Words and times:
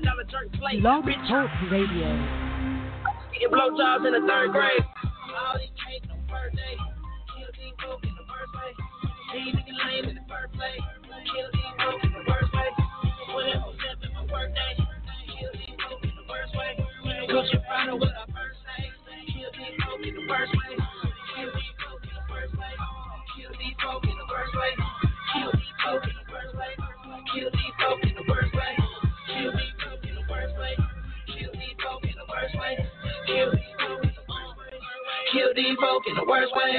million 0.00 0.04
dollar 0.04 0.24
jerk 0.24 0.52
plate. 0.54 0.82
Talk 0.82 1.04
Radio. 1.70 2.08
getting 3.32 3.48
blowjobs 3.48 4.06
in 4.06 4.12
the 4.12 4.26
third 4.26 4.52
grade. 4.52 4.84
All 5.36 5.58
these 5.58 5.68
cake 5.76 6.04
on 6.10 6.18
birthday. 6.28 6.76
Kill 7.36 7.50
these 7.54 7.74
folk 7.82 8.02
in 8.04 8.14
the 8.16 8.26
first 8.28 8.50
place. 8.52 8.76
These 9.32 9.54
niggas 9.54 9.78
lame 9.86 10.04
in 10.10 10.14
the 10.16 10.26
first 10.28 10.52
place. 10.54 10.80
Kill 11.32 11.48
these 11.52 11.74
folk 11.78 12.04
in 12.04 12.12
the 12.12 12.24
first 12.26 12.50
place. 12.52 12.76
24 13.32 13.74
7 14.00 14.14
my 14.14 14.24
workday. 14.32 14.72
Kill 14.76 15.52
these 15.52 15.76
folk 15.84 16.02
in 16.02 16.14
the 16.16 16.26
first 16.28 16.52
way. 16.56 16.72
Gucci 17.28 17.58
Prada 17.66 17.94
with 17.96 18.10
our 18.10 18.26
first 18.26 18.28
name. 18.28 18.29
These 35.60 35.76
folk 35.76 36.00
in 36.08 36.16
the 36.16 36.24
worst 36.24 36.56
way. 36.56 36.72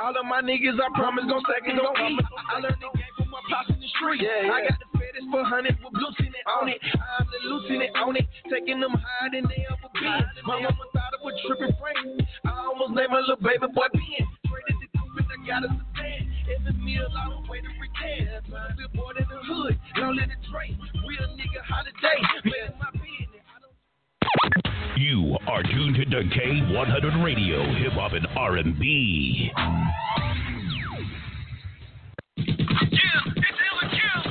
All 0.00 0.16
of 0.16 0.24
my 0.24 0.40
niggas, 0.40 0.80
I 0.80 0.88
promise, 0.96 1.28
gon' 1.28 1.44
second, 1.44 1.76
gon' 1.76 1.92
eat. 2.08 2.24
I 2.24 2.56
learned 2.64 2.80
the 2.80 2.88
game 2.96 3.12
from 3.20 3.28
my 3.28 3.40
pops 3.52 3.68
in 3.68 3.76
the 3.76 3.88
street. 4.00 4.24
yeah 4.24 4.48
I 4.48 4.64
got 4.64 4.80
the 4.80 4.88
fetish 4.96 5.28
for 5.28 5.44
hundred 5.44 5.76
with 5.84 5.92
lieutenant 5.92 6.46
on 6.56 6.72
it. 6.72 6.80
I'm 6.80 7.28
the 7.28 7.38
lieutenant 7.44 7.92
on 8.00 8.16
it, 8.16 8.24
taking 8.48 8.80
them 8.80 8.96
higher 8.96 9.28
than 9.28 9.44
they 9.52 9.60
ever 9.68 9.92
been. 9.92 10.24
My 10.48 10.56
mama 10.56 10.88
thought 10.96 11.12
I 11.12 11.20
was 11.20 11.36
tripping 11.44 11.76
Frank. 11.76 12.00
I 12.48 12.64
almost 12.64 12.96
named 12.96 13.12
my 13.12 13.20
little 13.20 13.44
baby 13.44 13.68
boy 13.68 13.92
Ben. 13.92 14.24
Traded 14.48 14.80
the 14.80 14.88
and 14.96 15.28
I 15.28 15.36
got 15.44 15.60
a 15.64 15.68
sedan. 15.68 16.32
Every 16.48 16.72
meal 16.80 17.12
I 17.12 17.28
don't 17.28 17.44
wait 17.44 17.60
to 17.60 17.72
pretend. 17.76 18.40
We're 18.48 18.88
born 18.96 19.20
in 19.20 19.28
the 19.28 19.40
hood, 19.52 19.76
don't 20.00 20.16
let 20.16 20.32
it 20.32 20.40
trade. 20.48 20.80
Real 20.80 21.28
nigga 21.36 21.60
holiday, 21.60 22.24
man, 22.40 22.72
my 22.80 22.88
business. 22.96 23.35
You 24.96 25.36
are 25.46 25.62
tuned 25.62 25.96
to 25.96 26.04
K100 26.04 27.24
Radio, 27.24 27.62
Hip 27.74 27.92
Hop 27.92 28.12
and 28.12 28.26
R&B. 28.36 29.52
You 32.36 32.66
are 33.92 34.25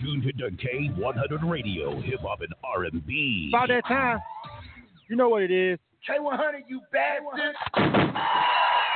tuned 0.00 0.22
to 0.22 0.50
K100 0.50 1.50
Radio, 1.50 2.00
Hip 2.00 2.20
Hop 2.20 2.40
and 2.40 2.54
R&B. 2.64 3.50
About 3.52 3.68
that 3.68 3.86
time, 3.86 4.20
you 5.08 5.16
know 5.16 5.28
what 5.28 5.42
it 5.42 5.50
is. 5.50 5.78
K100, 6.08 6.60
you 6.68 6.80
bastard. 6.92 7.54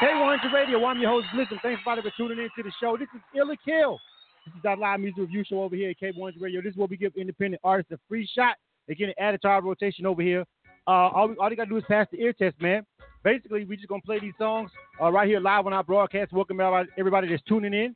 K100 0.00 0.52
Radio. 0.52 0.84
I'm 0.84 1.00
your 1.00 1.10
host, 1.10 1.26
Blizzard. 1.34 1.58
Thanks 1.62 1.80
everybody 1.86 2.08
for 2.08 2.16
tuning 2.16 2.38
in 2.38 2.48
to 2.56 2.62
the 2.62 2.72
show. 2.80 2.96
This 2.96 3.08
is 3.14 3.20
Ill 3.36 3.50
or 3.50 3.56
Kill. 3.64 3.98
This 4.46 4.54
is 4.58 4.64
our 4.64 4.76
live 4.76 5.00
music 5.00 5.18
review 5.18 5.44
show 5.48 5.62
over 5.62 5.76
here 5.76 5.90
at 5.90 6.00
K100 6.00 6.40
Radio. 6.40 6.60
This 6.62 6.72
is 6.72 6.76
where 6.76 6.88
we 6.88 6.96
give 6.96 7.12
independent 7.16 7.60
artists 7.64 7.92
a 7.92 7.98
free 8.08 8.28
shot. 8.34 8.56
They 8.88 8.94
get 8.94 9.14
added 9.18 9.42
to 9.42 9.48
our 9.48 9.62
rotation 9.62 10.06
over 10.06 10.22
here. 10.22 10.44
Uh, 10.86 11.08
all, 11.08 11.28
we, 11.28 11.36
all 11.36 11.48
they 11.48 11.56
got 11.56 11.64
to 11.64 11.70
do 11.70 11.76
is 11.76 11.84
pass 11.88 12.06
the 12.10 12.20
ear 12.20 12.32
test, 12.32 12.60
man. 12.60 12.84
Basically, 13.22 13.64
we 13.64 13.76
just 13.76 13.88
going 13.88 14.00
to 14.00 14.06
play 14.06 14.18
these 14.18 14.32
songs 14.38 14.70
uh, 15.00 15.10
right 15.10 15.28
here 15.28 15.38
live 15.38 15.66
on 15.66 15.72
our 15.72 15.84
broadcast. 15.84 16.32
Welcome 16.32 16.60
everybody, 16.60 16.88
everybody 16.98 17.28
that's 17.28 17.42
tuning 17.44 17.72
in. 17.72 17.94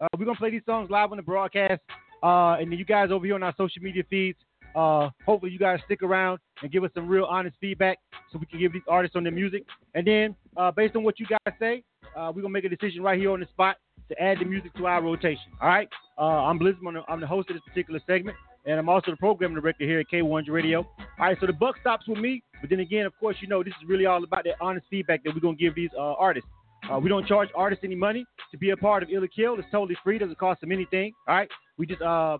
Uh, 0.00 0.08
we're 0.18 0.24
going 0.24 0.36
to 0.36 0.40
play 0.40 0.50
these 0.50 0.64
songs 0.64 0.90
live 0.90 1.10
on 1.10 1.18
the 1.18 1.22
broadcast. 1.22 1.80
Uh, 2.22 2.56
and 2.60 2.70
then 2.70 2.78
you 2.78 2.84
guys 2.84 3.10
over 3.10 3.24
here 3.24 3.34
on 3.34 3.42
our 3.42 3.54
social 3.56 3.82
media 3.82 4.02
feeds, 4.08 4.38
uh, 4.74 5.10
hopefully 5.26 5.52
you 5.52 5.58
guys 5.58 5.80
stick 5.84 6.02
around 6.02 6.38
and 6.62 6.72
give 6.72 6.84
us 6.84 6.90
some 6.94 7.08
real 7.08 7.24
honest 7.24 7.56
feedback 7.60 7.98
so 8.32 8.38
we 8.38 8.46
can 8.46 8.58
give 8.58 8.72
these 8.72 8.82
artists 8.88 9.16
on 9.16 9.22
their 9.22 9.32
music. 9.32 9.64
And 9.94 10.06
then, 10.06 10.36
uh, 10.56 10.70
based 10.70 10.96
on 10.96 11.02
what 11.02 11.18
you 11.18 11.26
guys 11.26 11.54
say, 11.58 11.82
uh, 12.16 12.32
we're 12.34 12.42
going 12.42 12.44
to 12.44 12.48
make 12.50 12.64
a 12.64 12.68
decision 12.68 13.02
right 13.02 13.18
here 13.18 13.30
on 13.30 13.40
the 13.40 13.46
spot 13.46 13.76
to 14.08 14.22
add 14.22 14.38
the 14.40 14.44
music 14.44 14.74
to 14.74 14.86
our 14.86 15.02
rotation. 15.02 15.52
All 15.60 15.68
right? 15.68 15.88
Uh, 16.18 16.22
I'm 16.22 16.58
the, 16.58 16.74
I'm 17.08 17.20
the 17.20 17.26
host 17.26 17.50
of 17.50 17.56
this 17.56 17.62
particular 17.66 18.00
segment. 18.06 18.36
And 18.64 18.78
I'm 18.78 18.88
also 18.88 19.10
the 19.10 19.16
program 19.16 19.54
director 19.54 19.84
here 19.84 19.98
at 19.98 20.06
K100 20.12 20.48
Radio. 20.48 20.80
All 20.80 21.06
right, 21.18 21.36
so 21.40 21.46
the 21.46 21.52
buck 21.52 21.76
stops 21.80 22.06
with 22.06 22.18
me. 22.18 22.42
But 22.60 22.70
then 22.70 22.78
again, 22.78 23.06
of 23.06 23.18
course, 23.18 23.36
you 23.40 23.48
know, 23.48 23.62
this 23.62 23.74
is 23.82 23.88
really 23.88 24.06
all 24.06 24.22
about 24.22 24.44
that 24.44 24.54
honest 24.60 24.86
feedback 24.88 25.24
that 25.24 25.34
we're 25.34 25.40
going 25.40 25.56
to 25.56 25.62
give 25.62 25.74
these 25.74 25.90
uh, 25.98 26.12
artists. 26.12 26.48
Uh, 26.90 26.98
we 26.98 27.08
don't 27.08 27.26
charge 27.26 27.48
artists 27.56 27.84
any 27.84 27.94
money 27.94 28.24
to 28.50 28.58
be 28.58 28.70
a 28.70 28.76
part 28.76 29.02
of 29.02 29.10
Ill 29.10 29.24
or 29.24 29.28
Kill. 29.28 29.58
It's 29.58 29.68
totally 29.70 29.96
free. 30.04 30.18
Doesn't 30.18 30.38
cost 30.38 30.60
them 30.60 30.72
anything. 30.72 31.12
All 31.28 31.34
right. 31.34 31.48
We 31.82 31.86
just, 31.88 32.00
uh, 32.00 32.38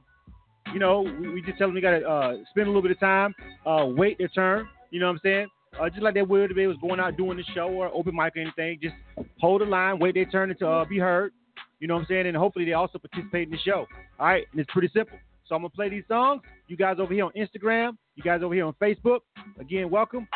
you 0.73 0.79
know, 0.79 1.01
we, 1.01 1.29
we 1.29 1.43
just 1.43 1.59
tell 1.59 1.67
them 1.67 1.75
we 1.75 1.81
got 1.81 1.99
to 1.99 2.09
uh, 2.09 2.37
spend 2.51 2.69
a 2.69 2.71
little 2.71 2.81
bit 2.81 2.93
of 2.93 3.01
time, 3.01 3.35
uh, 3.67 3.87
wait 3.89 4.17
their 4.19 4.29
turn. 4.29 4.69
You 4.93 5.01
know 5.01 5.07
what 5.07 5.15
I'm 5.15 5.21
saying? 5.25 5.47
Uh, 5.81 5.89
just 5.91 6.01
like 6.01 6.15
that 6.15 6.31
if 6.31 6.55
they 6.55 6.69
was 6.69 6.77
going 6.81 7.01
out 7.01 7.17
doing 7.17 7.37
the 7.37 7.43
show 7.53 7.67
or 7.67 7.89
open 7.89 8.15
mic 8.15 8.37
or 8.37 8.43
anything. 8.43 8.79
Just 8.81 8.95
hold 9.41 9.63
the 9.63 9.65
line, 9.65 9.99
wait 9.99 10.15
their 10.15 10.27
turn 10.27 10.57
to 10.57 10.69
uh, 10.69 10.85
be 10.85 10.97
heard. 10.97 11.33
You 11.81 11.89
know 11.89 11.95
what 11.95 12.03
I'm 12.03 12.07
saying? 12.07 12.29
And 12.29 12.37
hopefully 12.37 12.67
they 12.67 12.75
also 12.75 13.01
participate 13.01 13.49
in 13.49 13.51
the 13.51 13.59
show. 13.59 13.85
All 14.21 14.27
right. 14.27 14.47
And 14.53 14.61
it's 14.61 14.71
pretty 14.71 14.91
simple. 14.95 15.19
So 15.49 15.57
I'm 15.57 15.63
gonna 15.63 15.71
play 15.71 15.89
these 15.89 16.05
songs. 16.07 16.43
You 16.69 16.77
guys 16.77 16.99
over 17.01 17.13
here 17.13 17.25
on 17.25 17.33
Instagram, 17.33 17.97
you 18.15 18.23
guys 18.23 18.43
over 18.45 18.55
here 18.55 18.67
on 18.67 18.75
Facebook. 18.75 19.23
Again, 19.59 19.91
welcome. 19.91 20.29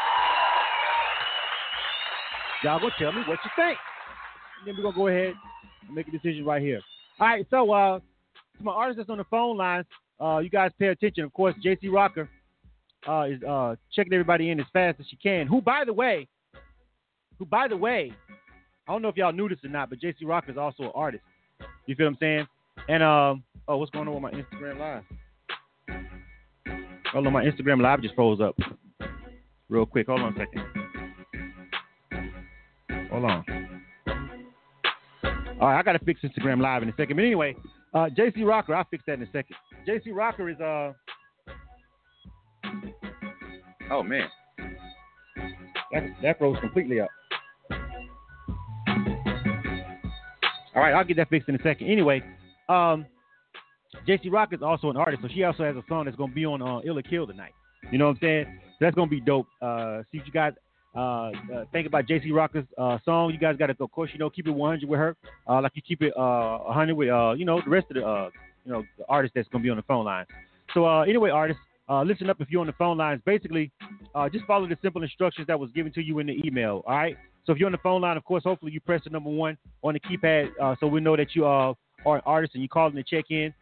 Y'all 2.65 2.81
gonna 2.81 2.93
tell 2.99 3.13
me 3.13 3.21
what 3.29 3.39
you 3.45 3.51
think. 3.55 3.79
And 4.59 4.67
then 4.67 4.75
we're 4.77 4.83
gonna 4.83 4.97
go 4.97 5.07
ahead 5.07 5.35
and 5.87 5.95
make 5.95 6.09
a 6.09 6.11
decision 6.11 6.45
right 6.45 6.61
here. 6.61 6.81
All 7.21 7.29
right, 7.29 7.47
so 7.51 7.71
uh 7.71 8.01
to 8.59 8.65
my 8.65 8.73
artists 8.73 8.99
that's 8.99 9.11
on 9.11 9.19
the 9.19 9.25
phone 9.25 9.57
lines, 9.57 9.87
uh, 10.21 10.39
you 10.39 10.51
guys 10.51 10.71
pay 10.79 10.89
attention. 10.89 11.25
Of 11.25 11.33
course, 11.33 11.55
JC 11.65 11.93
Rocker 11.93 12.29
uh, 13.09 13.23
is 13.23 13.43
uh, 13.43 13.77
checking 13.95 14.13
everybody 14.13 14.51
in 14.51 14.61
as 14.61 14.67
fast 14.73 15.01
as 15.01 15.07
she 15.09 15.17
can. 15.17 15.47
Who, 15.47 15.61
by 15.61 15.85
the 15.85 15.93
way, 15.93 16.29
who, 17.39 17.45
by 17.45 17.69
the 17.69 17.77
way, 17.77 18.13
I 18.89 18.93
don't 18.93 19.03
know 19.03 19.09
if 19.09 19.17
y'all 19.17 19.33
knew 19.33 19.49
this 19.49 19.59
or 19.65 19.69
not, 19.69 19.91
but 19.91 20.01
JC 20.01 20.25
Rocker 20.25 20.53
is 20.53 20.59
also 20.59 20.85
an 20.85 20.93
artist. 20.95 21.25
You 21.87 21.95
feel 21.95 22.07
what 22.07 22.13
I'm 22.13 22.19
saying? 22.21 22.47
And 22.89 23.03
um, 23.03 23.43
oh, 23.69 23.77
what's 23.79 23.91
going 23.91 24.09
on 24.09 24.15
with 24.15 24.23
my 24.23 24.33
Instagram 24.33 24.79
live? 24.79 25.03
Hold 27.13 27.27
on, 27.27 27.33
my 27.33 27.45
Instagram 27.45 27.81
live 27.81 28.03
just 28.03 28.15
froze 28.15 28.41
up. 28.41 28.57
Real 29.69 29.87
quick, 29.87 30.07
hold 30.07 30.21
on 30.21 30.35
a 30.35 30.37
second. 30.37 30.63
Hold 33.11 33.25
on. 33.25 33.45
All 35.59 35.69
right, 35.69 35.79
I 35.79 35.83
gotta 35.83 35.99
fix 36.01 36.21
Instagram 36.21 36.61
live 36.61 36.83
in 36.83 36.89
a 36.91 36.95
second. 36.97 37.17
But 37.17 37.25
anyway, 37.25 37.57
uh, 37.97 38.11
JC 38.11 38.47
Rocker, 38.47 38.75
I'll 38.75 38.87
fix 38.91 39.03
that 39.07 39.15
in 39.15 39.23
a 39.23 39.27
second. 39.33 39.57
JC 39.89 40.15
Rocker 40.15 40.51
is 40.51 40.61
uh. 40.61 40.93
Oh 43.91 44.03
man, 44.03 44.29
that 45.93 46.03
that 46.23 46.39
froze 46.39 46.59
completely 46.61 47.01
up. 47.01 47.09
All 50.75 50.83
right, 50.83 50.93
I'll 50.93 51.05
get 51.05 51.17
that 51.17 51.31
fixed 51.31 51.49
in 51.49 51.55
a 51.55 51.63
second. 51.63 51.87
Anyway, 51.87 52.23
um, 52.69 53.07
JC 54.07 54.31
Rock 54.31 54.53
is 54.53 54.61
also 54.61 54.91
an 54.91 54.97
artist, 54.99 55.23
so 55.23 55.29
she 55.33 55.45
also 55.45 55.65
has 55.65 55.75
a 55.75 55.83
song 55.89 56.05
that's 56.05 56.17
gonna 56.19 56.35
be 56.35 56.45
on 56.45 56.61
uh, 56.61 56.81
Ill 56.85 56.99
or 56.99 57.03
Kill 57.03 57.27
tonight. 57.27 57.53
You 57.91 57.99
know 57.99 58.09
what 58.09 58.17
I'm 58.17 58.21
saying? 58.21 58.61
So 58.79 58.85
that's 58.85 58.95
gonna 58.95 59.11
be 59.11 59.21
dope. 59.21 59.47
Uh, 59.63 60.03
see 60.13 60.19
what 60.19 60.27
you 60.27 60.33
guys 60.33 60.53
uh, 60.97 61.01
uh, 61.01 61.33
think 61.73 61.87
about 61.87 62.07
JC 62.07 62.33
Rocker's 62.33 62.65
uh, 62.79 62.99
song. 63.05 63.31
You 63.33 63.39
guys 63.39 63.57
got 63.57 63.67
to, 63.67 63.77
of 63.79 63.91
course, 63.91 64.11
you 64.13 64.19
know, 64.19 64.31
keep 64.31 64.47
it 64.47 64.51
100 64.51 64.89
with 64.89 64.99
her, 64.99 65.17
uh, 65.49 65.61
like 65.61 65.73
you 65.75 65.83
keep 65.83 66.03
it 66.03 66.13
uh, 66.17 66.59
100 66.59 66.95
with, 66.95 67.11
uh, 67.11 67.35
you 67.37 67.45
know, 67.45 67.61
the 67.61 67.71
rest 67.71 67.87
of 67.91 67.97
the, 67.97 68.07
uh, 68.07 68.31
you 68.65 68.73
know, 68.73 68.85
the 68.99 69.05
artists 69.09 69.35
that's 69.35 69.49
gonna 69.49 69.63
be 69.63 69.71
on 69.71 69.77
the 69.77 69.83
phone 69.83 70.05
line. 70.05 70.25
So 70.75 70.87
uh, 70.87 71.03
anyway, 71.03 71.31
artists, 71.31 71.63
uh, 71.89 72.03
listen 72.03 72.29
up 72.29 72.41
if 72.41 72.51
you're 72.51 72.61
on 72.61 72.67
the 72.67 72.73
phone 72.73 72.99
lines. 72.99 73.21
Basically, 73.25 73.71
uh, 74.15 74.29
just 74.29 74.45
follow 74.47 74.67
the 74.67 74.77
simple 74.83 75.03
instructions 75.03 75.47
that 75.47 75.59
was 75.59 75.71
given 75.71 75.93
to 75.93 76.03
you 76.03 76.19
in 76.19 76.27
the 76.27 76.41
email. 76.45 76.83
All 76.87 76.97
right. 76.97 77.17
So 77.45 77.53
if 77.53 77.59
you're 77.59 77.67
on 77.67 77.73
the 77.73 77.79
phone 77.79 78.01
line, 78.01 78.17
of 78.17 78.25
course, 78.25 78.43
hopefully 78.43 78.73
you 78.73 78.81
press 78.81 79.03
the 79.05 79.11
number 79.11 79.31
one 79.31 79.57
on 79.85 79.95
the 79.95 80.01
keypad, 80.01 80.51
uh, 80.61 80.75
so 80.81 80.89
we 80.89 81.01
know 81.01 81.17
that 81.17 81.37
you 81.37 81.47
uh, 81.47 81.75
are 82.05 82.17
an 82.17 82.23
artist 82.27 82.55
and 82.55 82.63
you're 82.63 82.69
calling 82.69 82.95
to 82.97 83.05
check 83.05 83.27
in. 83.31 83.55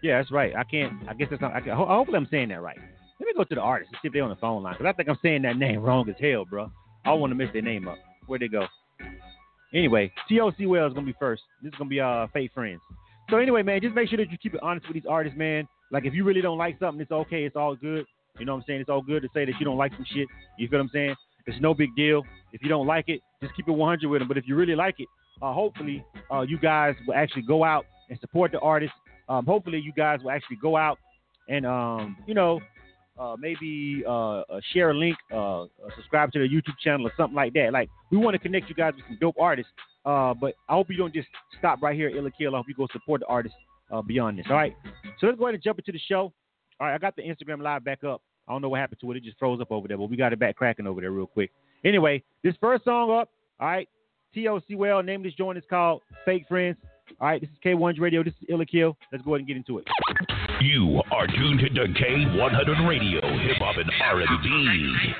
yeah, 0.02 0.18
that's 0.18 0.30
right. 0.30 0.54
I 0.54 0.64
can't. 0.64 0.92
I 1.08 1.14
guess 1.14 1.28
that's 1.30 1.42
not. 1.42 1.54
I 1.54 1.60
can, 1.60 1.76
hopefully, 1.76 2.16
I'm 2.16 2.28
saying 2.30 2.48
that 2.50 2.62
right. 2.62 2.78
Let 3.20 3.26
me 3.26 3.32
go 3.36 3.44
to 3.44 3.54
the 3.54 3.60
artist 3.60 3.90
and 3.92 3.98
see 4.00 4.08
if 4.08 4.12
they're 4.12 4.22
on 4.22 4.30
the 4.30 4.36
phone 4.36 4.62
line 4.62 4.74
because 4.74 4.86
I 4.88 4.92
think 4.92 5.08
I'm 5.08 5.18
saying 5.22 5.42
that 5.42 5.56
name 5.56 5.80
wrong 5.82 6.08
as 6.08 6.16
hell, 6.20 6.44
bro. 6.44 6.70
I 7.04 7.10
don't 7.10 7.20
want 7.20 7.30
to 7.30 7.34
mess 7.34 7.48
their 7.52 7.62
name 7.62 7.88
up. 7.88 7.98
Where'd 8.26 8.42
they 8.42 8.48
go? 8.48 8.66
Anyway, 9.74 10.12
TOC 10.28 10.54
Well 10.66 10.86
is 10.86 10.94
gonna 10.94 11.06
be 11.06 11.14
first. 11.18 11.42
This 11.62 11.72
is 11.72 11.78
gonna 11.78 11.90
be 11.90 12.00
uh 12.00 12.26
Fake 12.32 12.50
Friends. 12.54 12.80
So 13.30 13.36
anyway, 13.36 13.62
man, 13.62 13.80
just 13.82 13.94
make 13.94 14.08
sure 14.08 14.16
that 14.18 14.30
you 14.30 14.38
keep 14.38 14.54
it 14.54 14.60
honest 14.62 14.86
with 14.88 14.94
these 14.94 15.08
artists, 15.08 15.38
man. 15.38 15.68
Like 15.90 16.04
if 16.04 16.14
you 16.14 16.24
really 16.24 16.40
don't 16.40 16.58
like 16.58 16.78
something, 16.78 17.00
it's 17.00 17.10
okay. 17.10 17.44
It's 17.44 17.56
all 17.56 17.76
good. 17.76 18.06
You 18.38 18.46
know 18.46 18.54
what 18.54 18.60
I'm 18.60 18.64
saying? 18.66 18.80
It's 18.80 18.90
all 18.90 19.02
good 19.02 19.22
to 19.22 19.28
say 19.34 19.44
that 19.44 19.54
you 19.58 19.64
don't 19.64 19.76
like 19.76 19.92
some 19.92 20.06
shit. 20.14 20.28
You 20.58 20.68
feel 20.68 20.78
what 20.78 20.84
I'm 20.84 20.90
saying? 20.92 21.14
It's 21.46 21.60
no 21.60 21.74
big 21.74 21.94
deal. 21.96 22.22
If 22.52 22.62
you 22.62 22.68
don't 22.68 22.86
like 22.86 23.08
it, 23.08 23.20
just 23.42 23.54
keep 23.56 23.68
it 23.68 23.72
100 23.72 24.08
with 24.08 24.20
them. 24.20 24.28
But 24.28 24.38
if 24.38 24.46
you 24.46 24.54
really 24.54 24.74
like 24.74 24.96
it, 24.98 25.08
uh, 25.42 25.52
hopefully 25.52 26.04
uh, 26.32 26.42
you 26.42 26.58
guys 26.58 26.94
will 27.06 27.14
actually 27.14 27.42
go 27.42 27.64
out 27.64 27.84
and 28.08 28.18
support 28.20 28.52
the 28.52 28.60
artist. 28.60 28.92
Um, 29.28 29.44
hopefully 29.44 29.78
you 29.78 29.92
guys 29.92 30.20
will 30.22 30.30
actually 30.30 30.56
go 30.62 30.76
out 30.76 30.98
and 31.48 31.66
um, 31.66 32.16
you 32.26 32.34
know 32.34 32.60
uh, 33.18 33.36
maybe 33.38 34.02
uh, 34.06 34.40
uh, 34.40 34.60
share 34.72 34.90
a 34.90 34.94
link, 34.94 35.16
uh, 35.34 35.66
subscribe 35.96 36.32
to 36.32 36.38
their 36.38 36.48
YouTube 36.48 36.78
channel 36.82 37.06
or 37.06 37.12
something 37.16 37.36
like 37.36 37.52
that. 37.54 37.72
Like 37.72 37.90
we 38.10 38.18
want 38.18 38.34
to 38.34 38.38
connect 38.38 38.68
you 38.68 38.74
guys 38.74 38.94
with 38.94 39.04
some 39.06 39.18
dope 39.20 39.36
artists. 39.40 39.72
but 40.04 40.54
I 40.68 40.74
hope 40.74 40.90
you 40.90 40.96
don't 40.96 41.14
just 41.14 41.28
stop 41.58 41.82
right 41.82 41.96
here, 41.96 42.08
Ill 42.08 42.26
or 42.26 42.30
Kill. 42.30 42.54
I 42.54 42.58
hope 42.58 42.66
you 42.68 42.74
go 42.74 42.86
support 42.92 43.20
the 43.20 43.26
artists 43.26 43.58
beyond 44.06 44.38
this. 44.38 44.46
All 44.48 44.56
right. 44.56 44.74
So 45.20 45.26
let's 45.26 45.38
go 45.38 45.46
ahead 45.46 45.54
and 45.54 45.62
jump 45.62 45.78
into 45.78 45.92
the 45.92 45.98
show. 45.98 46.32
All 46.80 46.86
right, 46.86 46.94
I 46.94 46.98
got 46.98 47.16
the 47.16 47.22
Instagram 47.22 47.60
live 47.60 47.84
back 47.84 48.04
up. 48.04 48.22
I 48.46 48.52
don't 48.52 48.62
know 48.62 48.68
what 48.68 48.80
happened 48.80 49.00
to 49.00 49.10
it. 49.10 49.16
It 49.16 49.24
just 49.24 49.38
froze 49.38 49.60
up 49.60 49.72
over 49.72 49.88
there, 49.88 49.98
but 49.98 50.08
we 50.08 50.16
got 50.16 50.32
it 50.32 50.38
back 50.38 50.56
cracking 50.56 50.86
over 50.86 51.00
there 51.00 51.10
real 51.10 51.26
quick. 51.26 51.50
Anyway, 51.84 52.22
this 52.42 52.54
first 52.60 52.84
song 52.84 53.10
up, 53.10 53.30
all 53.60 53.68
right, 53.68 53.88
TOC 54.34 54.62
Well, 54.76 55.02
name 55.02 55.20
of 55.20 55.24
this 55.24 55.34
joint 55.34 55.58
is 55.58 55.64
called 55.68 56.02
Fake 56.24 56.46
Friends. 56.48 56.76
All 57.20 57.28
right, 57.28 57.40
this 57.40 57.50
is 57.50 57.56
K100 57.64 58.00
Radio. 58.00 58.22
This 58.22 58.34
is 58.40 58.48
Ill 58.48 58.60
or 58.60 58.64
Kill. 58.64 58.96
Let's 59.12 59.24
go 59.24 59.32
ahead 59.32 59.40
and 59.40 59.48
get 59.48 59.56
into 59.56 59.78
it. 59.78 59.86
You 60.60 61.02
are 61.10 61.26
tuned 61.26 61.60
to 61.60 61.68
K100 61.68 62.88
Radio, 62.88 63.20
hip 63.38 63.56
hop 63.58 63.76
and 63.76 63.90
R&B. 64.02 65.14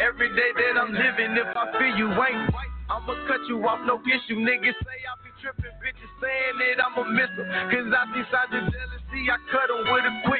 Every 0.00 0.28
day 0.28 0.50
that 0.56 0.80
I'm 0.80 0.92
living, 0.92 1.36
if 1.36 1.56
I 1.56 1.72
feel 1.78 1.96
you 1.96 2.08
ain't 2.12 2.54
I'ma 2.90 3.16
cut 3.26 3.40
you 3.48 3.64
off, 3.64 3.80
no 3.86 3.96
issue. 4.04 4.36
Niggas 4.44 4.76
say 4.84 4.98
I 5.08 5.14
be 5.24 5.32
tripping, 5.40 5.72
bitches 5.80 6.12
saying 6.20 6.56
that 6.60 6.84
I'ma 6.84 7.08
miss 7.08 7.32
them. 7.32 7.48
Cause 7.72 7.88
I 7.88 8.04
see 8.12 8.24
signs 8.28 8.52
of 8.52 8.68
jealousy, 8.68 9.22
I 9.32 9.36
cut 9.48 9.68
them 9.72 9.88
with 9.88 10.04
a 10.04 10.12
quickness. 10.28 10.33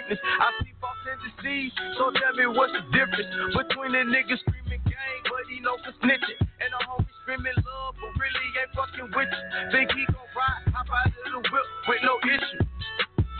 What's 2.54 2.72
the 2.72 2.82
difference 2.94 3.30
between 3.54 3.92
the 3.92 4.02
niggas 4.06 4.40
screaming 4.46 4.82
gang, 4.86 5.20
but 5.26 5.42
he 5.50 5.60
know 5.60 5.76
for 5.82 5.92
snitching. 6.02 6.38
And 6.62 6.70
the 6.70 6.80
homie 6.86 7.14
screaming 7.22 7.58
love, 7.66 7.94
but 7.98 8.14
really 8.14 8.46
ain't 8.58 8.72
fucking 8.74 9.10
with 9.10 9.30
you. 9.30 9.42
Think 9.74 9.90
he 9.92 10.06
gon' 10.06 10.30
ride, 10.34 10.64
hop 10.70 10.88
out 10.88 11.10
of 11.10 11.30
the 11.34 11.40
whip 11.50 11.66
with 11.90 12.02
no 12.06 12.14
issue. 12.22 12.62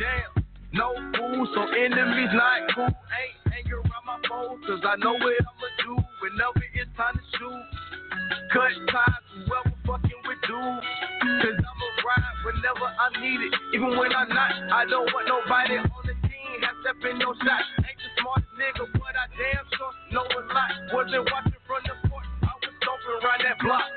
Damn, 0.03 0.31
no 0.75 0.89
fool, 1.15 1.47
so 1.55 1.63
enemies 1.71 2.35
not 2.35 2.59
cool. 2.75 2.91
Ain't 2.91 3.39
hanging 3.55 3.79
around 3.79 4.05
my 4.05 4.19
phone, 4.27 4.59
cause 4.67 4.83
I 4.83 4.99
know 4.99 5.15
what 5.15 5.39
I'ma 5.39 5.69
do 5.87 5.95
whenever 6.21 6.67
it's 6.75 6.91
time 6.99 7.15
to 7.15 7.25
shoot. 7.39 7.63
Cut 8.51 8.75
ties, 8.91 9.23
whoever 9.47 9.75
fucking 9.87 10.23
with 10.27 10.43
dudes. 10.43 10.87
Cause 11.23 11.59
I'ma 11.63 11.89
ride 12.03 12.37
whenever 12.43 12.87
I 12.91 13.07
need 13.23 13.41
it. 13.47 13.55
Even 13.79 13.95
when 13.95 14.11
I'm 14.11 14.29
not, 14.29 14.53
I 14.75 14.83
don't 14.91 15.07
want 15.15 15.27
nobody 15.31 15.79
on 15.79 16.03
the 16.03 16.15
team. 16.27 16.59
Have 16.67 16.77
step 16.83 16.99
in 17.07 17.19
no 17.19 17.35
shot. 17.39 17.63
Ain't 17.79 17.99
the 17.99 18.11
smartest 18.19 18.44
nigga, 18.65 18.85
but 18.97 19.13
I 19.13 19.27
damn 19.37 19.67
sure 19.77 19.93
know 20.13 20.25
a 20.25 20.41
lot. 20.49 20.71
Wasn't 20.93 21.25
watching 21.29 21.61
from 21.69 21.83
the 21.85 21.95
court, 22.09 22.25
I 22.43 22.53
was 22.57 22.73
stomping 22.81 23.15
around 23.21 23.41
that 23.45 23.59
block. 23.61 23.91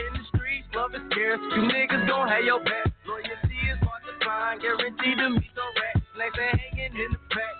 In 0.00 0.10
the 0.16 0.24
streets, 0.32 0.68
love 0.74 0.94
is 0.94 1.04
scarce. 1.12 1.40
You 1.52 1.62
niggas 1.68 2.08
gon' 2.08 2.28
have 2.28 2.44
your 2.44 2.60
back. 2.64 2.88
Loyalty 3.06 3.60
is 3.68 3.80
hard 3.84 4.02
to 4.08 4.14
find. 4.24 4.60
Guaranteed 4.60 5.18
to 5.18 5.28
meet 5.36 5.52
the 5.52 5.66
rat. 5.76 5.96
Snakes 6.16 6.38
ain't 6.40 6.60
hanging 6.60 6.96
in 6.96 7.10
the 7.12 7.22
back. 7.28 7.54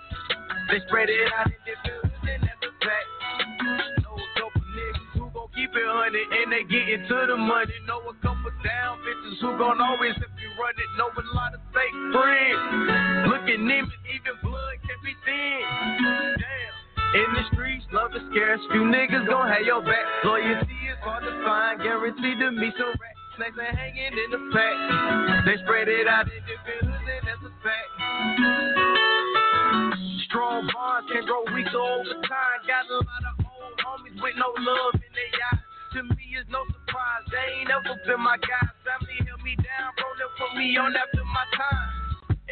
They 0.71 0.79
spread 0.87 1.09
it 1.09 1.29
out 1.37 1.47
in 1.47 1.61
the 1.85 2.04
hundred 5.83 6.23
and 6.31 6.47
they 6.53 6.63
get 6.63 6.87
into 6.87 7.17
the 7.27 7.35
money. 7.35 7.75
Know 7.87 7.99
a 8.07 8.15
couple 8.23 8.51
down 8.63 9.03
bitches 9.03 9.41
who 9.41 9.57
gon' 9.59 9.81
always 9.81 10.15
if 10.15 10.31
you 10.39 10.49
run 10.55 10.71
it. 10.71 10.89
Know 10.95 11.11
a 11.11 11.23
lot 11.35 11.51
of 11.51 11.61
fake 11.75 11.97
friends. 12.15 13.27
Looking 13.27 13.67
in 13.67 13.83
even 13.83 14.35
blood 14.39 14.77
can 14.87 14.99
be 15.03 15.11
thin. 15.27 15.59
Damn. 16.39 16.73
In 17.15 17.29
the 17.35 17.43
streets, 17.51 17.85
love 17.91 18.11
is 18.15 18.23
scarce. 18.31 18.61
Few 18.71 18.87
niggas 18.87 19.27
gon' 19.27 19.47
have 19.47 19.65
your 19.67 19.81
back. 19.81 20.05
Loyalty 20.23 20.79
is 20.87 20.99
hard 21.03 21.23
to 21.23 21.31
find. 21.43 21.81
Guaranteed 21.81 22.39
to 22.39 22.51
meet 22.51 22.73
some 22.79 22.95
rats. 22.95 23.19
Snakes 23.35 23.57
are 23.59 23.75
hanging 23.75 24.15
in 24.15 24.29
the 24.31 24.39
pack. 24.55 25.43
They 25.43 25.57
spread 25.63 25.87
it 25.87 26.07
out 26.07 26.27
in 26.31 26.39
the 26.47 26.55
buildings, 26.63 27.03
and 27.03 27.27
that's 27.27 27.43
a 27.43 27.51
fact. 27.59 27.91
Strong 30.27 30.67
bonds 30.71 31.11
can 31.11 31.25
grow 31.25 31.43
weaker 31.55 31.79
over 31.79 32.15
time. 32.23 32.59
Got 32.67 32.87
a 32.87 32.95
lot 32.95 33.23
of 33.31 33.44
with 34.21 34.35
no 34.37 34.49
love 34.55 34.95
in 34.95 35.11
their 35.13 35.33
eyes. 35.51 35.63
To 35.95 36.03
me, 36.03 36.25
it's 36.35 36.49
no 36.51 36.63
surprise. 36.67 37.23
They 37.31 37.63
ain't 37.63 37.71
ever 37.71 37.95
been 38.03 38.19
my 38.19 38.35
guys. 38.39 38.71
Family 38.83 39.15
held 39.23 39.41
me 39.43 39.55
down. 39.59 39.95
They 39.95 40.27
put 40.39 40.51
me 40.59 40.75
on 40.75 40.91
after 40.95 41.23
my 41.23 41.45
time. 41.55 41.89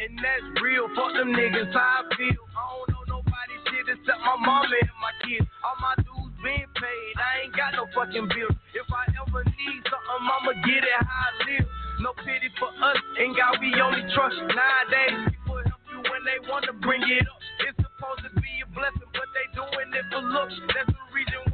And 0.00 0.16
that's 0.18 0.48
real. 0.64 0.88
Fuck 0.96 1.12
them 1.14 1.32
niggas, 1.32 1.72
how 1.72 2.02
I 2.02 2.14
feel. 2.16 2.42
I 2.56 2.62
don't 2.72 2.88
know 2.90 3.04
nobody 3.20 3.54
shit 3.68 3.86
except 3.88 4.20
my 4.24 4.36
mama 4.40 4.72
and 4.72 4.98
my 4.98 5.14
kids. 5.22 5.46
All 5.62 5.76
my 5.78 5.94
dudes 6.02 6.34
been 6.42 6.66
paid. 6.76 7.14
I 7.20 7.46
ain't 7.46 7.54
got 7.54 7.76
no 7.78 7.84
fucking 7.94 8.28
bills. 8.32 8.56
If 8.74 8.88
I 8.90 9.04
ever 9.12 9.44
need 9.44 9.80
something, 9.86 10.24
I'ma 10.24 10.52
get 10.66 10.82
it 10.82 10.98
how 10.98 11.08
I 11.08 11.30
live. 11.46 11.68
No 12.02 12.10
pity 12.26 12.50
for 12.58 12.74
us, 12.74 12.98
and 13.22 13.36
God 13.38 13.62
we 13.62 13.70
only 13.78 14.02
trust. 14.18 14.34
Nowadays, 14.50 15.30
people 15.30 15.62
help 15.62 15.78
you 15.86 16.02
when 16.10 16.22
they 16.26 16.42
wanna 16.50 16.74
bring 16.82 17.00
it 17.06 17.22
up. 17.22 17.38
It's 17.70 17.78
supposed 17.78 18.26
to 18.26 18.34
be 18.42 18.50
a 18.64 18.68
blessing, 18.74 19.10
but 19.14 19.28
they 19.30 19.46
doing 19.54 19.94
it 19.94 20.04
for 20.10 20.18
looks. 20.26 20.58
That's 20.74 20.90
the 20.90 21.06
reason 21.14 21.38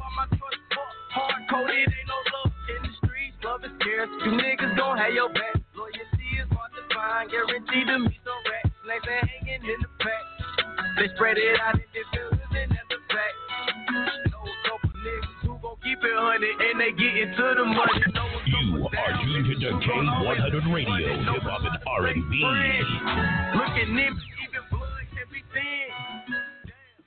hard 1.11 1.43
coded. 1.49 1.87
Ain't 1.87 2.07
no 2.07 2.17
love 2.35 2.51
in 2.71 2.79
the 2.87 2.93
streets. 3.03 3.37
Love 3.43 3.63
is 3.63 3.73
scarce. 3.79 4.11
You 4.25 4.31
niggas 4.39 4.75
gon' 4.77 4.97
have 4.97 5.13
your 5.13 5.29
back. 5.29 5.59
Loyalty 5.75 6.27
is 6.39 6.49
hard 6.51 6.71
to 6.75 6.83
find. 6.95 7.29
Guaranteed 7.31 7.87
to 7.87 7.97
meet 7.99 8.21
some 8.23 8.41
rats. 8.47 8.71
Snakes 8.83 9.07
ain't 9.07 9.27
hanging 9.27 9.63
in 9.67 9.79
the 9.83 9.91
back. 9.99 10.25
They 10.97 11.07
spread 11.15 11.37
it 11.37 11.59
out 11.59 11.75
in 11.75 11.87
the 11.91 12.03
buildings, 12.15 12.53
and 12.55 12.71
that's 12.71 12.91
a 12.91 12.99
fact. 13.11 13.35
No 14.31 14.41
dope 14.65 14.87
niggas 14.87 15.39
who 15.43 15.51
gon' 15.59 15.77
keep 15.83 15.99
it 15.99 16.15
honey 16.15 16.51
and 16.51 16.79
they 16.79 16.91
get 16.95 17.13
into 17.15 17.45
the 17.59 17.65
money. 17.65 18.01
No 18.15 18.31
you 18.47 18.87
are 18.87 19.13
tuned 19.23 19.61
to 19.61 19.67
K100 19.85 20.73
Radio, 20.73 21.33
hip 21.33 21.43
hop 21.43 21.61
and 21.61 21.77
R&B. 21.87 22.33
Looking 23.55 23.97
in, 23.97 24.11
even 24.11 24.63
blood 24.69 25.05
can 25.13 25.27
be 25.31 25.41
thin. 25.53 25.91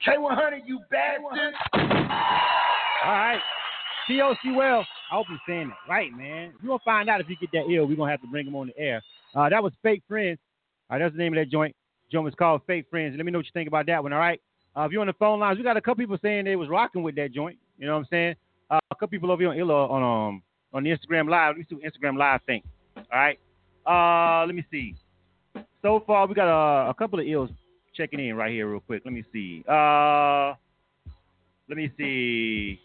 K100, 0.07 0.61
you 0.67 0.81
bastard. 0.91 1.55
All 3.05 3.13
right. 3.13 3.41
TOC 4.09 4.39
Well, 4.55 4.87
I 5.11 5.15
hope 5.15 5.27
you're 5.29 5.39
saying 5.47 5.69
that 5.69 5.91
right, 5.91 6.13
man. 6.13 6.53
We're 6.63 6.69
going 6.69 6.79
to 6.79 6.85
find 6.85 7.09
out 7.09 7.21
if 7.21 7.29
you 7.29 7.37
get 7.37 7.51
that 7.53 7.71
ill. 7.71 7.87
We're 7.87 7.97
going 7.97 8.09
to 8.09 8.13
have 8.13 8.21
to 8.23 8.27
bring 8.27 8.47
him 8.47 8.57
on 8.57 8.69
the 8.69 8.79
air. 8.79 9.03
Uh, 9.35 9.49
that 9.49 9.63
was 9.63 9.73
Fake 9.83 10.03
Friends. 10.09 10.39
All 10.91 10.97
right, 10.97 11.05
that's 11.05 11.15
the 11.15 11.23
name 11.23 11.33
of 11.33 11.39
that 11.39 11.51
joint. 11.51 11.75
Joint 12.13 12.25
was 12.25 12.35
called 12.35 12.63
Fake 12.67 12.87
Friends. 12.91 13.15
Let 13.17 13.25
me 13.25 13.33
know 13.33 13.39
what 13.39 13.47
you 13.47 13.53
think 13.55 13.69
about 13.69 13.87
that 13.87 14.03
one, 14.03 14.13
all 14.13 14.19
right? 14.19 14.41
Uh, 14.77 14.83
if 14.83 14.93
you're 14.93 15.01
on 15.01 15.07
the 15.07 15.15
phone 15.15 15.41
lines, 15.41 15.57
we 15.57 15.65
got 15.65 15.77
a 15.77 15.81
couple 15.81 16.03
people 16.03 16.19
saying 16.21 16.45
they 16.45 16.57
was 16.57 16.69
rocking 16.69 17.03
with 17.03 17.15
that 17.17 17.33
joint. 17.33 17.59
You 17.79 17.87
know 17.87 17.95
what 17.95 18.01
I'm 18.01 18.07
saying? 18.11 18.35
Uh, 18.71 18.79
a 18.91 18.95
couple 18.95 19.09
people 19.09 19.31
over 19.31 19.43
here 19.43 19.51
on 19.51 19.59
Illa 19.59 19.87
on 19.87 20.03
um 20.03 20.43
on 20.73 20.83
the 20.83 20.91
Instagram 20.91 21.29
Live. 21.29 21.57
Let 21.57 21.59
me 21.59 21.67
see 21.69 21.75
what 21.77 21.85
Instagram 21.85 22.19
Live 22.19 22.41
think. 22.47 22.65
All 22.97 23.05
right. 23.13 23.39
Uh, 23.87 24.47
let 24.47 24.55
me 24.55 24.65
see. 24.71 24.95
So 25.83 26.03
far, 26.07 26.27
we 26.27 26.35
got 26.35 26.49
a, 26.49 26.91
a 26.91 26.95
couple 26.95 27.21
of 27.21 27.27
ills 27.27 27.51
checking 27.95 28.19
in 28.21 28.37
right 28.37 28.51
here 28.51 28.69
real 28.69 28.81
quick. 28.81 29.03
Let 29.05 29.15
me 29.15 29.25
see. 29.33 29.65
Uh, 29.69 30.55
let 31.69 31.77
me 31.77 31.91
see. 31.97 32.81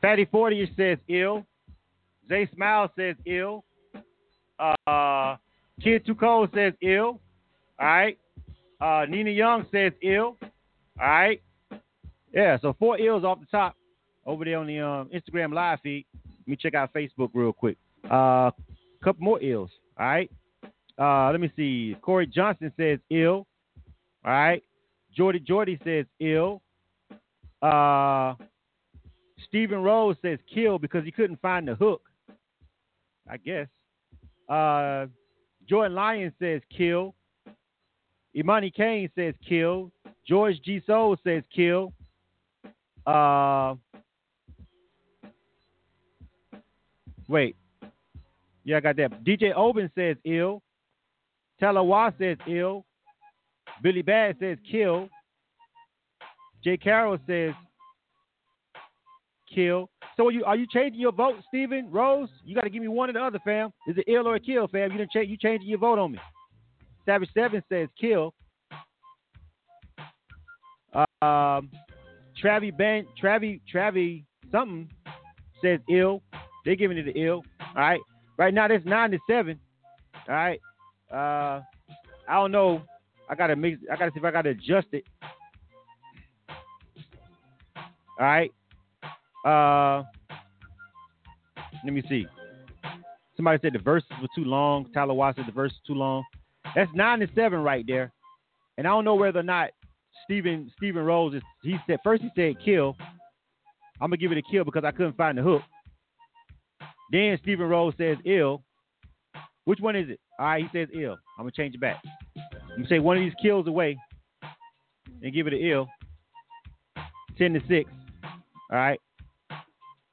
Fatty 0.00 0.24
Forty 0.26 0.70
says 0.76 0.98
ill. 1.08 1.44
Zay 2.28 2.48
Smile 2.54 2.90
says 2.96 3.16
ill. 3.26 3.64
Uh, 4.58 5.36
Kid 5.82 6.04
Too 6.04 6.14
Cold 6.14 6.50
says 6.54 6.72
ill. 6.82 7.20
All 7.80 7.86
right. 7.86 8.18
Uh, 8.80 9.06
Nina 9.08 9.30
Young 9.30 9.66
says 9.72 9.92
ill. 10.02 10.36
All 11.00 11.06
right. 11.06 11.42
Yeah, 12.32 12.58
so 12.60 12.76
four 12.78 13.00
ills 13.00 13.24
off 13.24 13.40
the 13.40 13.46
top 13.46 13.76
over 14.26 14.44
there 14.44 14.58
on 14.58 14.66
the 14.66 14.80
um, 14.80 15.10
Instagram 15.14 15.52
live 15.52 15.78
feed. 15.82 16.04
Let 16.40 16.48
me 16.48 16.56
check 16.56 16.74
out 16.74 16.92
Facebook 16.92 17.30
real 17.32 17.52
quick. 17.52 17.78
A 18.10 18.14
uh, 18.14 18.50
couple 19.02 19.24
more 19.24 19.42
ills. 19.42 19.70
All 19.98 20.06
right. 20.06 20.30
Uh, 20.98 21.30
let 21.30 21.40
me 21.40 21.50
see. 21.56 21.96
Corey 22.02 22.26
Johnson 22.26 22.72
says 22.76 22.98
ill. 23.10 23.46
All 24.24 24.32
right. 24.32 24.62
Jordy 25.16 25.40
Jordy 25.40 25.78
says 25.84 26.04
ill. 26.20 26.60
Uh, 27.62 28.34
Stephen 29.46 29.82
Rose 29.82 30.16
says 30.22 30.38
kill 30.52 30.78
because 30.78 31.04
he 31.04 31.10
couldn't 31.10 31.40
find 31.40 31.68
the 31.68 31.74
hook. 31.74 32.02
I 33.28 33.36
guess. 33.36 33.68
Uh, 34.48 35.06
Jordan 35.68 35.94
Lyon 35.94 36.32
says 36.38 36.62
kill. 36.74 37.14
Imani 38.34 38.70
Kane 38.70 39.10
says 39.14 39.34
kill. 39.46 39.90
George 40.26 40.60
G. 40.64 40.82
Soul 40.86 41.16
says 41.24 41.42
kill. 41.54 41.92
Uh, 43.06 43.74
wait. 47.28 47.56
Yeah, 48.64 48.78
I 48.78 48.80
got 48.80 48.96
that. 48.96 49.24
DJ 49.24 49.54
Oben 49.54 49.90
says 49.94 50.16
ill. 50.24 50.62
Talawa 51.60 52.12
says 52.18 52.36
ill. 52.46 52.84
Billy 53.82 54.02
Bad 54.02 54.36
says 54.40 54.58
kill. 54.70 55.08
Jay 56.62 56.76
Carroll 56.76 57.18
says 57.26 57.54
kill. 59.54 59.88
So 60.16 60.28
are 60.28 60.32
you 60.32 60.44
are 60.44 60.56
you 60.56 60.66
changing 60.72 61.00
your 61.00 61.12
vote, 61.12 61.36
Stephen 61.48 61.90
Rose? 61.90 62.28
You 62.44 62.54
got 62.54 62.62
to 62.62 62.70
give 62.70 62.82
me 62.82 62.88
one 62.88 63.10
or 63.10 63.12
the 63.12 63.20
other, 63.20 63.38
fam. 63.44 63.70
Is 63.86 63.96
it 63.98 64.04
ill 64.06 64.26
or 64.26 64.34
a 64.34 64.40
kill, 64.40 64.68
fam? 64.68 64.92
You 64.92 64.98
didn't 64.98 65.12
change. 65.12 65.30
You 65.30 65.36
changing 65.36 65.68
your 65.68 65.78
vote 65.78 65.98
on 65.98 66.12
me. 66.12 66.18
Savage 67.06 67.30
Seven 67.34 67.62
says 67.68 67.88
kill. 68.00 68.34
Um, 71.22 71.70
Travi 72.42 72.76
Ben, 72.76 73.06
Travi, 73.22 73.60
Travi, 73.72 74.24
something 74.52 74.88
says 75.62 75.80
ill. 75.90 76.22
They're 76.64 76.76
giving 76.76 76.98
it 76.98 77.04
the 77.04 77.20
ill. 77.20 77.42
All 77.60 77.82
right. 77.82 78.00
Right 78.36 78.54
now, 78.54 78.68
that's 78.68 78.84
nine 78.84 79.10
to 79.10 79.18
seven. 79.28 79.58
All 80.28 80.34
right. 80.34 80.60
Uh, 81.10 81.62
I 82.28 82.34
don't 82.34 82.52
know. 82.52 82.82
I 83.28 83.34
gotta 83.34 83.56
mix. 83.56 83.80
I 83.90 83.96
gotta 83.96 84.10
see 84.12 84.18
if 84.18 84.24
I 84.24 84.30
gotta 84.30 84.50
adjust 84.50 84.88
it. 84.92 85.04
All 88.18 88.26
right. 88.26 88.52
Uh, 89.44 90.02
let 91.84 91.92
me 91.92 92.02
see. 92.08 92.26
Somebody 93.36 93.58
said 93.62 93.72
the 93.72 93.78
verses 93.78 94.10
were 94.20 94.28
too 94.34 94.44
long. 94.44 94.90
Tyler 94.92 95.14
Watts 95.14 95.36
said 95.36 95.46
the 95.46 95.52
verses 95.52 95.78
too 95.86 95.94
long. 95.94 96.24
That's 96.74 96.90
nine 96.94 97.20
to 97.20 97.28
seven 97.34 97.60
right 97.60 97.84
there. 97.86 98.12
And 98.76 98.86
I 98.86 98.90
don't 98.90 99.04
know 99.04 99.14
whether 99.14 99.40
or 99.40 99.44
not 99.44 99.70
Stephen 100.24 100.70
Stephen 100.76 101.04
Rose 101.04 101.34
is. 101.34 101.42
He 101.62 101.76
said 101.86 101.98
first 102.02 102.22
he 102.22 102.30
said 102.34 102.56
kill. 102.64 102.96
I'm 104.00 104.10
gonna 104.10 104.16
give 104.16 104.32
it 104.32 104.38
a 104.38 104.42
kill 104.42 104.64
because 104.64 104.84
I 104.84 104.90
couldn't 104.90 105.16
find 105.16 105.38
the 105.38 105.42
hook. 105.42 105.62
Then 107.12 107.38
Stephen 107.42 107.68
Rose 107.68 107.94
says 107.96 108.16
ill. 108.24 108.62
Which 109.64 109.80
one 109.80 109.96
is 109.96 110.08
it? 110.08 110.20
All 110.38 110.46
right, 110.46 110.64
he 110.64 110.78
says 110.78 110.88
ill. 110.94 111.16
I'm 111.38 111.44
gonna 111.44 111.52
change 111.52 111.74
it 111.74 111.80
back. 111.80 112.02
I'm 112.36 112.76
gonna 112.76 112.88
say 112.88 112.98
one 112.98 113.16
of 113.16 113.22
these 113.22 113.32
kills 113.40 113.66
away 113.66 113.96
and 115.22 115.32
give 115.32 115.46
it 115.46 115.52
an 115.52 115.60
ill. 115.60 115.88
Ten 117.36 117.52
to 117.54 117.60
six. 117.68 117.90
All 118.70 118.78
right. 118.78 119.00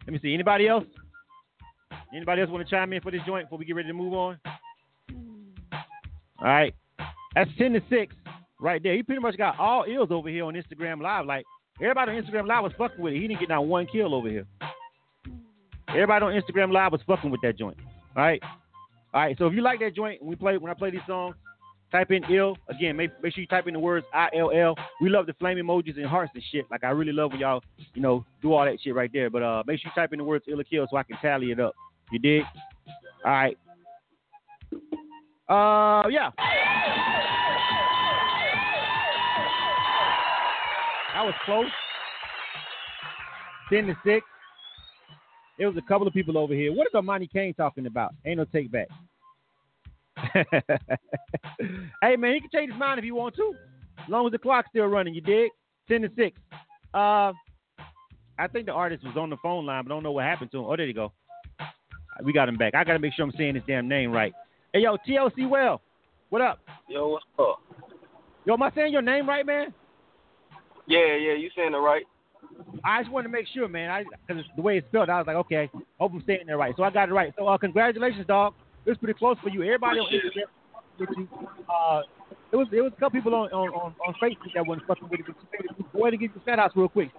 Let 0.06 0.14
me 0.14 0.20
see. 0.22 0.34
Anybody 0.34 0.68
else? 0.68 0.86
Anybody 2.16 2.42
else 2.42 2.52
want 2.52 2.68
to 2.68 2.70
chime 2.70 2.94
in 2.94 3.02
for 3.02 3.12
this 3.12 3.22
joint 3.26 3.46
before 3.46 3.58
we 3.58 3.66
get 3.66 3.76
ready 3.76 3.88
to 3.88 3.94
move 3.94 4.14
on? 4.14 4.40
All 6.40 6.48
right. 6.48 6.74
That's 7.34 7.50
10 7.58 7.74
to 7.74 7.82
6 7.90 8.16
right 8.60 8.82
there. 8.82 8.96
He 8.96 9.04
pretty 9.04 9.22
much 9.22 9.38
got 9.38 9.60
all 9.60 9.86
ills 9.88 10.10
over 10.12 10.30
here 10.30 10.46
on 10.46 10.54
Instagram 10.54 11.02
Live. 11.02 11.26
Like, 11.26 11.46
everybody 11.82 12.12
on 12.12 12.24
Instagram 12.24 12.48
Live 12.48 12.64
was 12.64 12.72
fucking 12.78 13.02
with 13.02 13.14
it. 13.14 13.22
He 13.22 13.28
didn't 13.28 13.40
get 13.40 13.50
not 13.50 13.66
one 13.66 13.88
kill 13.88 14.14
over 14.14 14.30
here. 14.30 14.46
Everybody 15.90 16.26
on 16.26 16.34
Instagram 16.34 16.72
Live 16.72 16.92
was 16.92 17.02
fucking 17.08 17.32
with 17.32 17.42
that 17.42 17.58
joint. 17.58 17.78
All 18.16 18.24
right. 18.24 18.42
All 19.14 19.22
right. 19.22 19.38
So 19.38 19.48
if 19.48 19.54
you 19.54 19.62
like 19.62 19.80
that 19.80 19.96
joint, 19.96 20.24
we 20.24 20.36
play 20.36 20.58
when 20.58 20.72
I 20.72 20.76
play 20.76 20.92
these 20.92 21.02
songs, 21.08 21.36
type 21.92 22.12
in 22.12 22.24
ill. 22.26 22.58
Again, 22.68 22.96
make, 22.96 23.12
make 23.22 23.34
sure 23.34 23.42
you 23.42 23.48
type 23.48 23.68
in 23.68 23.74
the 23.74 23.80
words 23.80 24.06
I 24.14 24.30
L 24.38 24.52
L. 24.52 24.76
We 25.02 25.10
love 25.10 25.26
the 25.26 25.34
flame 25.34 25.58
emojis 25.58 25.98
and 25.98 26.06
hearts 26.06 26.32
and 26.34 26.44
shit. 26.52 26.66
Like 26.70 26.84
I 26.84 26.90
really 26.90 27.12
love 27.12 27.32
when 27.32 27.40
y'all, 27.40 27.64
you 27.94 28.02
know, 28.02 28.26
do 28.42 28.54
all 28.54 28.66
that 28.66 28.78
shit 28.82 28.96
right 28.96 29.10
there. 29.14 29.30
But 29.30 29.44
uh 29.44 29.64
make 29.66 29.80
sure 29.80 29.92
you 29.94 30.02
type 30.02 30.12
in 30.14 30.20
the 30.20 30.26
words 30.26 30.46
ill 30.48 30.60
or 30.60 30.64
kill 30.64 30.88
so 30.90 30.98
I 30.98 31.04
can 31.04 31.18
tally 31.22 31.52
it 31.52 31.60
up. 31.60 31.74
You 32.12 32.20
dig? 32.20 32.44
All 33.24 33.32
right. 33.32 33.58
Uh 35.48 36.08
yeah. 36.10 36.32
That 41.14 41.24
was 41.24 41.34
close. 41.46 41.68
Ten 43.70 43.88
to 43.88 43.96
six. 44.04 44.26
There 45.58 45.70
was 45.70 45.78
a 45.78 45.88
couple 45.88 46.06
of 46.06 46.14
people 46.14 46.38
over 46.38 46.54
here. 46.54 46.74
What 46.74 46.88
is 46.88 46.94
Armani 46.94 47.32
Kane 47.32 47.54
talking 47.54 47.86
about? 47.86 48.14
Ain't 48.26 48.38
no 48.38 48.46
take 48.46 48.70
back. 48.70 48.90
hey 52.02 52.16
man, 52.16 52.34
he 52.34 52.40
can 52.42 52.50
change 52.54 52.72
his 52.72 52.80
mind 52.80 53.00
if 53.00 53.04
he 53.04 53.12
want 53.12 53.36
to, 53.36 53.54
as 54.04 54.10
long 54.10 54.26
as 54.26 54.32
the 54.32 54.38
clock's 54.38 54.70
still 54.70 54.86
running. 54.86 55.14
You 55.14 55.22
dig? 55.22 55.52
Ten 55.88 56.02
to 56.02 56.10
six. 56.16 56.40
Uh, 56.94 57.34
I 58.38 58.48
think 58.52 58.66
the 58.66 58.72
artist 58.72 59.04
was 59.04 59.18
on 59.18 59.30
the 59.30 59.38
phone 59.42 59.66
line, 59.66 59.84
but 59.84 59.92
I 59.92 59.96
don't 59.96 60.04
know 60.04 60.12
what 60.12 60.26
happened 60.26 60.52
to 60.52 60.60
him. 60.60 60.66
Oh, 60.66 60.76
there 60.76 60.86
you 60.86 60.94
go. 60.94 61.12
We 62.24 62.34
got 62.34 62.50
him 62.50 62.58
back. 62.58 62.76
I 62.76 62.84
gotta 62.84 63.00
make 63.00 63.14
sure 63.14 63.26
I'm 63.26 63.34
saying 63.38 63.56
his 63.56 63.64
damn 63.68 63.88
name 63.88 64.12
right. 64.12 64.34
Hey 64.74 64.82
yo, 64.82 64.98
TOC 64.98 65.50
Well, 65.50 65.82
what 66.30 66.42
up? 66.42 66.60
Yo, 66.88 67.10
what's 67.10 67.26
up? 67.40 67.62
Yo, 68.46 68.54
am 68.54 68.64
I 68.64 68.72
saying 68.72 68.94
your 68.94 69.02
name 69.02 69.28
right, 69.28 69.46
man? 69.46 69.74
Yeah, 70.88 71.16
yeah, 71.16 71.34
you 71.34 71.50
saying 71.56 71.74
it 71.74 71.78
right. 71.78 72.04
I 72.84 73.02
just 73.02 73.12
wanted 73.12 73.28
to 73.28 73.34
make 73.34 73.48
sure, 73.54 73.68
man. 73.68 73.90
I 73.90 74.04
because 74.28 74.44
the 74.56 74.62
way 74.62 74.78
it's 74.78 74.88
spelled, 74.88 75.10
I 75.10 75.18
was 75.18 75.28
like, 75.28 75.36
okay, 75.38 75.70
hope 76.00 76.14
I'm 76.14 76.24
saying 76.26 76.48
it 76.48 76.54
right. 76.54 76.74
So 76.78 76.84
I 76.84 76.90
got 76.90 77.10
it 77.10 77.14
right. 77.14 77.34
So 77.38 77.48
uh, 77.48 77.58
congratulations, 77.58 78.28
dog. 78.28 78.54
It 78.86 78.90
was 78.90 78.98
pretty 78.98 79.18
close 79.18 79.38
for 79.42 79.50
you. 79.50 79.64
Everybody 79.64 80.00
on 80.00 80.08
Instagram 80.14 80.50
with 81.00 81.10
you. 81.18 81.28
Uh, 81.70 82.02
it 82.52 82.56
was 82.56 82.68
it 82.72 82.82
was 82.82 82.92
a 82.96 83.00
couple 83.00 83.20
people 83.20 83.36
on 83.36 83.52
on, 83.52 83.70
on, 83.70 83.96
on 84.06 84.14
Facebook 84.22 84.54
that 84.54 84.66
wasn't 84.66 84.88
fucking 84.88 85.10
with 85.10 85.22
it. 85.22 85.26
But 85.28 85.94
go 85.94 86.02
ahead 86.04 86.14
and 86.14 86.22
get 86.22 86.32
your 86.46 86.56
house 86.58 86.72
real 86.76 86.88
quick. 86.88 87.10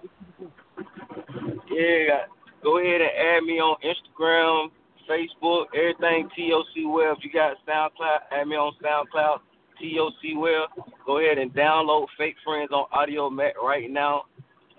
Yeah, 1.69 2.25
go 2.63 2.79
ahead 2.79 3.01
and 3.01 3.11
add 3.11 3.43
me 3.43 3.59
on 3.59 3.77
Instagram, 3.83 4.69
Facebook, 5.09 5.65
everything 5.75 6.29
TOC 6.35 6.89
Well. 6.89 7.15
If 7.17 7.23
you 7.23 7.31
got 7.31 7.57
SoundCloud, 7.67 8.19
add 8.31 8.47
me 8.47 8.55
on 8.55 8.73
SoundCloud, 8.81 9.39
TOC 9.77 10.37
Well. 10.37 10.67
Go 11.05 11.19
ahead 11.19 11.37
and 11.37 11.53
download 11.53 12.07
Fake 12.17 12.35
Friends 12.43 12.71
on 12.71 12.85
Audiomack 12.93 13.55
right 13.61 13.89
now, 13.89 14.23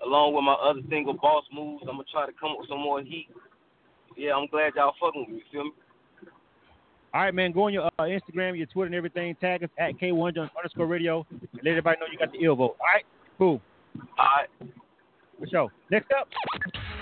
along 0.03 0.33
with 0.33 0.43
my 0.43 0.53
other 0.53 0.81
single, 0.89 1.13
Boss 1.13 1.43
Moves. 1.53 1.83
I'm 1.87 1.95
gonna 1.95 2.03
try 2.11 2.25
to 2.25 2.33
come 2.33 2.51
up 2.51 2.59
with 2.59 2.69
some 2.69 2.81
more 2.81 3.01
heat. 3.01 3.29
Yeah, 4.17 4.33
I'm 4.35 4.47
glad 4.47 4.73
y'all 4.75 4.93
fucking 4.99 5.21
with 5.21 5.29
me. 5.29 5.43
Feel 5.51 5.63
me? 5.65 5.71
All 7.13 7.21
right, 7.21 7.33
man. 7.33 7.51
Go 7.51 7.63
on 7.63 7.73
your 7.73 7.85
uh, 7.85 8.03
Instagram, 8.03 8.55
your 8.57 8.67
Twitter, 8.67 8.87
and 8.87 8.95
everything. 8.95 9.35
Tag 9.41 9.63
us 9.63 9.69
at 9.79 9.99
K1 9.99 10.37
underscore 10.55 10.85
radio. 10.85 11.25
And 11.31 11.41
let 11.63 11.71
everybody 11.71 11.99
know 11.99 12.05
you 12.11 12.19
got 12.19 12.31
the 12.31 12.39
ill 12.43 12.55
vote. 12.55 12.77
All 12.79 12.87
right? 12.93 13.03
Cool. 13.37 13.61
All 14.17 14.25
right. 14.37 14.71
For 15.39 15.47
sure. 15.47 15.69
Next 15.89 16.11
up. 16.19 16.27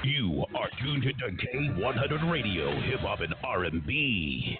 You 0.03 0.45
are 0.55 0.69
tuned 0.81 1.03
to 1.03 1.47
K100 1.47 2.31
Radio, 2.31 2.71
Hip 2.81 2.99
Hop 3.01 3.19
and 3.19 3.33
R&B. 3.43 4.59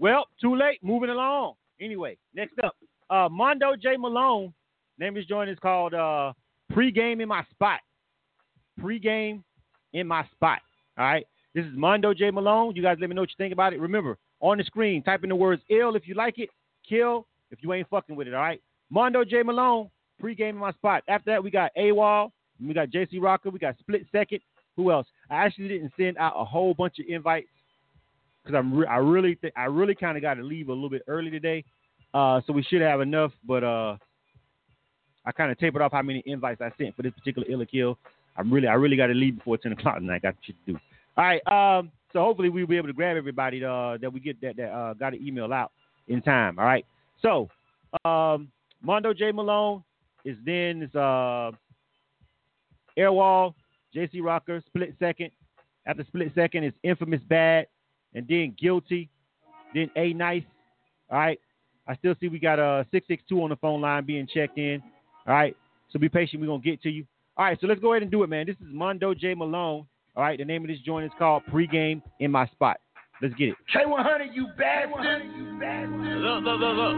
Well, 0.00 0.26
too 0.40 0.56
late. 0.56 0.82
Moving 0.82 1.10
along. 1.10 1.54
Anyway, 1.80 2.16
next 2.34 2.58
up, 2.64 2.74
uh, 3.10 3.28
Mondo 3.30 3.76
J 3.76 3.96
Malone. 3.96 4.52
Name 4.98 5.10
of 5.10 5.16
his 5.16 5.26
joint 5.26 5.48
is 5.48 5.58
called 5.60 5.94
uh, 5.94 6.32
Pre-Game 6.72 7.20
in 7.20 7.28
My 7.28 7.44
Spot. 7.50 7.80
Pre-Game 8.80 9.44
in 9.92 10.06
My 10.06 10.24
Spot. 10.32 10.58
All 10.98 11.04
right. 11.04 11.26
This 11.54 11.64
is 11.64 11.72
Mondo 11.74 12.14
J 12.14 12.30
Malone. 12.30 12.76
You 12.76 12.82
guys 12.82 12.98
let 13.00 13.08
me 13.08 13.16
know 13.16 13.22
what 13.22 13.30
you 13.30 13.34
think 13.36 13.52
about 13.52 13.72
it. 13.72 13.80
Remember, 13.80 14.16
on 14.40 14.58
the 14.58 14.64
screen, 14.64 15.02
type 15.02 15.24
in 15.24 15.28
the 15.30 15.36
words 15.36 15.62
ill 15.68 15.96
if 15.96 16.06
you 16.06 16.14
like 16.14 16.38
it, 16.38 16.48
kill 16.88 17.26
if 17.50 17.62
you 17.62 17.72
ain't 17.72 17.88
fucking 17.88 18.14
with 18.14 18.28
it. 18.28 18.34
All 18.34 18.40
right. 18.40 18.60
Mondo 18.90 19.24
J 19.24 19.42
Malone, 19.42 19.90
pre-game 20.20 20.56
in 20.56 20.60
my 20.60 20.72
spot. 20.72 21.02
After 21.08 21.30
that, 21.30 21.42
we 21.42 21.50
got 21.50 21.72
AWOL. 21.76 22.30
We 22.64 22.74
got 22.74 22.90
JC 22.90 23.20
Rocker. 23.20 23.50
We 23.50 23.58
got 23.58 23.78
Split 23.78 24.02
Second. 24.12 24.40
Who 24.76 24.92
else? 24.92 25.06
I 25.30 25.36
actually 25.36 25.68
didn't 25.68 25.92
send 25.96 26.18
out 26.18 26.34
a 26.36 26.44
whole 26.44 26.74
bunch 26.74 26.98
of 26.98 27.06
invites 27.08 27.48
because 28.42 28.56
I'm 28.56 28.74
re- 28.74 28.86
I 28.86 28.96
really 28.96 29.34
th- 29.34 29.52
I 29.56 29.64
really 29.64 29.94
kind 29.94 30.16
of 30.16 30.22
got 30.22 30.34
to 30.34 30.42
leave 30.42 30.68
a 30.68 30.72
little 30.72 30.90
bit 30.90 31.02
early 31.08 31.30
today. 31.30 31.64
Uh, 32.14 32.40
so 32.46 32.52
we 32.52 32.62
should 32.62 32.80
have 32.80 33.00
enough, 33.00 33.32
but 33.46 33.62
uh, 33.64 33.96
I 35.24 35.32
kind 35.32 35.50
of 35.50 35.58
tapered 35.58 35.82
off 35.82 35.92
how 35.92 36.02
many 36.02 36.22
invites 36.26 36.60
I 36.60 36.70
sent 36.78 36.96
for 36.96 37.02
this 37.02 37.12
particular 37.12 37.46
Ill 37.50 37.62
or 37.62 37.66
Kill. 37.66 37.98
I'm 38.36 38.52
really 38.52 38.68
I 38.68 38.74
really 38.74 38.96
got 38.96 39.08
to 39.08 39.14
leave 39.14 39.36
before 39.36 39.58
10 39.58 39.72
o'clock 39.72 39.98
tonight. 39.98 40.16
I 40.16 40.18
got 40.18 40.34
shit 40.42 40.56
to 40.66 40.72
do. 40.72 40.78
All 41.16 41.24
right. 41.24 41.46
Um, 41.46 41.90
so 42.12 42.20
hopefully 42.20 42.48
we'll 42.48 42.66
be 42.66 42.76
able 42.76 42.88
to 42.88 42.92
grab 42.92 43.16
everybody 43.16 43.64
uh, 43.64 43.96
that 44.00 44.12
we 44.12 44.20
get 44.20 44.40
that 44.40 44.56
that 44.56 44.70
uh, 44.70 44.94
got 44.94 45.14
an 45.14 45.26
email 45.26 45.52
out 45.52 45.72
in 46.08 46.22
time. 46.22 46.58
All 46.58 46.64
right. 46.64 46.84
So 47.22 47.48
um, 48.04 48.48
Mondo 48.82 49.12
J 49.12 49.32
Malone 49.32 49.82
is 50.24 50.36
then 50.44 50.82
is 50.82 50.94
uh, 50.94 51.50
AWOL, 52.98 53.54
JC 53.94 54.22
Rocker, 54.22 54.62
Split 54.66 54.94
Second. 54.98 55.30
After 55.86 56.04
Split 56.04 56.32
Second 56.34 56.64
is 56.64 56.72
Infamous 56.82 57.22
Bad, 57.28 57.66
and 58.14 58.26
then 58.28 58.54
Guilty, 58.60 59.08
then 59.74 59.90
A 59.96 60.12
Nice, 60.12 60.44
All 61.10 61.18
right. 61.18 61.40
I 61.86 61.96
still 61.96 62.14
see 62.20 62.28
we 62.28 62.38
got 62.38 62.58
a 62.58 62.64
uh, 62.64 62.84
662 62.92 63.42
on 63.42 63.50
the 63.50 63.56
phone 63.56 63.80
line 63.80 64.04
being 64.04 64.28
checked 64.32 64.58
in. 64.58 64.82
All 65.26 65.34
right. 65.34 65.56
So 65.92 65.98
be 65.98 66.08
patient. 66.08 66.40
We're 66.40 66.46
to 66.46 66.58
get 66.58 66.80
to 66.82 66.90
you. 66.90 67.04
All 67.36 67.46
right. 67.46 67.58
So 67.60 67.66
let's 67.66 67.80
go 67.80 67.92
ahead 67.92 68.02
and 68.02 68.10
do 68.10 68.22
it, 68.22 68.28
man. 68.28 68.46
This 68.46 68.56
is 68.56 68.66
Mondo 68.70 69.14
J. 69.14 69.34
Malone. 69.34 69.86
All 70.20 70.26
right. 70.26 70.36
The 70.36 70.44
name 70.44 70.60
of 70.60 70.68
this 70.68 70.76
joint 70.84 71.06
is 71.06 71.12
called 71.18 71.48
Pregame 71.48 72.02
in 72.20 72.30
My 72.30 72.44
Spot. 72.48 72.76
Let's 73.22 73.32
get 73.40 73.48
it. 73.48 73.54
K100, 73.72 74.36
you 74.36 74.48
bastard. 74.52 74.92
Look, 75.00 76.44
look, 76.44 76.60
look, 76.60 76.76
look. 76.76 76.96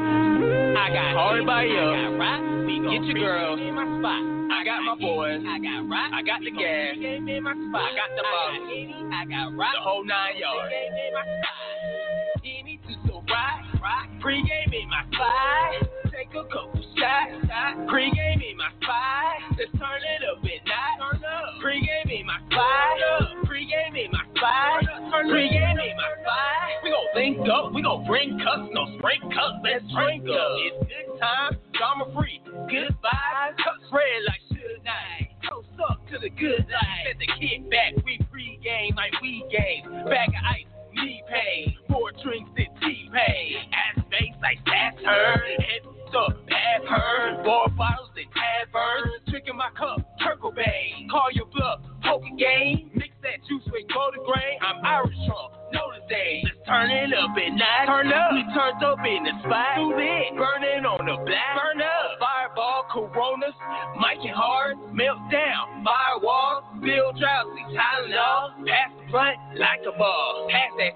I 0.74 0.90
got 0.90 1.30
everybody 1.30 1.70
up. 1.70 1.86
I 1.86 2.02
got 2.02 2.18
rock. 2.18 2.42
Get 2.66 3.02
your 3.06 3.14
girls. 3.22 3.60
In 3.62 3.78
my 3.78 3.86
spot. 3.86 4.26
I 4.50 4.66
got 4.66 4.82
my 4.82 4.98
boys. 4.98 5.38
I 5.38 5.54
got 5.62 5.86
rock. 5.86 6.10
I 6.10 6.22
got 6.26 6.42
the 6.42 6.50
gas. 6.50 6.98
In 6.98 7.46
my 7.46 7.54
spot. 7.54 7.86
I 7.86 7.94
got 7.94 8.10
the 8.10 8.26
bottles. 8.26 9.14
I 9.14 9.22
got 9.30 9.54
rock. 9.54 9.70
The 9.70 9.82
whole 9.86 10.02
nine 10.02 10.42
yards. 10.42 10.74
In 10.74 11.14
my 11.14 11.22
spot. 11.22 12.42
Any 12.42 12.80
to 12.90 12.92
so 13.06 13.22
rock, 13.22 13.62
rock. 13.78 14.10
Pre-game 14.18 14.74
in 14.74 14.90
my 14.90 15.06
spot. 15.14 16.10
Take 16.10 16.34
a 16.34 16.42
couple 16.50 16.82
shots. 16.98 17.86
Pre-game 17.86 18.42
in 18.42 18.58
my 18.58 18.74
spot. 18.82 19.54
Let's 19.54 19.70
turn 19.78 20.02
it 20.10 20.26
up 20.26 20.42
at 20.42 20.62
night. 20.66 21.21
Pre-game 21.62 22.10
in 22.10 22.26
my 22.26 22.38
spot. 22.50 23.46
Pre-game 23.46 23.94
in 23.94 24.10
my 24.10 24.26
spot. 24.34 24.82
Pre-game 25.30 25.78
in 25.78 25.94
my 25.94 26.10
spot. 26.18 26.82
We 26.82 26.90
gon' 26.90 27.06
link 27.14 27.38
up. 27.48 27.72
We 27.72 27.82
gon' 27.82 28.04
bring 28.04 28.34
cups. 28.42 28.66
No 28.74 28.98
spring 28.98 29.22
cups. 29.30 29.62
Let's 29.62 29.86
drink 29.94 30.26
up. 30.26 30.58
It's 30.58 30.90
good 30.90 31.20
time. 31.22 31.56
Drama 31.78 32.10
free. 32.18 32.42
Good 32.66 32.90
vibes. 32.98 33.56
Cups 33.62 33.86
red 33.94 34.26
like 34.26 34.42
Suge 34.50 34.82
Knight. 34.82 35.30
Toast 35.48 35.70
up 35.88 36.02
to 36.10 36.18
the 36.18 36.30
good 36.30 36.66
life. 36.66 37.06
Let 37.06 37.18
the 37.22 37.30
kid 37.38 37.70
back. 37.70 37.94
We 38.04 38.18
pre-game 38.26 38.96
like 38.96 39.14
we 39.22 39.46
game. 39.46 39.86
Bag 40.10 40.34
of 40.34 40.42
ice. 40.42 40.66
Knee 40.94 41.22
pain. 41.30 41.76
More 41.88 42.10
drinks 42.22 42.50
than 42.56 42.66
T-Pain. 42.82 43.70
Ass 43.72 44.02
face 44.10 44.34
like 44.42 44.58
Saturn. 44.66 46.01
Head 46.12 46.84
up. 46.88 47.44
More 47.44 47.68
bottles 47.70 48.10
than 48.14 48.24
taverns. 48.36 49.24
Drinking 49.30 49.56
my 49.56 49.70
cup. 49.70 50.06
Turkle 50.22 50.52
Bay. 50.52 51.06
Call 51.10 51.32
your 51.32 51.46
bluff. 51.46 51.80
Poker 52.04 52.28
game. 52.36 52.90
Mix 52.94 53.14
that 53.22 53.40
juice 53.48 53.64
with 53.72 53.88
golden 53.92 54.20
grain. 54.24 54.58
I'm 54.60 54.84
Irish 54.84 55.16
Trump. 55.26 55.61
Notice 55.72 56.04
day. 56.08 56.44
Let's 56.44 56.60
turn 56.68 56.90
it 56.92 57.16
up 57.16 57.32
at 57.32 57.52
night. 57.56 57.86
Turn 57.88 58.12
up. 58.12 58.36
We 58.36 58.44
turned 58.52 58.82
up 58.84 59.00
in 59.08 59.24
the 59.24 59.34
spot. 59.40 59.80
Too 59.80 59.96
lit. 59.96 60.36
Burning 60.36 60.84
on 60.84 61.00
the 61.08 61.16
black. 61.24 61.52
Burn 61.56 61.80
up. 61.80 62.20
Fireball, 62.20 62.84
Coronas. 62.92 63.56
Mike 63.96 64.20
and 64.20 64.36
Hard. 64.36 64.76
Meltdown. 64.92 65.80
Firewall. 65.80 66.76
Bill 66.84 67.16
drowsy. 67.16 67.64
Tylenol. 67.72 68.68
Pass 68.68 68.92
the 69.00 69.04
blunt 69.08 69.38
like 69.56 69.80
a 69.88 69.96
ball. 69.96 70.48
Pass 70.52 70.72
that. 70.76 70.94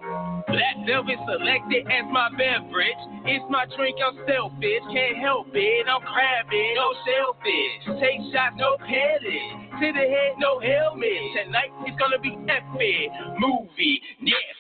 Black 0.53 0.77
velvet 0.85 1.19
selected 1.25 1.89
as 1.89 2.05
my 2.13 2.29
beverage. 2.37 3.03
It's 3.25 3.45
my 3.49 3.65
drink. 3.81 3.97
I'm 4.05 4.21
selfish. 4.29 4.85
Can't 4.93 5.19
help 5.25 5.49
it. 5.57 5.89
I'm 5.89 6.05
crabbing. 6.05 6.77
No 6.77 6.93
shellfish. 7.09 7.97
Take 7.97 8.21
shots. 8.29 8.61
No 8.61 8.77
petting. 8.85 9.73
To 9.81 9.87
the 9.89 10.05
head. 10.05 10.37
No 10.37 10.61
helmet. 10.61 11.25
Tonight 11.33 11.73
it's 11.89 11.97
gonna 11.97 12.21
be 12.21 12.37
epic. 12.45 13.09
Movie. 13.41 14.05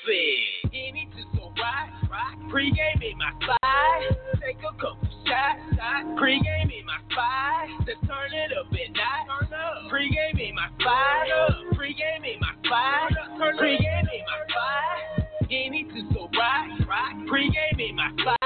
Netflix. 0.06 0.70
Any 0.72 1.08
to 1.16 1.22
so 1.34 1.52
rock, 1.58 2.10
rock. 2.10 2.50
Pre-game 2.50 3.02
in 3.02 3.18
my 3.18 3.32
spot. 3.42 3.58
Take 4.40 4.58
a 4.58 4.72
couple 4.80 5.08
shots. 5.26 6.18
Pre-game 6.18 6.70
in 6.70 6.86
my 6.86 6.98
spot. 7.10 7.86
Let's 7.86 8.00
turn 8.06 8.32
it 8.32 8.52
up 8.58 8.66
at 8.72 8.92
night. 8.92 9.90
Pre-game 9.90 10.38
in 10.38 10.54
my 10.54 10.68
spot. 10.78 11.76
Pre-game 11.76 12.24
in 12.24 12.40
my 12.40 12.52
spot. 12.64 13.12
Pre-game 13.58 14.08
in 14.12 14.24
my 14.26 15.25
Any 15.46 15.84
to 15.84 16.02
so 16.12 16.28
rock, 16.34 16.88
rock. 16.88 17.14
Pre-game 17.28 17.78
in 17.78 17.94
my 17.94 18.10
spot. 18.18 18.38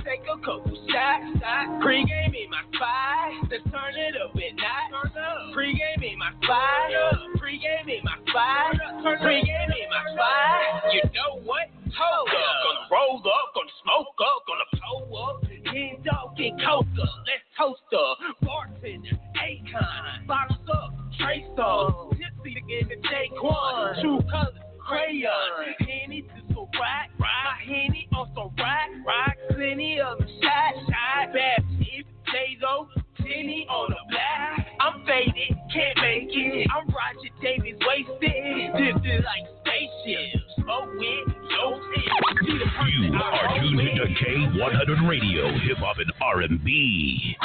Take 0.00 0.24
a 0.24 0.36
couple 0.40 0.72
shots. 0.88 1.36
Pre-game 1.82 2.32
in 2.32 2.48
my 2.48 2.64
spot. 2.72 3.52
Let's 3.52 3.64
turn 3.68 3.92
it 4.00 4.16
up 4.16 4.32
at 4.32 4.56
night. 4.56 5.52
Pre-game 5.52 6.02
in 6.02 6.18
my 6.18 6.32
spot. 6.42 6.88
Pre-game 7.36 7.88
in 7.88 8.00
my 8.04 8.16
spot. 8.24 8.80
Pre-game 9.20 9.72
in 9.76 9.88
my 9.92 10.02
spot. 10.16 10.94
You 10.94 11.02
know 11.12 11.44
what? 11.44 11.68
Hold 11.92 12.28
up. 12.28 12.34
Gonna 12.64 12.88
roll 12.90 13.20
up, 13.20 13.52
gonna 13.52 13.76
smoke 13.84 14.16
up, 14.24 14.40
gonna 14.48 14.68
blow 14.72 15.04
up. 15.20 15.44
Hen 15.68 16.00
dog 16.02 16.40
and 16.40 16.56
coca. 16.64 17.04
Let's 17.28 17.44
toast 17.58 17.92
up. 17.92 18.16
Bartender, 18.40 19.20
Akon. 19.36 20.26
Bottles 20.26 20.68
up, 20.72 20.94
Trace 21.20 21.44
up. 21.60 22.10
Tipsy 22.12 22.56
to 22.56 22.96
Jaquan. 22.96 24.00
True 24.00 24.22
colors, 24.30 24.56
crayon. 24.86 25.74
Henny 25.80 26.22
to 26.22 26.54
so 26.54 26.68
rock, 26.78 27.08
rock. 27.18 27.58
Henny 27.64 28.08
on 28.14 28.28
some 28.34 28.50
rock, 28.58 28.88
rock. 29.06 29.36
Plenty 29.50 30.00
of 30.00 30.18
them 30.18 30.28
shot, 30.42 30.74
shot. 30.86 31.32
Bad 31.32 31.64
tip, 31.78 32.06
J-Lo. 32.32 32.88
On 33.32 33.88
the 33.88 33.96
black. 34.10 34.66
I'm 34.80 35.06
faded, 35.06 35.56
can't 35.72 35.96
make 36.02 36.28
it. 36.28 36.68
I'm 36.68 36.86
Roger 36.88 37.30
Davis 37.40 37.80
wasted. 37.80 38.20
This 38.20 38.96
is 39.08 39.24
like 39.24 39.46
spaceships. 39.62 40.52
Oh, 40.68 40.84
it, 40.98 41.28
yo, 41.48 41.80
it. 41.80 42.12
See 42.44 42.58
the 42.58 42.66
person 42.76 43.02
You 43.04 43.14
are 43.14 43.58
tuned 43.58 43.80
into 43.80 44.04
K100 44.20 45.08
Radio, 45.08 45.48
Hip 45.60 45.78
Hop 45.78 45.96
and 45.98 46.12
R&B. 46.20 47.36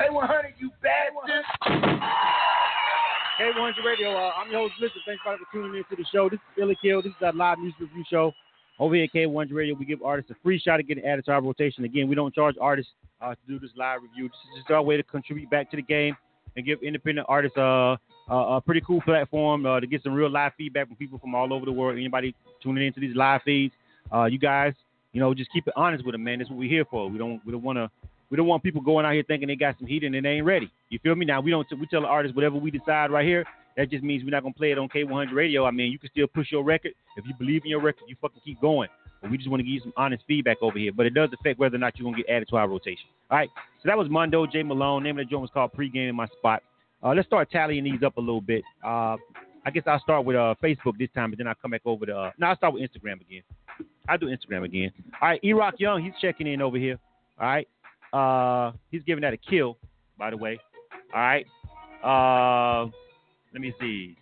K100, 0.00 0.58
you 0.58 0.70
bastard. 0.82 1.44
K100 3.66 3.84
Radio. 3.84 4.10
Uh, 4.12 4.30
I'm 4.36 4.50
your 4.50 4.60
host, 4.60 4.74
Listen. 4.80 5.00
Thanks 5.04 5.22
for 5.24 5.36
tuning 5.52 5.76
in 5.76 5.84
to 5.90 6.00
the 6.00 6.06
show. 6.12 6.28
This 6.28 6.38
is 6.38 6.62
Ill 6.62 6.70
or 6.70 6.74
Kill. 6.76 7.02
This 7.02 7.10
is 7.10 7.16
our 7.20 7.32
live 7.32 7.58
music 7.58 7.80
review 7.80 8.04
show. 8.08 8.32
Over 8.78 8.94
here 8.94 9.04
at 9.04 9.12
K100 9.12 9.52
Radio, 9.52 9.74
we 9.74 9.84
give 9.84 10.02
artists 10.02 10.30
a 10.30 10.36
free 10.40 10.60
shot 10.60 10.78
at 10.78 10.86
getting 10.86 11.04
added 11.04 11.24
to 11.24 11.32
our 11.32 11.42
rotation. 11.42 11.82
Again, 11.84 12.06
we 12.06 12.14
don't 12.14 12.32
charge 12.32 12.54
artists 12.60 12.92
uh, 13.20 13.30
to 13.30 13.40
do 13.48 13.58
this 13.58 13.70
live 13.76 14.02
review. 14.02 14.28
This 14.28 14.36
is 14.52 14.62
just 14.62 14.70
our 14.70 14.82
way 14.82 14.96
to 14.96 15.02
contribute 15.02 15.50
back 15.50 15.68
to 15.72 15.76
the 15.76 15.82
game 15.82 16.16
and 16.54 16.64
give 16.64 16.80
independent 16.80 17.26
artists 17.28 17.58
uh, 17.58 17.96
a, 18.28 18.36
a 18.36 18.60
pretty 18.60 18.82
cool 18.86 19.00
platform 19.00 19.66
uh, 19.66 19.80
to 19.80 19.86
get 19.88 20.00
some 20.04 20.12
real 20.12 20.30
live 20.30 20.52
feedback 20.56 20.86
from 20.86 20.94
people 20.96 21.18
from 21.18 21.34
all 21.34 21.52
over 21.52 21.64
the 21.64 21.72
world. 21.72 21.98
Anybody 21.98 22.36
tuning 22.62 22.86
into 22.86 23.00
these 23.00 23.16
live 23.16 23.40
feeds, 23.44 23.74
uh, 24.14 24.26
you 24.26 24.38
guys, 24.38 24.74
you 25.12 25.18
know, 25.18 25.34
just 25.34 25.50
keep 25.52 25.66
it 25.66 25.74
honest 25.74 26.04
with 26.04 26.12
them, 26.12 26.22
man. 26.22 26.38
That's 26.38 26.50
what 26.50 26.58
we're 26.60 26.70
here 26.70 26.84
for. 26.88 27.10
We 27.10 27.18
don't 27.18 27.44
we 27.44 27.50
don't 27.50 27.64
want 27.64 27.78
to 27.78 27.90
we 28.30 28.36
don't 28.36 28.46
want 28.46 28.62
people 28.62 28.80
going 28.80 29.06
out 29.06 29.12
here 29.12 29.22
thinking 29.26 29.48
they 29.48 29.56
got 29.56 29.78
some 29.78 29.86
heat 29.86 30.04
and 30.04 30.14
they 30.14 30.28
ain't 30.28 30.46
ready. 30.46 30.70
You 30.90 30.98
feel 31.02 31.14
me? 31.14 31.26
Now 31.26 31.40
we 31.40 31.50
don't 31.50 31.66
we 31.78 31.86
tell 31.86 32.02
the 32.02 32.08
artists 32.08 32.34
whatever 32.34 32.56
we 32.56 32.70
decide 32.70 33.10
right 33.10 33.26
here. 33.26 33.44
That 33.76 33.90
just 33.90 34.02
means 34.02 34.24
we're 34.24 34.30
not 34.30 34.42
gonna 34.42 34.54
play 34.54 34.72
it 34.72 34.78
on 34.78 34.88
K100 34.88 35.34
Radio. 35.34 35.66
I 35.66 35.70
mean, 35.70 35.92
you 35.92 35.98
can 35.98 36.10
still 36.10 36.26
push 36.26 36.50
your 36.50 36.64
record 36.64 36.92
if 37.16 37.24
you 37.26 37.34
believe 37.38 37.62
in 37.64 37.70
your 37.70 37.80
record. 37.82 38.04
You 38.08 38.16
fucking 38.20 38.40
keep 38.44 38.60
going. 38.60 38.88
But 39.20 39.30
we 39.30 39.36
just 39.36 39.48
want 39.48 39.60
to 39.60 39.64
give 39.64 39.72
you 39.72 39.80
some 39.80 39.92
honest 39.96 40.24
feedback 40.26 40.58
over 40.62 40.78
here. 40.78 40.92
But 40.92 41.06
it 41.06 41.14
does 41.14 41.30
affect 41.38 41.58
whether 41.58 41.76
or 41.76 41.78
not 41.78 41.98
you're 41.98 42.10
gonna 42.10 42.22
get 42.22 42.30
added 42.30 42.48
to 42.48 42.56
our 42.56 42.68
rotation. 42.68 43.06
All 43.30 43.38
right. 43.38 43.50
So 43.82 43.86
that 43.86 43.98
was 43.98 44.08
Mondo 44.08 44.46
J 44.46 44.62
Malone. 44.62 45.02
Name 45.02 45.18
of 45.18 45.26
the 45.26 45.30
joint 45.30 45.42
was 45.42 45.50
called 45.52 45.72
Pregame 45.72 46.08
in 46.08 46.16
My 46.16 46.26
Spot. 46.38 46.62
Uh, 47.02 47.12
let's 47.14 47.26
start 47.26 47.50
tallying 47.50 47.84
these 47.84 48.02
up 48.04 48.16
a 48.16 48.20
little 48.20 48.40
bit. 48.40 48.62
Uh, 48.84 49.16
I 49.64 49.70
guess 49.72 49.82
I'll 49.86 50.00
start 50.00 50.24
with 50.24 50.36
uh, 50.36 50.54
Facebook 50.62 50.96
this 50.98 51.08
time, 51.14 51.30
but 51.30 51.38
then 51.38 51.46
I'll 51.46 51.54
come 51.54 51.72
back 51.72 51.82
over 51.84 52.06
to. 52.06 52.16
Uh, 52.16 52.30
no, 52.38 52.46
I'll 52.46 52.56
start 52.56 52.74
with 52.74 52.82
Instagram 52.82 53.20
again. 53.20 53.42
I'll 54.08 54.18
do 54.18 54.26
Instagram 54.26 54.64
again. 54.64 54.92
All 55.20 55.28
right, 55.28 55.40
E 55.42 55.52
Rock 55.52 55.74
Young, 55.78 56.02
he's 56.04 56.12
checking 56.20 56.46
in 56.46 56.62
over 56.62 56.78
here. 56.78 56.98
All 57.38 57.46
right. 57.46 57.68
Uh, 58.12 58.72
he's 58.90 59.02
giving 59.02 59.22
that 59.22 59.32
a 59.32 59.36
kill, 59.36 59.76
by 60.18 60.30
the 60.30 60.36
way. 60.36 60.58
All 61.14 61.20
right. 61.20 61.46
Uh, 62.02 62.90
let 63.52 63.60
me 63.60 63.72
see. 63.80 64.16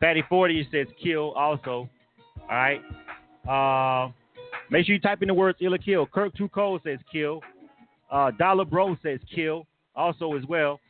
Fatty 0.00 0.22
40 0.28 0.68
says 0.72 0.86
kill 1.02 1.32
also. 1.32 1.88
All 2.42 2.48
right. 2.48 2.80
Uh, 3.48 4.12
make 4.70 4.86
sure 4.86 4.94
you 4.94 5.00
type 5.00 5.22
in 5.22 5.28
the 5.28 5.34
words 5.34 5.58
ill 5.60 5.74
or 5.74 5.78
kill. 5.78 6.06
Kirk 6.06 6.34
Too 6.34 6.48
Cold 6.48 6.80
says 6.84 6.98
kill. 7.12 7.42
Uh, 8.10 8.30
Dollar 8.32 8.64
Bro 8.64 8.96
says 9.02 9.20
kill 9.32 9.66
also 9.94 10.34
as 10.34 10.44
well. 10.48 10.80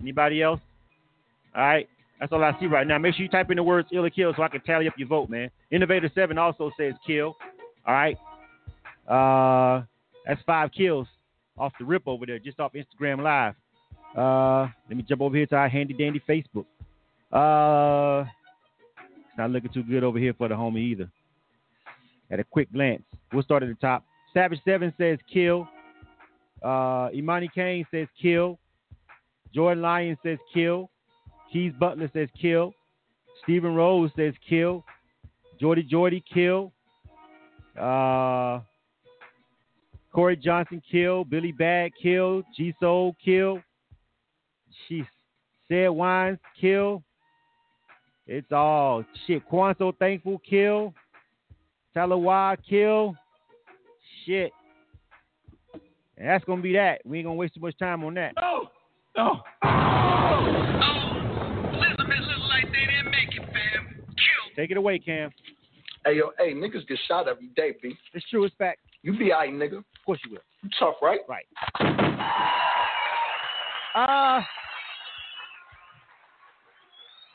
Anybody 0.00 0.42
else? 0.42 0.60
All 1.54 1.62
right. 1.62 1.88
That's 2.20 2.32
all 2.32 2.42
I 2.44 2.58
see 2.60 2.66
right 2.66 2.86
now. 2.86 2.98
Make 2.98 3.14
sure 3.14 3.24
you 3.24 3.28
type 3.28 3.50
in 3.50 3.56
the 3.56 3.62
words 3.62 3.88
ill 3.92 4.04
or 4.04 4.10
kill 4.10 4.32
so 4.36 4.42
I 4.42 4.48
can 4.48 4.60
tally 4.60 4.86
up 4.86 4.94
your 4.96 5.08
vote, 5.08 5.28
man. 5.28 5.50
Innovator 5.70 6.10
7 6.14 6.38
also 6.38 6.70
says 6.78 6.94
kill. 7.06 7.36
All 7.86 7.94
right. 7.94 8.16
Uh, 9.08 9.84
that's 10.26 10.40
five 10.46 10.70
kills 10.72 11.08
off 11.58 11.72
the 11.78 11.84
rip 11.84 12.02
over 12.06 12.26
there, 12.26 12.38
just 12.38 12.60
off 12.60 12.72
Instagram 12.72 13.22
Live. 13.22 13.54
Uh, 14.16 14.70
let 14.88 14.96
me 14.96 15.04
jump 15.08 15.20
over 15.20 15.36
here 15.36 15.46
to 15.46 15.56
our 15.56 15.68
handy 15.68 15.94
dandy 15.94 16.22
Facebook. 16.28 16.66
Uh, 17.32 18.28
it's 18.98 19.38
not 19.38 19.50
looking 19.50 19.72
too 19.72 19.82
good 19.82 20.04
over 20.04 20.18
here 20.18 20.34
for 20.34 20.48
the 20.48 20.54
homie 20.54 20.78
either. 20.78 21.10
At 22.30 22.40
a 22.40 22.44
quick 22.44 22.72
glance, 22.72 23.02
we'll 23.32 23.42
start 23.42 23.62
at 23.62 23.68
the 23.68 23.74
top. 23.74 24.04
Savage 24.34 24.60
Seven 24.64 24.92
says 24.98 25.18
kill. 25.32 25.68
Uh, 26.62 27.08
Imani 27.14 27.50
Kane 27.54 27.86
says 27.90 28.08
kill. 28.20 28.58
Jordan 29.54 29.82
Lyon 29.82 30.16
says 30.22 30.38
kill. 30.54 30.90
Keys 31.52 31.72
Butler 31.78 32.10
says 32.14 32.28
kill. 32.40 32.72
Stephen 33.42 33.74
Rose 33.74 34.10
says 34.16 34.34
kill. 34.48 34.84
Jordy 35.60 35.82
Jordy 35.82 36.24
kill. 36.32 36.72
Uh, 37.78 38.60
Corey 40.12 40.36
Johnson 40.36 40.82
kill. 40.90 41.24
Billy 41.24 41.52
Bag 41.52 41.92
kill. 42.00 42.42
G 42.56 42.74
Soul 42.80 43.16
kill. 43.24 43.62
She 44.86 45.04
said 45.68 45.88
Wines 45.88 46.38
kill. 46.60 47.02
It's 48.26 48.52
all 48.52 49.04
shit. 49.26 49.44
Quan 49.46 49.74
so 49.78 49.92
thankful 49.98 50.40
kill. 50.48 50.94
Talawa 51.96 52.56
kill. 52.68 53.14
shit. 54.24 54.52
And 56.16 56.28
that's 56.28 56.44
gonna 56.44 56.62
be 56.62 56.74
that. 56.74 57.00
We 57.04 57.18
ain't 57.18 57.26
gonna 57.26 57.34
waste 57.34 57.54
too 57.54 57.60
much 57.60 57.76
time 57.78 58.04
on 58.04 58.14
that. 58.14 58.34
No, 58.36 58.68
no. 59.16 59.40
Take 64.54 64.70
it 64.70 64.76
away, 64.76 64.98
Cam. 64.98 65.30
Hey 66.04 66.16
yo, 66.16 66.32
hey, 66.38 66.52
niggas 66.52 66.86
get 66.86 66.98
shot 67.08 67.26
every 67.26 67.48
day, 67.56 67.74
B. 67.82 67.96
It's 68.12 68.28
true. 68.28 68.44
It's 68.44 68.54
fact. 68.56 68.80
You 69.02 69.16
be 69.16 69.32
alright, 69.32 69.52
nigga. 69.52 69.82
Of 70.02 70.06
course 70.06 70.18
you 70.24 70.32
will. 70.32 70.40
You 70.62 70.70
tough, 70.80 70.96
right? 71.00 71.20
Right. 71.28 71.46
Uh 73.94 74.40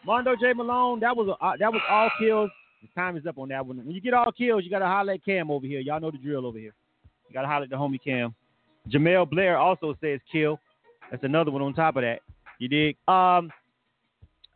Mondo 0.04 0.36
J 0.36 0.54
Malone, 0.54 1.00
that 1.02 1.16
was 1.16 1.28
a, 1.28 1.46
uh, 1.46 1.54
that 1.60 1.72
was 1.72 1.82
all 1.88 2.10
kills. 2.20 2.50
The 2.82 2.88
time 2.96 3.16
is 3.16 3.28
up 3.28 3.38
on 3.38 3.50
that 3.50 3.64
one. 3.64 3.78
When 3.78 3.92
you 3.92 4.02
get 4.02 4.14
all 4.14 4.32
kills, 4.32 4.64
you 4.64 4.72
gotta 4.72 4.86
holler 4.86 5.14
at 5.14 5.24
Cam 5.24 5.52
over 5.52 5.68
here. 5.68 5.82
Y'all 5.82 6.00
know 6.00 6.10
the 6.10 6.18
drill 6.18 6.48
over 6.48 6.58
here. 6.58 6.74
You 7.28 7.34
gotta 7.34 7.48
holler 7.48 7.66
at 7.66 7.70
the 7.70 7.76
homie 7.76 8.02
Cam. 8.04 8.34
Jamel 8.90 9.30
Blair 9.30 9.58
also 9.58 9.96
says 10.02 10.20
kill. 10.32 10.60
That's 11.12 11.24
another 11.24 11.52
one 11.52 11.62
on 11.62 11.74
top 11.74 11.98
of 11.98 12.04
that. 12.04 12.22
You 12.58 12.70
dig? 12.70 12.96
Um, 13.08 13.52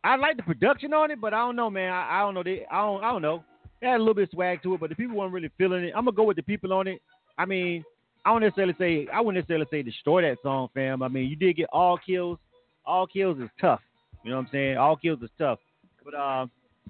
I 0.02 0.16
like 0.16 0.36
the 0.36 0.42
production 0.42 0.92
on 0.92 1.10
it, 1.10 1.20
but 1.20 1.34
I 1.34 1.38
don't 1.38 1.54
know, 1.54 1.70
man. 1.70 1.92
I, 1.92 2.18
I 2.18 2.20
don't 2.20 2.34
know. 2.34 2.42
They, 2.42 2.64
I 2.70 2.80
don't. 2.80 3.04
I 3.04 3.12
don't 3.12 3.22
know. 3.22 3.44
It 3.80 3.86
had 3.86 3.96
a 3.96 3.98
little 3.98 4.14
bit 4.14 4.24
of 4.24 4.30
swag 4.30 4.62
to 4.62 4.74
it, 4.74 4.80
but 4.80 4.88
the 4.88 4.96
people 4.96 5.16
weren't 5.16 5.32
really 5.32 5.50
feeling 5.58 5.84
it. 5.84 5.92
I'm 5.94 6.04
gonna 6.04 6.16
go 6.16 6.24
with 6.24 6.36
the 6.36 6.42
people 6.42 6.72
on 6.72 6.86
it. 6.88 7.00
I 7.36 7.44
mean, 7.44 7.84
I 8.24 8.30
don't 8.30 8.42
necessarily 8.42 8.74
say 8.78 9.08
I 9.12 9.20
wouldn't 9.20 9.42
necessarily 9.42 9.66
say 9.70 9.82
destroy 9.82 10.22
that 10.22 10.38
song, 10.42 10.68
fam. 10.74 11.02
I 11.02 11.08
mean, 11.08 11.28
you 11.28 11.36
did 11.36 11.56
get 11.56 11.68
all 11.72 11.98
kills. 11.98 12.38
All 12.84 13.06
kills 13.06 13.38
is 13.38 13.48
tough. 13.60 13.80
You 14.24 14.30
know 14.30 14.36
what 14.36 14.46
I'm 14.46 14.48
saying? 14.52 14.76
All 14.76 14.96
kills 14.96 15.22
is 15.22 15.30
tough. 15.38 15.58
But 16.04 16.14
uh, 16.14 16.46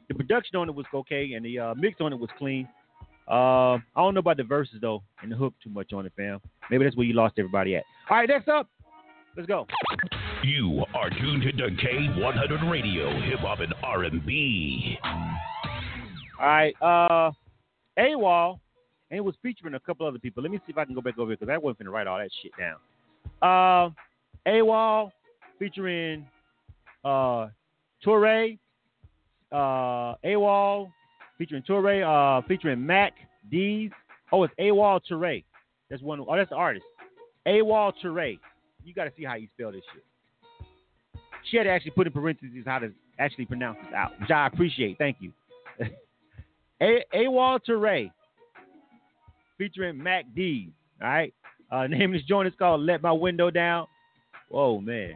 the 0.09 0.14
production 0.14 0.57
on 0.57 0.68
it 0.68 0.75
was 0.75 0.87
okay, 0.92 1.33
and 1.33 1.45
the 1.45 1.59
uh, 1.59 1.75
mix 1.75 2.01
on 2.01 2.12
it 2.12 2.18
was 2.18 2.31
clean. 2.38 2.68
Uh, 3.29 3.75
I 3.75 3.81
don't 3.97 4.14
know 4.14 4.21
about 4.21 4.37
the 4.37 4.45
verses 4.45 4.77
though, 4.81 5.03
and 5.23 5.31
the 5.31 5.37
hook 5.37 5.55
too 5.62 5.71
much 5.71 5.92
on 5.92 6.05
it, 6.05 6.12
fam. 6.16 6.40
Maybe 6.71 6.85
that's 6.85 6.97
where 6.97 7.07
you 7.07 7.14
lost 7.14 7.35
everybody 7.38 7.77
at. 7.77 7.85
All 8.11 8.16
right, 8.16 8.29
next 8.29 8.49
up, 8.49 8.68
let's 9.37 9.47
go. 9.47 9.66
You 10.42 10.85
are 10.95 11.09
tuned 11.09 11.42
to 11.42 11.53
K100 11.53 12.71
Radio, 12.71 13.11
Hip 13.23 13.38
Hop 13.40 13.61
and 13.61 13.73
R&B. 13.83 14.99
All 16.40 16.47
right, 16.47 16.75
uh, 16.83 17.31
AWOL, 17.99 18.59
and 19.12 19.18
it 19.18 19.20
was 19.20 19.35
featuring 19.42 19.75
a 19.75 19.81
couple 19.81 20.07
other 20.09 20.18
people. 20.18 20.42
Let 20.42 20.51
me 20.51 20.59
see 20.66 20.70
if 20.72 20.79
I 20.79 20.87
can 20.87 20.94
go 20.94 21.03
back 21.03 21.18
over 21.18 21.31
here 21.31 21.37
because 21.38 21.53
I 21.53 21.59
wasn't 21.59 21.81
gonna 21.81 21.90
write 21.90 22.07
all 22.07 22.16
that 22.16 22.31
shit 22.42 22.53
down. 22.59 22.77
Uh, 23.42 23.90
AWOL 24.51 25.12
featuring 25.59 26.27
uh, 27.05 27.48
Toure, 28.05 28.59
uh, 29.53 30.14
AWOL 30.25 30.90
featuring 31.37 31.62
Toure, 31.62 32.38
uh, 32.38 32.40
featuring 32.48 32.85
Mac 32.85 33.12
D's. 33.51 33.90
Oh, 34.33 34.44
it's 34.44 34.55
AWOL 34.59 35.01
Toure. 35.09 35.44
That's 35.90 36.03
one. 36.03 36.25
Oh, 36.27 36.35
that's 36.35 36.48
the 36.48 36.57
artist. 36.57 36.87
AWOL 37.46 37.92
Toure. 38.03 38.38
You 38.83 38.94
got 38.94 39.05
to 39.05 39.12
see 39.14 39.25
how 39.25 39.35
you 39.35 39.46
spell 39.55 39.72
this 39.72 39.83
shit. 39.92 40.03
She 41.51 41.59
had 41.59 41.64
to 41.64 41.70
actually 41.70 41.90
put 41.90 42.07
in 42.07 42.14
parentheses 42.14 42.64
how 42.64 42.79
to 42.79 42.90
actually 43.18 43.44
pronounce 43.44 43.77
this 43.85 43.92
out, 43.94 44.18
which 44.18 44.31
I 44.31 44.46
appreciate. 44.46 44.96
Thank 44.96 45.18
you. 45.20 45.33
A- 46.81 47.05
AWOL 47.14 47.61
Toure 47.68 48.11
featuring 49.59 50.03
Mac 50.03 50.25
D. 50.35 50.71
All 51.01 51.09
right. 51.09 51.35
Uh, 51.71 51.87
name 51.88 52.15
of 52.15 52.21
this 52.21 52.29
joint 52.29 52.49
is 52.49 52.55
called 52.59 52.83
Let 52.83 53.03
My 53.03 53.12
Window 53.12 53.51
Down. 53.51 53.87
Whoa, 54.49 54.81
man. 54.81 55.15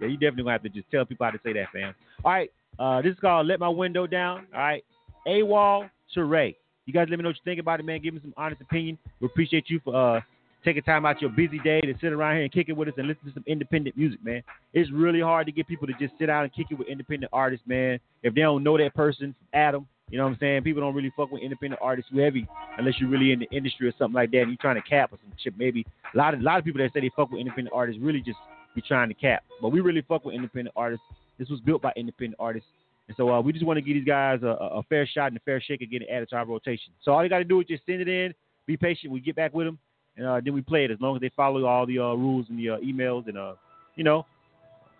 Yeah, 0.00 0.08
you 0.08 0.16
definitely 0.16 0.44
gonna 0.44 0.52
have 0.52 0.62
to 0.62 0.68
just 0.68 0.90
tell 0.90 1.04
people 1.04 1.24
how 1.24 1.32
to 1.32 1.40
say 1.42 1.54
that, 1.54 1.68
fam. 1.72 1.94
All 2.24 2.32
right, 2.32 2.50
uh, 2.78 3.00
this 3.00 3.14
is 3.14 3.18
called 3.18 3.46
"Let 3.46 3.60
My 3.60 3.68
Window 3.68 4.06
Down." 4.06 4.46
All 4.54 4.60
right, 4.60 4.84
AWOL 5.26 5.88
Toure. 6.14 6.54
You 6.84 6.92
guys, 6.92 7.08
let 7.10 7.18
me 7.18 7.22
know 7.22 7.30
what 7.30 7.36
you 7.36 7.42
think 7.44 7.60
about 7.60 7.80
it, 7.80 7.84
man. 7.84 8.00
Give 8.02 8.14
me 8.14 8.20
some 8.20 8.34
honest 8.36 8.60
opinion. 8.60 8.98
We 9.20 9.26
appreciate 9.26 9.68
you 9.68 9.80
for 9.82 9.96
uh, 10.16 10.20
taking 10.64 10.82
time 10.82 11.04
out 11.06 11.20
your 11.20 11.30
busy 11.30 11.58
day 11.58 11.80
to 11.80 11.94
sit 12.00 12.12
around 12.12 12.34
here 12.34 12.42
and 12.42 12.52
kick 12.52 12.68
it 12.68 12.76
with 12.76 12.88
us 12.88 12.94
and 12.96 13.08
listen 13.08 13.24
to 13.26 13.34
some 13.34 13.44
independent 13.46 13.96
music, 13.96 14.24
man. 14.24 14.42
It's 14.72 14.90
really 14.92 15.20
hard 15.20 15.46
to 15.46 15.52
get 15.52 15.66
people 15.66 15.86
to 15.86 15.94
just 15.94 16.12
sit 16.18 16.26
down 16.26 16.44
and 16.44 16.52
kick 16.52 16.66
it 16.70 16.74
with 16.78 16.88
independent 16.88 17.30
artists, 17.32 17.66
man. 17.66 17.98
If 18.22 18.34
they 18.34 18.42
don't 18.42 18.62
know 18.62 18.76
that 18.78 18.94
person, 18.94 19.34
Adam, 19.52 19.86
you 20.08 20.18
know 20.18 20.24
what 20.24 20.34
I'm 20.34 20.38
saying? 20.38 20.62
People 20.62 20.82
don't 20.82 20.94
really 20.94 21.12
fuck 21.16 21.32
with 21.32 21.42
independent 21.42 21.80
artists 21.82 22.10
too 22.10 22.18
heavy 22.18 22.46
unless 22.78 22.94
you're 23.00 23.10
really 23.10 23.32
in 23.32 23.40
the 23.40 23.48
industry 23.50 23.88
or 23.88 23.92
something 23.98 24.14
like 24.14 24.30
that 24.30 24.42
and 24.42 24.50
you're 24.50 24.58
trying 24.60 24.80
to 24.80 24.88
cap 24.88 25.12
or 25.12 25.18
some 25.22 25.32
shit. 25.42 25.54
Maybe 25.58 25.84
a 26.14 26.16
lot 26.16 26.34
of 26.34 26.40
a 26.40 26.42
lot 26.42 26.58
of 26.58 26.64
people 26.64 26.80
that 26.80 26.92
say 26.92 27.00
they 27.00 27.10
fuck 27.16 27.30
with 27.30 27.40
independent 27.40 27.74
artists 27.74 28.00
really 28.00 28.20
just 28.20 28.38
be 28.74 28.82
trying 28.82 29.08
to 29.08 29.14
cap. 29.14 29.42
But 29.60 29.70
we 29.70 29.80
really 29.80 30.02
fuck 30.06 30.24
with 30.24 30.34
independent 30.34 30.74
artists. 30.76 31.04
This 31.38 31.48
was 31.48 31.60
built 31.60 31.82
by 31.82 31.92
independent 31.96 32.36
artists. 32.38 32.68
And 33.08 33.16
so 33.16 33.30
uh, 33.30 33.40
we 33.40 33.52
just 33.52 33.64
want 33.64 33.78
to 33.78 33.82
give 33.82 33.94
these 33.94 34.04
guys 34.04 34.40
a, 34.42 34.46
a, 34.46 34.82
fair 34.84 35.06
shot 35.06 35.28
and 35.28 35.36
a 35.36 35.40
fair 35.40 35.60
shake 35.60 35.82
of 35.82 35.90
getting 35.90 36.08
added 36.08 36.28
to 36.30 36.36
our 36.36 36.46
rotation. 36.46 36.92
So 37.02 37.12
all 37.12 37.22
you 37.22 37.28
got 37.30 37.38
to 37.38 37.44
do 37.44 37.60
is 37.60 37.66
just 37.66 37.86
send 37.86 38.00
it 38.00 38.08
in, 38.08 38.34
be 38.66 38.76
patient. 38.76 39.12
We 39.12 39.20
get 39.20 39.36
back 39.36 39.54
with 39.54 39.66
them, 39.66 39.78
and 40.16 40.26
uh, 40.26 40.40
then 40.44 40.54
we 40.54 40.60
play 40.60 40.84
it 40.84 40.90
as 40.90 40.98
long 41.00 41.14
as 41.14 41.20
they 41.20 41.30
follow 41.36 41.64
all 41.66 41.86
the 41.86 42.00
uh, 42.00 42.14
rules 42.14 42.46
and 42.48 42.58
the 42.58 42.70
uh, 42.70 42.78
emails, 42.78 43.28
and 43.28 43.38
uh, 43.38 43.54
you 43.94 44.02
know, 44.02 44.26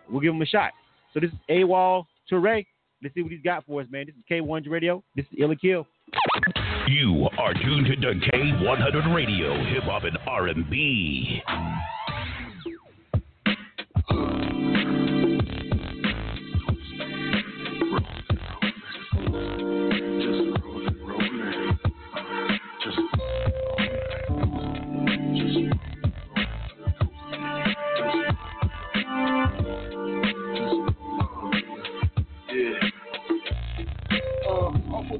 we'll 0.08 0.20
give 0.20 0.32
them 0.32 0.42
a 0.42 0.46
shot. 0.46 0.70
So 1.12 1.20
this 1.20 1.30
is 1.30 1.36
AWOL 1.50 2.06
Toure. 2.30 2.64
Let's 3.06 3.14
see 3.14 3.22
what 3.22 3.30
he's 3.30 3.40
got 3.40 3.64
for 3.64 3.80
us, 3.80 3.86
man. 3.88 4.06
This 4.06 4.16
is 4.16 4.22
K100 4.28 4.68
Radio. 4.68 5.00
This 5.14 5.26
is 5.26 5.38
Ill 5.38 5.52
or 5.52 5.54
Kill. 5.54 5.86
You 6.88 7.28
are 7.38 7.54
tuned 7.54 7.86
to 7.86 8.14
K100 8.14 9.14
Radio, 9.14 9.64
Hip 9.66 9.84
Hop 9.84 10.02
and 10.02 10.18
R&B. 10.26 11.40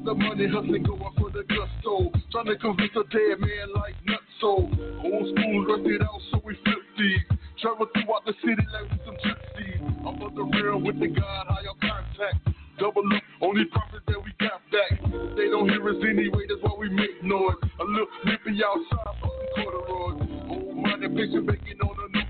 The 0.07 0.15
money, 0.15 0.47
hustling, 0.47 0.83
going 0.83 1.03
for 1.19 1.29
the 1.35 1.43
gusto. 1.51 2.07
Trying 2.31 2.47
to 2.47 2.55
convince 2.55 2.95
a 2.95 3.03
dead 3.11 3.43
man 3.43 3.75
like 3.75 3.91
Nutso. 4.07 4.71
Old 5.03 5.35
school, 5.35 5.67
rusted 5.67 6.01
out, 6.01 6.21
so 6.31 6.39
we 6.47 6.55
flip 6.63 6.79
these. 6.97 7.19
Travel 7.59 7.87
throughout 7.91 8.23
the 8.23 8.31
city 8.39 8.63
like 8.71 8.87
we 8.87 8.97
some 9.03 9.19
gypsies. 9.19 9.83
I'm 10.07 10.15
on 10.23 10.31
the 10.31 10.47
real 10.47 10.79
with 10.79 10.97
the 11.03 11.11
God, 11.11 11.51
high 11.51 11.67
on 11.67 11.75
contact. 11.83 12.39
Double 12.79 13.03
loop, 13.03 13.23
only 13.41 13.65
profit 13.65 13.99
that 14.07 14.23
we 14.23 14.31
got 14.39 14.63
back. 14.71 14.95
They 15.35 15.51
don't 15.51 15.67
hear 15.67 15.83
us 15.83 15.99
anyway, 15.99 16.47
that's 16.47 16.63
why 16.63 16.71
we 16.79 16.87
make 16.87 17.19
noise. 17.23 17.59
A 17.67 17.83
little 17.83 18.07
nippy 18.23 18.63
outside, 18.63 19.11
fucking 19.19 19.51
corduroys. 19.59 20.23
Old 20.47 20.77
money, 20.87 21.11
bitch, 21.11 21.35
baking 21.35 21.83
on 21.83 21.95
a 21.99 22.07
new 22.15 22.23
day. 22.23 22.26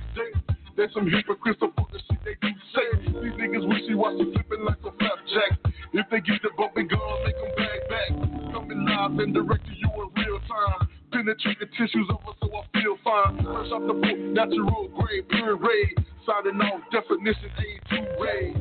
There's 0.77 0.93
some 0.93 1.05
the 1.05 1.11
shit 1.11 2.21
they 2.23 2.35
do 2.39 2.53
say. 2.75 2.85
These 3.01 3.33
niggas 3.33 3.67
wishy-washy 3.67 4.31
flipping 4.31 4.63
like 4.63 4.77
a 4.85 4.91
flapjack. 4.91 5.57
If 5.91 6.05
they 6.11 6.19
get 6.21 6.43
the 6.43 6.51
bumping 6.55 6.87
gun, 6.87 6.99
make 7.25 7.33
them 7.33 7.49
bag 7.57 7.81
back. 7.89 8.09
Coming 8.53 8.85
live 8.85 9.17
and 9.17 9.33
direct 9.33 9.65
to 9.65 9.73
you 9.73 9.89
in 9.89 10.09
real 10.23 10.39
time. 10.41 10.87
Penetrate 11.11 11.59
the 11.59 11.65
tissues 11.65 12.07
over 12.11 12.37
so 12.39 12.47
I 12.53 12.61
feel 12.79 12.95
fine. 13.03 13.37
Fresh 13.37 13.71
off 13.73 13.87
the 13.87 13.93
book, 13.93 14.19
natural 14.37 14.87
grade, 14.89 15.27
pure 15.29 15.57
ray. 15.57 15.95
Signing 16.27 16.61
off 16.61 16.81
definition 16.91 17.49
A2 17.57 18.19
ray. 18.21 18.53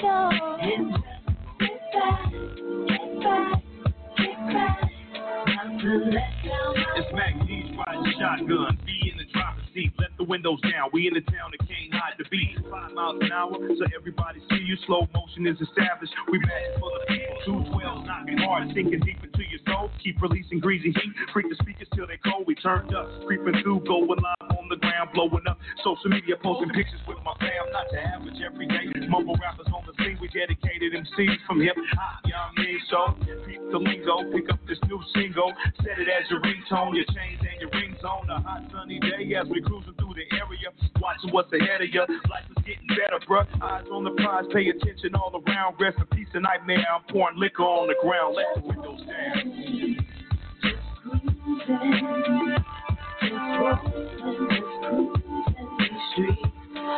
It's 0.00 0.06
Mac 7.14 7.34
D's 7.46 7.74
riding 7.74 8.14
shotgun. 8.18 8.78
Be 8.86 9.10
in 9.10 9.18
the 9.18 9.24
driver's 9.32 9.64
seat. 9.74 9.92
Let 9.98 10.10
the 10.16 10.22
windows 10.22 10.60
down. 10.62 10.90
We 10.92 11.08
in 11.08 11.14
the 11.14 11.20
town 11.22 11.50
that 11.50 11.66
can't 11.66 11.92
hide 11.92 12.14
the 12.18 12.24
beat. 12.30 12.58
Five 12.70 12.92
miles 12.92 13.18
an 13.20 13.32
hour, 13.32 13.58
so 13.58 13.84
everybody 13.98 14.38
see 14.50 14.62
you. 14.62 14.76
Slow 14.86 15.08
motion 15.14 15.46
is 15.48 15.60
established. 15.60 16.14
We 16.30 16.38
match 16.38 16.78
for 16.78 16.90
the 16.94 17.02
people. 17.10 17.34
Two 17.44 17.64
twelves 17.72 18.06
knocking 18.06 18.38
hard, 18.38 18.70
sinking 18.74 19.00
deep 19.00 19.18
into 19.18 19.42
your 19.50 19.58
soul. 19.66 19.90
Keep 20.02 20.22
releasing 20.22 20.60
greasy 20.60 20.92
heat. 20.94 21.14
Freak 21.32 21.48
the 21.50 21.56
speakers 21.58 21.88
till 21.94 22.06
they 22.06 22.18
cold. 22.22 22.46
We 22.46 22.54
turned 22.54 22.94
up, 22.94 23.08
creeping 23.26 23.62
through, 23.62 23.82
going 23.82 24.22
live 24.22 24.50
on 24.54 24.68
the 24.68 24.76
ground, 24.76 25.10
blowing 25.14 25.42
up. 25.48 25.58
Social 25.82 26.10
media 26.10 26.36
posting 26.42 26.70
pictures 26.70 27.02
with 27.08 27.18
my 27.24 27.34
fam. 27.68 27.72
Not 27.72 27.90
the 27.90 28.00
average 28.00 28.40
everyday. 28.44 29.08
Mumble 29.08 29.36
rappers 29.40 29.66
on 29.72 29.84
the 29.86 29.92
scene. 30.02 30.18
We 30.20 30.28
dedicated 30.28 30.92
MCs 30.92 31.38
from 31.46 31.60
hip 31.60 31.76
hop. 31.92 32.24
Young 32.26 32.54
me 32.56 32.78
so. 32.90 33.14
Peep 33.46 33.60
the 33.70 33.78
lingo. 33.78 34.30
Pick 34.32 34.50
up 34.50 34.60
this 34.66 34.78
new 34.88 35.00
single. 35.14 35.52
Set 35.82 35.98
it 35.98 36.08
as 36.08 36.30
your 36.30 36.40
ringtone. 36.40 36.94
Your 36.94 37.04
chains 37.06 37.40
and 37.40 37.60
your 37.60 37.70
rings 37.70 38.02
on 38.04 38.28
a 38.30 38.40
hot 38.40 38.62
sunny 38.72 39.00
day 39.00 39.34
as 39.34 39.48
we 39.48 39.60
cruising 39.62 39.94
through 39.98 40.14
the 40.14 40.26
area. 40.36 40.70
Watching 41.00 41.30
what's 41.32 41.52
ahead 41.52 41.82
of 41.82 41.88
you. 41.92 42.00
Life 42.00 42.44
is 42.56 42.64
getting 42.64 42.88
better, 42.88 43.20
bruh. 43.28 43.46
Eyes 43.62 43.86
on 43.92 44.04
the 44.04 44.10
prize. 44.22 44.44
Pay 44.52 44.68
attention 44.68 45.14
all 45.14 45.32
around. 45.46 45.76
Rest 45.80 45.98
in 45.98 46.06
peace 46.16 46.28
and 46.34 46.42
nightmare. 46.42 46.84
I'm 46.92 47.02
pouring 47.10 47.38
liquor 47.38 47.62
on 47.62 47.88
the 47.88 47.96
ground. 48.02 48.36
Let 48.36 48.46
the 48.56 48.68
windows 48.68 49.00
down. 49.06 49.58
You 56.88 56.94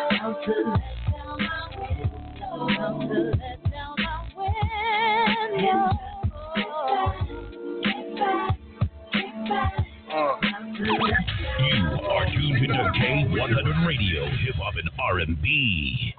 are 12.09 12.26
tuned 12.26 12.68
to 12.68 12.74
K100 13.00 13.87
Radio 13.87 14.26
Hip 14.26 14.55
Hop 14.57 14.74
and 14.76 14.88
R&B. 15.00 16.14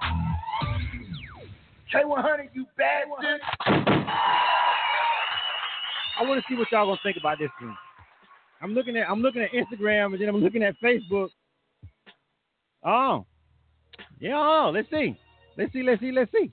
K100, 1.94 2.48
you 2.52 2.66
bastards! 2.76 3.42
I 6.18 6.22
want 6.24 6.40
to 6.40 6.46
see 6.46 6.56
what 6.58 6.70
y'all 6.70 6.86
gonna 6.86 7.00
think 7.02 7.16
about 7.16 7.38
this 7.38 7.48
one. 7.58 7.74
I'm 8.60 8.74
looking 8.74 8.98
at 8.98 9.08
I'm 9.08 9.22
looking 9.22 9.40
at 9.40 9.50
Instagram 9.52 10.12
and 10.12 10.20
then 10.20 10.28
I'm 10.28 10.36
looking 10.36 10.62
at 10.62 10.74
Facebook. 10.84 11.30
Oh, 12.84 13.24
yeah. 14.20 14.36
Oh, 14.36 14.70
let's 14.72 14.88
see. 14.90 15.16
Let's 15.56 15.72
see. 15.72 15.82
Let's 15.82 16.00
see. 16.00 16.12
Let's 16.12 16.30
see. 16.32 16.52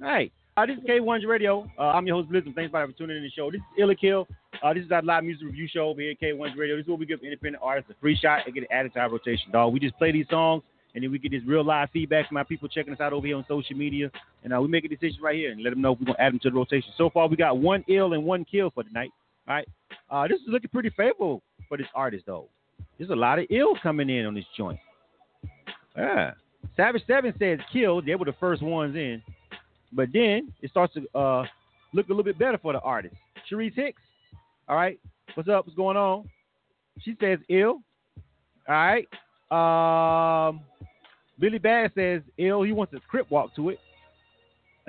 All 0.00 0.08
right. 0.08 0.32
Uh, 0.56 0.64
this 0.64 0.78
is 0.78 0.84
K100 0.84 1.26
Radio. 1.26 1.70
Uh, 1.78 1.82
I'm 1.82 2.06
your 2.06 2.16
host, 2.16 2.30
Blizzard. 2.30 2.54
Thanks 2.54 2.70
for 2.70 2.86
tuning 2.92 3.18
in 3.18 3.22
the 3.22 3.30
show. 3.30 3.50
This 3.50 3.58
is 3.58 3.66
Ill 3.78 3.90
or 3.90 3.94
Kill. 3.94 4.26
Uh, 4.62 4.72
this 4.72 4.84
is 4.84 4.90
our 4.90 5.02
live 5.02 5.22
music 5.22 5.44
review 5.44 5.68
show 5.68 5.88
over 5.88 6.00
here 6.00 6.12
at 6.12 6.20
K100 6.20 6.56
Radio. 6.56 6.76
This 6.76 6.84
is 6.84 6.88
where 6.88 6.96
we 6.96 7.04
give 7.04 7.20
independent 7.22 7.62
artists 7.62 7.90
a 7.90 7.94
free 8.00 8.16
shot 8.16 8.46
and 8.46 8.54
get 8.54 8.62
it 8.62 8.70
added 8.72 8.94
to 8.94 9.00
our 9.00 9.10
rotation, 9.10 9.52
dog. 9.52 9.74
We 9.74 9.80
just 9.80 9.98
play 9.98 10.12
these 10.12 10.26
songs 10.30 10.62
and 10.94 11.04
then 11.04 11.12
we 11.12 11.18
get 11.18 11.30
this 11.30 11.42
real 11.46 11.62
live 11.62 11.90
feedback 11.92 12.26
from 12.26 12.38
our 12.38 12.44
people 12.46 12.68
checking 12.68 12.94
us 12.94 13.00
out 13.00 13.12
over 13.12 13.26
here 13.26 13.36
on 13.36 13.44
social 13.46 13.76
media. 13.76 14.10
And 14.44 14.54
uh, 14.54 14.58
we 14.58 14.68
make 14.68 14.86
a 14.86 14.88
decision 14.88 15.18
right 15.20 15.36
here 15.36 15.52
and 15.52 15.62
let 15.62 15.70
them 15.70 15.82
know 15.82 15.92
if 15.92 16.00
we're 16.00 16.06
going 16.06 16.16
to 16.16 16.22
add 16.22 16.32
them 16.32 16.40
to 16.44 16.48
the 16.48 16.56
rotation. 16.56 16.90
So 16.96 17.10
far, 17.10 17.28
we 17.28 17.36
got 17.36 17.58
one 17.58 17.84
ill 17.86 18.14
and 18.14 18.24
one 18.24 18.46
kill 18.46 18.70
for 18.70 18.82
tonight. 18.82 19.10
All 19.46 19.56
right. 19.56 19.68
Uh, 20.10 20.26
this 20.26 20.40
is 20.40 20.46
looking 20.46 20.70
pretty 20.72 20.88
favorable 20.96 21.42
for 21.68 21.76
this 21.76 21.86
artist, 21.94 22.24
though. 22.26 22.48
There's 22.96 23.10
a 23.10 23.14
lot 23.14 23.38
of 23.38 23.44
ill 23.50 23.74
coming 23.82 24.08
in 24.08 24.24
on 24.24 24.34
this 24.34 24.46
joint. 24.56 24.78
Yeah. 25.94 26.32
Savage 26.76 27.02
7 27.06 27.32
says 27.38 27.58
killed. 27.72 28.06
They 28.06 28.14
were 28.14 28.24
the 28.24 28.34
first 28.38 28.62
ones 28.62 28.96
in. 28.96 29.22
But 29.92 30.08
then 30.12 30.52
it 30.62 30.70
starts 30.70 30.94
to 30.94 31.18
uh, 31.18 31.44
look 31.92 32.06
a 32.06 32.10
little 32.10 32.24
bit 32.24 32.38
better 32.38 32.58
for 32.58 32.72
the 32.72 32.80
artist. 32.80 33.14
Sharice 33.50 33.74
Hicks. 33.74 34.02
All 34.68 34.76
right. 34.76 34.98
What's 35.34 35.48
up? 35.48 35.66
What's 35.66 35.76
going 35.76 35.96
on? 35.96 36.28
She 37.02 37.16
says 37.20 37.38
ill. 37.48 37.80
All 38.68 38.74
right. 38.74 39.08
Um, 39.50 40.60
Billy 41.38 41.58
Bass 41.58 41.90
says 41.94 42.22
ill. 42.38 42.62
He 42.62 42.72
wants 42.72 42.94
a 42.94 43.00
crip 43.00 43.30
walk 43.30 43.54
to 43.56 43.70
it. 43.70 43.78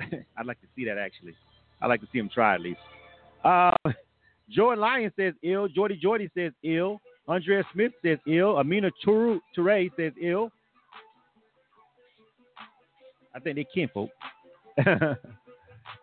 I'd 0.00 0.46
like 0.46 0.60
to 0.60 0.66
see 0.74 0.84
that 0.86 0.98
actually. 0.98 1.34
I'd 1.80 1.86
like 1.86 2.00
to 2.00 2.08
see 2.12 2.18
him 2.18 2.30
try 2.32 2.54
at 2.54 2.60
least. 2.60 2.80
Uh, 3.44 3.72
Jordan 4.50 4.80
Lyon 4.80 5.12
says 5.16 5.34
ill. 5.42 5.68
Jordy 5.68 5.98
Jordy 6.00 6.30
says 6.34 6.52
ill. 6.64 7.00
Andrea 7.28 7.62
Smith 7.72 7.92
says 8.02 8.18
ill. 8.26 8.56
Amina 8.56 8.90
Toure, 9.06 9.38
Toure 9.56 9.90
says 9.96 10.12
ill. 10.20 10.50
I 13.34 13.40
think 13.40 13.56
they 13.56 13.66
kinfolk. 13.72 14.10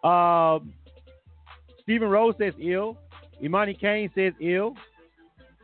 um, 0.04 0.74
Stephen 1.84 2.10
Rose 2.10 2.36
says 2.40 2.54
ill. 2.62 2.98
Imani 3.44 3.74
Kane 3.74 4.10
says 4.16 4.34
ill. 4.42 4.76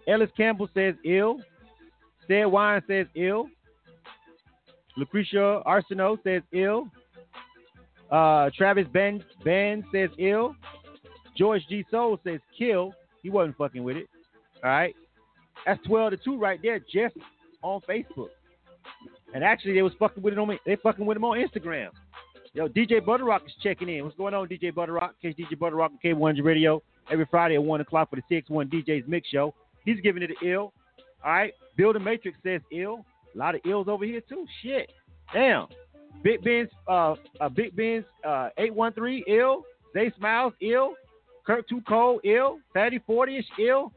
Ellis 0.08 0.30
Campbell 0.36 0.70
says 0.74 0.96
ill. 1.06 1.40
Sted 2.26 2.48
Wine 2.48 2.82
says 2.88 3.08
ill. 3.16 3.48
Lucretia 4.98 5.62
Arsenault 5.66 6.20
says 6.24 6.42
ill. 6.54 6.88
Uh, 8.12 8.50
Travis 8.56 8.88
Ben 8.92 9.24
Ben 9.44 9.84
says 9.92 10.10
ill. 10.20 10.56
George 11.38 11.66
G. 11.70 11.86
Soul 11.90 12.20
says 12.24 12.40
kill. 12.58 12.94
He 13.24 13.30
wasn't 13.30 13.58
fucking 13.58 13.84
with 13.84 13.98
it. 13.98 14.08
All 14.64 14.70
right. 14.70 14.96
That's 15.66 15.82
12 15.86 16.12
to 16.12 16.18
2 16.18 16.38
right 16.38 16.60
there, 16.62 16.80
just 16.80 17.16
on 17.62 17.82
Facebook. 17.82 18.30
And 19.34 19.44
actually, 19.44 19.74
they 19.74 19.82
was 19.82 19.94
fucking 20.00 20.22
with 20.22 20.34
it 20.34 20.40
on 20.40 20.48
me. 20.48 20.60
they 20.66 20.76
fucking 20.78 21.06
with 21.06 21.18
him 21.18 21.24
on 21.24 21.38
Instagram. 21.38 21.90
Yo, 22.54 22.68
DJ 22.68 23.00
Butterrock 23.00 23.46
is 23.46 23.54
checking 23.64 23.88
in. 23.88 24.04
What's 24.04 24.18
going 24.18 24.34
on, 24.34 24.48
DJ 24.48 24.74
Butterrock? 24.74 25.12
Catch 25.22 25.38
DJ 25.38 25.56
Butterrock 25.58 25.92
on 25.92 26.00
K100 26.04 26.44
Radio 26.44 26.84
every 27.10 27.26
Friday 27.32 27.56
at 27.56 27.64
1 27.64 27.82
o'clock 27.82 28.10
for 28.10 28.18
the 28.18 28.24
6 28.28 28.50
1 28.50 28.68
DJ's 28.68 29.08
Mix 29.08 29.30
Show. 29.30 29.54
He's 29.86 30.02
giving 30.02 30.22
it 30.22 30.32
an 30.32 30.48
ill. 30.48 30.74
All 31.24 31.32
right. 31.32 31.54
The 31.78 32.00
Matrix 32.00 32.38
says 32.44 32.62
ill. 32.72 33.06
A 33.34 33.38
lot 33.38 33.56
of 33.56 33.62
ills 33.66 33.88
over 33.88 34.04
here, 34.04 34.22
too. 34.28 34.46
Shit. 34.62 34.92
Damn. 35.34 35.68
Big 36.24 36.44
Ben's, 36.44 36.70
uh, 36.88 37.16
uh 37.40 37.50
Big 37.50 37.76
Ben's, 37.76 38.06
uh, 38.26 38.50
813 38.58 39.24
ill. 39.28 39.64
Zay 39.94 40.12
Smiles 40.18 40.54
ill. 40.62 40.94
Kirk 41.46 41.68
Too 41.68 41.82
Cold 41.88 42.22
ill. 42.26 42.60
Fatty 42.74 43.00
40 43.08 43.38
ish 43.38 43.46
ill. 43.60 43.92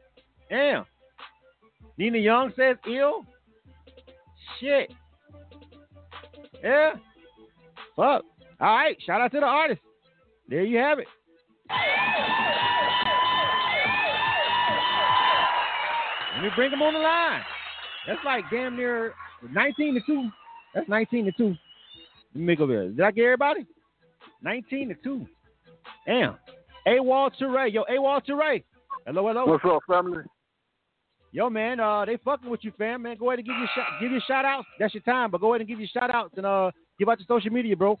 Damn. 0.49 0.85
Nina 1.97 2.17
Young 2.17 2.53
says 2.55 2.77
ill. 2.89 3.25
Shit. 4.59 4.91
Yeah. 6.63 6.91
Fuck. 7.95 8.23
All 8.59 8.75
right, 8.75 8.97
shout 9.05 9.21
out 9.21 9.31
to 9.31 9.39
the 9.39 9.45
artist. 9.45 9.81
There 10.47 10.63
you 10.63 10.77
have 10.77 10.99
it. 10.99 11.07
Let 16.35 16.43
me 16.43 16.49
bring 16.55 16.71
him 16.71 16.81
on 16.81 16.93
the 16.93 16.99
line. 16.99 17.41
That's 18.07 18.19
like 18.23 18.43
damn 18.51 18.75
near 18.75 19.13
19 19.51 19.95
to 19.95 20.01
2. 20.05 20.29
That's 20.73 20.89
19 20.89 21.25
to 21.25 21.31
2. 21.31 21.43
Let 21.45 21.55
me 22.33 22.43
make 22.43 22.59
over 22.59 22.71
here. 22.71 22.89
Did 22.89 23.01
I 23.01 23.11
get 23.11 23.23
everybody? 23.23 23.65
19 24.41 24.89
to 24.89 24.95
2. 25.03 25.25
Damn. 26.05 26.35
A 26.87 26.99
Wall 26.99 27.31
Ray. 27.41 27.69
Yo, 27.69 27.83
A 27.89 27.99
Wall 27.99 28.21
Ray. 28.27 28.63
Hello, 29.07 29.27
hello. 29.27 29.45
What's 29.45 29.65
up, 29.65 29.81
family? 29.87 30.23
Yo, 31.35 31.49
man, 31.49 31.81
uh, 31.81 32.05
they 32.05 32.15
fucking 32.23 32.49
with 32.49 32.63
you, 32.63 32.71
fam, 32.77 33.01
man. 33.01 33.17
Go 33.17 33.29
ahead 33.29 33.39
and 33.39 33.45
give 33.45 33.57
you 33.57 33.67
shout, 33.75 33.87
give 33.99 34.09
you 34.09 34.21
shout 34.25 34.45
outs. 34.45 34.69
That's 34.79 34.93
your 34.93 35.03
time, 35.03 35.31
but 35.31 35.41
go 35.41 35.51
ahead 35.51 35.59
and 35.59 35.67
give 35.67 35.81
you 35.81 35.87
shout 35.93 36.09
outs 36.09 36.33
and 36.37 36.45
uh 36.45 36.71
give 36.97 37.09
out 37.09 37.19
your 37.19 37.27
social 37.27 37.51
media, 37.51 37.75
bro. 37.75 37.99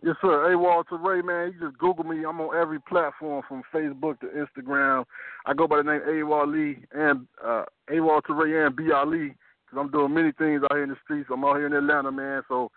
Yes, 0.00 0.14
sir. 0.22 0.52
A 0.52 0.56
Walter 0.56 0.96
Ray, 0.96 1.22
man. 1.22 1.52
You 1.52 1.66
just 1.66 1.78
Google 1.80 2.04
me. 2.04 2.18
I'm 2.18 2.40
on 2.40 2.56
every 2.56 2.78
platform 2.78 3.42
from 3.48 3.64
Facebook 3.74 4.20
to 4.20 4.26
Instagram. 4.26 5.04
I 5.44 5.54
go 5.54 5.66
by 5.66 5.78
the 5.78 5.82
name 5.82 6.02
A 6.08 6.22
Wall 6.22 6.46
Lee 6.46 6.76
and 6.92 7.26
uh, 7.44 7.64
A 7.90 7.98
Walter 7.98 8.32
Ray 8.32 8.64
and 8.64 8.76
B 8.76 8.92
Ali 8.92 9.34
because 9.66 9.80
I'm 9.80 9.90
doing 9.90 10.14
many 10.14 10.30
things 10.30 10.62
out 10.62 10.76
here 10.76 10.84
in 10.84 10.90
the 10.90 10.96
streets. 11.02 11.30
I'm 11.32 11.44
out 11.44 11.56
here 11.56 11.66
in 11.66 11.72
Atlanta, 11.72 12.12
man. 12.12 12.42
So 12.46 12.70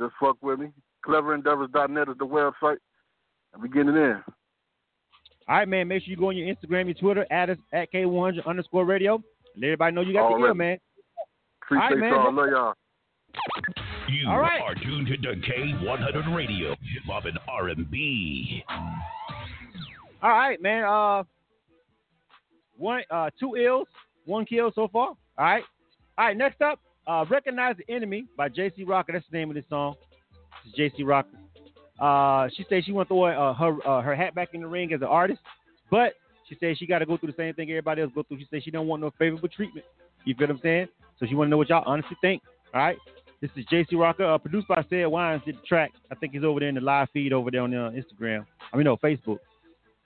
just 0.00 0.14
fuck 0.18 0.38
with 0.40 0.60
me. 0.60 0.68
CleverEndeavors.net 1.06 2.08
is 2.08 2.16
the 2.18 2.26
website. 2.26 2.78
And 3.52 3.62
we 3.62 3.68
getting 3.68 3.96
in. 3.96 4.22
All 5.48 5.56
right, 5.56 5.68
man. 5.68 5.86
Make 5.88 6.02
sure 6.02 6.10
you 6.10 6.16
go 6.16 6.28
on 6.28 6.36
your 6.36 6.52
Instagram, 6.52 6.86
your 6.86 6.94
Twitter, 6.94 7.26
at 7.30 7.50
us 7.50 7.58
at 7.72 7.92
K100 7.92 8.44
underscore 8.46 8.84
radio. 8.84 9.22
Let 9.56 9.64
everybody 9.68 9.94
know 9.94 10.00
you 10.02 10.12
got 10.12 10.24
All 10.24 10.30
the 10.38 10.42
right. 10.42 10.48
ear, 10.48 10.54
man. 10.54 10.78
Appreciate 11.62 11.82
All 11.84 11.90
right, 11.90 11.98
man. 11.98 12.10
y'all. 12.12 12.32
Love 12.34 12.48
y'all. 12.50 12.74
You 14.08 14.28
All 14.28 14.38
right. 14.40 14.60
are 14.60 14.74
tuned 14.74 15.06
to 15.08 15.16
K100 15.16 16.34
Radio, 16.34 16.70
Hip 16.70 17.02
Hop 17.06 17.24
and 17.26 17.38
R&B. 17.48 18.64
All 20.22 20.30
right, 20.30 20.60
man. 20.62 20.84
Uh, 20.84 21.22
one, 22.76 23.02
uh, 23.10 23.30
two 23.38 23.56
ills, 23.56 23.86
one 24.24 24.44
kill 24.46 24.72
so 24.74 24.88
far. 24.88 25.08
All 25.08 25.16
right. 25.38 25.62
All 26.18 26.26
right. 26.26 26.36
Next 26.36 26.60
up, 26.62 26.80
uh, 27.06 27.24
"Recognize 27.30 27.76
the 27.76 27.94
Enemy" 27.94 28.26
by 28.36 28.48
J.C. 28.48 28.84
Rocker. 28.84 29.12
That's 29.12 29.26
the 29.30 29.36
name 29.36 29.50
of 29.50 29.54
this 29.54 29.64
song. 29.68 29.94
This 30.64 30.72
is 30.72 30.76
J.C. 30.76 31.02
Rocker. 31.04 31.38
Uh, 31.98 32.48
she 32.54 32.64
said 32.68 32.84
she 32.84 32.92
want 32.92 33.08
to 33.08 33.14
throw 33.14 33.24
uh, 33.24 33.54
her 33.54 33.88
uh, 33.88 34.02
her 34.02 34.14
hat 34.14 34.34
back 34.34 34.50
in 34.52 34.60
the 34.60 34.66
ring 34.66 34.92
as 34.92 35.00
an 35.00 35.06
artist, 35.06 35.40
but 35.90 36.14
she 36.48 36.56
said 36.60 36.76
she 36.78 36.86
got 36.86 36.98
to 37.00 37.06
go 37.06 37.16
through 37.16 37.32
the 37.32 37.36
same 37.36 37.54
thing 37.54 37.70
everybody 37.70 38.02
else 38.02 38.12
go 38.14 38.22
through. 38.22 38.38
She 38.38 38.46
said 38.50 38.62
she 38.62 38.70
don't 38.70 38.86
want 38.86 39.02
no 39.02 39.10
favorable 39.18 39.48
treatment. 39.48 39.86
You 40.24 40.34
feel 40.34 40.48
what 40.48 40.56
I'm 40.56 40.60
saying? 40.62 40.88
So 41.18 41.26
she 41.26 41.34
want 41.34 41.48
to 41.48 41.50
know 41.50 41.56
what 41.56 41.68
y'all 41.68 41.84
honestly 41.86 42.16
think. 42.20 42.42
All 42.74 42.80
right. 42.80 42.98
This 43.40 43.50
is 43.56 43.66
JC 43.66 43.98
Rocker, 43.98 44.24
uh, 44.24 44.38
produced 44.38 44.66
by 44.68 44.82
Said 44.88 45.06
Wines. 45.06 45.42
Did 45.44 45.56
the 45.56 45.66
track. 45.66 45.92
I 46.10 46.14
think 46.14 46.32
he's 46.32 46.42
over 46.42 46.58
there 46.58 46.70
in 46.70 46.74
the 46.74 46.80
live 46.80 47.08
feed 47.12 47.32
over 47.32 47.50
there 47.50 47.60
on 47.60 47.74
uh, 47.74 47.90
Instagram. 47.90 48.46
I 48.72 48.76
mean, 48.76 48.84
no, 48.84 48.96
Facebook. 48.96 49.38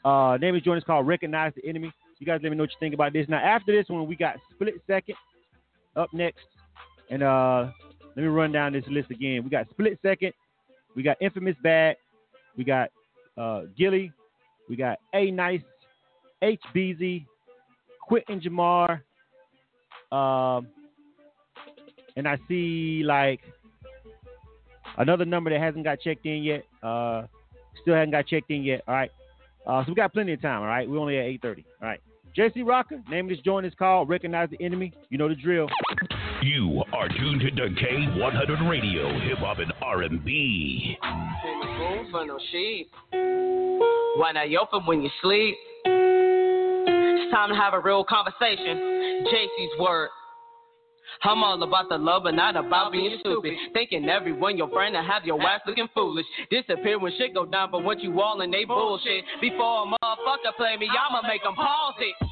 Uh, 0.04 0.36
name 0.38 0.56
is 0.56 0.62
joint 0.62 0.78
is 0.78 0.84
called 0.84 1.06
Recognize 1.06 1.52
the 1.54 1.68
Enemy. 1.68 1.92
You 2.18 2.26
guys 2.26 2.40
let 2.42 2.50
me 2.50 2.56
know 2.56 2.64
what 2.64 2.70
you 2.70 2.76
think 2.80 2.94
about 2.94 3.12
this. 3.12 3.26
Now, 3.28 3.38
after 3.38 3.72
this 3.74 3.88
one, 3.88 4.06
we 4.06 4.16
got 4.16 4.36
Split 4.52 4.74
Second 4.86 5.16
up 5.96 6.12
next. 6.12 6.44
And 7.10 7.22
uh, 7.22 7.70
let 8.14 8.16
me 8.16 8.24
run 8.24 8.52
down 8.52 8.72
this 8.72 8.84
list 8.88 9.10
again. 9.10 9.42
We 9.44 9.50
got 9.50 9.68
Split 9.70 9.98
Second. 10.02 10.32
We 11.00 11.04
got 11.04 11.16
Infamous 11.22 11.56
Bad. 11.62 11.96
We 12.58 12.62
got 12.62 12.90
uh, 13.38 13.62
Gilly. 13.74 14.12
We 14.68 14.76
got 14.76 14.98
A 15.14 15.30
Nice, 15.30 15.62
H 16.42 16.60
Beezy, 16.74 17.26
Quentin 18.06 18.38
Jamar. 18.38 19.00
Um, 20.12 20.66
and 22.16 22.28
I 22.28 22.36
see 22.48 23.00
like 23.02 23.40
another 24.98 25.24
number 25.24 25.48
that 25.48 25.58
hasn't 25.58 25.84
got 25.84 26.00
checked 26.00 26.26
in 26.26 26.42
yet. 26.42 26.64
Uh, 26.82 27.22
still 27.80 27.94
hasn't 27.94 28.12
got 28.12 28.26
checked 28.26 28.50
in 28.50 28.62
yet. 28.62 28.82
All 28.86 28.92
right. 28.92 29.10
Uh, 29.66 29.82
so 29.86 29.92
we 29.92 29.94
got 29.94 30.12
plenty 30.12 30.34
of 30.34 30.42
time. 30.42 30.60
All 30.60 30.66
right. 30.66 30.86
We're 30.86 30.98
only 30.98 31.16
at 31.16 31.24
8:30. 31.24 31.64
All 31.80 31.88
right. 31.88 32.00
JC 32.36 32.62
Rocker. 32.62 33.00
Name 33.08 33.24
of 33.24 33.30
this 33.30 33.40
joint 33.42 33.64
is 33.64 33.72
called 33.78 34.10
"Recognize 34.10 34.50
the 34.50 34.62
Enemy." 34.62 34.92
You 35.08 35.16
know 35.16 35.30
the 35.30 35.34
drill. 35.34 35.66
You 36.42 36.82
are 36.94 37.06
tuned 37.06 37.42
to 37.42 37.50
K100 37.50 38.70
Radio, 38.70 39.12
Hip 39.28 39.38
Hop 39.38 39.58
and 39.58 39.70
R&B. 39.82 40.96
room 41.02 42.08
for 42.10 42.24
no 42.24 42.38
sheep. 42.50 42.90
Why 43.12 44.32
not 44.32 44.46
yopen 44.48 44.86
when 44.86 45.02
you 45.02 45.10
sleep? 45.20 45.54
It's 45.84 47.30
time 47.30 47.50
to 47.50 47.54
have 47.54 47.74
a 47.74 47.80
real 47.80 48.04
conversation. 48.04 49.26
JC's 49.28 49.78
word. 49.78 50.08
I'm 51.24 51.44
all 51.44 51.62
about 51.62 51.90
the 51.90 51.98
love 51.98 52.24
and 52.24 52.38
not 52.38 52.56
about 52.56 52.92
being 52.92 53.18
stupid. 53.20 53.52
Thinking 53.74 54.08
everyone 54.08 54.56
your 54.56 54.70
friend 54.70 54.96
and 54.96 55.06
have 55.06 55.26
your 55.26 55.42
ass 55.42 55.60
looking 55.66 55.88
foolish. 55.92 56.24
Disappear 56.50 56.98
when 56.98 57.12
shit 57.18 57.34
go 57.34 57.44
down, 57.44 57.70
but 57.70 57.84
once 57.84 58.00
you 58.02 58.18
all 58.18 58.40
in 58.40 58.50
they 58.50 58.64
bullshit. 58.64 59.24
Before 59.42 59.82
a 59.82 59.86
motherfucker 59.86 60.56
play 60.56 60.78
me, 60.78 60.88
I'ma 60.88 61.20
make 61.28 61.42
them 61.42 61.54
pause 61.54 61.96
it. 61.98 62.29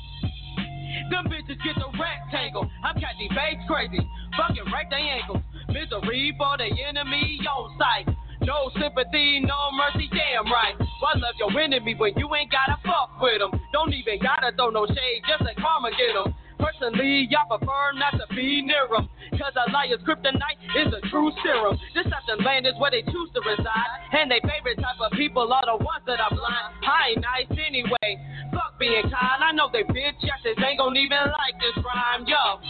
Them 1.11 1.27
bitches 1.27 1.59
get 1.64 1.77
the 1.77 1.88
rectangle. 1.99 2.68
I'm 2.85 3.01
catching 3.01 3.29
face 3.31 3.61
crazy. 3.66 4.01
Fucking 4.37 4.68
wreck 4.73 4.90
their 4.90 5.01
ankles. 5.01 5.42
Misery 5.68 6.35
for 6.37 6.57
the 6.57 6.68
enemy 6.68 7.40
on 7.49 7.77
sight. 7.79 8.09
No 8.42 8.71
sympathy, 8.81 9.40
no 9.40 9.71
mercy, 9.73 10.09
damn 10.12 10.51
right. 10.53 10.75
Why 11.01 11.12
love 11.16 11.35
your 11.38 11.53
enemy 11.61 11.94
when 11.94 12.12
you 12.16 12.33
ain't 12.35 12.51
gotta 12.51 12.79
fuck 12.85 13.21
with 13.21 13.40
them? 13.40 13.51
Don't 13.73 13.92
even 13.92 14.21
gotta 14.23 14.55
throw 14.57 14.71
no 14.71 14.87
shade, 14.87 15.23
just 15.29 15.42
let 15.42 15.57
karma 15.57 15.90
get 15.90 16.14
them. 16.14 16.35
Personally, 16.59 17.29
I 17.31 17.42
prefer 17.47 17.92
not 17.94 18.18
to 18.18 18.27
be 18.35 18.62
near 18.62 18.87
them. 18.90 19.09
Cause 19.38 19.55
a 19.55 19.71
liar's 19.71 20.03
kryptonite 20.03 20.59
is 20.75 20.92
a 20.92 21.01
true 21.09 21.31
serum. 21.42 21.79
This 21.94 22.07
the 22.29 22.42
land 22.42 22.66
is 22.66 22.75
where 22.79 22.90
they 22.90 23.03
choose 23.03 23.31
to 23.35 23.40
reside. 23.40 23.90
And 24.12 24.31
they 24.31 24.40
favorite 24.44 24.77
type 24.77 25.01
of 25.01 25.12
people 25.12 25.51
are 25.53 25.64
the 25.64 25.83
ones 25.83 26.05
that 26.07 26.21
are 26.21 26.31
blind. 26.31 26.75
I 26.85 27.16
ain't 27.16 27.25
nice 27.25 27.59
anyway. 27.66 28.11
Fuck 28.53 28.79
being 28.79 29.03
kind. 29.03 29.40
I 29.42 29.53
know 29.53 29.71
they 29.73 29.83
bitch 29.85 30.21
asses 30.29 30.59
ain't 30.61 30.79
gon' 30.79 30.97
even 30.97 31.25
like 31.33 31.57
this 31.61 31.83
rhyme, 31.83 32.27
yo. 32.27 32.61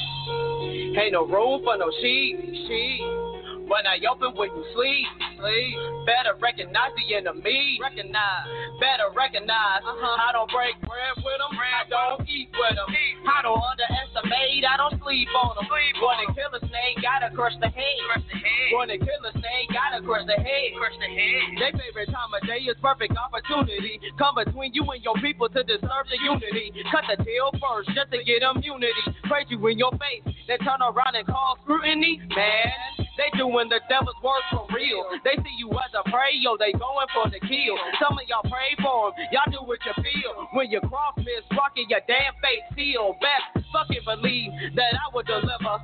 Ain't 1.00 1.12
no 1.12 1.26
room 1.26 1.62
for 1.64 1.76
no 1.76 1.90
she, 2.00 2.36
she. 2.68 3.27
When 3.68 3.84
I 3.84 4.00
open 4.08 4.32
when 4.32 4.48
you 4.48 4.64
sleep, 4.72 5.06
sleep. 5.36 5.76
Better 6.08 6.34
recognize 6.40 6.92
the 6.96 7.14
enemy. 7.14 7.76
Recognize. 7.80 8.48
Better 8.80 9.12
recognize. 9.12 9.84
Uh-huh. 9.84 10.24
I 10.24 10.32
don't 10.32 10.48
break 10.48 10.74
bread 10.80 11.14
with 11.20 11.38
them. 11.38 11.52
I 11.52 11.84
don't 11.88 12.24
eat 12.24 12.48
with 12.48 12.74
them. 12.76 12.88
I 13.28 13.44
don't 13.44 13.60
underestimate. 13.60 14.64
I 14.64 14.76
don't 14.80 14.96
sleep 15.04 15.28
on 15.36 15.52
them. 15.60 15.68
Wanna 15.68 16.30
kill 16.32 16.52
a 16.54 16.60
snake, 16.62 17.02
gotta 17.02 17.34
crush 17.34 17.58
the 17.58 17.68
head. 17.68 17.98
Crush 18.06 18.24
the 18.30 18.38
head. 18.38 18.70
Wanna 18.70 18.98
kill 18.98 19.22
a 19.26 19.32
snake, 19.34 19.68
gotta 19.74 19.98
crush 19.98 20.24
the 20.30 20.38
head. 20.38 20.68
Crush 20.78 20.94
the 21.02 21.10
head. 21.10 21.42
Their 21.58 21.72
favorite 21.74 22.10
time 22.14 22.30
of 22.30 22.46
day 22.46 22.62
is 22.62 22.78
perfect 22.78 23.18
opportunity. 23.18 23.98
Come 24.14 24.38
between 24.38 24.70
you 24.74 24.86
and 24.94 25.02
your 25.02 25.18
people 25.18 25.50
to 25.50 25.60
disturb 25.66 26.06
the 26.06 26.18
unity. 26.22 26.70
Cut 26.94 27.02
the 27.10 27.18
deal 27.24 27.50
first 27.58 27.90
just 27.98 28.14
to 28.14 28.22
get 28.22 28.46
immunity. 28.46 29.02
Praise 29.26 29.50
you 29.50 29.58
in 29.66 29.78
your 29.78 29.90
face, 29.98 30.22
then 30.46 30.58
turn 30.62 30.78
around 30.78 31.18
and 31.18 31.26
call 31.26 31.58
scrutiny. 31.66 32.22
Man, 32.30 32.70
they 33.18 33.34
doing 33.34 33.57
the 33.66 33.82
devil's 33.90 34.14
work 34.22 34.46
for 34.54 34.62
real. 34.70 35.02
They 35.26 35.34
see 35.42 35.58
you 35.58 35.66
as 35.74 35.90
a 35.98 36.06
prey, 36.06 36.38
yo, 36.38 36.54
they 36.54 36.70
going 36.70 37.10
for 37.10 37.26
the 37.26 37.42
kill. 37.42 37.74
Some 37.98 38.14
of 38.14 38.22
y'all 38.30 38.46
pray 38.46 38.78
for 38.78 39.10
them, 39.10 39.26
y'all 39.34 39.50
do 39.50 39.58
what 39.66 39.82
you 39.82 39.94
feel. 39.98 40.46
When 40.54 40.70
you 40.70 40.78
cross 40.86 41.18
miss, 41.18 41.42
rocking 41.58 41.90
your 41.90 42.06
damn 42.06 42.38
face 42.38 42.62
seal. 42.78 43.18
Best 43.18 43.66
fucking 43.74 44.06
believe 44.06 44.54
that 44.78 44.94
I 44.94 45.10
will 45.10 45.26
deliver. 45.26 45.74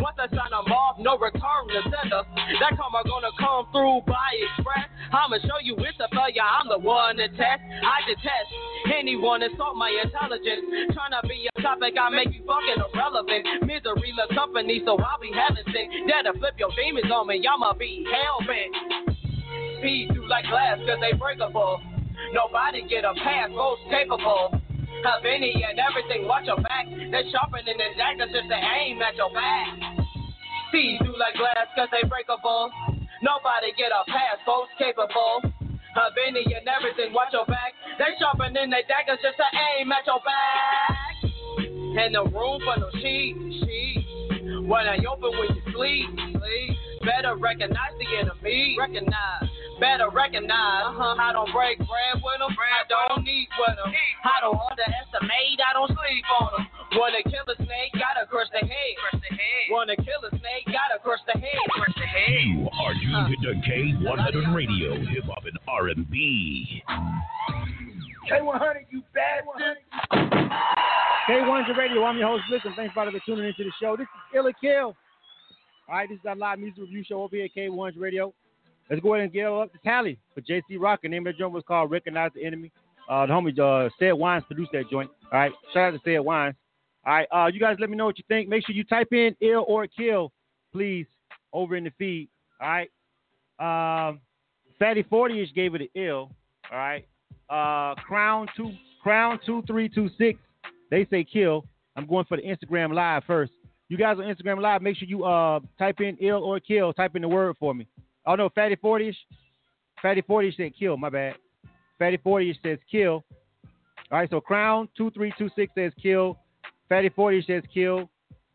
Once 0.00 0.16
I 0.16 0.30
sign 0.30 0.54
them 0.54 0.70
off, 0.72 0.96
no 0.96 1.18
return 1.18 1.68
to 1.74 1.82
sender. 1.90 2.22
One 6.88 7.20
test. 7.36 7.60
I 7.84 8.00
detest 8.08 8.48
anyone 8.96 9.44
insult 9.44 9.76
my 9.76 9.92
intelligence. 9.92 10.96
Trying 10.96 11.12
to 11.12 11.22
be 11.28 11.44
a 11.44 11.60
topic, 11.60 11.92
I 12.00 12.08
make 12.08 12.32
you 12.32 12.40
fucking 12.48 12.80
irrelevant. 12.80 13.68
Misery 13.68 14.16
love 14.16 14.32
company, 14.32 14.80
so 14.88 14.96
I'll 14.96 15.20
be 15.20 15.28
having 15.28 15.68
sick. 15.68 15.88
Dare 16.08 16.24
to 16.24 16.32
flip 16.40 16.56
your 16.56 16.72
demons 16.72 17.12
on 17.12 17.28
me, 17.28 17.44
I'ma 17.44 17.76
be 17.76 18.08
hell 18.08 18.40
bent. 18.48 18.72
Speed 19.78 20.16
through 20.16 20.32
like 20.32 20.48
glass, 20.48 20.80
cause 20.88 20.96
they 21.04 21.12
breakable. 21.12 21.76
Nobody 22.32 22.80
get 22.88 23.04
a 23.04 23.12
pass, 23.20 23.52
most 23.52 23.84
capable 23.92 24.56
of 24.56 25.20
any 25.28 25.60
and 25.60 25.76
everything. 25.76 26.24
Watch 26.24 26.48
your 26.48 26.58
back. 26.64 26.88
They're 26.88 27.28
sharpening 27.28 27.76
the 27.76 27.88
daggers 28.00 28.32
just 28.32 28.48
to 28.48 28.58
aim 28.58 28.96
at 29.04 29.12
your 29.14 29.30
back. 29.36 29.76
See 30.72 30.96
through 31.04 31.20
like 31.20 31.36
glass 31.36 31.68
cause 31.76 31.92
they 31.92 32.08
breakable. 32.08 32.72
Nobody 33.20 33.76
get 33.76 33.92
a 33.92 34.08
pass, 34.08 34.40
folks 34.48 34.72
capable 34.80 35.44
any 36.26 36.44
and 36.54 36.66
everything. 36.68 37.12
Watch 37.12 37.32
your 37.32 37.46
back. 37.46 37.74
They 37.98 38.14
sharpening 38.18 38.70
their 38.70 38.86
daggers 38.86 39.18
just 39.22 39.36
to 39.36 39.48
aim 39.78 39.90
at 39.92 40.06
your 40.06 40.20
back. 40.22 41.18
In 42.04 42.12
the 42.12 42.24
room 42.30 42.60
for 42.62 42.78
no 42.78 42.90
sheet, 43.00 43.34
sheet. 43.34 44.06
When 44.68 44.86
I 44.86 44.98
open 45.08 45.32
when 45.34 45.48
you 45.56 45.62
sleep, 45.72 46.08
sleep. 46.14 46.76
Better 47.02 47.36
recognize 47.36 47.94
the 47.98 48.06
enemy. 48.18 48.76
Recognize. 48.78 49.48
Better 49.80 50.10
recognize. 50.10 50.92
Uh-huh. 50.92 51.16
I 51.18 51.32
don't 51.32 51.50
break 51.52 51.78
bread 51.78 52.14
with 52.22 52.38
them. 52.38 52.52
I 52.52 52.84
don't 52.86 53.26
eat 53.26 53.48
with 53.58 53.76
them. 53.76 53.92
I 54.24 54.40
don't 54.42 54.58
underestimate. 54.58 55.58
I 55.62 55.72
don't 55.72 55.88
sleep 55.88 56.24
on 56.40 56.50
them. 56.58 56.77
Wanna 56.92 57.22
kill 57.24 57.44
a 57.48 57.56
snake, 57.56 57.92
gotta 57.92 58.26
crush 58.26 58.48
the 58.52 58.66
head. 58.66 58.92
Crush 59.10 59.22
the 59.28 59.36
head. 59.36 59.64
Wanna 59.70 59.96
kill 59.96 60.24
a 60.24 60.30
snake, 60.30 60.64
gotta 60.66 60.98
crush 61.02 61.20
the 61.26 61.38
head. 61.38 61.60
Crush 61.68 61.94
the 61.94 62.06
head. 62.06 62.30
You 62.30 62.68
are 62.72 62.94
tuned 62.94 63.36
to 63.42 63.52
K100 63.68 64.54
Radio, 64.54 64.94
Hip 65.06 65.24
Hop 65.24 65.44
and 65.44 65.58
R&B. 65.68 66.82
K100, 68.30 68.86
you 68.90 69.02
bad 69.14 69.44
one. 69.44 69.60
K100 71.28 71.76
Radio. 71.76 72.04
I'm 72.04 72.16
your 72.16 72.28
host, 72.28 72.44
Listen. 72.50 72.72
Thanks 72.74 72.94
for 72.94 73.04
tuning 73.26 73.44
into 73.44 73.64
the 73.64 73.72
show. 73.80 73.96
This 73.96 74.04
is 74.04 74.36
Ill 74.36 74.46
or 74.46 74.52
Kill. 74.54 74.96
All 75.88 75.94
right, 75.94 76.08
this 76.08 76.16
is 76.16 76.24
our 76.26 76.36
live 76.36 76.58
music 76.58 76.80
review 76.80 77.04
show 77.06 77.22
over 77.22 77.36
here 77.36 77.46
at 77.46 77.54
K100 77.54 77.94
Radio. 77.98 78.32
Let's 78.88 79.02
go 79.02 79.14
ahead 79.14 79.24
and 79.24 79.32
get 79.32 79.46
up 79.46 79.72
the 79.72 79.78
tally 79.84 80.18
for 80.34 80.40
JC 80.40 80.78
Rock. 80.78 81.00
The 81.02 81.08
name 81.08 81.26
of 81.26 81.34
the 81.34 81.38
joint 81.38 81.52
was 81.52 81.64
called 81.68 81.90
Recognize 81.90 82.30
the 82.34 82.44
Enemy. 82.44 82.72
Uh, 83.08 83.26
the 83.26 83.32
homie 83.32 83.58
uh, 83.58 83.90
Said 83.98 84.12
Wines 84.12 84.44
produced 84.46 84.72
that 84.72 84.84
joint. 84.90 85.10
All 85.30 85.38
right, 85.38 85.52
shout 85.74 85.94
out 85.94 86.02
to 86.02 86.10
Said 86.10 86.20
Wines. 86.20 86.54
All 87.08 87.14
right, 87.14 87.28
uh, 87.32 87.46
you 87.46 87.58
guys 87.58 87.78
let 87.80 87.88
me 87.88 87.96
know 87.96 88.04
what 88.04 88.18
you 88.18 88.24
think. 88.28 88.50
Make 88.50 88.66
sure 88.66 88.74
you 88.74 88.84
type 88.84 89.08
in 89.12 89.34
ill 89.40 89.64
or 89.66 89.86
kill, 89.86 90.30
please, 90.74 91.06
over 91.54 91.74
in 91.74 91.84
the 91.84 91.92
feed. 91.96 92.28
All 92.60 92.68
right. 92.68 94.10
Um, 94.10 94.20
Fatty 94.78 95.02
40 95.04 95.40
ish 95.40 95.54
gave 95.54 95.74
it 95.74 95.80
an 95.80 95.88
ill. 95.94 96.30
All 96.70 96.76
right. 96.76 97.08
Uh, 97.48 97.94
Crown 98.02 98.46
two 98.54 98.72
Crown 99.02 99.40
two 99.46 99.62
three 99.66 99.88
two 99.88 100.10
six. 100.18 100.38
They 100.90 101.06
say 101.10 101.24
kill. 101.24 101.64
I'm 101.96 102.06
going 102.06 102.26
for 102.26 102.36
the 102.36 102.42
Instagram 102.42 102.92
live 102.92 103.24
first. 103.24 103.52
You 103.88 103.96
guys 103.96 104.18
on 104.18 104.24
Instagram 104.24 104.60
live, 104.60 104.82
make 104.82 104.98
sure 104.98 105.08
you 105.08 105.24
uh 105.24 105.60
type 105.78 106.02
in 106.02 106.18
ill 106.20 106.44
or 106.44 106.60
kill. 106.60 106.92
Type 106.92 107.16
in 107.16 107.22
the 107.22 107.28
word 107.28 107.56
for 107.58 107.74
me. 107.74 107.86
Oh 108.26 108.34
no, 108.34 108.50
Fatty 108.50 108.76
40 108.76 109.08
ish. 109.08 109.16
Fatty 110.02 110.20
40 110.20 110.48
ish 110.48 110.56
said 110.58 110.72
kill. 110.78 110.98
My 110.98 111.08
bad. 111.08 111.36
Fatty 111.98 112.18
40 112.18 112.50
ish 112.50 112.56
says 112.62 112.78
kill. 112.90 113.24
All 114.12 114.18
right. 114.18 114.28
So 114.28 114.42
Crown 114.42 114.90
two 114.94 115.10
three 115.12 115.32
two 115.38 115.48
six 115.56 115.72
says 115.74 115.92
kill. 116.02 116.38
Fatty 116.88 117.08
40 117.10 117.44
says 117.46 117.62
kill. 117.72 118.08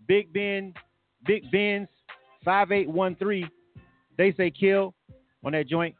Big 0.08 0.34
Ben, 0.34 0.74
Big 1.26 1.50
Ben's 1.52 1.88
5813. 2.44 3.50
They 4.18 4.34
say 4.34 4.52
kill 4.52 4.94
on 5.44 5.54
that 5.54 5.68
joint. 5.68 5.96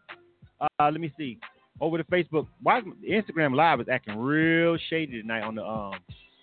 Uh, 0.60 0.68
let 0.92 1.00
me 1.00 1.12
see. 1.18 1.40
Over 1.82 1.98
the 1.98 2.04
Facebook. 2.04 2.48
Why 2.62 2.82
Instagram 3.08 3.56
Live 3.56 3.82
is 3.82 3.88
acting 3.90 4.18
real 4.18 4.78
shady 4.90 5.22
tonight 5.22 5.42
on 5.42 5.56
the 5.56 5.66
um 5.66 5.96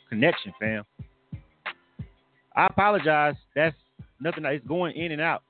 connection, 0.09 0.53
fam. 0.59 0.85
I 2.57 2.66
apologize. 2.66 3.37
That's 3.55 3.76
nothing. 4.20 4.44
It's 4.44 4.66
going 4.66 4.96
in 4.96 5.12
and 5.12 5.20
out. 5.20 5.42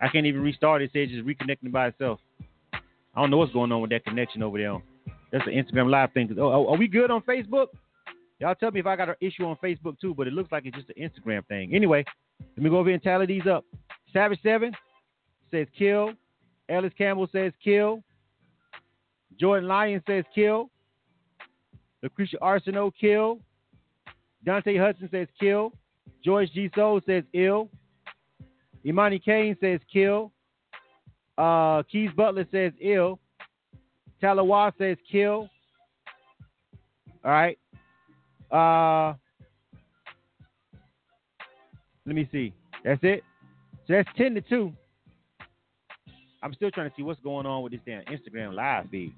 I 0.00 0.08
can't 0.08 0.26
even 0.26 0.42
restart 0.42 0.82
it. 0.82 0.90
It 0.92 1.08
says 1.08 1.16
just 1.16 1.26
reconnecting 1.26 1.72
by 1.72 1.88
itself. 1.88 2.20
I 2.72 3.20
don't 3.20 3.30
know 3.30 3.38
what's 3.38 3.52
going 3.52 3.72
on 3.72 3.80
with 3.80 3.90
that 3.90 4.04
connection 4.04 4.42
over 4.42 4.58
there. 4.58 4.76
That's 5.32 5.44
the 5.46 5.52
Instagram 5.52 5.90
Live 5.90 6.12
thing. 6.12 6.34
Oh, 6.38 6.68
are 6.68 6.76
we 6.76 6.86
good 6.86 7.10
on 7.10 7.22
Facebook? 7.22 7.68
Y'all 8.44 8.54
tell 8.54 8.70
me 8.70 8.78
if 8.78 8.86
I 8.86 8.94
got 8.94 9.08
an 9.08 9.14
issue 9.22 9.46
on 9.46 9.56
Facebook 9.56 9.98
too, 9.98 10.12
but 10.14 10.26
it 10.26 10.34
looks 10.34 10.52
like 10.52 10.66
it's 10.66 10.76
just 10.76 10.90
an 10.90 11.02
Instagram 11.02 11.46
thing. 11.46 11.74
Anyway, 11.74 12.04
let 12.38 12.62
me 12.62 12.68
go 12.68 12.76
over 12.76 12.90
and 12.90 13.02
tally 13.02 13.24
these 13.24 13.46
up. 13.46 13.64
Savage 14.12 14.38
Seven 14.42 14.70
says 15.50 15.66
kill. 15.78 16.12
Ellis 16.68 16.92
Campbell 16.98 17.26
says 17.32 17.54
kill. 17.64 18.02
Jordan 19.40 19.66
Lyon 19.66 20.02
says 20.06 20.26
kill. 20.34 20.68
Lucretia 22.02 22.36
Arsenault 22.42 22.92
kill. 23.00 23.38
Dante 24.44 24.76
Hudson 24.76 25.08
says 25.10 25.28
kill. 25.40 25.72
George 26.22 26.52
G. 26.52 26.70
Soul 26.74 27.00
says 27.06 27.24
ill. 27.32 27.70
Imani 28.84 29.20
Kane 29.20 29.56
says 29.58 29.80
kill. 29.90 30.32
Uh, 31.38 31.82
Keys 31.90 32.10
Butler 32.14 32.46
says 32.52 32.74
ill. 32.78 33.18
Talawa 34.22 34.70
says 34.76 34.98
kill. 35.10 35.48
All 37.24 37.30
right. 37.30 37.58
Uh, 38.54 39.14
let 42.06 42.14
me 42.14 42.28
see. 42.30 42.52
That's 42.84 43.00
it. 43.02 43.24
So 43.86 43.94
that's 43.94 44.08
ten 44.16 44.34
to 44.34 44.40
two. 44.40 44.72
I'm 46.42 46.54
still 46.54 46.70
trying 46.70 46.90
to 46.90 46.96
see 46.96 47.02
what's 47.02 47.20
going 47.20 47.46
on 47.46 47.62
with 47.62 47.72
this 47.72 47.80
damn 47.86 48.02
Instagram 48.04 48.54
live 48.54 48.88
feed. 48.90 49.12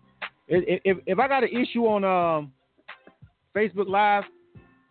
If, 0.49 0.81
if, 0.85 0.99
if 1.07 1.19
I 1.19 1.27
got 1.27 1.43
an 1.43 1.51
issue 1.51 1.85
on 1.87 2.05
um, 2.05 2.53
Facebook 3.55 3.89
Live, 3.89 4.23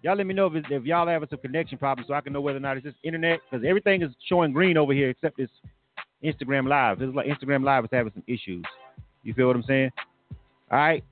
y'all 0.01 0.17
let 0.17 0.27
me 0.27 0.33
know 0.33 0.47
if, 0.47 0.65
if 0.69 0.83
y'all 0.83 1.07
having 1.07 1.29
some 1.29 1.39
connection 1.39 1.77
problems 1.77 2.09
so 2.09 2.13
I 2.13 2.19
can 2.19 2.33
know 2.33 2.41
whether 2.41 2.57
or 2.57 2.61
not 2.61 2.75
it's 2.75 2.85
just 2.85 2.97
internet 3.03 3.39
because 3.49 3.65
everything 3.65 4.01
is 4.01 4.11
showing 4.27 4.51
green 4.51 4.75
over 4.75 4.91
here 4.91 5.09
except 5.09 5.37
this 5.37 5.49
Instagram 6.23 6.67
Live. 6.67 7.01
It's 7.01 7.15
like 7.15 7.27
Instagram 7.27 7.63
Live 7.63 7.85
is 7.85 7.89
having 7.93 8.11
some 8.13 8.23
issues. 8.27 8.65
You 9.23 9.33
feel 9.33 9.47
what 9.47 9.55
I'm 9.55 9.63
saying? 9.63 9.91
All 10.71 10.77
right. 10.77 11.03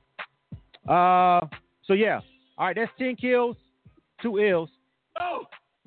Uh, 0.88 1.48
so 1.86 1.94
yeah. 1.94 2.20
All 2.58 2.68
right, 2.68 2.76
that's 2.76 2.92
ten 2.98 3.16
kills, 3.16 3.58
two 4.22 4.38
ills. 4.40 4.70
Oh, 5.20 5.44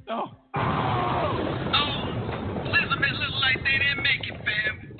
no. 0.08 0.32
Oh, 0.54 1.38
Elizabeth 2.64 3.12
look 3.20 3.40
like 3.40 3.56
they 3.62 3.78
didn't 3.78 4.02
make 4.02 4.26
it, 4.26 4.34
fam. 4.44 4.96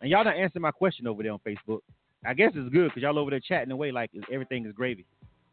And 0.00 0.10
y'all 0.10 0.24
not 0.24 0.36
answering 0.36 0.62
my 0.62 0.72
question 0.72 1.06
over 1.06 1.22
there 1.22 1.32
on 1.32 1.38
Facebook. 1.46 1.80
I 2.26 2.34
guess 2.34 2.52
it's 2.54 2.72
good 2.72 2.88
because 2.88 3.02
y'all 3.02 3.18
over 3.18 3.30
there 3.30 3.40
chatting 3.40 3.70
away 3.70 3.92
like 3.92 4.10
everything 4.32 4.66
is 4.66 4.72
gravy. 4.72 5.06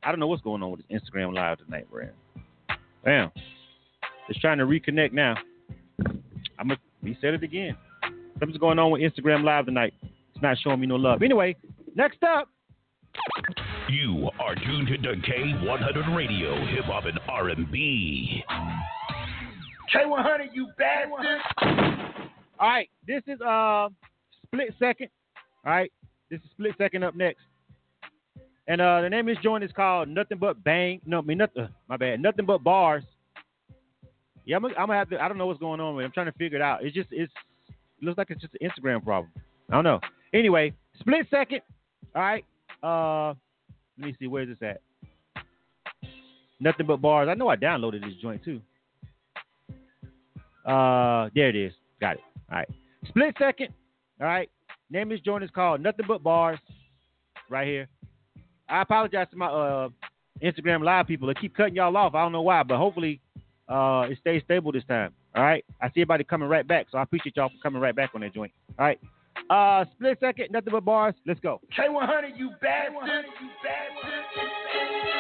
I 0.04 0.10
don't 0.10 0.20
know 0.20 0.28
what's 0.28 0.42
going 0.42 0.64
on 0.64 0.72
with 0.72 0.82
this 0.88 1.02
Instagram 1.02 1.34
Live 1.34 1.60
tonight, 1.60 1.88
Brad. 1.92 2.12
Damn. 3.06 3.32
It's 4.28 4.40
trying 4.40 4.58
to 4.58 4.66
reconnect 4.66 5.14
now. 5.14 5.36
I'm 6.58 6.68
gonna 6.68 6.80
reset 7.04 7.36
it 7.36 7.44
again. 7.44 7.78
Something's 8.40 8.60
going 8.60 8.80
on 8.80 8.92
with 8.92 9.02
Instagram 9.02 9.44
Live 9.44 9.66
tonight. 9.66 9.94
It's 10.34 10.42
not 10.42 10.58
showing 10.58 10.80
me 10.80 10.88
no 10.88 10.96
love. 10.96 11.22
Anyway, 11.22 11.56
next 11.96 12.24
up. 12.24 12.50
You 13.90 14.30
are 14.40 14.56
tuned 14.56 14.88
to 14.88 14.98
K100 14.98 16.16
Radio, 16.16 16.56
Hip 16.68 16.86
Hop 16.86 17.06
and 17.06 17.20
R&B. 17.28 18.44
K100, 19.94 20.48
you 20.54 20.68
bastard. 20.78 21.42
All 22.60 22.70
right, 22.70 22.90
this 23.08 23.22
is 23.28 23.42
uh 23.42 23.90
split 24.46 24.74
second. 24.80 25.10
All 25.66 25.72
right, 25.74 25.92
this 26.30 26.40
is 26.40 26.46
split 26.52 26.74
second 26.78 27.04
up 27.04 27.16
next. 27.16 27.40
And 28.68 28.80
uh 28.80 29.02
the 29.02 29.10
name 29.10 29.28
of 29.28 29.36
this 29.36 29.44
joint 29.44 29.64
is 29.64 29.72
called 29.76 30.08
Nothing 30.08 30.38
But 30.38 30.64
Bang. 30.64 31.02
No, 31.06 31.18
I 31.20 31.22
mean 31.22 31.40
nothing. 31.40 31.68
My 31.90 31.98
bad. 31.98 32.22
Nothing 32.22 32.46
but 32.46 32.64
bars. 32.64 33.04
Yeah, 34.46 34.56
I'm, 34.58 34.62
gonna- 34.62 34.76
I'm 34.78 34.88
gonna 34.88 35.00
have 35.00 35.10
to. 35.10 35.22
I 35.22 35.28
don't 35.28 35.38
know 35.38 35.48
what's 35.48 35.60
going 35.60 35.80
on 35.80 35.96
with 35.96 36.04
it. 36.04 36.06
I'm 36.06 36.12
trying 36.12 36.28
to 36.32 36.38
figure 36.38 36.58
it 36.58 36.62
out. 36.62 36.84
It's 36.86 36.96
just 36.96 37.10
it's 37.12 37.32
it 37.70 38.04
looks 38.06 38.18
like 38.18 38.30
it's 38.30 38.42
just 38.42 38.56
an 38.62 38.70
Instagram 38.70 39.04
problem. 39.04 39.32
I 39.70 39.74
don't 39.76 39.84
know. 39.84 40.00
Anyway, 40.34 40.74
split 41.00 41.26
second. 41.30 41.62
All 42.16 42.22
right. 42.22 42.46
Uh, 42.84 43.34
let 43.98 44.08
me 44.08 44.16
see. 44.20 44.28
Where's 44.28 44.48
this 44.48 44.58
at? 44.62 44.82
Nothing 46.60 46.86
but 46.86 46.98
bars. 47.02 47.28
I 47.30 47.34
know 47.34 47.50
I 47.50 47.56
downloaded 47.56 48.02
this 48.02 48.14
joint 48.22 48.44
too. 48.44 48.62
Uh, 50.66 51.30
there 51.34 51.50
it 51.50 51.56
is. 51.56 51.74
Got 52.00 52.16
it. 52.16 52.22
All 52.52 52.58
right. 52.60 52.70
Split 53.08 53.36
second. 53.40 53.70
All 54.20 54.28
right. 54.28 54.50
Name 54.92 55.12
of 55.12 55.18
this 55.18 55.22
joint 55.22 55.44
is 55.44 55.50
called 55.50 55.82
Nothing 55.82 56.06
But 56.08 56.22
Bars. 56.22 56.60
Right 57.50 57.68
here. 57.68 57.88
I 58.70 58.82
apologize 58.82 59.28
to 59.32 59.38
my 59.38 59.48
uh 59.48 59.90
Instagram 60.42 60.84
live 60.84 61.08
people. 61.08 61.30
I 61.30 61.34
keep 61.34 61.56
cutting 61.56 61.76
y'all 61.76 61.96
off. 61.98 62.16
I 62.16 62.22
don't 62.22 62.32
know 62.32 62.42
why, 62.42 62.64
but 62.64 62.78
hopefully 62.78 63.20
uh 63.68 64.08
it 64.10 64.18
stays 64.20 64.42
stable 64.44 64.72
this 64.72 64.84
time. 64.88 65.14
All 65.36 65.44
right. 65.44 65.66
I 65.82 65.88
see 65.88 66.02
everybody 66.02 66.24
coming 66.24 66.48
right 66.48 66.68
back, 66.68 66.88
so 66.92 66.98
I 66.98 67.04
appreciate 67.04 67.36
y'all 67.36 67.50
for 67.50 67.62
coming 67.64 67.82
right 67.82 67.96
back 67.96 68.12
on 68.14 68.22
that 68.22 68.34
joint. 68.34 68.52
All 68.78 68.86
right. 68.86 69.00
Uh, 69.50 69.86
split 69.94 70.18
second, 70.20 70.48
nothing 70.52 70.72
but 70.72 70.86
bars. 70.86 71.16
Let's 71.26 71.40
go. 71.40 71.60
K100, 71.78 72.38
you 72.38 72.52
bastard. 72.62 73.26
You 73.42 73.50
bastard. 73.64 75.11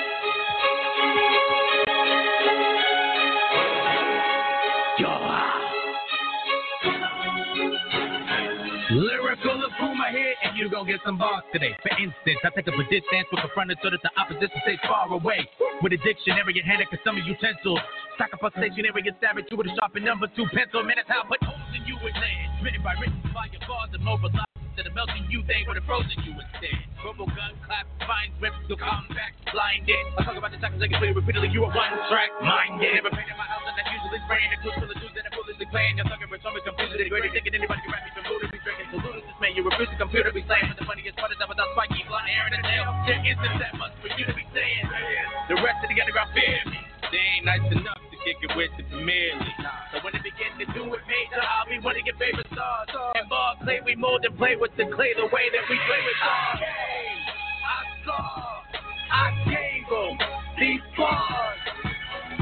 Puma 9.79 10.11
here, 10.11 10.33
and 10.43 10.57
you 10.57 10.69
gon' 10.69 10.87
get 10.87 10.99
some 11.05 11.17
bars 11.17 11.43
today. 11.53 11.75
For 11.81 11.91
instance, 11.97 12.39
I 12.43 12.49
take 12.55 12.67
up 12.67 12.75
a 12.75 12.85
distance 12.89 13.27
with 13.31 13.41
confronted 13.41 13.77
so 13.81 13.89
that 13.89 14.01
the 14.01 14.11
opposition 14.19 14.59
stays 14.63 14.81
far 14.83 15.11
away. 15.11 15.47
With 15.81 15.93
a 15.93 15.99
dictionary 16.03 16.59
in 16.59 16.65
hand 16.65 16.83
and 16.83 16.99
some 17.03 17.17
utensils. 17.17 17.79
Stock 18.15 18.33
up 18.33 18.43
a 18.43 18.49
stationary 18.57 19.03
and 19.07 19.15
it 19.17 19.47
you 19.49 19.57
with 19.57 19.67
a 19.67 19.75
sharpened 19.79 20.05
number 20.05 20.27
two 20.35 20.45
pencil. 20.53 20.83
Man, 20.83 20.95
that's 20.97 21.09
how 21.09 21.23
I 21.23 21.27
put 21.27 21.43
holes 21.43 21.71
in 21.75 21.85
you 21.87 21.95
with 22.03 22.13
land. 22.13 22.63
Written 22.63 22.83
by 22.83 22.93
written 22.99 23.21
by 23.33 23.47
your 23.51 23.61
bars 23.67 23.89
and 23.93 24.03
mobilized. 24.03 24.50
Instead 24.71 24.87
of 24.87 24.95
melting 24.95 25.27
you, 25.27 25.43
they 25.51 25.67
would 25.67 25.75
have 25.75 25.83
frozen 25.83 26.15
you 26.23 26.31
instead. 26.31 26.79
Robo 27.03 27.27
gun 27.27 27.59
clap, 27.67 27.83
fine 28.07 28.31
whip, 28.39 28.55
still 28.63 28.79
come 28.79 29.03
back, 29.11 29.35
blinded. 29.51 29.99
I 30.15 30.23
talk 30.23 30.39
about 30.39 30.55
the 30.55 30.63
times 30.63 30.79
I 30.79 30.87
can 30.87 30.95
play 30.95 31.11
repeatedly, 31.11 31.51
you 31.51 31.67
are 31.67 31.73
one 31.75 31.91
track 32.07 32.31
minded. 32.39 32.95
Never 32.95 33.11
painted 33.11 33.35
my 33.35 33.51
house 33.51 33.67
and 33.67 33.75
I 33.75 33.83
usually 33.91 34.23
spraying 34.23 34.47
the 34.47 34.63
clues 34.63 34.79
for 34.79 34.87
the 34.87 34.95
dudes 34.95 35.11
that 35.19 35.27
are 35.27 35.35
foolishly 35.35 35.67
playing. 35.75 35.99
You're 35.99 36.07
talking 36.07 36.31
for 36.31 36.39
confused 36.39 36.95
with 36.95 37.03
the 37.03 37.11
greatest 37.11 37.35
thinking 37.35 37.51
anybody 37.51 37.83
can 37.83 37.91
rap 37.91 38.07
me 38.07 38.15
from 38.15 38.23
voodoo, 38.31 38.47
be 38.47 38.63
drinking 38.63 38.87
polluted 38.95 39.27
this 39.27 39.37
man. 39.43 39.51
You 39.59 39.67
refuse 39.67 39.91
to 39.91 39.97
compute 39.99 40.23
or 40.23 40.31
be 40.31 40.47
slaying, 40.47 40.71
but 40.71 40.79
the 40.79 40.87
funniest 40.87 41.19
part 41.19 41.35
is 41.35 41.37
that 41.43 41.51
without 41.51 41.67
spiky 41.75 42.07
blonde 42.07 42.31
hair 42.31 42.47
and 42.47 42.55
a 42.55 42.61
tail. 42.63 42.87
There 43.11 43.19
isn't 43.27 43.55
that 43.59 43.75
much 43.75 43.91
for 43.99 44.07
you 44.15 44.23
to 44.23 44.31
be 44.31 44.47
saying. 44.55 44.87
The 45.51 45.59
rest 45.59 45.83
of 45.83 45.91
the 45.91 45.99
underground 45.99 46.31
fear 46.31 46.63
me. 46.71 46.79
They 47.11 47.19
ain't 47.19 47.43
nice 47.43 47.67
enough 47.75 47.99
to 48.07 48.15
kick 48.23 48.39
it 48.39 48.55
with 48.55 48.71
the 48.79 48.83
Premier. 48.87 49.35
So 49.91 49.99
when 49.99 50.15
they 50.15 50.23
begin 50.23 50.55
to 50.63 50.65
do 50.71 50.87
it 50.95 51.03
major, 51.03 51.43
I'll 51.43 51.67
be 51.67 51.75
one 51.83 51.99
of 51.99 52.07
your 52.07 52.15
favorite 52.15 52.47
stars. 52.55 52.87
And 53.19 53.27
ball 53.27 53.59
clay, 53.59 53.83
we 53.83 53.99
mold 53.99 54.23
and 54.23 54.31
play 54.39 54.55
with 54.55 54.71
the 54.79 54.87
clay 54.95 55.11
the 55.19 55.27
way 55.27 55.51
that 55.51 55.63
we 55.67 55.75
play 55.75 56.01
with 56.07 56.17
stars. 56.23 56.63
I 56.63 57.79
saw, 58.07 58.63
I 59.11 59.27
gave 59.43 59.83
them 59.91 60.15
these 60.55 60.85
bars. 60.95 61.59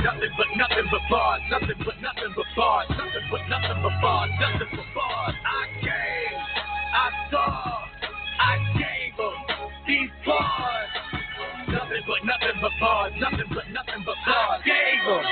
Nothing 0.05 0.33
but 0.37 0.49
nothing 0.53 0.87
but 0.93 1.01
bars, 1.09 1.41
nothing 1.49 1.81
but 1.81 1.97
nothing 2.05 2.31
but 2.37 2.45
bars, 2.55 2.87
nothing 2.93 3.25
but 3.33 3.41
nothing 3.49 3.79
but 3.81 3.95
bars, 4.05 4.29
nothing 4.37 4.69
but 4.69 4.89
bars. 4.93 5.33
I 5.33 5.65
came, 5.81 6.39
I 6.93 7.07
saw, 7.33 7.89
I 8.37 8.53
gave 8.77 9.17
them 9.17 9.37
these 9.89 10.13
bars. 10.29 10.98
Nothing 11.69 12.01
but 12.09 12.21
nothing 12.25 12.57
but 12.61 12.73
bars, 12.81 13.13
nothing 13.21 13.49
but 13.53 13.65
nothing 13.69 14.01
but 14.01 14.17
bars. 14.25 14.61
I 14.61 14.65
gave 14.65 15.01
them 15.05 15.23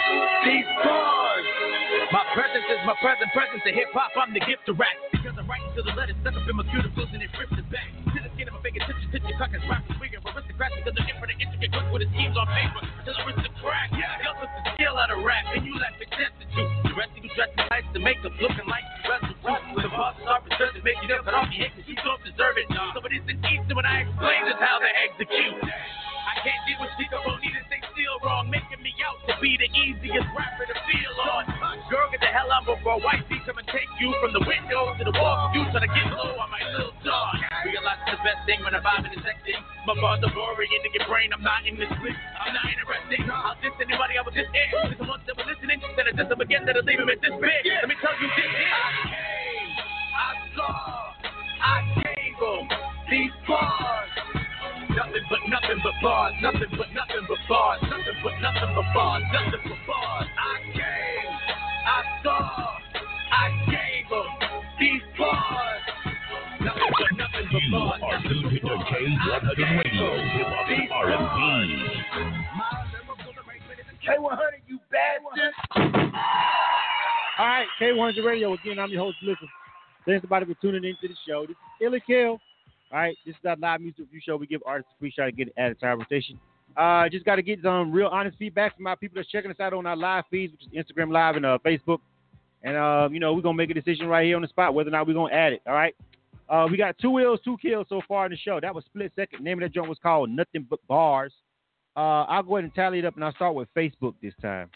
these 0.45 0.69
bars. 0.85 1.45
My 2.13 2.23
presence 2.37 2.67
is 2.69 2.81
my 2.85 2.93
present 3.01 3.29
presence 3.33 3.61
to 3.65 3.71
hip 3.73 3.89
hop. 3.91 4.13
I'm 4.13 4.33
the 4.37 4.43
gift 4.45 4.69
to 4.69 4.73
rap 4.77 4.93
because 5.11 5.33
I'm 5.33 5.49
writing 5.49 5.73
to 5.73 5.81
the 5.81 5.93
letters 5.97 6.15
stuck 6.21 6.37
up 6.37 6.45
in 6.45 6.55
my 6.55 6.65
cuticles 6.69 7.09
and 7.09 7.25
it 7.25 7.33
rips 7.41 7.57
it 7.57 7.67
back 7.73 7.89
to 7.89 8.19
the 8.21 8.29
skin 8.37 8.47
of 8.47 8.53
my 8.53 8.61
fingertips. 8.61 9.01
Titch 9.09 9.25
your 9.25 9.37
crackers, 9.41 9.65
rappers, 9.65 9.97
swinging, 9.97 10.21
aristocrats 10.21 10.77
because 10.77 10.93
they're 10.93 11.09
in 11.09 11.17
for 11.17 11.25
the 11.25 11.35
intricate 11.41 11.71
quick 11.73 11.89
with 11.89 12.01
his 12.05 12.11
teams 12.13 12.37
on 12.37 12.45
paper 12.53 12.81
until 12.85 13.17
I 13.17 13.21
rip 13.25 13.37
the 13.41 13.51
crack. 13.57 13.89
Yeah, 13.97 14.21
y'all 14.21 14.37
took 14.37 14.51
the 14.61 14.63
skill 14.77 14.95
out 15.01 15.09
of 15.09 15.19
rap 15.25 15.45
and 15.57 15.65
you 15.65 15.73
left 15.81 15.97
it 15.97 16.09
destitute. 16.13 16.69
The 16.85 16.93
rest 16.93 17.17
of 17.17 17.21
you 17.25 17.31
dressing 17.33 17.65
nice 17.73 17.87
to 17.97 17.99
make 17.99 18.21
up 18.21 18.33
looking 18.37 18.67
like 18.69 18.85
you 18.85 19.09
wrestle 19.09 19.33
too. 19.41 19.57
With 19.73 19.89
the 19.89 19.93
bosses 19.93 20.27
are 20.29 20.41
preserved 20.45 20.77
to 20.77 20.83
make 20.85 21.01
you 21.01 21.17
up, 21.17 21.25
but 21.25 21.33
off 21.33 21.49
your 21.49 21.65
head 21.65 21.73
'cause 21.73 21.89
you 21.89 21.97
don't 22.05 22.21
deserve 22.21 22.61
it. 22.61 22.69
So 22.69 23.01
it 23.01 23.13
isn't 23.25 23.41
easy 23.41 23.73
when 23.73 23.89
I 23.89 24.05
explain 24.05 24.45
just 24.45 24.61
how 24.61 24.77
they 24.79 24.93
execute. 25.01 25.57
I 26.27 26.35
can't 26.43 26.59
deal 26.67 26.75
with 26.83 26.91
need 26.99 27.55
to 27.55 27.63
stay 27.71 27.79
still 27.95 28.19
wrong, 28.19 28.51
making 28.51 28.83
me 28.83 28.91
out 28.99 29.15
to 29.31 29.33
be 29.39 29.55
the 29.55 29.71
easiest 29.71 30.27
rapper 30.35 30.67
to 30.67 30.75
feel 30.75 31.15
on. 31.23 31.47
Girl, 31.87 32.11
get 32.11 32.19
the 32.19 32.27
hell 32.27 32.51
out 32.51 32.67
before 32.67 32.99
white 32.99 33.23
feet 33.31 33.39
come 33.47 33.55
and 33.55 33.67
take 33.71 33.87
you 34.03 34.11
from 34.19 34.35
the 34.35 34.43
window 34.43 34.91
to 34.99 35.03
the 35.07 35.15
wall. 35.15 35.55
You 35.55 35.63
try 35.71 35.79
to 35.79 35.87
get 35.87 36.11
low 36.11 36.35
on 36.35 36.51
my 36.51 36.59
little 36.75 36.91
dog. 37.07 37.39
Realize 37.63 38.03
it's 38.03 38.19
the 38.19 38.23
best 38.27 38.43
thing 38.43 38.59
when 38.67 38.75
I'm 38.75 38.83
vibing 38.83 39.15
and 39.15 39.23
sexting. 39.23 39.59
My 39.87 39.95
are 39.95 40.19
boring 40.35 40.67
in 40.67 40.83
your 40.91 41.07
brain. 41.07 41.31
I'm 41.31 41.39
not 41.39 41.63
in 41.63 41.79
this 41.79 41.87
split. 41.87 42.11
I'm 42.11 42.51
not 42.51 42.67
interesting. 42.67 43.23
I'll 43.31 43.55
diss 43.63 43.71
anybody 43.79 44.19
I 44.19 44.23
was 44.27 44.35
just 44.35 44.51
in. 44.51 44.67
If 44.91 44.99
the 44.99 45.07
ones 45.07 45.23
that 45.31 45.35
were 45.39 45.47
listening, 45.47 45.79
then 45.95 46.05
I 46.07 46.13
diss 46.15 46.27
them 46.27 46.43
again, 46.43 46.67
that'll 46.67 46.83
leave 46.83 46.99
them 46.99 47.07
at 47.07 47.23
this 47.23 47.35
big. 47.39 47.61
Let 47.63 47.87
me 47.87 47.95
right, 78.17 78.25
K100 78.25 78.25
Radio 78.25 78.53
again. 78.53 78.79
I'm 78.79 78.89
your 78.89 79.03
host, 79.03 79.17
Listen. 79.21 79.47
Thanks 80.05 80.19
everybody 80.19 80.45
for 80.45 80.61
tuning 80.61 80.83
into 80.83 81.13
the 81.13 81.15
show. 81.27 81.41
This 81.41 81.51
is 81.51 81.85
Ill 81.85 81.95
or 81.95 81.99
Kill. 81.99 82.39
All 82.91 82.99
right, 82.99 83.17
this 83.25 83.35
is 83.35 83.41
our 83.45 83.57
live 83.57 83.81
music 83.81 83.99
review 83.99 84.21
show. 84.25 84.37
We 84.37 84.47
give 84.47 84.61
artists 84.65 84.91
a 84.95 84.99
free 84.99 85.11
shot 85.11 85.25
to 85.25 85.31
get 85.33 85.53
added 85.57 85.79
to 85.81 85.85
our 85.87 85.97
rotation. 85.97 86.39
Uh, 86.77 87.09
just 87.09 87.25
got 87.25 87.35
to 87.35 87.41
get 87.41 87.59
some 87.61 87.91
real 87.91 88.07
honest 88.07 88.37
feedback 88.37 88.77
from 88.77 88.87
our 88.87 88.95
people 88.95 89.15
that's 89.15 89.29
checking 89.29 89.51
us 89.51 89.59
out 89.59 89.73
on 89.73 89.85
our 89.85 89.97
live 89.97 90.23
feeds, 90.31 90.53
which 90.53 90.61
is 90.61 90.85
Instagram 90.85 91.11
Live 91.11 91.35
and 91.35 91.45
uh, 91.45 91.57
Facebook. 91.65 91.99
And 92.63 92.77
uh, 92.77 93.09
you 93.11 93.19
know, 93.19 93.33
we're 93.33 93.41
gonna 93.41 93.57
make 93.57 93.69
a 93.69 93.73
decision 93.73 94.07
right 94.07 94.25
here 94.25 94.35
on 94.35 94.41
the 94.41 94.47
spot 94.47 94.73
whether 94.73 94.89
or 94.89 94.91
not 94.91 95.07
we're 95.07 95.13
gonna 95.13 95.33
add 95.33 95.53
it. 95.53 95.61
All 95.67 95.73
right. 95.73 95.95
Uh, 96.49 96.65
we 96.71 96.77
got 96.77 96.97
two 96.97 97.09
wheels, 97.09 97.41
two 97.43 97.57
kills 97.61 97.87
so 97.89 98.01
far 98.07 98.25
in 98.25 98.31
the 98.31 98.37
show. 98.37 98.59
That 98.61 98.73
was 98.73 98.85
split 98.85 99.11
second. 99.15 99.43
Name 99.43 99.57
of 99.57 99.63
that 99.63 99.73
joint 99.73 99.89
was 99.89 99.99
called 100.01 100.29
Nothing 100.29 100.65
But 100.69 100.79
Bars. 100.87 101.33
Uh, 101.97 102.23
I'll 102.23 102.43
go 102.43 102.55
ahead 102.55 102.63
and 102.63 102.73
tally 102.73 102.99
it 102.99 103.05
up, 103.05 103.15
and 103.15 103.25
I'll 103.25 103.33
start 103.33 103.53
with 103.53 103.67
Facebook 103.75 104.13
this 104.21 104.33
time. 104.41 104.69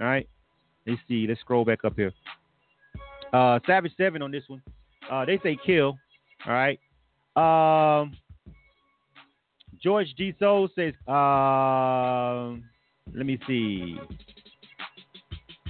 All 0.00 0.06
right. 0.06 0.28
Let's 0.86 1.00
see. 1.08 1.26
Let's 1.26 1.40
scroll 1.40 1.64
back 1.64 1.84
up 1.84 1.94
here. 1.96 2.12
Uh, 3.34 3.58
Savage 3.66 3.92
Seven 3.96 4.22
on 4.22 4.30
this 4.30 4.44
one. 4.46 4.62
Uh, 5.10 5.24
they 5.24 5.40
say 5.42 5.58
kill. 5.66 5.98
All 6.46 6.52
right. 6.52 6.78
Um, 7.34 8.12
George 9.82 10.06
G 10.16 10.34
Soul 10.38 10.68
says. 10.76 10.94
Um, 11.08 12.62
let 13.12 13.26
me 13.26 13.38
see. 13.46 13.98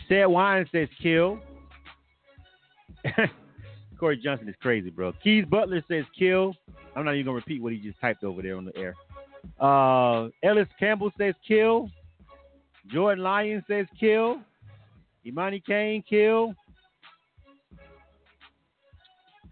Sad 0.08 0.26
Wine 0.26 0.68
says 0.70 0.88
kill. 1.02 1.40
Corey 3.98 4.20
Johnson 4.22 4.48
is 4.48 4.54
crazy, 4.60 4.90
bro. 4.90 5.14
Keys 5.22 5.46
Butler 5.50 5.82
says 5.88 6.04
kill. 6.18 6.54
I'm 6.94 7.06
not 7.06 7.14
even 7.14 7.26
gonna 7.26 7.36
repeat 7.36 7.62
what 7.62 7.72
he 7.72 7.78
just 7.78 7.98
typed 7.98 8.24
over 8.24 8.42
there 8.42 8.58
on 8.58 8.66
the 8.66 8.76
air. 8.76 8.94
Uh, 9.58 10.28
Ellis 10.42 10.68
Campbell 10.78 11.10
says 11.16 11.34
kill. 11.46 11.88
Jordan 12.92 13.24
Lyon 13.24 13.64
says 13.66 13.86
kill. 13.98 14.40
Imani 15.26 15.62
Kane 15.66 16.04
kill. 16.08 16.54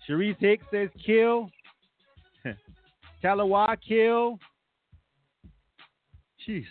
Sharice 0.09 0.37
Hicks 0.39 0.65
says 0.73 0.89
kill. 1.05 1.51
Talawa 3.25 3.77
kill. 3.87 4.39
Jeez. 6.47 6.65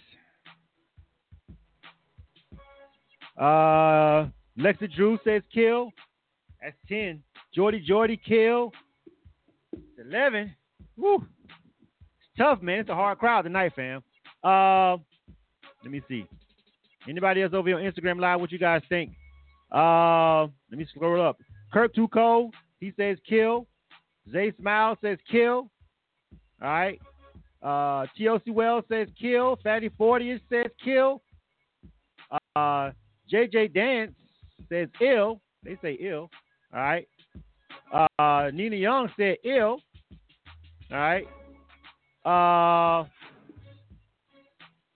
Uh, 3.38 4.30
Lexa 4.60 4.94
Drew 4.94 5.18
says 5.24 5.42
kill. 5.54 5.92
That's 6.62 6.76
10. 6.90 7.24
Jordy 7.56 7.80
Jordy 7.80 8.20
kill. 8.24 8.72
It's 9.74 9.84
11. 10.06 10.54
Woo. 10.98 11.26
It's 11.48 12.38
tough, 12.38 12.62
man. 12.62 12.80
It's 12.80 12.90
a 12.90 12.96
hard 12.96 13.18
crowd 13.18 13.44
tonight, 13.44 13.74
fam. 13.76 14.04
Uh, 14.44 14.98
let 15.84 15.92
me 15.92 16.02
see. 16.08 16.26
Anybody 17.10 17.42
else 17.42 17.54
over 17.54 17.68
here 17.68 17.78
on 17.78 17.84
Instagram 17.84 18.20
Live? 18.20 18.40
What 18.40 18.52
you 18.52 18.60
guys 18.60 18.82
think? 18.90 19.12
Uh, 19.72 20.42
let 20.70 20.78
me 20.78 20.86
scroll 20.94 21.26
up. 21.26 21.38
Too 21.96 22.08
Cold. 22.10 22.54
He 22.82 22.92
says 22.98 23.18
kill. 23.30 23.68
Zay 24.30 24.52
Smile 24.60 24.98
says 25.02 25.18
kill. 25.32 25.70
All 26.62 26.70
right. 26.70 27.00
Uh, 27.64 28.08
TOC 28.18 28.42
Wells 28.48 28.84
says 28.90 29.08
kill. 29.20 29.58
Fatty 29.64 29.90
40 29.98 30.42
says 30.50 30.72
kill. 30.84 31.22
Uh, 32.56 32.92
JJ 33.32 33.74
Dance 33.74 34.12
says 34.68 34.90
ill. 35.00 35.40
They 35.64 35.78
say 35.82 35.98
ill. 36.02 36.30
All 36.74 36.80
right. 36.80 37.08
Uh, 37.94 38.50
Nina 38.54 38.76
Young 38.76 39.10
said 39.16 39.38
ill. 39.46 39.80
All 40.92 40.98
right. 40.98 41.28
Uh, 42.26 43.08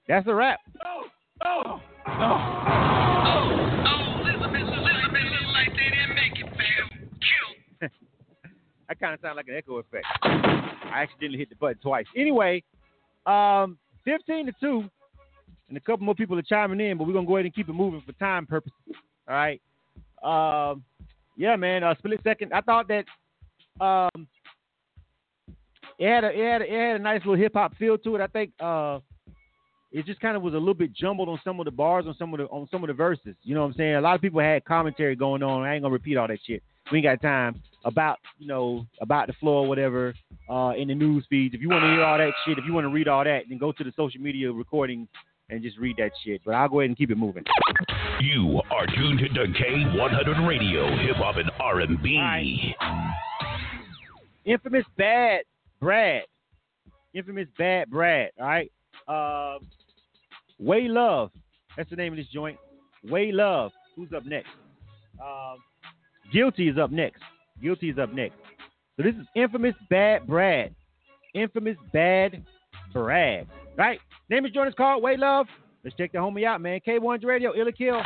that's 0.07 0.27
a 0.27 0.33
wrap. 0.33 0.59
Oh, 0.86 1.03
oh, 1.45 1.81
oh. 2.07 2.84
I 8.89 8.93
kind 8.93 9.13
of 9.13 9.19
sound 9.21 9.36
like 9.36 9.47
an 9.47 9.55
echo 9.55 9.77
effect. 9.77 10.05
I 10.23 11.03
accidentally 11.03 11.39
hit 11.39 11.49
the 11.49 11.55
button 11.55 11.79
twice. 11.81 12.05
Anyway, 12.15 12.63
um, 13.25 13.77
15 14.05 14.47
to 14.47 14.51
2, 14.59 14.89
and 15.69 15.77
a 15.77 15.81
couple 15.81 16.05
more 16.05 16.15
people 16.15 16.38
are 16.38 16.43
chiming 16.43 16.79
in, 16.79 16.97
but 16.97 17.07
we're 17.07 17.13
going 17.13 17.25
to 17.25 17.29
go 17.29 17.38
ahead 17.38 17.45
and 17.45 17.55
keep 17.55 17.67
it 17.67 17.73
moving 17.73 18.01
for 18.05 18.11
time 18.13 18.45
purposes. 18.45 18.73
All 19.27 19.36
right. 19.36 19.61
Um, 20.23 20.83
yeah, 21.38 21.55
man, 21.55 21.83
uh, 21.83 21.95
split 21.97 22.19
second. 22.23 22.53
I 22.53 22.61
thought 22.61 22.88
that 22.88 23.05
um, 23.83 24.27
it, 25.99 26.07
had 26.07 26.23
a, 26.23 26.29
it, 26.29 26.51
had 26.51 26.61
a, 26.61 26.65
it 26.65 26.79
had 26.79 26.95
a 26.95 27.03
nice 27.03 27.21
little 27.21 27.36
hip 27.36 27.53
hop 27.53 27.75
feel 27.77 27.97
to 27.97 28.15
it. 28.15 28.21
I 28.21 28.27
think 28.27 28.51
uh, 28.59 28.99
it 29.91 30.05
just 30.05 30.19
kind 30.19 30.38
of 30.38 30.43
was 30.43 30.53
a 30.53 30.57
little 30.57 30.73
bit 30.73 30.93
jumbled 30.93 31.29
on 31.29 31.39
some 31.43 31.59
of 31.59 31.65
the 31.65 31.71
bars 31.71 32.05
on 32.07 32.15
some 32.17 32.33
of 32.33 32.39
the 32.39 32.45
on 32.45 32.67
some 32.71 32.83
of 32.83 32.88
the 32.88 32.93
verses. 32.93 33.36
You 33.43 33.55
know 33.55 33.61
what 33.61 33.67
I'm 33.67 33.73
saying? 33.75 33.95
A 33.95 34.01
lot 34.01 34.15
of 34.15 34.21
people 34.21 34.39
had 34.39 34.63
commentary 34.65 35.15
going 35.15 35.43
on. 35.43 35.63
I 35.63 35.73
ain't 35.73 35.83
gonna 35.83 35.93
repeat 35.93 36.17
all 36.17 36.27
that 36.27 36.39
shit. 36.45 36.63
We 36.91 36.99
ain't 36.99 37.05
got 37.05 37.21
time 37.21 37.61
about 37.83 38.17
you 38.38 38.47
know 38.47 38.86
about 39.01 39.27
the 39.27 39.33
floor 39.33 39.65
or 39.65 39.67
whatever 39.67 40.13
uh, 40.49 40.73
in 40.77 40.88
the 40.88 40.95
news 40.95 41.25
feeds. 41.29 41.55
If 41.55 41.61
you 41.61 41.69
want 41.69 41.83
to 41.83 41.89
hear 41.89 42.03
all 42.03 42.17
that 42.17 42.31
shit, 42.45 42.57
if 42.57 42.65
you 42.65 42.73
want 42.73 42.86
to 42.86 42.89
read 42.89 43.07
all 43.07 43.23
that, 43.23 43.43
then 43.49 43.57
go 43.57 43.71
to 43.71 43.83
the 43.83 43.91
social 43.95 44.21
media 44.21 44.51
recordings 44.51 45.07
and 45.49 45.61
just 45.61 45.77
read 45.77 45.97
that 45.97 46.11
shit. 46.23 46.41
But 46.45 46.55
I'll 46.55 46.69
go 46.69 46.79
ahead 46.79 46.89
and 46.89 46.97
keep 46.97 47.11
it 47.11 47.17
moving. 47.17 47.43
You 48.21 48.61
are 48.71 48.86
tuned 48.88 49.19
to 49.19 49.27
K100 49.27 50.47
Radio, 50.47 50.88
Hip 51.05 51.15
Hop 51.17 51.36
and 51.38 51.51
R&B. 51.59 52.75
Infamous 54.45 54.86
Bad 54.97 55.41
Brad. 55.79 56.23
Infamous 57.13 57.47
Bad 57.57 57.89
Brad. 57.89 58.31
All 58.39 58.45
right. 58.45 58.71
Uh, 59.07 59.59
Way 60.59 60.88
Love. 60.88 61.31
That's 61.77 61.89
the 61.89 61.95
name 61.95 62.13
of 62.13 62.17
this 62.17 62.27
joint. 62.33 62.57
Way 63.03 63.31
Love. 63.31 63.71
Who's 63.95 64.11
up 64.13 64.25
next? 64.25 64.49
Um, 65.21 65.57
Guilty 66.36 66.67
is 66.67 66.77
up 66.77 66.91
next. 66.91 67.21
Guilty 67.63 67.89
is 67.89 67.97
up 67.97 68.13
next. 68.13 68.36
So 68.97 69.03
this 69.03 69.15
is 69.15 69.25
Infamous 69.38 69.73
Bad 69.89 70.27
Brad. 70.27 70.75
Infamous 71.33 71.77
Bad 71.93 72.43
Brad. 72.91 73.47
Right? 73.77 74.01
Name 74.29 74.45
is 74.45 74.51
joint 74.51 74.67
is 74.67 74.75
called 74.75 75.01
Way 75.01 75.15
Love. 75.15 75.47
Let's 75.86 75.95
check 75.95 76.11
the 76.11 76.17
homie 76.17 76.45
out, 76.45 76.59
man. 76.59 76.81
K100 76.86 77.23
Radio, 77.23 77.53
Ill 77.55 77.69
or 77.69 77.71
Kill. 77.71 78.01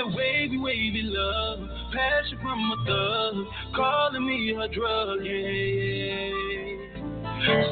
That 0.00 0.16
wavy, 0.16 0.56
wavy 0.56 1.02
love, 1.02 1.58
passion 1.92 2.38
from 2.40 2.58
a 2.58 2.76
thug, 2.86 3.46
calling 3.74 4.26
me 4.26 4.54
her 4.54 4.68
drug, 4.68 5.24
yeah. 5.24 6.30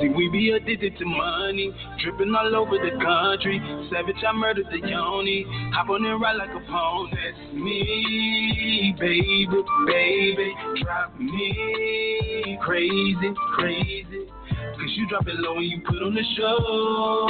See, 0.00 0.08
we 0.08 0.28
be 0.30 0.50
addicted 0.50 0.96
to 0.98 1.04
money, 1.04 1.74
dripping 2.02 2.34
all 2.34 2.56
over 2.56 2.76
the 2.78 2.90
country. 3.02 3.60
Savage, 3.90 4.16
I 4.26 4.32
murdered 4.32 4.66
the 4.70 4.78
yoni. 4.78 5.44
Hop 5.74 5.90
on 5.90 6.04
and 6.06 6.20
ride 6.20 6.36
like 6.36 6.50
a 6.50 6.60
pony. 6.70 7.10
That's 7.12 7.52
me, 7.54 8.94
baby, 8.98 9.62
baby. 9.86 10.54
Drop 10.82 11.18
me 11.18 12.58
crazy, 12.62 13.34
crazy. 13.56 14.28
Cause 14.48 14.92
you 14.96 15.08
drop 15.08 15.28
it 15.28 15.34
low 15.36 15.56
and 15.56 15.66
you 15.66 15.82
put 15.86 16.02
on 16.02 16.14
the 16.14 16.24
show. 16.36 17.28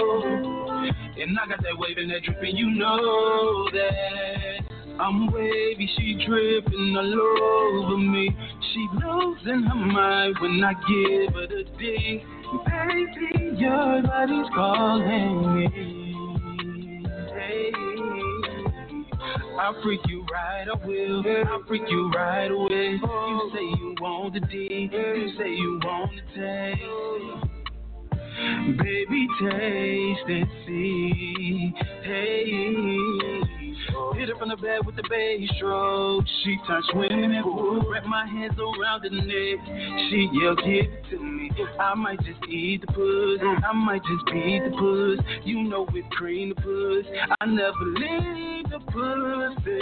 And 1.20 1.36
I 1.38 1.48
got 1.48 1.62
that 1.62 1.76
wave 1.76 1.98
and 1.98 2.10
that 2.10 2.22
dripping, 2.22 2.56
you 2.56 2.70
know 2.70 3.68
that. 3.72 4.47
I'm 5.00 5.30
wavy, 5.32 5.88
she 5.96 6.24
dripping 6.26 6.96
all 6.96 7.86
over 7.86 7.96
me. 7.98 8.36
She 8.72 8.88
losing 8.94 9.62
her 9.62 9.74
mind 9.74 10.36
when 10.40 10.64
I 10.64 10.72
give 10.72 11.34
her 11.34 11.46
the 11.46 11.64
D. 11.78 12.24
Baby, 12.66 13.56
your 13.58 14.02
body's 14.02 14.48
calling 14.54 15.54
me. 15.54 15.66
Hey. 17.32 17.72
I'll 19.60 19.80
freak 19.82 20.00
you 20.08 20.24
right, 20.32 20.66
I 20.68 20.86
will. 20.86 21.22
I'll 21.48 21.62
freak 21.68 21.82
you 21.88 22.10
right 22.10 22.50
away. 22.50 22.98
You 23.00 23.50
say 23.54 23.60
you 23.60 23.94
want 24.00 24.34
the 24.34 24.40
D, 24.40 24.90
you 24.92 25.32
say 25.38 25.50
you 25.50 25.80
want 25.84 26.10
the 26.12 26.22
taste. 26.34 26.82
Baby, 28.78 29.28
taste 29.40 30.28
and 30.28 30.48
see. 30.66 31.72
Hey. 32.02 33.57
Hit 34.14 34.28
her 34.28 34.36
from 34.38 34.48
the 34.50 34.56
back 34.56 34.84
with 34.84 34.96
the 34.96 35.04
bass 35.08 35.48
stroke. 35.56 36.24
She 36.44 36.56
touch 36.66 36.84
women 36.94 37.42
pool. 37.42 37.84
Wrap 37.90 38.04
my 38.04 38.26
hands 38.26 38.58
around 38.58 39.02
the 39.02 39.10
neck. 39.10 39.58
She 40.10 40.28
yell, 40.32 40.56
give 40.56 40.92
it 40.92 41.04
to 41.10 41.18
me. 41.18 41.50
I 41.80 41.94
might 41.94 42.18
just 42.20 42.44
eat 42.48 42.82
the 42.82 42.86
puss. 42.88 43.40
I 43.64 43.72
might 43.72 44.02
just 44.04 44.26
beat 44.26 44.62
the 44.64 44.70
puss. 44.70 45.24
You 45.44 45.62
know 45.64 45.86
whipped 45.86 46.10
cream 46.10 46.50
the 46.50 46.54
puss. 46.56 47.06
I 47.40 47.46
never 47.46 47.84
leave 47.84 48.57
the 48.70 48.78
pussy. 48.92 49.80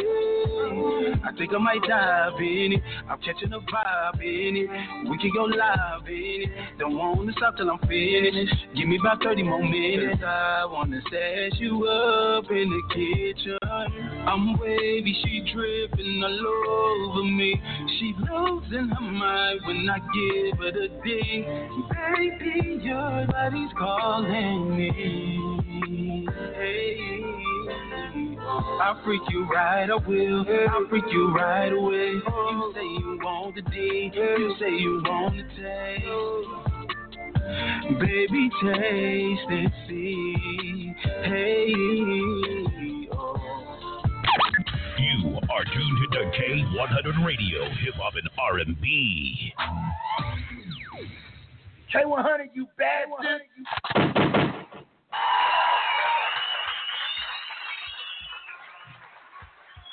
I 1.24 1.32
think 1.36 1.52
I 1.54 1.58
might 1.58 1.82
dive 1.88 2.38
in 2.38 2.72
it. 2.74 2.82
I'm 3.08 3.18
catching 3.18 3.52
a 3.52 3.60
vibe 3.60 4.20
in 4.22 4.56
it. 4.56 5.10
We 5.10 5.18
can 5.18 5.30
go 5.34 5.44
live 5.44 6.06
in 6.06 6.42
it. 6.42 6.78
Don't 6.78 6.96
wanna 6.96 7.32
stop 7.36 7.56
till 7.56 7.70
I'm 7.70 7.78
finished. 7.80 8.54
Give 8.76 8.88
me 8.88 8.98
about 8.98 9.22
30 9.22 9.42
more 9.42 9.62
minutes. 9.62 10.22
I 10.24 10.66
wanna 10.66 11.00
set 11.10 11.58
you 11.60 11.86
up 11.86 12.50
in 12.50 12.70
the 12.70 12.82
kitchen. 12.94 13.58
I'm 13.62 14.58
wavy, 14.58 15.16
she 15.24 15.52
dripping 15.52 16.22
all 16.22 17.12
over 17.12 17.24
me. 17.24 17.60
She 17.98 18.14
losing 18.18 18.88
her 18.88 19.00
mind 19.00 19.60
when 19.66 19.88
I 19.88 19.98
give 19.98 20.58
her 20.58 20.72
the 20.72 20.88
D. 21.04 21.44
Baby, 21.90 22.80
your 22.82 23.26
body's 23.26 23.72
calling 23.78 24.76
me. 24.76 26.30
Hey. 26.54 27.45
I'll 28.46 29.02
freak 29.04 29.22
you 29.30 29.44
right, 29.46 29.90
I 29.90 29.96
will. 29.96 30.44
I'll 30.70 30.86
freak 30.88 31.04
you 31.10 31.34
right 31.34 31.72
away. 31.72 32.12
You 32.12 32.72
say 32.74 32.82
you 32.82 33.18
want 33.22 33.54
the 33.56 33.62
D, 33.62 34.10
you 34.14 34.54
say 34.60 34.70
you 34.70 35.02
want 35.04 35.36
the 35.36 35.42
taste. 35.54 36.06
Baby, 38.00 38.50
taste 38.62 39.50
and 39.50 39.72
see. 39.88 40.94
Hey. 41.24 41.66
You 44.98 45.38
are 45.50 45.64
tuned 45.64 46.12
to 46.12 46.18
K100 46.38 47.24
Radio, 47.24 47.60
Hip 47.64 47.94
Hop 47.94 48.14
and 48.14 48.28
R&B. 48.38 49.52
K100, 51.92 52.50
you 52.54 52.66
bastard. 52.76 53.42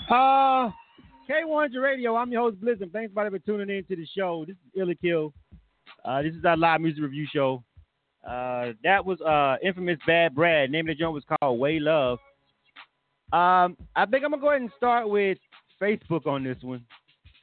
Uh, 0.10 0.70
K100 1.30 1.82
Radio. 1.82 2.16
I'm 2.16 2.32
your 2.32 2.42
host 2.42 2.60
Blizzard. 2.60 2.92
Thanks 2.92 3.12
everybody 3.12 3.30
for 3.30 3.40
tuning 3.40 3.76
in 3.76 3.84
to 3.86 3.96
the 3.96 4.06
show. 4.16 4.44
This 4.46 4.56
is 4.56 4.82
Ill 4.82 4.90
or 4.90 4.96
Kill. 4.96 5.34
Uh, 6.04 6.22
this 6.22 6.34
is 6.34 6.44
our 6.44 6.58
live 6.58 6.82
music 6.82 7.02
review 7.02 7.26
show. 7.32 7.64
Uh, 8.28 8.74
that 8.84 9.06
was 9.06 9.20
uh, 9.22 9.56
infamous 9.66 9.98
Bad 10.06 10.36
Brad. 10.36 10.72
Name 10.72 10.90
of 10.90 10.96
the 10.96 11.00
joint 11.02 11.14
was 11.14 11.24
called 11.40 11.60
Way 11.60 11.80
Love. 11.80 12.20
Um, 13.32 13.78
I 13.96 14.06
think 14.06 14.24
I'm 14.24 14.32
gonna 14.32 14.42
go 14.42 14.50
ahead 14.50 14.62
and 14.62 14.72
start 14.78 15.10
with 15.10 15.38
Facebook 15.82 16.28
on 16.28 16.44
this 16.44 16.58
one. 16.62 16.86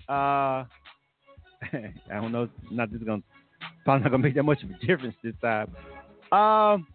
Uh, 0.09 0.13
I 1.73 1.93
don't 2.13 2.33
know. 2.33 2.49
Not 2.71 2.93
this 2.93 3.03
gonna 3.03 3.23
probably 3.85 4.05
not 4.05 4.11
gonna 4.11 4.23
make 4.23 4.35
that 4.35 4.43
much 4.43 4.63
of 4.63 4.71
a 4.71 4.87
difference 4.87 5.17
this 5.25 5.35
time. 5.43 5.75
Um, 6.33 6.87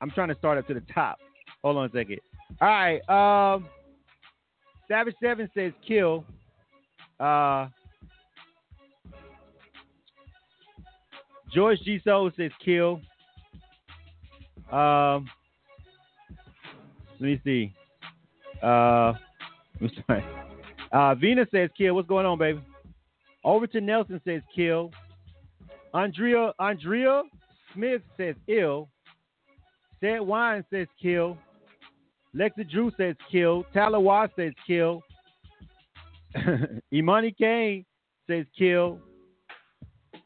I'm 0.00 0.10
trying 0.14 0.28
to 0.28 0.36
start 0.36 0.58
up 0.58 0.66
to 0.68 0.74
the 0.74 0.82
top. 0.94 1.18
Hold 1.62 1.76
on 1.76 1.86
a 1.86 1.90
second. 1.90 2.20
All 2.60 2.68
right. 2.68 3.00
Um, 3.08 3.66
Savage 4.94 5.16
Seven 5.20 5.50
says 5.56 5.72
kill. 5.84 6.24
Uh, 7.18 7.66
George 11.52 11.80
G 11.84 12.00
Soul 12.04 12.30
says 12.36 12.52
kill. 12.64 13.00
Um, 14.70 15.28
let 17.18 17.20
me 17.20 17.40
see. 17.42 17.74
Uh, 18.62 18.66
I'm 19.80 19.90
sorry. 20.06 20.24
Uh, 20.92 21.16
Venus 21.16 21.48
says 21.52 21.70
kill. 21.76 21.96
What's 21.96 22.06
going 22.06 22.24
on, 22.24 22.38
baby? 22.38 22.60
Overton 23.42 23.86
Nelson 23.86 24.20
says 24.24 24.42
kill. 24.54 24.92
Andrea 25.92 26.52
Andrea 26.60 27.22
Smith 27.74 28.02
says 28.16 28.36
ill. 28.46 28.88
Said 30.00 30.20
Wine 30.20 30.64
says 30.72 30.86
kill. 31.02 31.36
Lexa 32.34 32.68
Drew 32.68 32.90
says 32.96 33.16
kill. 33.30 33.64
Talawa 33.74 34.28
says 34.36 34.52
kill. 34.66 35.02
Imani 36.92 37.32
Kane 37.32 37.84
says 38.28 38.46
kill. 38.58 38.98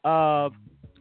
Uh, 0.04 0.48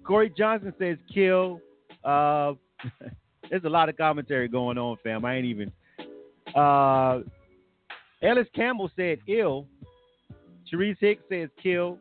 Corey 0.06 0.32
Johnson 0.38 0.74
says 0.80 0.98
kill. 1.14 1.62
Uh, 2.04 2.54
there's 3.50 3.64
a 3.64 3.70
lot 3.70 3.90
of 3.90 3.98
commentary 3.98 4.48
going 4.48 4.78
on, 4.78 4.98
fam. 5.04 5.24
I 5.24 5.36
ain't 5.36 5.46
even. 5.46 5.72
Uh, 6.56 7.20
Ellis 8.22 8.48
Campbell 8.56 8.92
said 8.96 9.20
ill. 9.28 9.68
Sharice 10.72 10.98
Hicks 11.00 11.24
says 11.30 11.50
kill. 11.62 11.98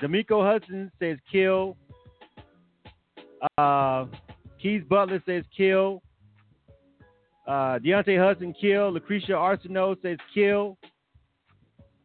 D'Amico 0.00 0.44
Hudson 0.44 0.90
says 0.98 1.18
kill. 1.30 1.76
Uh, 3.58 4.06
Keys 4.60 4.82
Butler 4.88 5.22
says 5.26 5.44
kill. 5.56 6.02
Uh, 7.46 7.78
Deontay 7.78 8.18
Hudson 8.18 8.54
kill. 8.58 8.92
Lucretia 8.92 9.32
Arsenault 9.32 10.00
says 10.02 10.18
kill. 10.32 10.78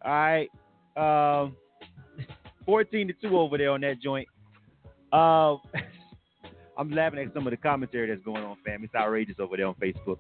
All 0.04 0.12
right. 0.12 0.50
Um, 0.98 1.56
14 2.66 3.08
to 3.08 3.14
2 3.14 3.38
over 3.38 3.58
there 3.58 3.72
on 3.72 3.82
that 3.82 4.02
joint. 4.02 4.28
Uh, 5.12 5.56
I'm 6.78 6.92
laughing 6.92 7.20
at 7.20 7.34
some 7.34 7.48
of 7.48 7.52
the 7.52 7.58
commentary 7.58 8.08
that's 8.08 8.24
going 8.24 8.44
on, 8.44 8.58
fam. 8.66 8.84
It's 8.84 8.96
outrageous 8.96 9.36
over 9.40 9.58
there 9.58 9.68
on 9.68 9.76
Facebook. 9.76 10.18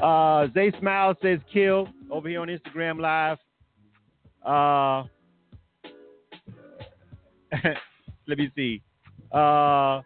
Uh, 0.00 0.46
Zay 0.54 0.72
Smile 0.78 1.14
says 1.20 1.40
kill 1.52 1.88
over 2.10 2.28
here 2.28 2.40
on 2.40 2.48
Instagram 2.48 3.00
Live. 3.00 3.38
Uh, 4.44 5.04
let 8.28 8.38
me 8.38 8.50
see. 8.54 8.80
Uh, 9.32 10.02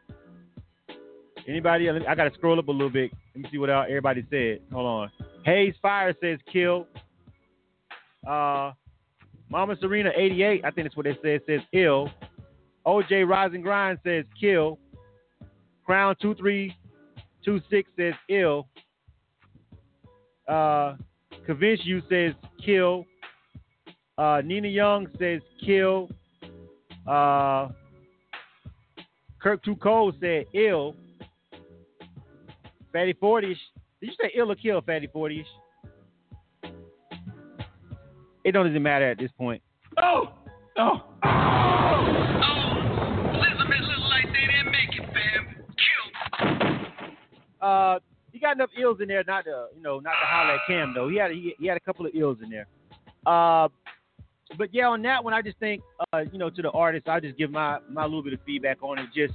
anybody? 1.46 1.90
I 1.90 2.14
got 2.14 2.24
to 2.24 2.34
scroll 2.34 2.58
up 2.58 2.68
a 2.68 2.72
little 2.72 2.88
bit. 2.90 3.10
Let 3.34 3.42
me 3.42 3.48
see 3.50 3.58
what 3.58 3.70
everybody 3.70 4.26
said. 4.30 4.60
Hold 4.72 4.86
on. 4.86 5.10
Hayes 5.44 5.74
Fire 5.80 6.14
says 6.20 6.38
kill. 6.52 6.86
Uh, 8.26 8.72
Mama 9.48 9.76
Serena 9.80 10.10
88, 10.14 10.64
I 10.64 10.70
think 10.70 10.86
that's 10.86 10.96
what 10.96 11.06
it 11.06 11.18
says, 11.22 11.40
says 11.46 11.60
ill. 11.72 12.10
OJ 12.86 13.28
Rise 13.28 13.50
and 13.54 13.62
Grind 13.62 13.98
says 14.04 14.24
kill. 14.38 14.78
Crown 15.84 16.14
2326 16.20 17.90
says 17.96 18.14
ill. 18.28 18.68
Uh, 20.48 20.96
Convince 21.46 21.80
You 21.84 22.02
says 22.08 22.34
kill. 22.64 23.04
Uh, 24.16 24.42
Nina 24.44 24.68
Young 24.68 25.06
says 25.18 25.40
kill. 25.64 26.08
Uh, 27.06 27.68
Kirk 29.40 29.62
Too 29.64 29.76
Cold 29.76 30.16
said 30.20 30.46
ill. 30.54 30.94
Fatty 32.92 33.14
40ish. 33.14 33.56
Did 34.00 34.10
you 34.10 34.12
say 34.20 34.30
ill 34.36 34.50
or 34.50 34.54
kill, 34.54 34.80
Fatty 34.82 35.08
40ish? 35.08 35.44
It 38.44 38.52
don't 38.52 38.68
even 38.68 38.82
matter 38.82 39.10
at 39.10 39.18
this 39.18 39.30
point. 39.38 39.62
Oh! 40.02 40.32
Oh! 40.76 41.02
Uh, 47.60 48.00
he 48.32 48.40
got 48.40 48.56
enough 48.56 48.70
ills 48.80 48.98
in 49.00 49.06
there 49.06 49.22
not 49.24 49.44
to, 49.44 49.66
you 49.76 49.82
know, 49.82 50.00
not 50.00 50.10
to 50.10 50.26
holler 50.26 50.54
at 50.54 50.60
Cam 50.66 50.92
though. 50.94 51.08
He 51.08 51.16
had 51.16 51.30
he, 51.30 51.54
he 51.60 51.66
had 51.66 51.76
a 51.76 51.80
couple 51.80 52.04
of 52.04 52.12
ills 52.12 52.38
in 52.42 52.50
there. 52.50 52.66
Uh, 53.24 53.68
but 54.58 54.74
yeah, 54.74 54.88
on 54.88 55.00
that 55.02 55.22
one, 55.22 55.32
I 55.32 55.42
just 55.42 55.58
think, 55.58 55.80
uh, 56.12 56.22
you 56.32 56.38
know, 56.38 56.50
to 56.50 56.60
the 56.60 56.70
artist, 56.72 57.08
I 57.08 57.20
just 57.20 57.38
give 57.38 57.52
my 57.52 57.78
my 57.88 58.02
little 58.04 58.22
bit 58.22 58.32
of 58.32 58.40
feedback 58.44 58.82
on 58.82 58.98
it. 58.98 59.06
Just, 59.14 59.34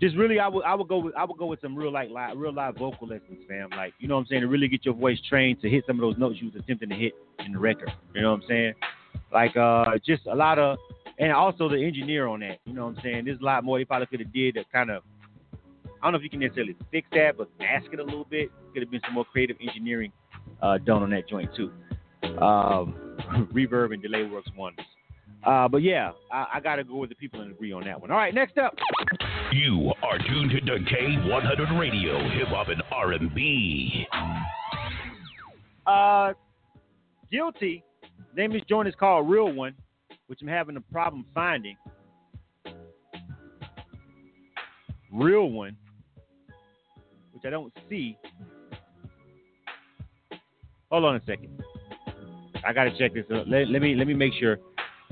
just 0.00 0.16
really, 0.16 0.38
I 0.38 0.48
would 0.48 0.64
I 0.64 0.74
would 0.74 0.88
go 0.88 0.98
with 0.98 1.14
I 1.14 1.24
would 1.24 1.38
go 1.38 1.46
with 1.46 1.60
some 1.60 1.74
real 1.74 1.92
like 1.92 2.10
live, 2.10 2.36
real 2.36 2.52
live 2.52 2.76
vocal 2.76 3.06
lessons, 3.06 3.40
fam. 3.48 3.70
Like, 3.70 3.94
you 3.98 4.08
know 4.08 4.16
what 4.16 4.22
I'm 4.22 4.26
saying, 4.26 4.42
to 4.42 4.48
really 4.48 4.68
get 4.68 4.84
your 4.84 4.94
voice 4.94 5.18
trained 5.28 5.60
to 5.62 5.70
hit 5.70 5.84
some 5.86 5.96
of 5.96 6.02
those 6.02 6.18
notes 6.18 6.38
you 6.40 6.50
was 6.50 6.62
attempting 6.62 6.90
to 6.90 6.94
hit 6.94 7.14
in 7.44 7.52
the 7.52 7.58
record. 7.58 7.90
You 8.14 8.22
know 8.22 8.32
what 8.32 8.42
I'm 8.42 8.48
saying? 8.48 8.74
Like, 9.32 9.56
uh, 9.56 9.84
just 10.04 10.26
a 10.26 10.34
lot 10.34 10.58
of, 10.58 10.78
and 11.18 11.32
also 11.32 11.68
the 11.68 11.82
engineer 11.82 12.26
on 12.26 12.40
that. 12.40 12.58
You 12.66 12.74
know 12.74 12.86
what 12.86 12.96
I'm 12.98 13.02
saying? 13.02 13.24
There's 13.24 13.40
a 13.40 13.44
lot 13.44 13.64
more 13.64 13.78
they 13.78 13.84
probably 13.84 14.06
could 14.06 14.20
have 14.20 14.32
did 14.32 14.54
to 14.56 14.64
kind 14.72 14.90
of. 14.90 15.02
I 16.02 16.06
don't 16.06 16.12
know 16.12 16.18
if 16.18 16.24
you 16.24 16.30
can 16.30 16.40
necessarily 16.40 16.76
fix 16.90 17.08
that, 17.12 17.38
but 17.38 17.48
mask 17.58 17.86
it 17.92 17.98
a 17.98 18.04
little 18.04 18.26
bit. 18.26 18.50
Could 18.74 18.82
have 18.82 18.90
been 18.90 19.00
some 19.04 19.14
more 19.14 19.24
creative 19.24 19.56
engineering 19.66 20.12
uh, 20.60 20.78
done 20.78 21.02
on 21.02 21.10
that 21.10 21.28
joint 21.28 21.50
too. 21.56 21.72
Um, 22.38 22.94
reverb 23.52 23.94
and 23.94 24.02
delay 24.02 24.24
works 24.24 24.50
wonders. 24.56 24.84
Uh, 25.44 25.68
but 25.68 25.82
yeah, 25.82 26.12
I, 26.32 26.46
I 26.54 26.60
got 26.60 26.76
to 26.76 26.84
go 26.84 26.96
with 26.96 27.10
the 27.10 27.14
people 27.14 27.40
and 27.40 27.52
agree 27.52 27.72
on 27.72 27.84
that 27.84 28.00
one. 28.00 28.10
All 28.10 28.16
right, 28.16 28.34
next 28.34 28.58
up. 28.58 28.74
You 29.52 29.92
are 30.02 30.18
tuned 30.18 30.50
to 30.50 30.60
K100 30.60 31.78
Radio, 31.78 32.18
Hip 32.30 32.48
Hop 32.48 32.68
and 32.68 32.82
R&B. 32.90 34.06
Uh, 35.86 36.32
guilty. 37.30 37.84
Name 38.36 38.50
of 38.50 38.54
this 38.54 38.66
joint 38.68 38.88
is 38.88 38.94
called 38.98 39.30
Real 39.30 39.52
One, 39.52 39.74
which 40.26 40.40
I'm 40.42 40.48
having 40.48 40.76
a 40.76 40.80
problem 40.80 41.24
finding. 41.32 41.76
Real 45.12 45.48
One, 45.48 45.76
which 47.32 47.44
I 47.46 47.50
don't 47.50 47.72
see. 47.88 48.18
Hold 50.90 51.04
on 51.04 51.16
a 51.16 51.20
second. 51.24 51.62
I 52.66 52.72
gotta 52.72 52.96
check 52.98 53.14
this. 53.14 53.24
Out. 53.32 53.48
Let, 53.48 53.68
let 53.68 53.80
me 53.80 53.94
let 53.94 54.06
me 54.06 54.14
make 54.14 54.32
sure. 54.34 54.58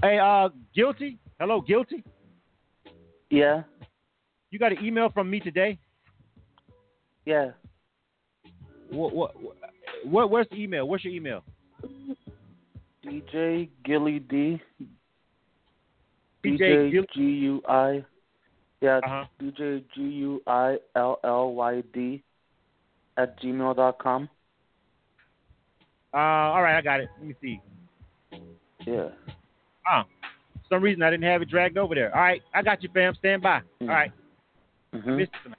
Hey, 0.03 0.19
uh, 0.19 0.49
guilty. 0.75 1.19
Hello, 1.39 1.61
guilty. 1.61 2.05
Yeah. 3.31 3.63
You 4.51 4.59
got 4.59 4.73
an 4.73 4.85
email 4.85 5.11
from 5.11 5.31
me 5.31 5.41
today. 5.41 5.79
Yeah. 7.27 7.51
What 8.91 9.15
what 9.15 9.35
what? 10.05 10.31
Where's 10.31 10.47
the 10.51 10.57
email? 10.57 10.87
What's 10.87 11.05
your 11.05 11.13
email? 11.13 11.43
DJ 13.05 13.69
Gilly 13.85 14.21
D. 14.21 14.61
DJ 16.45 16.93
DJ 16.93 17.05
G 17.15 17.21
U 17.21 17.63
I. 17.67 18.05
Yeah. 18.81 18.99
Uh-huh. 18.99 19.25
DJ 19.43 19.83
G 19.95 20.03
U 20.03 20.43
I 20.47 20.77
L 20.95 21.19
L 21.25 21.55
Y 21.55 21.83
D 21.93 22.23
at 23.17 23.41
gmail 23.41 23.77
dot 23.77 23.99
com. 23.99 24.29
Uh, 26.13 26.19
all 26.19 26.63
right, 26.63 26.77
I 26.77 26.83
got 26.83 27.01
it. 27.01 27.09
Let 27.19 27.27
me 27.27 27.35
see. 27.41 27.61
Yeah. 28.87 29.09
Ah, 29.87 30.05
for 30.23 30.77
some 30.77 30.83
reason 30.83 31.03
I 31.03 31.11
didn't 31.11 31.25
have 31.25 31.43
it 31.43 31.49
dragged 31.51 31.77
over 31.79 31.95
there. 31.95 32.15
All 32.15 32.21
right, 32.23 32.43
I 32.53 32.63
got 32.63 32.83
you, 32.83 32.89
fam. 32.93 33.15
Stand 33.17 33.43
by. 33.43 33.61
All 33.81 33.87
right. 33.89 34.13
Mhm. 34.95 35.09
I 35.09 35.11
missed 35.17 35.33
it 35.35 35.41
somehow. 35.43 35.59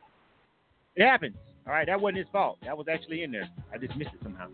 It 0.95 1.03
happens. 1.05 1.35
All 1.67 1.73
right, 1.73 1.87
that 1.87 1.99
wasn't 1.99 2.19
his 2.19 2.27
fault. 2.31 2.57
That 2.63 2.77
was 2.77 2.87
actually 2.87 3.23
in 3.23 3.31
there. 3.31 3.49
I 3.73 3.77
just 3.77 3.95
missed 3.95 4.11
it 4.13 4.19
somehow. 4.23 4.47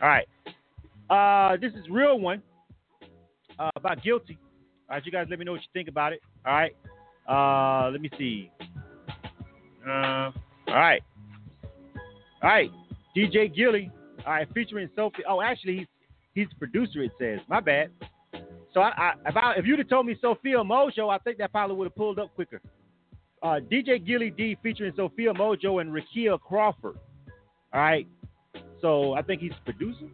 All 0.00 0.08
right. 0.08 0.26
Uh, 1.10 1.56
this 1.58 1.72
is 1.74 1.88
real 1.90 2.18
one 2.18 2.42
uh, 3.58 3.70
about 3.76 4.02
guilty. 4.02 4.38
All 4.88 4.96
right, 4.96 5.04
you 5.06 5.12
guys 5.12 5.26
let 5.28 5.38
me 5.38 5.44
know 5.44 5.52
what 5.52 5.60
you 5.60 5.68
think 5.72 5.88
about 5.88 6.12
it. 6.12 6.20
All 6.46 6.52
right. 6.54 6.74
Uh, 7.28 7.90
let 7.90 8.00
me 8.00 8.10
see. 8.18 8.50
Uh, 9.86 9.90
all 9.90 10.32
right. 10.68 11.02
All 12.42 12.50
right. 12.50 12.70
DJ 13.16 13.54
Gilly. 13.54 13.90
All 14.26 14.32
right, 14.32 14.48
featuring 14.54 14.88
Sophie. 14.96 15.22
Oh, 15.28 15.40
actually, 15.42 15.78
he's 15.78 15.86
he's 16.34 16.48
the 16.48 16.54
producer. 16.56 17.02
It 17.02 17.12
says. 17.18 17.40
My 17.48 17.60
bad. 17.60 17.90
So 18.74 18.80
I, 18.80 18.88
I 18.88 19.12
if 19.26 19.36
I 19.36 19.54
if 19.56 19.66
you'd 19.66 19.78
have 19.78 19.88
told 19.88 20.06
me 20.06 20.16
Sophia 20.20 20.58
Mojo, 20.58 21.12
I 21.12 21.18
think 21.18 21.38
that 21.38 21.52
probably 21.52 21.76
would 21.76 21.86
have 21.86 21.96
pulled 21.96 22.18
up 22.18 22.34
quicker. 22.34 22.60
Uh, 23.42 23.58
DJ 23.70 24.04
Gilly 24.04 24.30
D 24.30 24.56
featuring 24.62 24.92
Sophia 24.96 25.32
Mojo 25.34 25.80
and 25.80 25.92
Rakia 25.92 26.40
Crawford. 26.40 26.96
All 27.72 27.80
right. 27.80 28.06
So 28.80 29.14
I 29.14 29.22
think 29.22 29.40
he's 29.40 29.52
producing. 29.64 30.10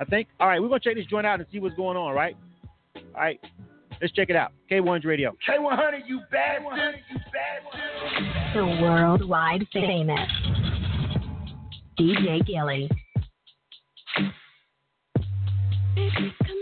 I 0.00 0.04
think. 0.04 0.28
All 0.40 0.48
right, 0.48 0.60
we're 0.60 0.68
gonna 0.68 0.80
check 0.80 0.96
this 0.96 1.06
joint 1.06 1.26
out 1.26 1.38
and 1.38 1.48
see 1.52 1.58
what's 1.58 1.76
going 1.76 1.96
on. 1.96 2.14
Right. 2.14 2.36
All 2.96 3.02
right. 3.20 3.40
Let's 4.00 4.12
check 4.14 4.30
it 4.30 4.36
out. 4.36 4.52
K1's 4.68 5.04
Radio. 5.04 5.36
K100, 5.48 6.00
you 6.08 6.20
bastard! 6.32 6.96
You 7.08 7.18
bastard! 7.32 8.56
The 8.56 8.82
worldwide 8.82 9.64
famous 9.72 10.28
DJ 11.96 12.44
Gilly. 12.44 12.90
Baby, 15.94 16.10
come 16.16 16.46
here 16.48 16.61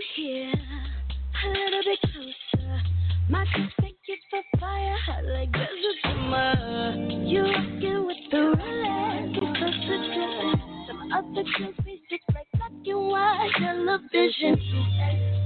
a 1.45 1.49
little 1.49 1.83
bit 1.85 2.01
closer. 2.13 2.83
My 3.29 3.45
cups 3.45 3.75
thank 3.81 3.97
you 4.07 4.17
for 4.31 4.43
fire, 4.59 4.97
hot 5.07 5.25
like 5.25 5.53
desert 5.53 5.99
summer. 6.03 6.95
You 7.25 7.43
rockin' 7.43 8.07
with 8.07 8.31
the 8.31 8.37
Rolex, 8.37 9.35
get 9.35 9.57
closer 9.57 9.99
to 10.15 10.55
some 10.89 11.13
other 11.13 11.45
girls 11.59 11.75
white 13.11 13.51
television. 13.59 14.59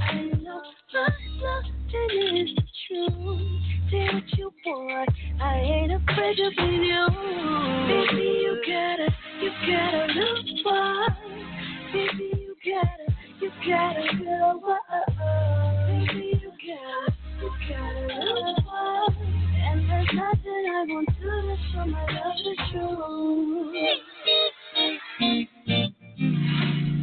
I 0.03 0.31
know 0.43 0.63
my 0.93 1.09
loving 1.41 2.37
is 2.37 2.51
the 2.57 2.63
truth. 2.89 3.63
Say 3.91 4.09
what 4.13 4.39
you 4.39 4.51
want, 4.67 5.11
I 5.41 5.59
ain't 5.59 5.93
afraid 5.93 6.37
to 6.37 6.51
be 6.57 6.71
you. 6.89 7.07
Baby, 7.89 8.23
you 8.43 8.63
gotta, 8.67 9.09
you 9.41 9.51
gotta 9.67 10.07
look 10.13 10.47
for. 10.63 11.07
Baby, 11.93 12.27
you 12.35 12.55
gotta, 12.65 13.07
you 13.41 13.51
gotta 13.67 14.05
go. 14.19 14.61
Baby, 14.63 15.14
And 17.71 18.11
there's 19.89 20.09
nothing 20.13 20.65
I 20.69 20.85
won't 20.87 21.09
do 21.09 21.25
to 21.25 21.57
show 21.73 21.87
my 21.87 22.05
love 22.05 22.37
is 22.45 22.59
true. 22.73 23.73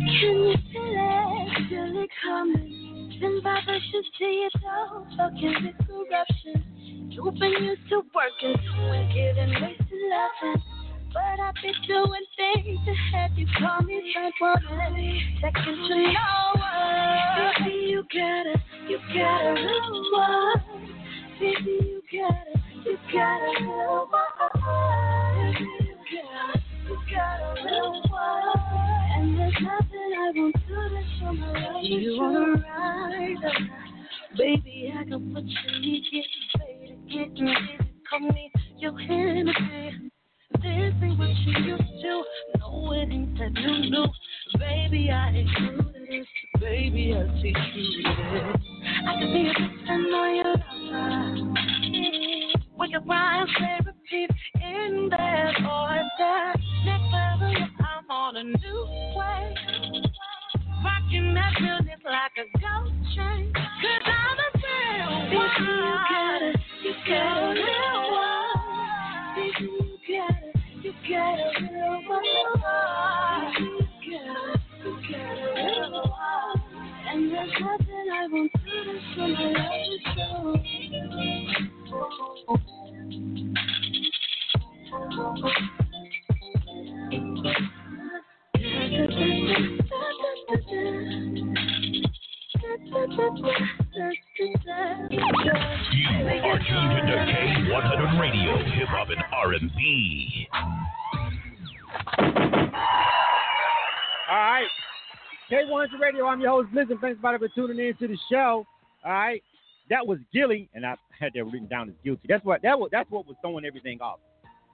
Can 0.05 0.37
you 0.37 0.53
feel 0.71 2.01
it? 2.01 2.09
Coming? 2.23 3.17
Send 3.19 3.37
vibrations 3.43 4.07
to 4.19 4.25
your 4.25 4.49
toe, 4.61 5.05
fucking 5.17 5.55
with 5.63 5.87
corruption. 5.87 7.09
You've 7.09 7.33
been 7.35 7.63
used 7.63 7.89
to 7.89 7.97
working, 8.13 8.55
doing, 8.77 9.07
wasting, 9.61 10.09
loving. 10.09 10.70
But 11.13 11.39
I've 11.39 11.53
been 11.55 11.73
doing 11.87 12.25
things 12.37 12.79
to 12.85 12.93
have 13.13 13.31
you 13.37 13.45
call 13.59 13.81
me 13.81 14.13
right 14.15 14.31
woman. 14.39 15.19
Second 15.41 15.65
to 15.65 15.95
no 15.95 16.51
one. 16.55 17.57
Baby, 17.59 17.75
you 17.89 18.03
gotta, 18.13 18.55
you 18.87 18.97
gotta 19.13 19.53
know 19.55 20.03
what. 20.11 20.61
Baby, 21.39 21.77
you 21.81 22.01
gotta, 22.11 22.61
you 22.85 22.97
gotta 23.11 23.63
know 23.63 24.07
what. 24.09 25.33
Baby, 25.35 25.67
you 25.79 25.95
gotta, 26.11 26.61
you 26.87 26.97
gotta 27.11 27.63
know 27.65 28.01
what. 28.09 28.59
And 29.17 29.37
there's 29.37 29.53
nothing 29.61 30.11
I 30.17 30.31
won't 30.35 30.55
do 30.67 30.75
to 30.75 31.03
show 31.19 31.33
my 31.33 31.73
love. 31.73 31.83
You 31.83 32.17
wanna 32.19 32.63
ride? 32.63 33.37
Baby, 34.37 34.93
I 34.97 35.03
got 35.03 35.21
what 35.21 35.43
you 35.43 35.81
need. 35.81 36.05
Get 36.11 36.25
ready 36.59 36.81
get 37.11 37.43
ready. 37.43 37.77
Call 38.09 38.19
me 38.19 38.51
your 38.79 38.99
enemy. 38.99 40.11
This 40.55 40.93
ain't 41.01 41.17
what 41.17 41.29
you 41.29 41.53
used 41.63 41.83
to. 42.01 42.23
No, 42.59 42.91
it 42.93 43.09
ain't 43.11 43.37
that 43.37 43.53
new, 43.53 43.89
new. 43.89 44.05
Baby, 44.59 45.09
I 45.11 45.29
ain't 45.29 45.49
to 45.57 45.91
this. 46.09 46.27
Baby, 46.59 47.15
I'll 47.15 47.41
teach 47.41 47.57
you 47.73 48.03
this. 48.03 48.61
I 49.07 49.19
can 49.19 49.33
be 49.33 49.49
a 49.49 49.53
friend 49.85 50.13
on 50.13 50.35
your 50.35 50.55
lover. 50.91 51.61
We 52.79 52.91
can 52.91 53.07
rhyme, 53.07 53.47
say, 53.59 53.79
repeat 53.85 54.31
in 54.55 55.09
that 55.11 55.53
order. 55.63 56.53
Next 56.85 57.07
level, 57.13 57.55
I'm 57.79 58.11
on 58.11 58.37
a 58.37 58.43
new 58.43 58.81
way. 59.15 59.55
Rocking 60.83 61.33
that 61.35 61.53
music 61.61 61.99
like 62.05 62.37
a 62.37 62.45
gold 62.59 62.93
chain. 63.15 63.53
Cause 63.53 64.05
I'm 64.05 64.37
a 64.37 64.49
real 64.57 65.29
Baby, 65.29 65.63
you 65.63 65.97
gotta, 66.09 66.51
you 66.83 66.93
gotta 67.07 67.49
live 67.49 68.00
You 72.21 72.37
are 96.43 96.59
tuned 96.59 96.93
into 96.93 97.15
K100 97.17 98.19
Radio, 98.19 98.57
Hip 98.73 98.87
Hop 98.89 99.09
and 99.09 99.23
R&B. 99.33 100.47
All 104.29 104.37
right. 104.37 104.67
K100 105.51 105.99
Radio, 105.99 106.27
I'm 106.27 106.39
your 106.39 106.51
host, 106.51 106.69
Listen. 106.73 106.97
Thanks 106.99 107.19
everybody 107.19 107.37
for 107.37 107.49
tuning 107.49 107.85
in 107.85 107.95
to 107.97 108.07
the 108.07 108.17
show. 108.31 108.65
All 109.05 109.11
right. 109.11 109.43
That 109.89 110.07
was 110.07 110.19
Gilly, 110.33 110.69
and 110.73 110.85
I 110.85 110.95
had 111.19 111.33
that 111.35 111.43
written 111.43 111.67
down 111.67 111.89
as 111.89 111.95
guilty. 112.03 112.21
That's 112.29 112.45
what 112.45 112.61
that 112.61 112.79
was 112.79 112.89
that's 112.91 113.11
what 113.11 113.27
was 113.27 113.35
throwing 113.41 113.65
everything 113.65 113.99
off. 114.01 114.19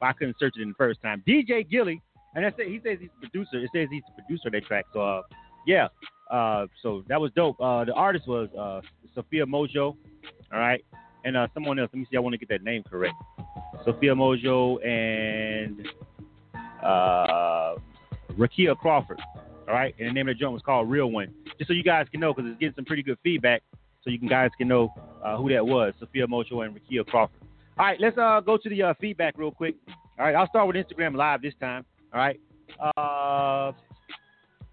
I 0.01 0.13
couldn't 0.13 0.35
search 0.39 0.53
it 0.57 0.61
in 0.61 0.69
the 0.69 0.75
first 0.75 1.01
time. 1.01 1.23
DJ 1.27 1.67
Gilly, 1.67 2.01
and 2.35 2.45
that's 2.45 2.55
it. 2.59 2.67
He 2.67 2.79
says 2.83 2.99
he's 2.99 3.09
the 3.19 3.27
producer. 3.27 3.57
It 3.57 3.71
says 3.73 3.87
he's 3.89 4.03
the 4.15 4.21
producer 4.21 4.49
of 4.49 4.53
that 4.53 4.65
track. 4.65 4.85
So 4.93 5.01
uh, 5.01 5.21
yeah. 5.65 5.87
Uh, 6.29 6.67
so 6.83 7.03
that 7.07 7.19
was 7.19 7.31
dope. 7.35 7.59
Uh, 7.59 7.85
the 7.85 7.93
artist 7.93 8.27
was 8.27 8.49
uh, 8.53 8.81
Sophia 9.15 9.45
Mojo. 9.45 9.95
All 10.53 10.59
right. 10.59 10.85
And 11.25 11.35
uh, 11.35 11.47
someone 11.53 11.79
else. 11.79 11.89
Let 11.93 11.99
me 11.99 12.07
see. 12.11 12.17
I 12.17 12.19
want 12.19 12.33
to 12.33 12.37
get 12.37 12.49
that 12.49 12.63
name 12.63 12.83
correct. 12.83 13.15
Sophia 13.85 14.13
Mojo 14.13 14.85
and 14.85 15.87
uh, 16.87 17.75
Rakia 18.33 18.77
Crawford. 18.77 19.21
All 19.67 19.73
right. 19.73 19.93
And 19.99 20.09
the 20.09 20.13
name 20.13 20.29
of 20.29 20.35
the 20.35 20.39
joint 20.39 20.53
was 20.53 20.61
called 20.61 20.89
Real 20.89 21.11
One. 21.11 21.33
Just 21.57 21.67
so 21.67 21.73
you 21.73 21.83
guys 21.83 22.07
can 22.09 22.19
know, 22.19 22.33
because 22.33 22.49
it's 22.49 22.59
getting 22.59 22.75
some 22.75 22.85
pretty 22.85 23.03
good 23.03 23.17
feedback. 23.23 23.63
So 24.03 24.09
you 24.09 24.19
guys 24.19 24.51
can 24.57 24.67
know 24.67 24.93
uh, 25.23 25.37
who 25.37 25.49
that 25.49 25.65
was. 25.65 25.93
Sophia 25.99 26.25
Mojo 26.27 26.65
and 26.65 26.75
Rakia 26.75 27.05
Crawford. 27.05 27.41
All 27.77 27.85
right. 27.85 27.99
Let's 27.99 28.17
uh, 28.17 28.39
go 28.39 28.57
to 28.57 28.69
the 28.69 28.83
uh, 28.83 28.93
feedback 29.01 29.37
real 29.37 29.51
quick. 29.51 29.75
All 30.17 30.25
right. 30.25 30.35
I'll 30.35 30.47
start 30.47 30.67
with 30.67 30.77
Instagram 30.77 31.15
Live 31.15 31.41
this 31.41 31.53
time. 31.59 31.85
All 32.13 32.19
right. 32.19 32.39
Uh, 32.97 33.71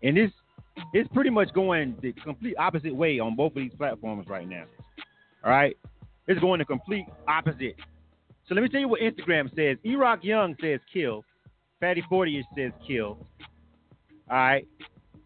and 0.02 0.16
this 0.16 0.30
it's 0.92 1.08
pretty 1.12 1.30
much 1.30 1.52
going 1.52 1.96
the 2.02 2.12
complete 2.12 2.54
opposite 2.58 2.94
way 2.94 3.18
on 3.18 3.36
both 3.36 3.52
of 3.52 3.62
these 3.62 3.74
platforms 3.76 4.26
right 4.28 4.48
now. 4.48 4.64
All 5.44 5.50
right, 5.50 5.76
it's 6.26 6.40
going 6.40 6.58
the 6.58 6.64
complete 6.64 7.06
opposite. 7.28 7.76
So 8.48 8.54
let 8.54 8.62
me 8.62 8.68
tell 8.68 8.80
you 8.80 8.88
what 8.88 9.00
Instagram 9.00 9.54
says. 9.54 9.78
Erock 9.84 10.22
Young 10.22 10.56
says 10.60 10.80
kill. 10.92 11.24
Fatty 11.84 12.02
40ish 12.10 12.44
says 12.56 12.72
kill. 12.86 13.18
All 14.30 14.38
right. 14.38 14.66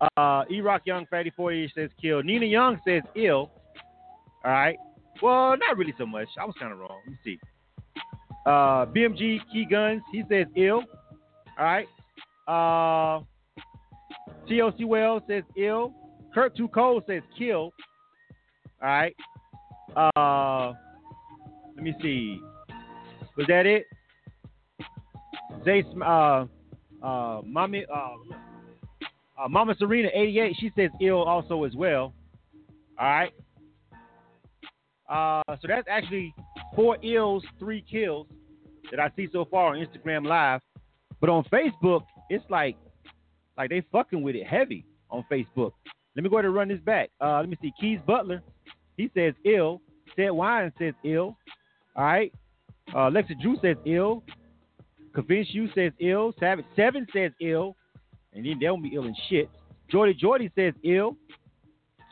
Uh, 0.00 0.42
Erock 0.50 0.80
Young, 0.86 1.06
Fatty 1.06 1.30
40ish 1.38 1.72
says 1.72 1.88
kill. 2.02 2.20
Nina 2.20 2.46
Young 2.46 2.80
says 2.84 3.02
ill. 3.14 3.52
All 4.44 4.50
right. 4.50 4.76
Well, 5.22 5.56
not 5.56 5.76
really 5.76 5.94
so 5.96 6.04
much. 6.04 6.26
I 6.36 6.44
was 6.44 6.56
kind 6.59 6.72
of 6.72 6.80
wrong. 6.80 6.98
Let 7.06 7.12
me 7.12 7.18
see. 7.22 7.40
Uh, 8.44 8.86
BMG 8.86 9.38
Key 9.52 9.66
Guns, 9.70 10.02
he 10.11 10.24
says 10.28 10.46
ill. 10.56 10.82
All 11.61 11.64
right. 11.64 11.86
Uh, 12.48 13.22
TOC 14.48 14.80
Wells 14.80 15.22
says 15.28 15.44
ill. 15.56 15.94
Kirk 16.34 16.56
Too 16.56 16.66
Cold 16.66 17.04
says 17.06 17.22
kill. 17.38 17.72
All 18.82 18.88
right. 18.88 19.14
Uh, 19.96 20.72
let 21.76 21.84
me 21.84 21.94
see. 22.02 22.40
Was 23.36 23.46
that 23.46 23.64
it? 23.64 23.86
Zay, 25.64 25.84
uh, 26.05 26.46
uh, 27.03 27.40
mommy, 27.44 27.84
uh, 27.92 28.14
uh, 29.42 29.49
Mama 29.49 29.74
Serena 29.78 30.09
88. 30.14 30.57
She 30.59 30.72
says 30.76 30.90
ill 31.01 31.22
also 31.22 31.64
as 31.64 31.74
well. 31.74 32.12
All 32.99 33.09
right. 33.09 33.32
Uh, 35.09 35.42
so 35.61 35.68
that's 35.68 35.86
actually 35.88 36.34
four 36.74 36.99
ills, 37.03 37.42
three 37.59 37.84
kills 37.90 38.26
that 38.90 39.01
I 39.01 39.11
see 39.16 39.28
so 39.32 39.46
far 39.51 39.74
on 39.74 39.84
Instagram 39.84 40.26
Live. 40.26 40.61
But 41.20 41.30
on 41.30 41.44
Facebook, 41.44 42.03
it's 42.30 42.44
like 42.51 42.76
like 43.57 43.70
they 43.70 43.82
fucking 43.90 44.22
with 44.22 44.36
it 44.36 44.46
heavy 44.46 44.84
on 45.11 45.24
Facebook. 45.30 45.72
Let 46.14 46.22
me 46.22 46.30
go 46.30 46.36
ahead 46.36 46.46
and 46.46 46.55
run 46.55 46.68
this 46.68 46.80
back. 46.80 47.11
Uh, 47.20 47.40
let 47.40 47.49
me 47.49 47.57
see. 47.61 47.72
Keys 47.80 47.99
Butler, 48.07 48.42
he 48.96 49.11
says 49.14 49.34
ill. 49.44 49.80
Said 50.16 50.30
Wine 50.30 50.72
says 50.78 50.94
ill. 51.05 51.36
All 51.96 52.05
right. 52.05 52.32
Uh, 52.94 53.11
Lexa 53.11 53.40
Drew 53.40 53.57
says 53.62 53.76
ill. 53.86 54.22
Convince 55.14 55.48
You 55.52 55.68
says 55.74 55.92
ill. 56.00 56.34
Savage 56.38 56.66
Seven 56.76 57.06
says 57.12 57.32
ill. 57.40 57.76
And 58.32 58.44
then 58.44 58.59
they'll 58.61 58.80
be 58.80 58.92
ill 58.94 59.04
and 59.04 59.16
shit. 59.28 59.48
Jordy 59.90 60.14
Jordy 60.14 60.50
says 60.54 60.74
ill. 60.84 61.16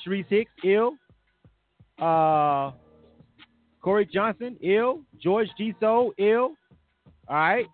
Three 0.02 0.24
Six 0.28 0.50
ill. 0.64 0.92
Uh, 2.00 2.72
Corey 3.82 4.08
Johnson 4.12 4.56
ill. 4.62 5.02
George 5.22 5.48
G 5.58 5.74
Soul 5.80 6.12
ill. 6.18 6.54
All 7.28 7.36
right. 7.36 7.66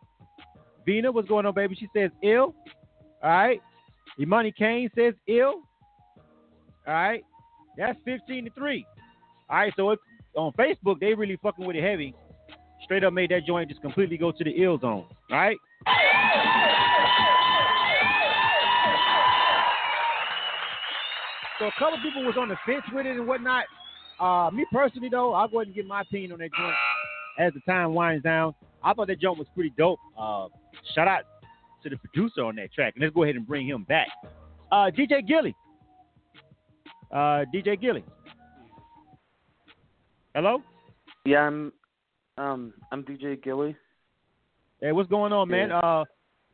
Vina, 0.85 1.13
what's 1.13 1.29
going 1.29 1.47
on, 1.47 1.55
baby? 1.55 1.77
She 1.79 1.89
says 1.95 2.11
ill. 2.23 2.55
All 3.23 3.31
right. 3.31 3.61
Imani 4.19 4.53
Kane 4.53 4.91
says 4.95 5.15
ill. 5.29 5.63
All 6.87 6.95
right. 6.95 7.25
That's 7.77 7.99
15 8.05 8.47
to 8.47 8.51
3. 8.51 8.87
All 9.49 9.57
right. 9.57 9.73
So 9.77 9.91
it's 9.91 10.03
on 10.35 10.53
Facebook, 10.53 10.99
they 11.01 11.15
really 11.15 11.39
fucking 11.43 11.65
with 11.65 11.77
it 11.77 11.83
heavy. 11.83 12.15
Straight 12.93 13.05
up 13.05 13.15
made 13.15 13.31
that 13.31 13.47
joint 13.47 13.71
just 13.71 13.81
completely 13.81 14.19
go 14.19 14.33
to 14.33 14.45
the 14.45 14.51
ill 14.51 14.79
zone. 14.79 15.07
Right. 15.31 15.57
So 21.59 21.69
a 21.69 21.73
couple 21.79 21.97
people 22.03 22.23
was 22.25 22.35
on 22.39 22.49
the 22.51 22.57
fence 22.67 22.83
with 22.93 23.07
it 23.07 23.17
and 23.17 23.27
whatnot. 23.27 23.65
Uh, 24.21 24.51
me 24.51 24.67
personally 24.71 25.09
though, 25.11 25.33
ahead 25.61 25.69
and 25.69 25.75
give 25.75 25.87
my 25.87 26.03
opinion 26.03 26.33
on 26.33 26.39
that 26.41 26.51
joint 26.55 26.75
as 27.39 27.55
the 27.55 27.61
time 27.61 27.95
winds 27.95 28.25
down. 28.25 28.55
I 28.85 28.93
thought 28.93 29.07
that 29.07 29.21
joint 29.21 29.39
was 29.39 29.47
pretty 29.55 29.73
dope. 29.79 29.99
Uh, 30.19 30.49
shout 30.95 31.09
out 31.09 31.23
to 31.85 31.89
the 31.89 31.97
producer 31.97 32.45
on 32.45 32.57
that 32.57 32.75
track. 32.75 32.93
And 32.97 33.03
let's 33.03 33.15
go 33.15 33.23
ahead 33.23 33.37
and 33.37 33.47
bring 33.47 33.67
him 33.67 33.85
back. 33.85 34.09
Uh, 34.71 34.91
DJ 34.91 35.27
Gilly, 35.27 35.55
Uh, 37.11 37.47
DJ 37.55 37.81
Gilly. 37.81 38.05
Hello. 40.35 40.63
Yeah, 41.25 41.41
I'm 41.47 41.73
um 42.39 42.73
I'm 42.91 43.05
DJ 43.05 43.43
Gilly. 43.43 43.77
Hey, 44.81 44.93
what's 44.93 45.09
going 45.09 45.33
on, 45.33 45.49
man? 45.49 45.71
Uh, 45.71 46.05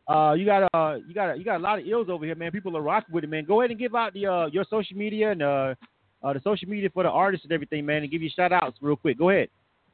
uh, 0.08 0.34
you 0.34 0.46
got 0.46 0.68
uh, 0.74 0.96
you 1.06 1.14
got 1.14 1.38
you 1.38 1.44
got 1.44 1.56
a 1.56 1.62
lot 1.62 1.78
of 1.78 1.86
ills 1.86 2.08
over 2.08 2.24
here, 2.24 2.34
man. 2.34 2.50
People 2.50 2.76
are 2.76 2.82
rocking 2.82 3.14
with 3.14 3.24
it, 3.24 3.30
man. 3.30 3.44
Go 3.44 3.60
ahead 3.60 3.70
and 3.70 3.78
give 3.78 3.94
out 3.94 4.14
the 4.14 4.26
uh 4.26 4.46
your 4.46 4.64
social 4.68 4.96
media 4.96 5.30
and 5.32 5.42
uh, 5.42 5.74
uh 6.22 6.32
the 6.32 6.40
social 6.42 6.68
media 6.68 6.88
for 6.92 7.02
the 7.02 7.10
artists 7.10 7.44
and 7.44 7.52
everything, 7.52 7.86
man, 7.86 8.02
and 8.02 8.10
give 8.10 8.22
you 8.22 8.30
shout 8.34 8.52
outs 8.52 8.78
real 8.80 8.96
quick. 8.96 9.18
Go 9.18 9.30
ahead. 9.30 9.48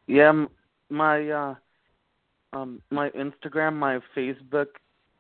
Yeah, 0.06 0.46
my 0.88 1.30
uh 1.30 1.54
um 2.52 2.80
my 2.90 3.10
Instagram, 3.10 3.74
my 3.74 3.98
Facebook, 4.16 4.68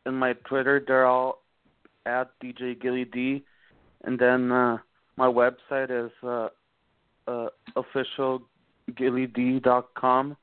and 0.06 0.16
my 0.16 0.34
Twitter, 0.48 0.82
they're 0.86 1.06
all 1.06 1.42
at 2.06 2.30
DJ 2.42 2.80
Gilly 2.80 3.04
D, 3.04 3.44
and 4.04 4.18
then 4.18 4.50
uh 4.52 4.78
my 5.16 5.26
website 5.26 5.90
is 5.90 6.12
uh 6.22 6.48
uh 7.26 7.48
officialgillyd.com, 7.76 10.36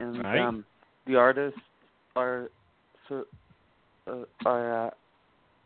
and 0.00 0.22
Right. 0.22 0.40
um 0.40 0.64
the 1.06 1.16
artists 1.16 1.60
are 2.16 2.50
so 3.08 3.24
uh, 4.06 4.24
are 4.46 4.86
uh, 4.86 4.90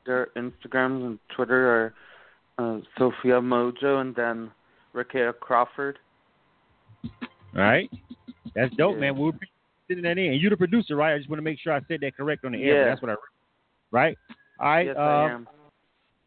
their 0.07 0.29
Instagrams 0.37 1.05
and 1.05 1.19
Twitter 1.35 1.69
are 1.71 1.95
uh, 2.59 2.81
Sophia 2.99 3.41
Mojo 3.41 4.01
and 4.01 4.15
then 4.15 4.51
Rakea 4.95 5.33
Crawford. 5.39 5.99
All 7.05 7.11
right. 7.55 7.91
That's 8.55 8.75
dope, 8.77 8.95
Yeah. 8.95 9.01
man. 9.01 9.17
We're 9.17 9.33
sending 9.89 10.05
that 10.05 10.19
in. 10.19 10.33
And 10.33 10.41
you're 10.41 10.51
the 10.51 10.57
producer, 10.57 10.97
right? 10.97 11.15
I 11.15 11.19
just 11.19 11.31
want 11.31 11.39
to 11.39 11.45
make 11.45 11.59
sure 11.59 11.73
I 11.73 11.81
said 11.89 12.01
that 12.01 12.17
correct 12.17 12.45
on 12.45 12.53
the 12.53 12.63
air. 12.63 12.81
Yeah. 12.81 12.85
That's 12.85 13.03
what 13.03 13.11
I 13.11 13.17
right. 13.91 14.19
All 14.59 14.69
right. 14.69 14.87
Yes, 14.87 14.97
uh, 14.97 15.01
I 15.01 15.31
am. 15.31 15.49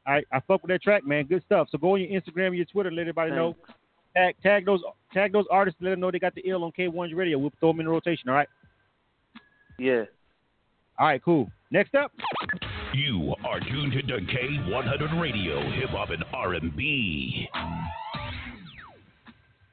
All 0.07 0.13
right, 0.13 0.25
I 0.31 0.39
fuck 0.41 0.61
with 0.61 0.69
that 0.69 0.83
track, 0.83 1.03
man. 1.05 1.25
Good 1.25 1.41
stuff. 1.45 1.67
So 1.71 1.79
go 1.79 1.93
on 1.95 2.01
your 2.01 2.09
Instagram, 2.21 2.47
and 2.47 2.57
your 2.57 2.65
Twitter, 2.65 2.91
let 2.91 3.01
everybody 3.01 3.31
know. 3.31 3.55
Tag 4.15 4.35
tag 4.41 4.65
those 4.65 4.81
tag 5.13 5.33
those 5.33 5.45
artists, 5.51 5.79
let 5.81 5.91
them 5.91 5.99
know 5.99 6.11
they 6.11 6.19
got 6.19 6.35
the 6.35 6.43
ill 6.45 6.63
on 6.63 6.71
K1's 6.71 7.13
radio. 7.13 7.37
We'll 7.37 7.51
throw 7.59 7.71
them 7.71 7.81
in 7.81 7.85
the 7.85 7.91
rotation. 7.91 8.29
All 8.29 8.35
right. 8.35 8.47
Yeah. 9.77 10.03
All 10.97 11.07
right. 11.07 11.21
Cool. 11.23 11.49
Next 11.71 11.95
up. 11.95 12.11
You 12.93 13.35
are 13.43 13.59
tuned 13.59 13.91
to 13.91 14.01
K100 14.01 15.19
Radio, 15.19 15.59
Hip 15.71 15.89
Hop 15.89 16.11
and 16.11 16.23
R&B. 16.33 17.49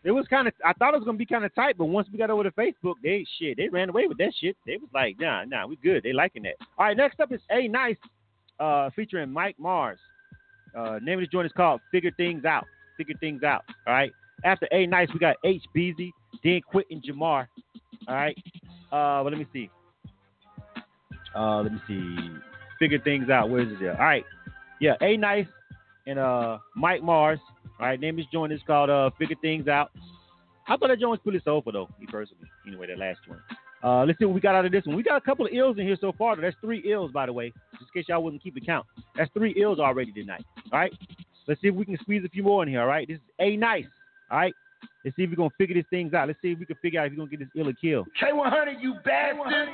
It 0.02 0.10
was 0.10 0.26
kind 0.26 0.48
of. 0.48 0.54
I 0.64 0.72
thought 0.72 0.94
it 0.94 0.96
was 0.96 1.06
gonna 1.06 1.18
be 1.18 1.26
kind 1.26 1.44
of 1.44 1.54
tight, 1.54 1.78
but 1.78 1.84
once 1.84 2.08
we 2.10 2.18
got 2.18 2.30
over 2.30 2.42
to 2.42 2.50
Facebook, 2.50 2.94
they 3.04 3.24
shit. 3.38 3.56
They 3.56 3.68
ran 3.68 3.90
away 3.90 4.08
with 4.08 4.18
that 4.18 4.32
shit. 4.40 4.56
They 4.66 4.76
was 4.76 4.88
like, 4.92 5.20
nah, 5.20 5.44
nah, 5.44 5.68
we 5.68 5.76
good. 5.76 6.02
They 6.02 6.12
liking 6.12 6.42
that. 6.42 6.56
All 6.76 6.86
right. 6.86 6.96
Next 6.96 7.20
up 7.20 7.30
is 7.30 7.40
A 7.52 7.68
Nice, 7.68 7.96
uh, 8.58 8.90
featuring 8.96 9.30
Mike 9.30 9.54
Mars. 9.60 10.00
Uh, 10.76 10.98
name 11.00 11.18
of 11.18 11.22
this 11.22 11.28
joint 11.28 11.46
is 11.46 11.52
called 11.52 11.80
Figure 11.92 12.10
Things 12.16 12.44
Out. 12.44 12.66
Figure 12.96 13.14
Things 13.20 13.44
Out. 13.44 13.62
All 13.86 13.94
right. 13.94 14.10
After 14.44 14.68
A 14.72 14.86
Nice, 14.86 15.08
we 15.12 15.18
got 15.18 15.36
H 15.44 15.62
Beezy, 15.72 16.12
then 16.42 16.60
Quentin 16.62 17.00
Jamar. 17.00 17.46
All 18.08 18.14
right. 18.14 18.36
Uh, 18.90 19.22
but 19.22 19.32
let 19.32 19.38
me 19.38 19.46
see. 19.52 19.70
Uh, 21.34 21.62
let 21.62 21.72
me 21.72 21.80
see. 21.86 22.16
Figure 22.78 22.98
Things 22.98 23.30
Out. 23.30 23.48
Where 23.48 23.62
is 23.62 23.72
it? 23.72 23.78
There? 23.80 23.92
All 23.92 24.04
right. 24.04 24.24
Yeah, 24.80 24.94
A 25.00 25.16
Nice 25.16 25.46
and 26.06 26.18
uh 26.18 26.58
Mike 26.74 27.02
Mars. 27.02 27.38
All 27.78 27.86
right. 27.86 28.00
Name 28.00 28.16
this 28.16 28.26
joint 28.32 28.52
is 28.52 28.60
called 28.66 28.90
uh 28.90 29.10
Figure 29.18 29.36
Things 29.40 29.68
Out. 29.68 29.92
I 30.68 30.76
thought 30.76 30.88
that 30.88 31.00
joint 31.00 31.10
was 31.10 31.20
pretty 31.22 31.40
soulful 31.44 31.72
though, 31.72 31.88
me 32.00 32.06
personally. 32.10 32.48
Anyway, 32.66 32.88
that 32.88 32.98
last 32.98 33.20
one. 33.26 33.40
Uh, 33.84 34.04
let's 34.04 34.18
see 34.18 34.24
what 34.24 34.34
we 34.34 34.40
got 34.40 34.54
out 34.54 34.64
of 34.64 34.70
this 34.70 34.84
one. 34.86 34.94
We 34.94 35.02
got 35.02 35.16
a 35.16 35.20
couple 35.20 35.44
of 35.44 35.52
ills 35.52 35.76
in 35.78 35.86
here 35.86 35.96
so 36.00 36.12
far. 36.16 36.36
That's 36.36 36.56
three 36.60 36.82
ills, 36.86 37.10
by 37.10 37.26
the 37.26 37.32
way, 37.32 37.52
just 37.72 37.90
in 37.94 38.00
case 38.00 38.08
y'all 38.08 38.22
wouldn't 38.22 38.42
keep 38.42 38.54
the 38.54 38.60
count. 38.60 38.86
That's 39.16 39.30
three 39.32 39.54
ills 39.60 39.80
already 39.80 40.12
tonight. 40.12 40.44
All 40.72 40.78
right. 40.78 40.92
Let's 41.48 41.60
see 41.60 41.68
if 41.68 41.74
we 41.74 41.84
can 41.84 41.98
squeeze 41.98 42.24
a 42.24 42.28
few 42.28 42.44
more 42.44 42.62
in 42.62 42.68
here. 42.68 42.80
All 42.80 42.86
right. 42.86 43.08
This 43.08 43.16
is 43.16 43.22
a 43.40 43.56
nice. 43.56 43.86
All 44.32 44.38
right. 44.38 44.54
Let's 45.04 45.14
see 45.14 45.24
if 45.24 45.30
we're 45.30 45.36
gonna 45.36 45.50
figure 45.58 45.74
these 45.74 45.84
things 45.90 46.14
out. 46.14 46.26
Let's 46.26 46.40
see 46.40 46.52
if 46.52 46.58
we 46.58 46.64
can 46.64 46.76
figure 46.76 47.00
out 47.00 47.06
if 47.06 47.12
you're 47.12 47.18
gonna 47.18 47.30
get 47.30 47.40
this 47.40 47.48
ill 47.54 47.68
or 47.68 47.74
kill. 47.74 48.06
K100, 48.18 48.80
you 48.80 48.94
bastard. 49.04 49.68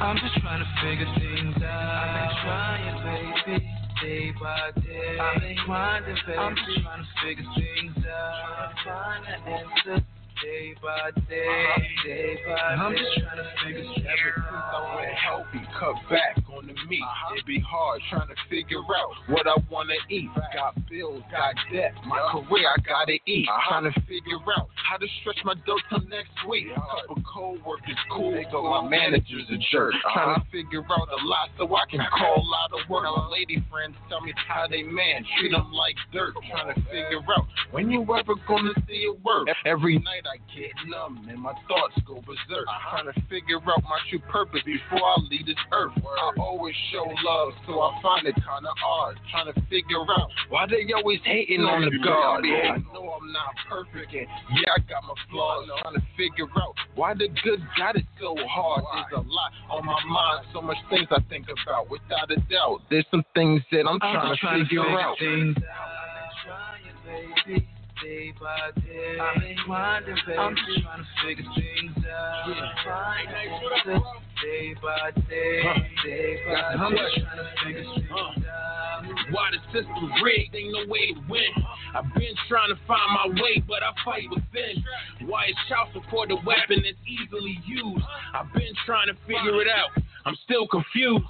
I'm 0.00 0.16
just 0.16 0.34
trying 0.42 0.58
to 0.58 0.68
figure 0.82 1.06
things 1.14 1.62
out. 1.62 1.70
I've 1.70 2.26
been 2.26 2.36
trying, 2.42 3.46
baby, 3.46 3.70
day 4.02 4.32
by 4.42 4.70
day. 4.80 5.18
I've 5.20 5.40
been 5.40 5.56
grinding, 5.64 6.16
baby. 6.26 6.38
I'm 6.38 6.56
just 6.56 6.82
trying 6.82 7.04
to 7.04 7.08
figure 7.22 7.44
things 7.54 8.04
out. 8.04 8.74
Trying 8.82 9.22
to 9.22 9.30
find 9.30 9.46
an 9.46 9.96
answer. 9.96 10.06
Day 10.42 10.74
by 10.82 11.10
day, 11.30 11.66
day 12.02 12.36
by 12.44 12.54
day. 12.54 12.60
I'm 12.60 12.92
just 12.96 13.14
trying 13.14 13.36
to 13.38 13.46
figure 13.62 13.82
Ever 14.02 14.34
since 14.34 14.50
I 14.50 14.96
went 14.96 15.14
healthy, 15.14 15.62
cut 15.78 15.94
back 16.10 16.42
on 16.50 16.66
the 16.66 16.74
meat. 16.90 16.98
Uh-huh. 16.98 17.36
It 17.38 17.46
be 17.46 17.62
hard 17.62 18.02
trying 18.10 18.26
to 18.26 18.34
figure 18.50 18.82
out 18.82 19.14
what 19.28 19.46
I 19.46 19.54
wanna 19.70 19.94
eat. 20.10 20.28
Got 20.52 20.74
bills, 20.90 21.22
got 21.30 21.54
debt. 21.70 21.94
My 22.04 22.18
career, 22.34 22.66
I 22.68 22.80
gotta 22.82 23.18
eat. 23.24 23.46
Uh-huh. 23.48 23.70
Trying 23.70 23.92
to 23.92 24.00
figure 24.02 24.42
out 24.58 24.66
how 24.74 24.98
to 24.98 25.06
stretch 25.20 25.38
my 25.44 25.54
dough 25.62 25.78
till 25.88 26.02
next 26.08 26.34
week. 26.48 26.74
Couple 26.74 27.22
co-workers 27.22 28.02
cool, 28.10 28.34
but 28.50 28.62
my 28.62 28.88
manager's 28.88 29.46
a 29.46 29.58
jerk. 29.70 29.94
Uh-huh. 29.94 30.10
Trying 30.12 30.40
to 30.42 30.46
figure 30.50 30.82
out 30.90 31.06
a 31.06 31.20
lot 31.22 31.54
so 31.56 31.70
I 31.70 31.86
can 31.86 32.02
call 32.18 32.42
out 32.66 32.74
of 32.74 32.88
work. 32.90 33.04
My 33.04 33.28
lady 33.30 33.62
friends 33.70 33.94
tell 34.08 34.20
me 34.20 34.34
how 34.36 34.66
they 34.66 34.82
man 34.82 35.24
treat 35.38 35.52
them 35.52 35.70
like 35.72 35.94
dirt. 36.12 36.34
Trying 36.50 36.74
to 36.74 36.80
figure 36.90 37.22
out 37.30 37.46
when 37.70 37.90
you 37.90 38.02
ever 38.02 38.34
gonna 38.48 38.74
see 38.88 39.06
it 39.06 39.16
work. 39.22 39.48
Every 39.64 39.98
night 39.98 40.26
I 40.28 40.31
get 40.54 40.72
numb 40.86 41.26
and 41.28 41.38
my 41.38 41.52
thoughts 41.68 41.96
go 42.06 42.20
berserk. 42.22 42.66
Uh-huh. 42.68 43.02
Trying 43.02 43.12
to 43.12 43.20
figure 43.28 43.58
out 43.58 43.82
my 43.84 43.98
true 44.08 44.20
purpose 44.30 44.60
before 44.64 45.02
I 45.02 45.16
leave 45.30 45.46
this 45.46 45.60
earth. 45.72 45.92
I 45.96 46.32
always 46.38 46.74
show 46.92 47.04
love, 47.24 47.52
so 47.66 47.80
I 47.80 47.90
find 48.02 48.26
it 48.26 48.34
kinda 48.34 48.72
odd. 48.84 49.18
Trying 49.30 49.52
to 49.52 49.60
figure 49.68 50.02
out 50.02 50.30
why 50.48 50.66
they 50.66 50.86
always 50.92 51.20
hating 51.24 51.62
on 51.62 51.84
the 51.84 51.98
God. 52.02 52.44
I 52.44 52.78
know 52.92 53.18
I'm 53.18 53.32
not 53.32 53.52
perfect, 53.68 54.12
and 54.14 54.26
yeah, 54.56 54.76
I 54.76 54.80
got 54.88 55.04
my 55.04 55.14
flaws. 55.30 55.68
Trying 55.82 55.94
to 55.94 56.04
figure 56.16 56.48
out 56.56 56.74
why 56.94 57.14
the 57.14 57.28
good 57.42 57.60
got 57.76 57.96
it 57.96 58.06
so 58.20 58.36
hard. 58.48 58.84
There's 58.94 59.24
a 59.24 59.26
lot 59.28 59.50
on 59.70 59.86
my 59.86 60.00
mind, 60.04 60.46
so 60.52 60.60
much 60.60 60.78
things 60.90 61.08
I 61.10 61.20
think 61.28 61.46
about. 61.48 61.90
Without 61.90 62.30
a 62.30 62.36
doubt, 62.48 62.82
there's 62.90 63.06
some 63.10 63.24
things 63.34 63.62
that 63.72 63.86
I'm 63.88 63.98
I'm 64.02 64.14
trying 64.14 64.34
to 64.34 64.36
trying 64.36 64.58
to 64.58 64.64
figure 64.64 64.82
figure 64.82 65.00
out. 65.00 65.18
things 65.18 65.56
baby, 67.46 67.68
day 68.02 68.32
by 68.40 68.80
day. 68.80 69.18
I've 69.20 69.40
been 69.40 69.56
grinding, 69.64 70.16
baby. 70.26 70.38
I'm 70.38 70.56
just 70.56 70.82
trying 70.82 70.98
to 70.98 71.08
figure 71.22 71.44
things 71.54 72.04
out. 72.10 72.50
Find 72.84 73.28
answers, 73.28 74.02
day 74.42 74.74
by 74.82 75.10
day, 75.30 75.62
day 76.04 76.36
by 76.46 76.52
day. 76.52 76.78
I'm 76.82 76.92
just 76.92 77.14
trying 77.22 77.38
to 77.38 77.46
figure 77.64 77.84
things 77.84 78.10
out. 78.10 79.02
Why 79.30 79.50
the 79.50 79.58
system's 79.72 80.12
rigged, 80.22 80.54
ain't 80.54 80.72
no 80.72 80.86
way 80.86 81.14
to 81.14 81.20
win. 81.28 81.52
I've 81.94 82.12
been 82.14 82.34
trying 82.48 82.70
to 82.70 82.78
find 82.86 83.08
my 83.14 83.26
way, 83.42 83.62
but 83.66 83.82
I 83.82 83.92
fight 84.04 84.26
within. 84.30 84.82
Why 85.28 85.46
is 85.46 85.56
child 85.68 85.88
support 85.92 86.30
a 86.30 86.36
weapon 86.36 86.82
that's 86.82 86.98
easily 87.06 87.58
used? 87.66 88.04
I've 88.34 88.52
been 88.52 88.74
trying 88.86 89.08
to 89.08 89.14
figure 89.26 89.60
it 89.60 89.68
out. 89.68 90.02
I'm 90.24 90.36
still 90.44 90.66
confused. 90.66 91.24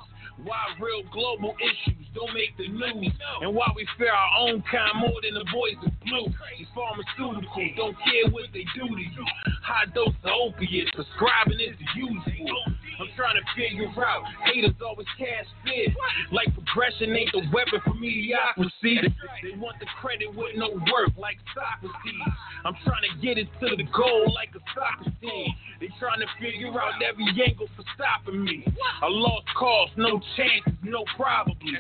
Why 0.45 0.59
real 0.80 1.03
global 1.12 1.55
issues 1.62 2.07
don't 2.14 2.34
make 2.34 2.57
the 2.59 2.66
news? 2.66 3.14
And 3.43 3.55
why 3.55 3.70
we 3.76 3.86
fear 3.97 4.11
our 4.11 4.30
own 4.40 4.62
kind 4.70 4.99
more 4.99 5.14
than 5.22 5.34
the 5.34 5.47
boys 5.53 5.78
in 5.86 5.95
blue? 6.03 6.26
These 6.59 6.66
pharmaceuticals 6.74 7.76
don't 7.76 7.97
care 8.03 8.26
what 8.30 8.51
they 8.53 8.66
do 8.74 8.88
to 8.88 9.03
you. 9.03 9.24
High 9.62 9.86
dose 9.95 10.14
of 10.24 10.30
opiates, 10.30 10.90
prescribing 10.95 11.61
is 11.61 11.78
the 11.78 11.86
usual. 11.95 12.62
I'm 13.01 13.09
trying 13.16 13.36
to 13.36 13.45
figure 13.57 13.88
out. 14.05 14.24
Haters 14.45 14.74
always 14.84 15.07
cast 15.18 15.49
fear. 15.64 15.88
Like 16.30 16.49
progression 16.55 17.14
ain't 17.16 17.32
the 17.32 17.43
weapon 17.53 17.80
for 17.84 17.95
mediocrity. 17.95 19.01
They 19.43 19.57
want 19.59 19.78
the 19.80 19.86
credit 20.01 20.28
with 20.34 20.57
no 20.57 20.70
work, 20.93 21.11
like 21.16 21.38
Socrates. 21.55 22.34
I'm 22.64 22.76
trying 22.84 23.03
to 23.11 23.12
get 23.20 23.38
it 23.38 23.49
to 23.61 23.76
the 23.76 23.84
goal 23.90 24.32
like 24.34 24.51
a 24.55 24.62
soccer 24.74 25.11
team. 25.20 25.51
They 25.80 25.88
trying 25.99 26.20
to 26.20 26.30
figure 26.40 26.70
out 26.78 26.95
every 27.03 27.26
angle 27.43 27.68
for 27.76 27.84
stopping 27.95 28.45
me. 28.45 28.64
A 29.03 29.09
lost 29.09 29.47
cause, 29.59 29.90
no 29.97 30.20
chances, 30.36 30.78
no 30.84 31.05
probably. 31.16 31.74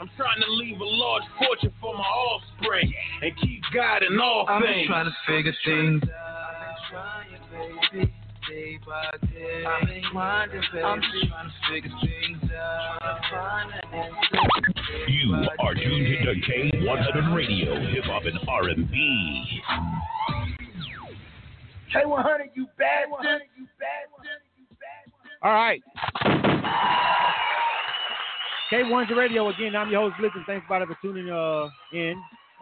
I'm 0.00 0.10
trying 0.16 0.40
to 0.40 0.50
leave 0.52 0.78
a 0.80 0.84
large 0.84 1.24
fortune 1.38 1.72
for 1.80 1.94
my 1.94 2.04
offspring 2.04 2.94
and 3.22 3.32
keep 3.40 3.62
God 3.74 4.02
in 4.04 4.20
all 4.20 4.46
things. 4.62 4.86
I'm 4.86 4.86
trying 4.86 5.06
to 5.06 5.16
figure 5.26 5.54
things 5.64 6.02
out. 6.04 6.17
You 15.08 15.34
are 15.60 15.74
tuned 15.74 16.06
to 16.24 16.34
K100 16.50 17.34
Radio, 17.34 17.78
Hip 17.90 18.04
Hop 18.04 18.22
and 18.24 18.38
R&B. 18.48 19.62
K100, 21.94 22.50
you 22.54 22.66
bastard. 22.78 23.42
You 23.58 23.66
bad 23.78 24.08
bastard. 24.80 25.38
All 25.42 25.52
right. 25.52 25.82
K100 28.72 29.16
Radio 29.16 29.48
again. 29.50 29.76
I'm 29.76 29.90
your 29.90 30.08
host, 30.08 30.16
Blizzard. 30.18 30.44
Thanks 30.46 30.64
everybody 30.66 30.94
for 30.94 30.98
tuning 31.02 31.30
uh, 31.30 31.68
in. 31.92 32.14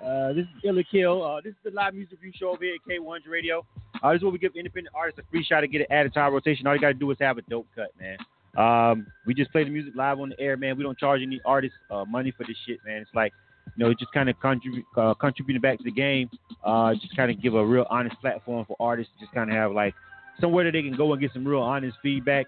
Uh, 0.05 0.32
this 0.32 0.44
is 0.44 0.49
Ill 0.64 0.78
or 0.78 0.82
Kill. 0.82 1.24
Uh, 1.24 1.40
this 1.40 1.53
is 1.53 1.59
the 1.64 1.70
live 1.70 1.94
music 1.94 2.18
review 2.20 2.32
show 2.38 2.51
over 2.51 2.62
here 2.62 2.74
at 2.74 2.90
K100 2.90 3.28
Radio. 3.28 3.64
Uh, 4.03 4.12
this 4.12 4.18
is 4.18 4.22
where 4.22 4.32
we 4.32 4.38
give 4.38 4.55
independent 4.55 4.94
artists 4.94 5.18
a 5.18 5.30
free 5.30 5.44
shot 5.44 5.61
to 5.61 5.68
get 5.68 5.80
it 5.80 5.88
added 5.90 6.12
to 6.14 6.20
our 6.20 6.32
rotation. 6.32 6.66
All 6.66 6.74
you 6.74 6.80
got 6.80 6.88
to 6.88 6.94
do 6.94 7.11
is 7.11 7.16
have 7.20 7.38
a 7.38 7.42
dope 7.42 7.66
cut, 7.74 7.92
man. 7.99 8.18
Um, 8.57 9.07
we 9.26 9.34
just 9.34 9.51
play 9.53 9.64
the 9.64 9.70
music 9.70 9.94
live 9.94 10.18
on 10.20 10.30
the 10.30 10.40
air, 10.40 10.57
man. 10.57 10.76
We 10.76 10.82
don't 10.82 10.99
charge 10.99 11.20
any 11.22 11.40
artists 11.44 11.76
uh, 11.90 12.05
money 12.05 12.32
for 12.36 12.44
this 12.47 12.57
shit, 12.66 12.78
man. 12.86 13.03
It's 13.03 13.11
like, 13.14 13.32
you 13.76 13.84
know, 13.84 13.92
just 13.92 14.12
kind 14.12 14.28
of 14.28 14.38
contribute, 14.40 14.84
uh, 14.97 15.14
contributing 15.14 15.61
back 15.61 15.78
to 15.78 15.84
the 15.84 15.90
game. 15.90 16.30
Uh, 16.64 16.94
just 16.94 17.14
kind 17.16 17.30
of 17.30 17.40
give 17.42 17.55
a 17.55 17.64
real 17.64 17.86
honest 17.90 18.16
platform 18.20 18.64
for 18.66 18.76
artists. 18.80 19.12
To 19.14 19.24
just 19.24 19.34
kind 19.34 19.51
of 19.51 19.57
have 19.57 19.72
like 19.72 19.94
somewhere 20.40 20.64
that 20.64 20.72
they 20.72 20.82
can 20.82 20.97
go 20.97 21.12
and 21.12 21.20
get 21.20 21.32
some 21.32 21.47
real 21.47 21.61
honest 21.61 21.97
feedback, 22.03 22.47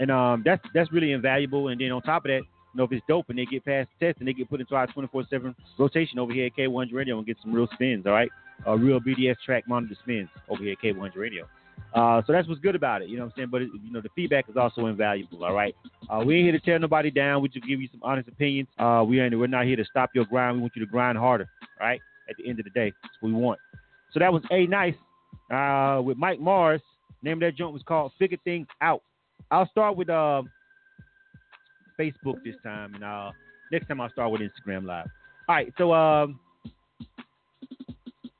and 0.00 0.10
um, 0.10 0.42
that's 0.44 0.62
that's 0.72 0.92
really 0.92 1.12
invaluable. 1.12 1.68
And 1.68 1.80
then 1.80 1.92
on 1.92 2.02
top 2.02 2.24
of 2.24 2.28
that, 2.30 2.42
you 2.74 2.78
know, 2.78 2.84
if 2.84 2.92
it's 2.92 3.04
dope 3.08 3.28
and 3.28 3.38
they 3.38 3.44
get 3.44 3.64
past 3.64 3.88
the 3.98 4.06
test 4.06 4.18
and 4.18 4.26
they 4.26 4.32
get 4.32 4.50
put 4.50 4.60
into 4.60 4.74
our 4.74 4.86
24/7 4.88 5.54
rotation 5.78 6.18
over 6.18 6.32
here 6.32 6.46
at 6.46 6.56
K100 6.56 6.92
Radio 6.92 7.18
and 7.18 7.26
get 7.26 7.36
some 7.40 7.52
real 7.52 7.68
spins, 7.72 8.04
all 8.06 8.12
right, 8.12 8.30
uh, 8.66 8.74
real 8.74 9.00
BDS 9.00 9.36
track 9.44 9.64
monitor 9.68 9.96
spins 10.02 10.28
over 10.48 10.62
here 10.62 10.72
at 10.72 10.78
K100 10.78 11.16
Radio. 11.16 11.46
Uh, 11.94 12.20
so 12.26 12.32
that's 12.32 12.48
what's 12.48 12.60
good 12.60 12.74
about 12.74 13.02
it, 13.02 13.08
you 13.08 13.16
know 13.16 13.24
what 13.24 13.32
I'm 13.32 13.36
saying? 13.36 13.48
But 13.50 13.62
it, 13.62 13.68
you 13.84 13.92
know, 13.92 14.00
the 14.00 14.08
feedback 14.16 14.48
is 14.48 14.56
also 14.56 14.86
invaluable. 14.86 15.44
All 15.44 15.54
right, 15.54 15.74
uh, 16.10 16.22
we 16.26 16.36
ain't 16.36 16.44
here 16.44 16.52
to 16.52 16.60
tear 16.60 16.78
nobody 16.78 17.10
down. 17.10 17.40
We 17.40 17.48
just 17.48 17.66
give 17.66 17.80
you 17.80 17.88
some 17.92 18.00
honest 18.02 18.28
opinions. 18.28 18.68
Uh, 18.78 19.04
we 19.06 19.20
ain't 19.20 19.38
we're 19.38 19.46
not 19.46 19.64
here 19.64 19.76
to 19.76 19.84
stop 19.84 20.10
your 20.12 20.24
grind. 20.24 20.56
We 20.56 20.62
want 20.62 20.72
you 20.74 20.84
to 20.84 20.90
grind 20.90 21.16
harder. 21.16 21.48
Right? 21.80 22.00
At 22.28 22.36
the 22.36 22.48
end 22.48 22.58
of 22.58 22.64
the 22.64 22.70
day, 22.70 22.92
that's 23.02 23.14
what 23.20 23.28
we 23.28 23.34
want. 23.34 23.60
So 24.12 24.18
that 24.18 24.32
was 24.32 24.42
a 24.50 24.66
nice 24.66 24.94
uh, 25.52 26.00
with 26.02 26.16
Mike 26.16 26.40
Mars. 26.40 26.80
Name 27.22 27.34
of 27.34 27.40
that 27.40 27.56
joint 27.56 27.72
was 27.72 27.82
called 27.82 28.12
"Figure 28.18 28.38
Things 28.44 28.66
Out." 28.80 29.02
I'll 29.50 29.68
start 29.68 29.96
with 29.96 30.08
uh, 30.08 30.42
Facebook 31.98 32.42
this 32.44 32.56
time, 32.62 32.94
and 32.94 33.04
uh, 33.04 33.32
next 33.72 33.88
time 33.88 34.00
I'll 34.00 34.10
start 34.10 34.30
with 34.30 34.40
Instagram 34.40 34.84
Live. 34.86 35.06
All 35.48 35.54
right, 35.54 35.72
so 35.76 35.92
um, 35.92 36.40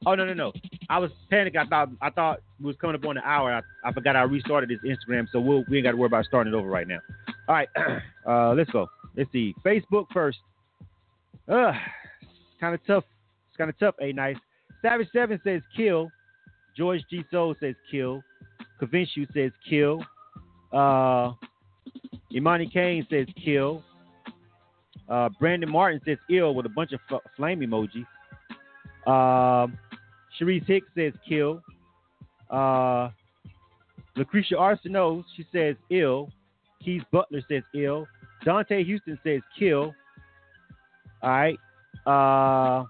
oh 0.07 0.15
no 0.15 0.25
no 0.25 0.35
no, 0.35 0.53
I 0.89 0.99
was 0.99 1.11
panicked. 1.31 1.57
I 1.57 1.67
thought 1.67 1.89
I 2.01 2.11
thought 2.11 2.39
it 2.39 2.65
was 2.65 2.77
coming 2.81 2.97
up 2.97 3.05
on 3.05 3.17
the 3.17 3.23
hour. 3.27 3.53
I, 3.53 3.89
I 3.89 3.93
forgot 3.93 4.17
I 4.17 4.23
restarted 4.23 4.69
this 4.69 4.79
Instagram, 4.85 5.27
so 5.31 5.41
we'll, 5.41 5.65
we 5.69 5.79
ain't 5.79 5.85
got 5.85 5.93
to 5.93 5.97
worry 5.97 6.07
about 6.07 6.25
starting 6.25 6.53
it 6.53 6.57
over 6.57 6.69
right 6.69 6.89
now. 6.89 7.01
All 7.49 7.55
right, 7.55 7.69
uh, 8.27 8.53
let's 8.55 8.71
go. 8.71 8.89
Let's 9.17 9.31
see. 9.33 9.55
Facebook 9.65 10.07
first. 10.13 10.39
Uh, 11.49 11.73
kind 12.61 12.75
of 12.75 12.81
tough. 12.87 13.05
It's 13.49 13.57
kind 13.57 13.71
of 13.71 13.79
tough. 13.79 13.95
A 14.01 14.13
nice. 14.13 14.37
Savage 14.83 15.09
Seven 15.13 15.41
says 15.45 15.63
kill. 15.77 16.11
George 16.77 17.03
G 17.11 17.25
Soul 17.31 17.55
says 17.61 17.75
kill. 17.91 18.23
Convince 18.79 19.11
you 19.15 19.27
says 19.33 19.53
kill. 19.69 20.05
Uh, 20.73 21.33
Imani 22.35 22.67
Kane 22.67 23.07
says 23.11 23.27
kill. 23.43 23.83
Uh, 25.09 25.29
Brandon 25.39 25.71
Martin 25.71 26.01
says 26.05 26.19
ill 26.31 26.55
with 26.55 26.67
a 26.67 26.71
bunch 26.71 26.93
of 26.93 27.01
f- 27.11 27.21
flame 27.37 27.61
emoji. 27.61 28.05
Sharice 29.07 30.67
Hicks 30.67 30.89
says 30.97 31.13
kill. 31.29 31.63
Uh, 32.51 33.11
Lucretia 34.17 34.55
Arsenault, 34.57 35.25
she 35.37 35.47
says 35.53 35.77
ill. 35.91 36.31
Keith 36.83 37.03
Butler 37.13 37.43
says 37.49 37.63
ill. 37.75 38.07
Dante 38.45 38.83
Houston 38.85 39.19
says 39.25 39.41
kill. 39.59 39.95
All 41.23 41.31
right. 41.31 41.59
Uh, 42.07 42.85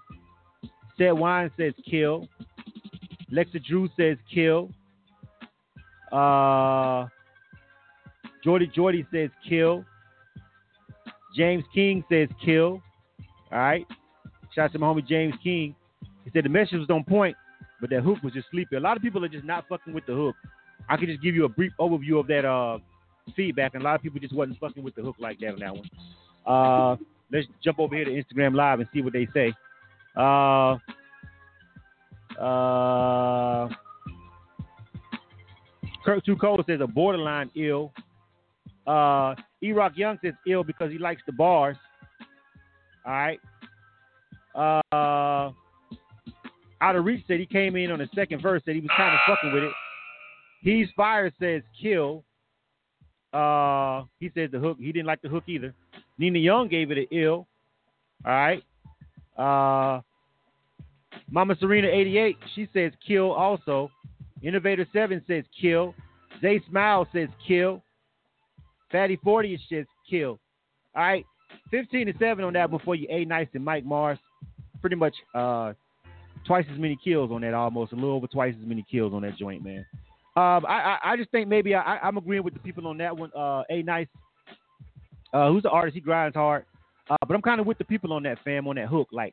Said 0.99 1.13
Wine 1.13 1.51
says 1.57 1.73
kill. 1.89 2.29
Lexa 3.33 3.65
Drew 3.65 3.89
says 3.97 4.17
kill. 4.33 4.71
Uh, 6.13 7.07
Jordy 8.45 8.71
Jordy 8.75 9.07
says 9.13 9.31
kill. 9.49 9.85
James 11.37 11.65
King 11.75 12.05
says 12.11 12.29
kill. 12.45 12.83
All 13.51 13.59
right. 13.59 13.87
Shout 14.55 14.67
out 14.67 14.73
to 14.73 14.79
my 14.79 14.87
homie 14.87 15.07
James 15.07 15.35
King. 15.43 15.75
He 16.25 16.31
said 16.33 16.45
the 16.45 16.49
message 16.49 16.79
was 16.79 16.91
on 16.91 17.05
point, 17.05 17.37
but 17.81 17.91
that 17.91 18.03
hook 18.03 18.19
was 18.23 18.33
just 18.33 18.47
sleepy. 18.51 18.77
A 18.77 18.81
lot 18.81 18.97
of 18.97 19.03
people 19.03 19.25
are 19.25 19.29
just 19.29 19.45
not 19.45 19.65
fucking 19.69 19.93
with 19.93 20.07
the 20.07 20.15
hook. 20.15 20.37
I 20.89 20.97
could 20.97 21.09
just 21.09 21.23
give 21.23 21.35
you 21.35 21.45
a 21.45 21.49
brief 21.49 21.73
overview 21.81 22.21
of 22.21 22.27
that 22.29 22.45
uh, 22.45 22.79
feedback, 23.35 23.75
and 23.75 23.83
a 23.83 23.85
lot 23.85 23.95
of 23.95 24.03
people 24.03 24.21
just 24.21 24.35
wasn't 24.35 24.59
fucking 24.59 24.83
with 24.83 24.95
the 24.95 25.03
hook 25.03 25.17
like 25.19 25.41
that 25.41 25.55
on 25.55 25.59
that 25.61 25.75
one. 25.75 25.91
Uh, 26.47 26.97
let's 27.33 27.47
jump 27.63 27.79
over 27.79 27.97
here 27.97 28.05
to 28.05 28.11
Instagram 28.11 28.55
Live 28.55 28.81
and 28.81 28.89
see 28.93 29.01
what 29.01 29.13
they 29.13 29.27
say. 29.33 29.53
Uh, 30.17 30.77
uh, 32.39 33.69
Kirk 36.05 36.25
Too 36.25 36.37
Cold 36.37 36.63
says 36.69 36.81
a 36.83 36.87
borderline 36.87 37.51
ill. 37.57 37.93
Uh, 38.87 39.35
E 39.63 39.73
Rock 39.73 39.93
Young 39.97 40.19
says 40.23 40.35
ill 40.47 40.65
because 40.65 40.91
he 40.91 40.99
likes 40.99 41.23
the 41.27 41.33
bars. 41.33 41.77
All 43.07 43.13
right. 43.13 43.41
Uh, 44.55 45.53
out 46.81 46.97
of 46.97 47.05
reach 47.05 47.25
said 47.27 47.41
he 47.41 47.47
came 47.47 47.77
in 47.77 47.91
on 47.91 47.99
the 47.99 48.09
second 48.15 48.43
verse, 48.43 48.63
said 48.65 48.75
he 48.75 48.81
was 48.81 48.91
kind 48.97 49.15
of 49.15 49.21
fucking 49.27 49.53
with 49.53 49.65
it. 49.65 49.73
He's 50.61 50.87
fire 50.97 51.33
says 51.41 51.63
kill. 51.81 52.25
Uh, 53.33 54.05
he 54.21 54.31
said 54.35 54.53
the 54.53 54.59
hook. 54.59 54.77
He 54.79 54.93
didn't 54.93 55.07
like 55.07 55.23
the 55.23 55.29
hook 55.29 55.45
either. 55.47 55.75
Nina 56.19 56.39
Young 56.39 56.69
gave 56.69 56.91
it 56.91 56.99
an 56.99 57.07
ill. 57.11 57.47
All 58.25 58.33
right. 58.33 58.63
Uh, 59.37 60.01
Mama 61.31 61.57
Serena 61.59 61.89
88, 61.89 62.37
she 62.55 62.69
says 62.73 62.93
kill 63.07 63.33
also. 63.33 63.91
Innovator 64.43 64.87
7 64.93 65.23
says 65.27 65.45
kill. 65.61 65.95
Zay 66.41 66.61
Smile 66.69 67.09
says 67.13 67.29
kill. 67.47 67.83
Fatty 68.95 69.17
40 69.25 69.55
is 69.55 69.61
just 69.69 69.89
kill. 70.09 70.39
All 70.95 71.03
right. 71.03 71.27
15 71.73 72.07
to 72.07 72.13
7 72.17 72.45
on 72.45 72.53
that 72.53 72.71
before 72.71 72.95
you, 72.95 73.09
A 73.11 73.25
Nice 73.25 73.49
and 73.53 73.65
Mike 73.65 73.85
Mars. 73.85 74.21
Pretty 74.81 74.95
much 74.95 75.15
uh, 75.35 75.73
twice 76.47 76.65
as 76.73 76.79
many 76.79 76.97
kills 77.03 77.33
on 77.33 77.41
that, 77.41 77.55
almost 77.55 77.91
a 77.91 77.97
little 77.97 78.13
over 78.13 78.29
twice 78.29 78.55
as 78.57 78.65
many 78.65 78.85
kills 78.89 79.13
on 79.13 79.23
that 79.23 79.37
joint, 79.37 79.65
man. 79.65 79.85
Um, 80.37 80.65
I, 80.67 80.99
I, 81.03 81.13
I 81.13 81.17
just 81.17 81.31
think 81.33 81.49
maybe 81.49 81.75
I, 81.75 81.99
I'm 82.05 82.17
agreeing 82.19 82.45
with 82.45 82.55
the 82.55 82.61
people 82.61 82.87
on 82.87 82.97
that 82.99 83.17
one. 83.17 83.33
Uh, 83.37 83.65
A 83.69 83.83
Nice, 83.83 84.07
uh, 85.33 85.51
who's 85.51 85.65
the 85.65 85.71
artist? 85.71 85.97
He 85.97 86.01
grinds 86.01 86.37
hard. 86.37 86.65
Uh, 87.11 87.17
but 87.27 87.35
I'm 87.35 87.43
kind 87.43 87.61
of 87.61 87.67
with 87.67 87.79
the 87.79 87.85
people 87.85 88.13
on 88.13 88.23
that 88.23 88.39
fam 88.45 88.69
on 88.69 88.77
that 88.77 88.87
hook. 88.87 89.09
Like, 89.11 89.33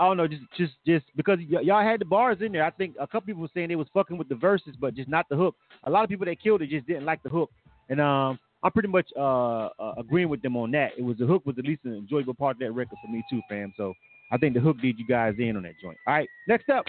I 0.00 0.06
don't 0.06 0.16
know, 0.16 0.26
just 0.26 0.42
just 0.56 0.72
just 0.84 1.04
because 1.16 1.38
y- 1.48 1.60
y'all 1.62 1.82
had 1.82 2.00
the 2.00 2.04
bars 2.04 2.38
in 2.40 2.50
there. 2.50 2.64
I 2.64 2.70
think 2.70 2.96
a 2.98 3.06
couple 3.06 3.26
people 3.26 3.42
were 3.42 3.48
saying 3.54 3.68
they 3.68 3.76
was 3.76 3.88
fucking 3.94 4.18
with 4.18 4.28
the 4.28 4.34
verses, 4.34 4.74
but 4.80 4.94
just 4.94 5.08
not 5.08 5.28
the 5.28 5.36
hook. 5.36 5.54
A 5.84 5.90
lot 5.90 6.02
of 6.02 6.10
people 6.10 6.26
that 6.26 6.42
killed 6.42 6.62
it 6.62 6.70
just 6.70 6.86
didn't 6.86 7.04
like 7.04 7.22
the 7.22 7.28
hook, 7.28 7.50
and 7.90 8.00
um, 8.00 8.38
I'm 8.62 8.72
pretty 8.72 8.88
much 8.88 9.08
uh, 9.16 9.68
uh, 9.78 9.94
agreeing 9.98 10.28
with 10.28 10.40
them 10.42 10.56
on 10.56 10.70
that. 10.72 10.92
It 10.96 11.02
was 11.02 11.18
the 11.18 11.26
hook 11.26 11.44
was 11.44 11.56
at 11.58 11.64
least 11.64 11.84
an 11.84 11.94
enjoyable 11.94 12.34
part 12.34 12.56
of 12.56 12.60
that 12.60 12.72
record 12.72 12.98
for 13.04 13.10
me 13.10 13.22
too, 13.28 13.40
fam. 13.48 13.72
So 13.76 13.92
I 14.32 14.38
think 14.38 14.54
the 14.54 14.60
hook 14.60 14.76
did 14.80 14.98
you 14.98 15.06
guys 15.06 15.34
in 15.38 15.56
on 15.56 15.64
that 15.64 15.74
joint. 15.82 15.98
All 16.06 16.14
right, 16.14 16.28
next 16.46 16.68
up. 16.68 16.84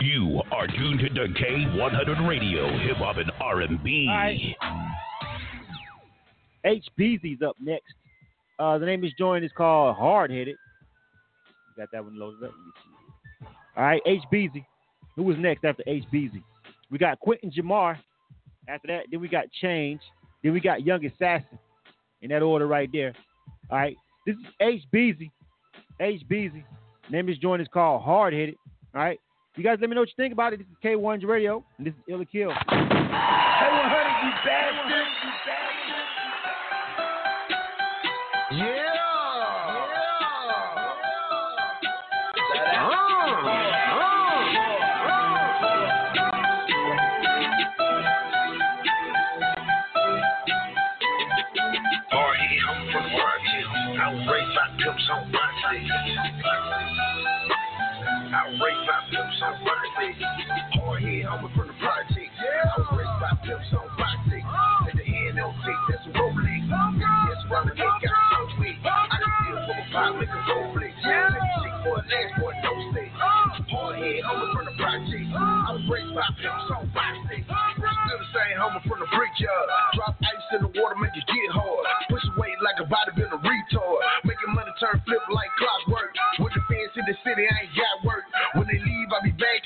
You 0.00 0.40
are 0.52 0.66
tuned 0.66 1.00
to 1.00 1.08
K100 1.08 2.28
Radio, 2.28 2.78
Hip 2.78 2.96
Hop 2.98 3.16
and 3.16 3.30
R&B. 3.40 4.06
All 4.08 4.16
right. 4.16 4.56
HBZ's 6.64 7.42
up 7.42 7.56
next. 7.60 7.92
Uh, 8.58 8.78
the 8.78 8.86
name 8.86 9.04
is 9.04 9.12
joined 9.18 9.44
is 9.44 9.50
called 9.56 9.96
Hard 9.96 10.30
Headed. 10.30 10.56
Got 11.76 11.88
that 11.92 12.04
one 12.04 12.18
loaded 12.18 12.44
up. 12.44 12.52
Let 12.52 12.66
me 12.66 12.72
see. 12.84 13.46
All 13.76 13.84
right, 13.84 14.02
HBZ. 14.06 14.64
Who 15.16 15.22
was 15.22 15.36
next 15.38 15.64
after 15.64 15.82
HBZ? 15.84 16.42
We 16.90 16.98
got 16.98 17.18
Quentin 17.20 17.50
Jamar. 17.50 17.96
After 18.68 18.88
that, 18.88 19.06
then 19.10 19.20
we 19.20 19.28
got 19.28 19.46
Change. 19.60 20.00
Then 20.42 20.52
we 20.52 20.60
got 20.60 20.84
Young 20.84 21.04
Assassin. 21.04 21.58
In 22.22 22.28
that 22.30 22.42
order 22.42 22.66
right 22.66 22.90
there. 22.92 23.14
All 23.70 23.78
right. 23.78 23.96
This 24.26 24.36
is 24.36 24.84
HBZ. 24.92 25.30
HBZ. 26.00 26.62
Name 27.10 27.28
is 27.30 27.38
joined 27.38 27.62
is 27.62 27.68
called 27.72 28.02
Hard 28.02 28.34
Headed. 28.34 28.56
All 28.94 29.00
right. 29.00 29.18
You 29.56 29.64
guys 29.64 29.78
let 29.80 29.88
me 29.88 29.94
know 29.94 30.02
what 30.02 30.10
you 30.10 30.14
think 30.16 30.32
about 30.32 30.52
it. 30.52 30.58
This 30.58 30.66
is 30.66 30.76
K100 30.84 31.26
Radio, 31.26 31.64
and 31.78 31.86
this 31.86 31.94
is 31.94 32.00
Ill 32.08 32.20
or 32.20 32.24
Kill. 32.26 32.52
By 59.40 59.56
pimps 59.56 60.20
on. 60.20 60.84
Hard 60.84 61.02
head, 61.02 61.24
I'm 61.24 61.40
from 61.56 61.68
the 61.68 61.76
project. 61.80 62.30
I 62.36 62.76
was 62.76 62.88
raised 62.92 63.18
by 63.20 63.32
pimps 63.40 63.72
on 63.72 63.88
my. 63.96 64.08
At 64.88 64.96
the 64.96 65.04
end, 65.04 65.36
they'll 65.36 65.54
take 65.64 65.80
that's 65.88 66.06
a 66.06 66.12
Rolex. 66.12 66.60
Yes, 66.68 67.40
Robin, 67.48 67.72
they 67.76 67.84
got 67.84 68.20
so 68.32 68.40
sweet. 68.56 68.76
I 68.84 69.16
can 69.16 69.32
feel 69.44 69.58
from 69.64 69.78
a 69.80 69.86
pop, 69.92 70.12
make 70.20 70.28
a 70.28 70.40
Rolex. 70.44 70.92
Let 71.00 71.32
me 71.32 71.40
shake 71.56 71.78
for 71.84 71.94
a 71.96 72.02
last 72.04 72.32
boy, 72.40 72.52
no 72.64 72.72
stay. 72.92 73.08
Hard 73.70 73.96
head, 73.96 74.20
I'm 74.28 74.40
from 74.52 74.64
the 74.68 74.74
project. 74.76 75.26
I 75.32 75.70
was 75.72 75.84
raised 75.88 76.14
by 76.14 76.28
pimps 76.36 76.68
on 76.76 76.84
my. 76.92 77.08
Still 77.30 78.18
the 78.20 78.28
same 78.34 78.56
homer 78.58 78.82
from 78.84 78.98
the 79.00 79.08
brickyard. 79.08 79.66
Drop 79.96 80.14
ice 80.20 80.48
in 80.52 80.60
the 80.66 80.72
water, 80.76 80.98
make 81.00 81.14
it 81.16 81.24
get 81.24 81.50
hard. 81.54 81.84
Push 82.10 82.26
weight 82.36 82.58
like 82.60 82.78
a 82.82 82.86
bodybuilder 82.86 83.40
retard. 83.40 83.98
Making 84.26 84.52
money 84.52 84.72
turn 84.82 85.00
flip 85.06 85.22
like 85.30 85.52
clockwork. 85.56 86.10
With 86.42 86.52
the 86.52 86.62
fans 86.66 86.92
in 86.98 87.04
the 87.06 87.16
city, 87.22 87.44
I 87.46 87.54
ain't 87.64 87.72
got 87.76 87.89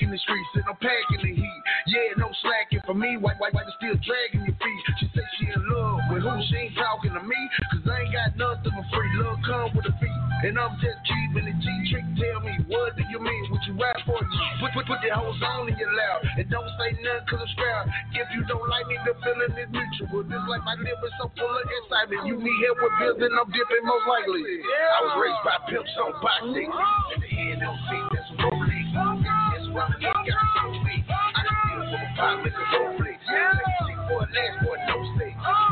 in 0.01 0.11
the 0.11 0.19
streets 0.19 0.51
and 0.55 0.65
I'm 0.67 0.77
packing 0.77 1.21
the 1.23 1.33
heat. 1.35 1.61
Yeah, 1.87 2.17
no 2.17 2.31
slacking 2.41 2.81
for 2.85 2.95
me. 2.95 3.17
White, 3.17 3.39
white, 3.39 3.53
white, 3.53 3.67
is 3.67 3.75
still 3.79 3.95
dragging 4.01 4.43
your 4.43 4.57
feet. 4.57 4.81
She 4.99 5.05
say 5.15 5.25
she 5.39 5.45
in 5.51 5.61
love 5.71 6.11
with 6.11 6.23
who? 6.23 6.33
She 6.51 6.67
ain't 6.67 6.75
talking 6.75 7.13
to 7.13 7.23
me, 7.23 7.39
cause 7.71 7.85
I 7.87 8.03
ain't 8.03 8.13
got 8.13 8.29
nothing 8.35 8.73
for 8.73 8.85
free. 8.91 9.11
Love 9.21 9.39
come 9.45 9.69
with 9.75 9.87
a 9.87 9.93
fee. 10.01 10.19
And 10.45 10.59
I'm 10.59 10.75
just 10.83 10.99
keeping 11.07 11.47
it 11.47 11.57
G 11.63 11.67
trick. 11.89 12.05
Tell 12.19 12.39
me, 12.43 12.53
what 12.67 12.93
do 12.99 13.03
you 13.07 13.19
mean? 13.23 13.43
What 13.49 13.63
you 13.65 13.75
rap 13.79 13.97
for? 14.03 14.19
Put, 14.59 14.71
put, 14.75 14.85
put 14.85 14.99
the 14.99 15.15
hoes 15.15 15.39
on 15.41 15.71
in 15.71 15.75
your 15.79 15.93
loud. 15.93 16.21
And 16.37 16.47
don't 16.51 16.69
say 16.75 16.91
nothing 17.01 17.25
cause 17.31 17.41
I'm 17.41 17.51
scared. 17.55 17.85
If 18.19 18.27
you 18.35 18.41
don't 18.45 18.67
like 18.67 18.85
me, 18.91 18.99
the 19.07 19.15
feeling 19.23 19.53
is 19.55 19.69
mutual. 19.71 20.27
Just 20.27 20.47
like 20.51 20.63
my 20.67 20.75
liver 20.75 21.11
so 21.21 21.31
full 21.33 21.49
of 21.49 21.65
excitement. 21.65 22.27
You 22.27 22.35
need 22.41 22.59
help 22.67 22.77
with 22.83 23.21
then 23.21 23.31
I'm 23.31 23.49
dipping 23.49 23.85
most 23.85 24.05
likely. 24.05 24.43
I 24.43 24.99
was 25.07 25.15
raised 25.23 25.43
by 25.45 25.55
pimps 25.71 25.95
on 26.03 26.13
boxing. 26.19 26.69
At 26.69 27.21
the 27.21 27.29
see 27.31 28.01
that's 28.11 28.29
why 28.37 29.44
I 29.77 29.89
got 30.01 30.25
so 30.27 30.71
weak. 30.83 31.05
I 31.09 31.43
can 31.43 31.57
feel 31.67 31.83
from 31.91 32.01
a 32.01 32.15
pop, 32.15 32.43
make 32.43 32.53
a 32.53 32.63
Rolex. 32.75 33.19
Take 33.27 34.01
for 34.07 34.23
a 34.23 34.27
last, 34.31 34.55
for 34.63 34.75
a 34.75 34.87
no 34.87 34.97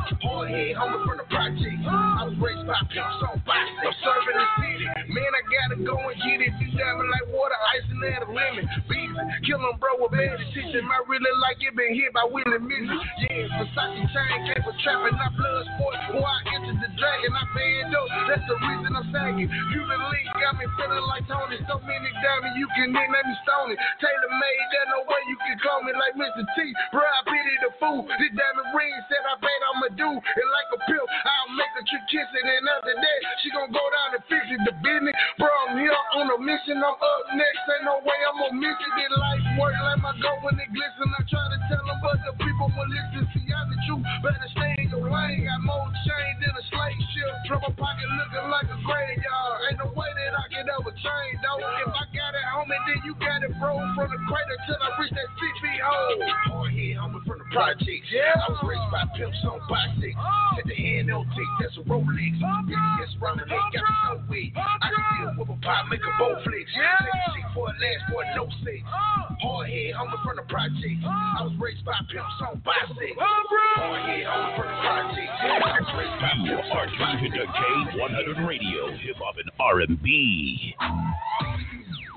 head, 0.03 0.75
homie 0.75 0.99
from 1.05 1.17
the 1.17 1.27
project. 1.31 1.79
I 1.87 2.27
was 2.27 2.35
raised 2.39 2.65
by 2.67 2.79
pimps 2.91 3.21
on 3.23 3.39
boxing. 3.47 3.79
I'm 3.83 3.95
serving 4.03 4.37
the 4.37 4.47
city. 4.59 4.87
Man, 5.11 5.31
I 5.31 5.41
gotta 5.47 5.77
go 5.83 5.95
and 5.95 6.17
get 6.19 6.39
it. 6.43 6.51
Be 6.59 6.67
diving 6.75 7.09
like 7.09 7.27
water, 7.31 7.59
icing 7.75 8.01
at 8.11 8.23
a 8.23 8.29
lemon. 8.29 8.65
Beezy, 8.89 9.23
kill 9.47 9.63
bro, 9.79 10.03
with 10.03 10.11
bad 10.11 10.39
decision. 10.39 10.83
I 10.87 10.99
really 11.07 11.33
like 11.39 11.59
it 11.63 11.75
been 11.75 11.95
hit 11.95 12.11
by 12.11 12.25
Willie 12.27 12.59
Missy. 12.59 12.97
Yeah, 13.29 13.61
Versace 13.61 14.03
chain 14.11 14.39
came 14.51 14.63
for 14.63 14.75
trapping. 14.83 15.15
I 15.15 15.29
blood 15.35 15.65
sport. 15.75 15.95
Boy, 16.11 16.27
I 16.27 16.39
entered 16.57 16.79
the 16.83 16.89
dragon, 16.99 17.31
I 17.31 17.45
banned 17.55 17.93
up. 17.95 18.07
That's 18.27 18.45
the 18.47 18.57
reason 18.59 18.91
I'm 18.95 19.07
sagging. 19.13 19.47
You 19.47 19.81
the 19.87 19.97
link 20.11 20.27
got 20.39 20.59
me 20.59 20.65
feeling 20.75 21.05
like 21.07 21.25
Tony. 21.29 21.57
So 21.69 21.79
many 21.83 22.09
diamonds, 22.19 22.55
you 22.59 22.67
can 22.75 22.91
nickname 22.91 23.27
me 23.27 23.35
Stony. 23.47 23.75
Taylor 24.01 24.31
made, 24.33 24.65
there's 24.73 24.89
no 24.91 24.99
way 25.07 25.21
you 25.29 25.37
can 25.39 25.57
call 25.63 25.79
me 25.85 25.91
like 25.95 26.15
Mr. 26.17 26.43
T. 26.55 26.57
Bro, 26.91 27.03
I 27.03 27.21
pity 27.23 27.55
the 27.63 27.71
fool. 27.79 28.03
This 28.19 28.33
diamond 28.35 28.69
ring 28.75 28.93
said 29.07 29.23
I 29.23 29.35
bet 29.39 29.59
I'ma 29.71 29.87
do. 29.93 30.09
And 30.09 30.49
like 30.49 30.69
a 30.73 30.79
pill, 30.89 31.05
I'll 31.05 31.51
make 31.55 31.73
trick 31.87 32.05
kiss 32.09 32.29
it. 32.29 32.45
And 32.45 32.65
after 32.69 32.95
that, 32.95 33.19
she 33.41 33.49
gon' 33.53 33.69
go 33.71 33.83
down 33.83 34.17
and 34.17 34.23
fix 34.25 34.43
it. 34.49 34.61
The 34.65 34.73
business, 34.81 35.15
bro, 35.37 35.49
I'm 35.69 35.77
here 35.77 35.93
on 35.93 36.33
a 36.33 36.37
mission. 36.41 36.81
I'm 36.81 36.97
up 36.97 37.23
next. 37.37 37.61
Ain't 37.69 37.85
no 37.85 38.01
way 38.01 38.19
I'm 38.25 38.37
gonna 38.39 38.57
miss 38.57 38.77
it. 38.77 38.91
This 38.97 39.13
life 39.17 39.45
work 39.59 39.75
like 39.77 40.01
my 40.01 40.13
gold 40.21 40.41
when 40.45 40.57
it 40.57 40.69
glisten. 40.73 41.09
I 41.13 41.21
try 41.29 41.45
to 41.45 41.59
tell 41.69 41.83
them, 41.85 41.99
but 42.01 42.17
the 42.25 42.33
people 42.41 42.69
will 42.73 42.89
listen. 42.89 43.23
See, 43.33 43.47
I'm 43.53 43.67
the 43.69 43.77
truth. 43.85 44.05
Better 44.25 44.49
stay 44.53 44.73
in 44.81 44.87
your 44.89 45.05
lane. 45.07 45.45
Got 45.45 45.61
more 45.63 45.89
change 46.05 46.37
than 46.41 46.53
a 46.53 46.63
slave 46.69 47.01
ship. 47.13 47.33
Trouble 47.49 47.73
pocket 47.77 48.09
looking 48.17 48.47
like 48.49 48.69
a 48.69 48.77
graveyard. 48.81 49.57
Ain't 49.69 49.79
no 49.81 49.89
way 49.93 50.09
that 50.09 50.33
I 50.33 50.45
can 50.49 50.65
ever 50.69 50.93
change, 50.93 51.37
though. 51.41 51.61
If 51.61 51.91
I 51.93 52.05
got 52.13 52.33
it, 52.33 52.45
then 52.87 52.99
you 53.05 53.13
got 53.15 53.43
it, 53.43 53.53
bro. 53.59 53.79
From 53.95 54.09
the 54.11 54.19
crater 54.27 54.57
till 54.67 54.79
I 54.79 54.89
reach 54.99 55.13
that 55.15 55.29
six 55.39 55.53
feet 55.63 55.81
hole. 55.83 56.19
Hard 56.51 56.73
head, 56.73 56.95
homie, 56.99 57.23
from 57.23 57.39
the 57.39 57.47
projects. 57.51 58.07
Yeah. 58.11 58.35
I 58.35 58.51
was 58.51 58.61
raised 58.67 58.89
by 58.91 59.03
pimps 59.15 59.39
on 59.47 59.59
boxing. 59.69 60.15
Oh. 60.17 60.59
At 60.59 60.65
the 60.67 60.75
hand, 60.75 61.07
no 61.07 61.23
tick, 61.35 61.49
that's 61.61 61.77
a 61.79 61.83
Rolex. 61.87 62.35
Yes, 62.67 62.79
yes, 62.99 63.11
round 63.21 63.39
the 63.39 63.47
got 63.47 63.71
me 63.71 63.79
so 63.79 64.19
oh, 64.19 64.29
weak. 64.29 64.53
I 64.55 64.87
can 64.91 65.03
feel 65.15 65.31
with 65.39 65.55
a 65.55 65.57
pop, 65.63 65.87
make 65.89 66.03
a 66.03 66.13
bow 66.19 66.35
flex. 66.43 66.67
Yeah. 66.75 66.97
Take 66.99 67.15
a 67.15 67.29
seat 67.33 67.47
for 67.55 67.65
a 67.69 67.73
last, 67.73 68.03
for 68.11 68.21
a 68.21 68.27
no 68.35 68.45
sex. 68.63 68.79
Oh. 68.83 69.33
Hard 69.43 69.69
head, 69.69 69.91
homie, 69.95 70.19
from 70.23 70.35
the 70.39 70.45
projects. 70.47 71.03
I 71.03 71.39
was 71.43 71.55
raised 71.59 71.83
by 71.85 71.97
pimps 72.11 72.39
on 72.43 72.59
boxing. 72.63 73.15
Hard 73.17 74.01
head, 74.07 74.27
homie, 74.27 74.53
from 74.59 74.67
the 74.67 74.77
projects. 74.83 75.35
I 75.39 75.55
was 75.61 75.89
raised 75.95 76.19
by 76.19 76.31
You 76.43 76.57
are 76.59 76.87
tuned 76.91 77.33
to 77.33 77.45
K100 77.47 78.47
Radio, 78.47 78.91
Hip 78.97 79.17
Hop 79.19 79.35
and 79.39 79.51
R&B. 79.59 80.75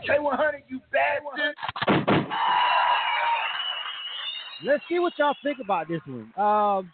K100, 0.08 0.62
you 0.68 0.80
bastard. 0.92 1.54
Let's 4.64 4.82
see 4.88 4.98
what 4.98 5.12
y'all 5.18 5.34
think 5.42 5.58
about 5.62 5.88
this 5.88 6.00
one. 6.06 6.32
Um, 6.36 6.90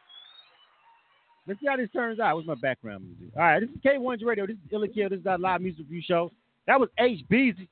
let's 1.46 1.60
see 1.60 1.66
how 1.68 1.76
this 1.76 1.88
turns 1.92 2.18
out. 2.18 2.34
What's 2.34 2.48
my 2.48 2.54
background 2.54 3.04
music? 3.04 3.34
All 3.36 3.42
right, 3.42 3.60
this 3.60 3.70
is 3.70 3.76
K100 3.84 4.24
Radio. 4.24 4.46
This 4.46 4.56
is 4.56 4.72
Ill 4.72 4.84
or 4.84 4.88
Kill. 4.88 5.08
This 5.08 5.20
is 5.20 5.26
our 5.26 5.38
live 5.38 5.60
music 5.60 5.80
review 5.80 6.02
show. 6.04 6.30
That 6.66 6.80
was 6.80 6.88
H 6.98 7.20
Beezy, 7.28 7.68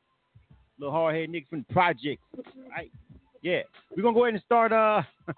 little 0.78 0.92
hard 0.92 1.16
head 1.16 1.28
niggas 1.28 1.48
from 1.48 1.64
the 1.66 1.72
project. 1.72 2.22
All 2.36 2.44
right, 2.70 2.90
yeah, 3.42 3.62
we're 3.96 4.02
gonna 4.02 4.14
go 4.14 4.24
ahead 4.24 4.34
and 4.34 4.42
start. 4.44 4.72
Uh, 4.72 5.02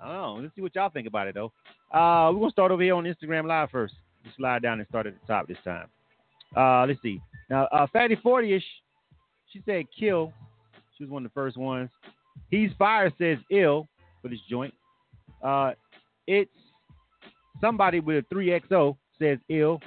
I 0.00 0.06
don't 0.06 0.12
know. 0.14 0.38
Let's 0.42 0.54
see 0.54 0.62
what 0.62 0.74
y'all 0.74 0.90
think 0.90 1.06
about 1.06 1.28
it 1.28 1.34
though. 1.34 1.52
Uh, 1.92 2.32
we're 2.32 2.40
gonna 2.40 2.50
start 2.50 2.72
over 2.72 2.82
here 2.82 2.94
on 2.94 3.04
Instagram 3.04 3.46
Live 3.46 3.70
first. 3.70 3.94
Just 4.24 4.36
slide 4.36 4.62
down 4.62 4.78
and 4.78 4.88
start 4.88 5.06
at 5.06 5.14
the 5.20 5.26
top 5.26 5.48
this 5.48 5.58
time. 5.64 5.88
Uh, 6.56 6.86
let's 6.86 7.00
see. 7.02 7.20
Now, 7.50 7.66
uh, 7.66 7.86
Fatty 7.92 8.16
40ish, 8.16 8.62
she 9.52 9.62
said 9.64 9.84
kill. 9.98 10.32
She 10.96 11.04
was 11.04 11.10
one 11.10 11.24
of 11.24 11.30
the 11.30 11.34
first 11.34 11.56
ones. 11.56 11.90
He's 12.50 12.70
fire 12.78 13.12
says 13.18 13.38
ill 13.50 13.88
for 14.20 14.28
this 14.28 14.38
joint. 14.48 14.72
Uh, 15.42 15.72
it's 16.26 16.50
somebody 17.60 18.00
with 18.00 18.24
a 18.24 18.34
3XO 18.34 18.96
says 19.18 19.38
ill. 19.48 19.80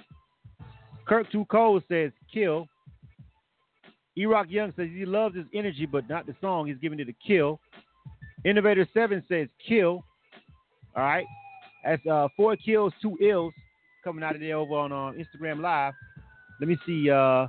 Kirk 1.08 1.32
Too 1.32 1.46
Cold 1.50 1.84
says 1.90 2.12
kill. 2.34 2.68
Erock 4.18 4.50
Young 4.50 4.74
says 4.76 4.90
he 4.94 5.06
loves 5.06 5.36
his 5.36 5.46
energy, 5.54 5.86
but 5.86 6.08
not 6.10 6.26
the 6.26 6.36
song. 6.42 6.68
He's 6.68 6.78
giving 6.78 7.00
it 7.00 7.10
a 7.10 7.16
kill. 7.26 7.60
Innovator 8.46 8.88
7 8.94 9.24
says 9.28 9.48
kill. 9.68 10.04
All 10.96 11.04
right. 11.04 11.26
That's 11.84 12.06
uh, 12.08 12.28
four 12.36 12.56
kills, 12.56 12.94
two 13.02 13.18
ills 13.22 13.54
coming 14.04 14.24
out 14.24 14.36
of 14.36 14.42
there 14.42 14.56
over 14.58 14.74
on 14.76 14.92
uh, 14.92 15.12
Instagram 15.12 15.62
Live. 15.62 15.94
Let 16.60 16.70
me 16.70 16.78
see. 16.86 17.10
Uh, 17.10 17.48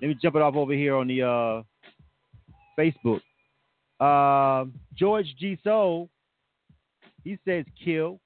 let 0.00 0.08
me 0.08 0.16
jump 0.20 0.36
it 0.36 0.42
off 0.42 0.54
over 0.54 0.72
here 0.72 0.94
on 0.96 1.08
the 1.08 1.22
uh, 1.22 1.62
Facebook. 2.78 3.20
Uh, 4.00 4.66
George 4.94 5.26
G. 5.38 5.58
Soul, 5.64 6.08
he 7.24 7.38
says 7.44 7.64
kill. 7.84 8.20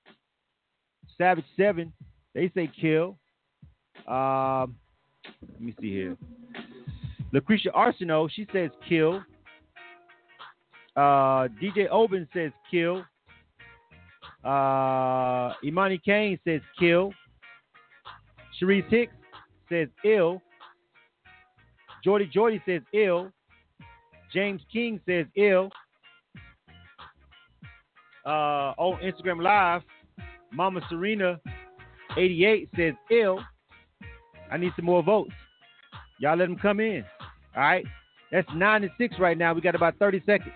Savage 1.17 1.45
7, 1.57 1.93
they 2.35 2.51
say 2.55 2.71
kill. 2.81 3.17
Um, 4.07 4.77
let 5.41 5.61
me 5.61 5.75
see 5.81 5.91
here. 5.91 6.17
Lucretia 7.33 7.71
Arsenault, 7.71 8.31
she 8.33 8.47
says 8.53 8.71
kill. 8.89 9.23
Uh, 10.95 11.49
DJ 11.61 11.89
Oben 11.91 12.29
says 12.35 12.53
kill. 12.71 13.05
Uh, 14.45 15.53
Imani 15.65 15.99
Kane 16.05 16.39
says 16.47 16.61
kill. 16.79 17.13
Sharice 18.61 18.89
Hicks 18.91 19.13
says 19.69 19.89
ill. 20.05 20.43
Jordy 22.05 22.29
Jordy 22.33 22.63
says 22.67 22.83
ill. 22.93 23.33
James 24.33 24.63
King 24.73 25.01
says 25.07 25.27
ill. 25.37 25.71
Uh, 28.25 28.73
on 28.79 29.01
Instagram 29.03 29.43
Live, 29.43 29.83
Mama 30.53 30.81
Serena 30.89 31.41
88 32.17 32.69
says 32.77 32.95
ill. 33.11 33.41
I 34.51 34.57
need 34.57 34.73
some 34.77 34.85
more 34.85 35.03
votes. 35.03 35.33
Y'all 36.21 36.37
let 36.37 36.49
them 36.49 36.57
come 36.57 36.79
in. 36.81 37.05
All 37.57 37.63
right. 37.63 37.85
That's 38.31 38.49
nine 38.55 38.83
and 38.83 38.93
six 38.97 39.19
right 39.19 39.37
now. 39.37 39.53
We 39.55 39.61
got 39.61 39.75
about 39.75 39.99
30 39.99 40.23
seconds. 40.25 40.55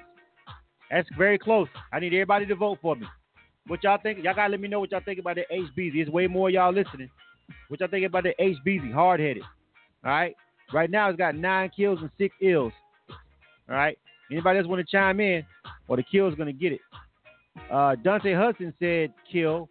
That's 0.91 1.09
very 1.19 1.39
close. 1.39 1.69
I 1.93 2.01
need 2.01 2.15
everybody 2.15 2.47
to 2.47 2.55
vote 2.55 2.79
for 2.81 2.95
me. 2.95 3.07
What 3.67 3.83
y'all 3.83 3.99
think? 4.01 4.23
Y'all 4.23 4.35
gotta 4.35 4.51
let 4.51 4.61
me 4.61 4.69
know 4.69 4.81
what 4.81 4.93
y'all 4.93 5.01
think 5.05 5.19
about 5.19 5.37
the 5.37 5.45
HBZ. 5.53 5.97
It's 5.97 6.11
way 6.11 6.27
more 6.29 6.51
y'all 6.51 6.73
listening. 6.73 7.11
What 7.69 7.81
y'all 7.81 7.89
think 7.89 8.07
about 8.07 8.23
the 8.23 8.35
HBZ? 8.41 8.93
Hard 8.93 9.21
headed. 9.21 9.43
All 10.05 10.11
right. 10.13 10.37
Right 10.73 10.91
now 10.91 11.09
it's 11.09 11.19
got 11.19 11.35
nine 11.35 11.71
kills 11.77 11.99
and 12.01 12.11
six 12.19 12.35
ills. 12.43 12.73
All 13.69 13.75
right. 13.75 13.99
Anybody 14.31 14.59
else 14.59 14.69
want 14.69 14.87
to 14.87 14.91
chime 14.91 15.21
in? 15.21 15.45
Or 15.89 15.97
the 15.97 16.03
kill's 16.03 16.35
gonna 16.35 16.53
get 16.53 16.73
it. 16.73 16.81
Uh, 17.71 17.95
Dante 17.97 18.35
Hudson 18.35 18.75
said 18.79 19.13
kill. 19.31 19.69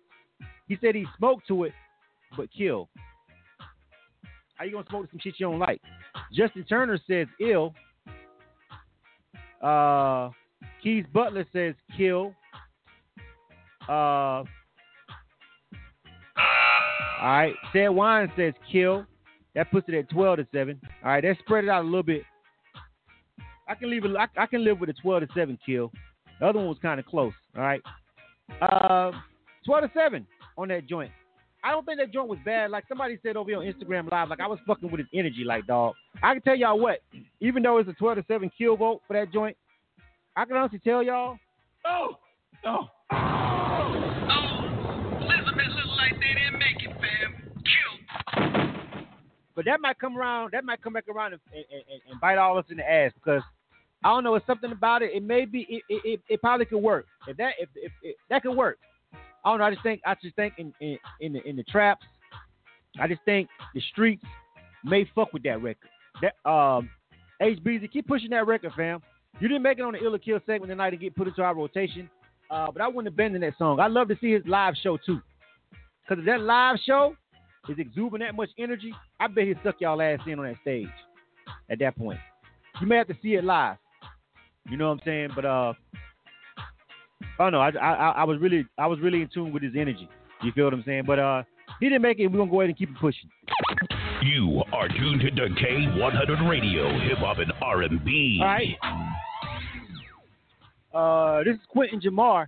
He 0.67 0.77
said 0.81 0.95
he 0.95 1.05
smoked 1.17 1.47
to 1.47 1.65
it, 1.65 1.73
but 2.35 2.47
kill. 2.55 2.89
How 4.55 4.65
you 4.65 4.72
gonna 4.72 4.85
smoke 4.89 5.07
some 5.11 5.19
shit 5.22 5.35
you 5.38 5.47
don't 5.47 5.59
like? 5.59 5.81
Justin 6.34 6.63
Turner 6.63 6.99
says 7.07 7.27
ill. 7.41 7.73
Uh, 9.61 10.30
Keys 10.81 11.05
Butler 11.13 11.45
says 11.51 11.76
kill. 11.97 12.34
Uh, 13.88 13.91
all 13.91 14.45
right. 17.22 17.53
Sad 17.73 17.89
Wine 17.89 18.31
says 18.38 18.53
kill. 18.72 19.05
That 19.56 19.72
puts 19.72 19.88
it 19.90 19.95
at 19.95 20.10
12 20.10 20.38
to 20.38 20.48
7. 20.53 20.80
All 21.03 21.11
right, 21.11 21.22
that 21.23 21.38
spread 21.40 21.64
it 21.64 21.69
out 21.69 21.84
a 21.84 21.86
little 21.86 22.03
bit. 22.03 22.23
I 23.68 23.76
can 23.76 23.90
leave 23.90 24.06
it. 24.06 24.15
I, 24.15 24.27
I 24.38 24.45
can 24.45 24.64
live 24.64 24.80
with 24.80 24.90
a 24.90 24.94
12 24.94 25.22
to 25.22 25.27
7 25.34 25.57
kill. 25.65 25.91
The 26.40 26.48
other 26.48 26.60
one 26.60 26.68
was 26.68 26.77
kind 26.82 26.99
of 26.99 27.06
close. 27.06 27.34
All 27.56 27.64
right. 27.64 27.82
Uh, 28.61 29.11
12 29.65 29.84
to 29.86 29.91
7 29.95 30.27
on 30.57 30.68
that 30.68 30.86
joint. 30.88 31.11
I 31.64 31.72
don't 31.72 31.84
think 31.84 31.99
that 31.99 32.14
joint 32.14 32.27
was 32.30 32.38
bad. 32.45 32.69
Like 32.69 32.84
somebody 32.88 33.18
said 33.23 33.38
over 33.38 33.49
here 33.49 33.57
on 33.57 33.65
Instagram 33.65 34.11
Live, 34.11 34.30
like 34.30 34.40
I 34.40 34.45
was 34.48 34.60
fucking 34.68 34.91
with 34.91 34.99
his 34.99 35.07
energy, 35.15 35.44
like 35.44 35.65
dog. 35.65 35.95
I 36.22 36.34
can 36.34 36.44
tell 36.44 36.56
y'all 36.56 36.77
what, 36.77 36.99
even 37.40 37.64
though 37.64 37.80
it's 37.80 37.90
a 37.90 37.94
12 37.94 38.18
to 38.18 38.26
7 38.27 38.52
kill 38.56 38.77
vote 38.77 39.02
for 39.07 39.14
that 39.14 39.34
joint, 39.34 39.57
I 40.36 40.45
can 40.45 40.57
honestly 40.57 40.80
tell 40.84 41.02
y'all, 41.02 41.38
Oh, 41.88 42.18
oh. 42.65 43.55
But 49.56 49.65
that 49.65 49.80
might 49.80 49.98
come 49.99 50.18
around. 50.18 50.52
That 50.52 50.65
might 50.65 50.82
come 50.82 50.94
back 50.94 51.07
around 51.07 51.34
and, 51.34 51.41
and, 51.53 52.02
and, 52.11 52.19
bite 52.19 52.38
all 52.38 52.57
of 52.57 52.65
us 52.65 52.72
in 52.72 52.77
the 52.77 52.90
ass 52.90 53.11
because 53.15 53.41
I 54.03 54.10
don't 54.10 54.23
know. 54.23 54.36
It's 54.36 54.45
something 54.45 54.72
about 54.72 55.02
it. 55.02 55.11
It 55.14 55.23
may 55.23 55.45
be. 55.45 55.65
It, 55.69 55.84
it, 55.90 56.22
it, 56.27 56.41
probably 56.41 56.65
could 56.65 56.80
work. 56.80 57.06
If 57.27 57.38
that 57.38 57.53
if, 57.60 57.69
if, 57.76 57.91
if 58.03 58.15
that 58.30 58.44
could 58.44 58.56
work, 58.56 58.77
I 59.14 59.49
don't 59.49 59.60
know. 59.60 59.65
I 59.65 59.72
just 59.72 59.84
think 59.84 60.02
I 60.06 60.15
just 60.22 60.36
think 60.36 60.56
in 60.57 60.73
in 60.82 60.98
in 61.22 61.34
the, 61.34 61.44
in 61.48 61.56
the 61.56 61.64
traps, 61.64 62.06
I 62.99 63.07
just 63.07 63.22
think 63.23 63.48
the 63.73 63.82
streets 63.91 64.23
may 64.84 65.10
fuck 65.15 65.32
with 65.32 65.44
that 65.44 65.61
record. 65.61 65.90
That 66.22 66.49
um, 66.49 66.90
HBZ, 67.41 67.91
keep 67.91 68.07
pushing 68.07 68.32
that 68.32 68.45
record, 68.45 68.73
fam. 68.76 69.02
You 69.40 69.48
didn't 69.48 69.64
make 69.64 69.80
it 69.80 69.82
on 69.82 69.94
the 69.94 70.03
Ill 70.03 70.15
or 70.15 70.19
Kill 70.19 70.40
segment 70.45 70.69
tonight 70.69 70.94
and 70.94 71.02
get 71.02 71.15
put 71.15 71.27
into 71.27 71.41
our 71.41 71.53
rotation, 71.53 72.10
uh, 72.49 72.72
but 72.72 72.82
I 72.82 72.88
wouldn't 72.88 73.07
abandon 73.07 73.41
that 73.41 73.57
song. 73.57 73.80
I'd 73.80 73.91
love 73.91 74.07
to 74.10 74.18
see 74.22 74.32
his 74.32 74.44
live 74.45 74.76
show 74.82 74.98
too, 74.98 75.22
because 76.07 76.23
that 76.26 76.41
live 76.41 76.77
show 76.86 77.15
is 77.70 77.78
exuding 77.80 78.20
that 78.20 78.36
much 78.36 78.50
energy, 78.58 78.94
I 79.20 79.28
bet 79.28 79.46
he'll 79.46 79.56
suck 79.64 79.76
y'all 79.80 80.02
ass 80.02 80.20
in 80.28 80.40
on 80.40 80.46
that 80.46 80.56
stage. 80.62 80.88
At 81.70 81.80
that 81.80 81.98
point, 81.98 82.20
you 82.82 82.88
may 82.88 82.98
have 82.98 83.08
to 83.08 83.16
see 83.22 83.36
it 83.36 83.44
live. 83.44 83.78
You 84.70 84.78
know 84.78 84.88
what 84.88 84.94
I'm 84.94 85.02
saying? 85.06 85.30
But 85.36 85.46
uh, 85.46 85.74
I 87.40 87.44
don't 87.44 87.52
know. 87.52 87.60
I, 87.62 87.70
I 87.70 88.12
I 88.12 88.24
was 88.24 88.40
really 88.40 88.66
I 88.78 88.88
was 88.88 89.00
really 89.00 89.22
in 89.22 89.30
tune 89.34 89.54
with 89.54 89.62
his 89.62 89.74
energy. 89.78 90.10
You 90.44 90.52
feel 90.54 90.66
what 90.66 90.74
I'm 90.74 90.84
saying? 90.86 91.04
But 91.06 91.20
uh, 91.20 91.44
he 91.80 91.88
didn't 91.88 92.02
make 92.02 92.20
it. 92.20 92.28
We're 92.28 92.40
gonna 92.40 92.52
go 92.52 92.62
ahead 92.62 92.70
and 92.70 92.78
keep 92.78 92.90
it 92.90 92.96
pushing. 93.00 93.30
You 94.24 94.64
are 94.74 94.88
tuned 94.88 95.22
to 95.22 95.30
K100 95.32 96.50
Radio, 96.50 97.00
Hip 97.00 97.20
Hop 97.20 97.38
and 97.38 97.54
R&B. 97.62 98.40
All 98.42 98.48
right. 98.48 98.76
Uh, 100.94 101.44
this 101.44 101.56
is 101.56 101.62
Quentin 101.70 102.00
Jamar. 102.00 102.48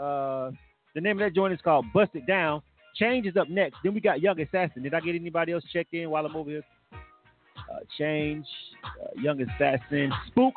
Uh, 0.00 0.50
the 0.94 1.00
name 1.00 1.20
of 1.20 1.26
that 1.26 1.34
joint 1.34 1.52
is 1.52 1.60
called 1.62 1.86
"Bust 1.92 2.10
It 2.14 2.26
Down." 2.26 2.62
Change 2.98 3.26
is 3.26 3.36
up 3.36 3.48
next. 3.48 3.76
Then 3.84 3.94
we 3.94 4.00
got 4.00 4.20
Young 4.20 4.40
Assassin. 4.40 4.82
Did 4.82 4.94
I 4.94 5.00
get 5.00 5.14
anybody 5.14 5.52
else 5.52 5.64
checked 5.72 5.94
in 5.94 6.10
while 6.10 6.26
I'm 6.26 6.34
over 6.34 6.50
here? 6.50 6.64
Uh, 6.92 7.80
Change, 7.96 8.46
uh, 8.84 9.20
Young 9.20 9.40
Assassin, 9.40 10.12
Spook. 10.28 10.54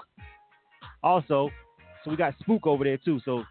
Also, 1.04 1.50
so 2.04 2.12
we 2.12 2.18
got 2.18 2.34
Spook 2.40 2.66
over 2.66 2.84
there 2.84 2.98
too. 2.98 3.20
So, 3.26 3.44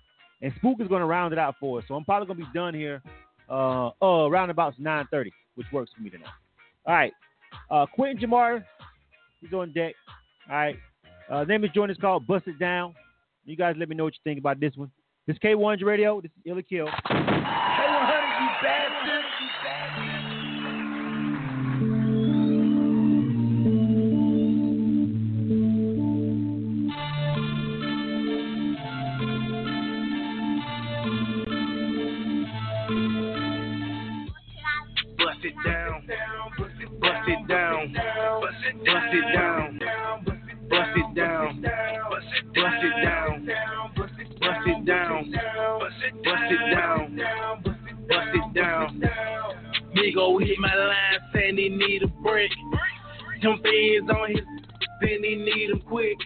and 0.43 0.53
Spook 0.57 0.81
is 0.81 0.89
going 0.89 1.01
to 1.01 1.07
round 1.07 1.33
it 1.33 1.39
out 1.39 1.57
for 1.61 1.79
us. 1.79 1.85
So 1.89 1.95
I'm 1.95 2.05
probably 2.05 2.27
going 2.27 2.41
to 2.41 2.47
be 2.47 2.59
done 2.59 2.75
here 2.75 3.03
uh, 3.49 3.91
uh, 4.03 4.27
around 4.29 4.51
about 4.51 4.81
9:30, 4.81 5.31
which 5.55 5.67
works 5.73 5.91
for 5.95 6.03
me 6.03 6.11
tonight. 6.11 6.29
All 6.87 6.95
right, 6.95 7.13
uh, 7.71 7.87
Quentin 7.87 8.19
Jamar, 8.19 8.65
he's 9.41 9.53
on 9.53 9.73
deck. 9.73 9.95
All 10.49 10.57
right, 10.57 10.77
uh, 11.31 11.45
name 11.45 11.65
is 11.65 11.71
joint 11.75 11.91
is 11.91 11.99
called 11.99 12.27
"Bust 12.27 12.47
It 12.47 12.59
Down." 12.59 12.95
You 13.45 13.57
guys, 13.57 13.75
let 13.79 13.89
me 13.89 13.97
know 13.97 14.05
what 14.05 14.15
you 14.15 14.21
think 14.25 14.39
about 14.39 14.61
this 14.61 14.73
one. 14.77 14.91
This 15.27 15.37
is 15.37 15.41
K100 15.43 15.85
Radio. 15.85 16.21
This 16.21 16.31
is 16.31 16.43
Ill 16.47 16.59
or 16.59 16.63
Kill. 16.63 16.89
K100, 18.41 18.47
you 18.47 19.49
bastard. 19.63 20.10
Fans 53.81 54.11
on 54.11 54.29
his 54.31 54.45
then 55.01 55.25
he 55.25 55.35
need 55.37 55.71
them 55.71 55.81
quick. 55.89 56.17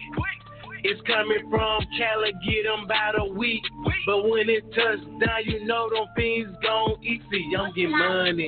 It's 0.83 1.01
coming 1.07 1.49
from 1.49 1.81
Cali, 1.97 2.33
get 2.45 2.63
them 2.63 2.83
about 2.85 3.19
a 3.19 3.25
week. 3.25 3.63
But 4.05 4.29
when 4.29 4.49
it 4.49 4.63
touch 4.75 4.99
down, 5.19 5.45
you 5.45 5.65
know 5.65 5.89
them 5.89 6.05
fiends 6.15 6.55
gon' 6.61 7.01
eat. 7.01 7.21
See, 7.31 7.55
I'm 7.57 7.73
getting 7.73 7.91
money. 7.91 8.47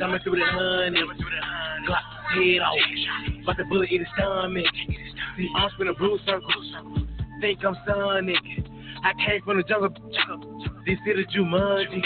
Coming 0.00 0.20
through 0.24 0.36
the 0.36 0.44
honey. 0.44 1.00
Clock 1.86 2.02
head 2.34 2.60
off. 2.60 2.78
But 3.46 3.56
the 3.56 3.64
bullet 3.64 3.90
in 3.90 4.00
his 4.00 4.08
stomach. 4.16 4.66
See, 5.36 5.48
I'm 5.56 5.70
spinning 5.74 5.94
blue 5.98 6.18
circles. 6.26 6.74
Think 7.40 7.64
I'm 7.64 7.76
Sonic. 7.86 8.36
I 9.04 9.12
came 9.24 9.40
from 9.42 9.58
the 9.58 9.62
jungle. 9.62 9.90
This 10.84 10.98
is 11.06 11.16
the 11.16 11.38
Jumanji. 11.38 12.02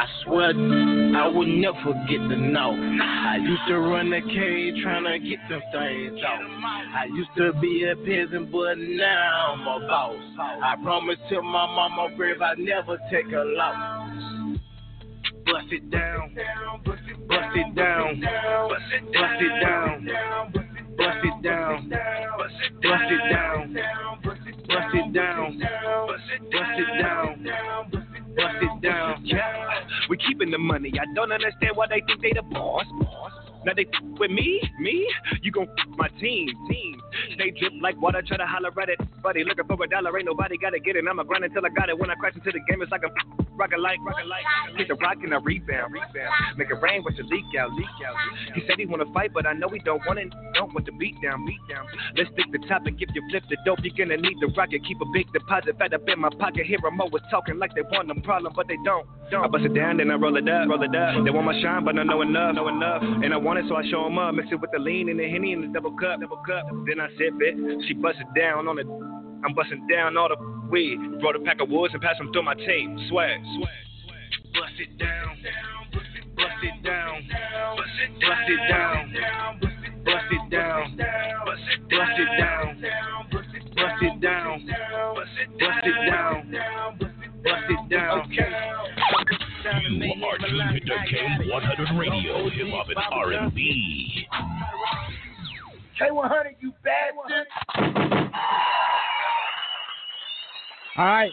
I 0.00 0.06
swear 0.24 0.48
I 0.48 1.28
would 1.28 1.48
never 1.48 1.92
get 2.08 2.16
to 2.16 2.36
know. 2.36 2.72
I 2.72 3.36
used 3.36 3.60
to 3.68 3.78
run 3.80 4.08
the 4.08 4.22
cage 4.22 4.82
trying 4.82 5.04
to 5.04 5.18
get 5.18 5.38
them 5.50 5.60
things 5.72 6.18
out. 6.26 6.40
I 6.40 7.04
used 7.04 7.28
to 7.36 7.52
be 7.60 7.84
a 7.84 7.94
peasant, 7.96 8.50
but 8.50 8.78
now 8.78 9.52
I'm 9.52 9.60
a 9.60 9.86
boss. 9.86 10.16
I 10.40 10.76
promised 10.82 11.20
to 11.28 11.42
my 11.42 11.66
mama 11.66 12.16
grave 12.16 12.40
I'd 12.40 12.58
never 12.58 12.96
take 13.10 13.26
a 13.26 13.44
loss. 13.44 14.30
It 15.72 15.90
down, 15.90 16.32
bust 16.84 17.02
it 17.10 17.28
down, 17.28 17.28
bust 17.28 17.52
it 17.54 17.74
down, 17.74 18.20
bust 19.12 19.36
it 19.40 19.62
down, 19.62 20.06
bust 20.96 21.24
it 21.24 21.42
down, 21.42 21.88
bust 21.88 22.44
it 22.54 22.62
down, 22.62 22.70
bust 22.82 23.04
it 23.04 23.32
down, 23.32 23.74
bust 24.66 24.94
it 24.94 25.12
down, 25.12 25.58
bust 26.50 26.78
it 26.78 27.02
down. 27.02 28.09
Yeah, 28.36 29.16
we 30.08 30.16
keeping 30.16 30.50
the 30.50 30.58
money. 30.58 30.92
I 31.00 31.04
don't 31.14 31.32
understand 31.32 31.72
why 31.74 31.86
they 31.88 32.02
think 32.06 32.22
they 32.22 32.32
the 32.34 32.42
boss. 32.42 32.84
boss. 33.00 33.32
Now 33.64 33.72
they 33.74 33.86
with 34.18 34.30
me, 34.30 34.60
me. 34.80 35.06
You 35.42 35.52
gon' 35.52 35.68
my 35.96 36.08
team, 36.20 36.48
team. 36.68 37.00
Stay 37.34 37.50
drip 37.50 37.72
like 37.80 38.00
water, 38.00 38.22
try 38.26 38.36
to 38.36 38.46
holler 38.46 38.72
at 38.80 38.88
it. 38.88 38.98
Buddy, 39.22 39.44
looking 39.44 39.66
for 39.66 39.82
a 39.82 39.88
dollar, 39.88 40.16
ain't 40.16 40.26
nobody 40.26 40.56
gotta 40.56 40.78
get 40.78 40.96
it. 40.96 41.04
I'ma 41.08 41.24
grind 41.24 41.44
until 41.44 41.66
I 41.66 41.68
got 41.68 41.88
it. 41.88 41.98
When 41.98 42.10
I 42.10 42.14
crash 42.14 42.34
into 42.34 42.50
the 42.52 42.60
game, 42.68 42.80
it's 42.80 42.90
like 42.90 43.02
I'm 43.04 43.12
rocket 43.56 43.80
like, 43.80 43.98
rocket 44.00 44.26
like. 44.26 44.44
Hit 44.76 44.88
the 44.88 44.94
rock 44.94 45.18
and 45.22 45.34
I 45.34 45.38
rebound, 45.38 45.92
rebound. 45.92 46.32
Make 46.56 46.70
it 46.70 46.80
rain, 46.80 47.02
watch 47.04 47.18
it 47.18 47.26
leak 47.26 47.44
out, 47.58 47.72
leak 47.74 47.86
out. 48.06 48.16
He 48.54 48.62
said 48.66 48.78
he 48.78 48.86
wanna 48.86 49.10
fight, 49.12 49.32
but 49.34 49.46
I 49.46 49.52
know 49.52 49.68
he 49.68 49.78
don't 49.80 50.00
want 50.06 50.18
it. 50.18 50.32
Don't 50.54 50.72
want 50.72 50.86
the 50.86 50.92
beat 50.92 51.20
down, 51.22 51.44
beat 51.44 51.60
down. 51.68 51.84
Let's 52.16 52.30
stick 52.32 52.46
the 52.52 52.66
topic. 52.66 52.94
If 52.98 53.14
you 53.14 53.22
flip 53.28 53.44
the 53.50 53.58
dope, 53.66 53.80
you're 53.82 53.94
gonna 53.96 54.16
need 54.16 54.36
the 54.40 54.48
rocket. 54.56 54.84
Keep 54.86 55.00
a 55.00 55.08
big 55.12 55.30
deposit 55.32 55.76
fat 55.78 55.92
up 55.92 56.08
in 56.08 56.20
my 56.20 56.30
pocket. 56.38 56.66
Here 56.66 56.78
I'm 56.86 57.00
always 57.00 57.22
talking 57.30 57.58
like 57.58 57.74
they 57.74 57.82
want 57.82 58.08
them 58.08 58.22
problem, 58.22 58.52
but 58.54 58.68
they 58.68 58.78
don't. 58.84 59.06
don't. 59.30 59.44
I 59.44 59.48
bust 59.48 59.64
it 59.64 59.74
down, 59.74 59.98
then 59.98 60.10
I 60.10 60.14
roll 60.14 60.36
it 60.36 60.48
up, 60.48 60.68
roll 60.68 60.82
it 60.82 60.94
up. 60.94 61.24
They 61.24 61.30
want 61.30 61.46
my 61.46 61.60
shine, 61.60 61.84
but 61.84 61.98
I 61.98 62.04
know 62.04 62.22
enough, 62.22 62.54
know 62.54 62.68
enough. 62.68 63.02
And 63.02 63.34
I 63.34 63.36
want 63.36 63.49
it, 63.58 63.64
so 63.68 63.76
I 63.76 63.82
show 63.90 64.04
'em 64.06 64.18
up. 64.18 64.34
Mix 64.34 64.48
it 64.52 64.60
with 64.60 64.70
the 64.72 64.78
lean 64.78 65.08
and 65.08 65.18
the 65.18 65.28
henny 65.28 65.52
and 65.52 65.64
the 65.64 65.68
double 65.68 65.92
cup, 65.92 66.20
double 66.20 66.36
cup. 66.38 66.66
Then 66.86 67.00
I 67.00 67.08
sip 67.16 67.34
it. 67.40 67.84
She 67.86 67.94
bust 67.94 68.18
it 68.20 68.28
down 68.38 68.68
on 68.68 68.78
it. 68.78 68.86
I'm 69.44 69.54
busting 69.54 69.86
down 69.86 70.16
all 70.16 70.28
the 70.28 70.36
weed. 70.70 70.98
Brought 71.20 71.36
a 71.36 71.40
pack 71.40 71.60
of 71.60 71.70
woods 71.70 71.94
and 71.94 72.02
passed 72.02 72.18
them 72.18 72.32
through 72.32 72.42
my 72.42 72.54
tape. 72.54 72.90
Swag, 73.08 73.40
swag. 73.56 73.68
Bust 74.52 74.78
it 74.78 74.98
down, 74.98 75.36
bust 75.92 76.06
it 76.16 76.36
down, 76.36 76.36
bust 76.36 76.60
it 76.62 76.82
down, 76.82 77.26
bust 78.20 78.44
it 78.48 78.68
down, 78.68 79.12
bust 80.04 80.30
it 80.30 80.50
down, 80.50 80.96
bust 81.46 82.10
it 82.20 82.30
down, 82.40 82.80
bust 83.30 84.02
it 84.02 84.20
down, 84.20 84.66
bust 85.58 85.84
it 85.84 86.06
down, 86.06 86.50
bust 87.42 87.70
it 87.70 87.88
down. 87.88 88.79
You 89.70 90.24
are 90.24 90.38
tuned 90.38 90.82
to 90.84 90.92
K100 90.92 91.98
Radio, 91.98 92.50
Hip 92.50 92.66
Hop 92.70 92.88
and 92.88 92.98
R&B. 93.12 94.26
K100, 96.00 96.56
you 96.60 96.72
bastard. 96.82 97.46
All 100.96 101.04
right. 101.04 101.30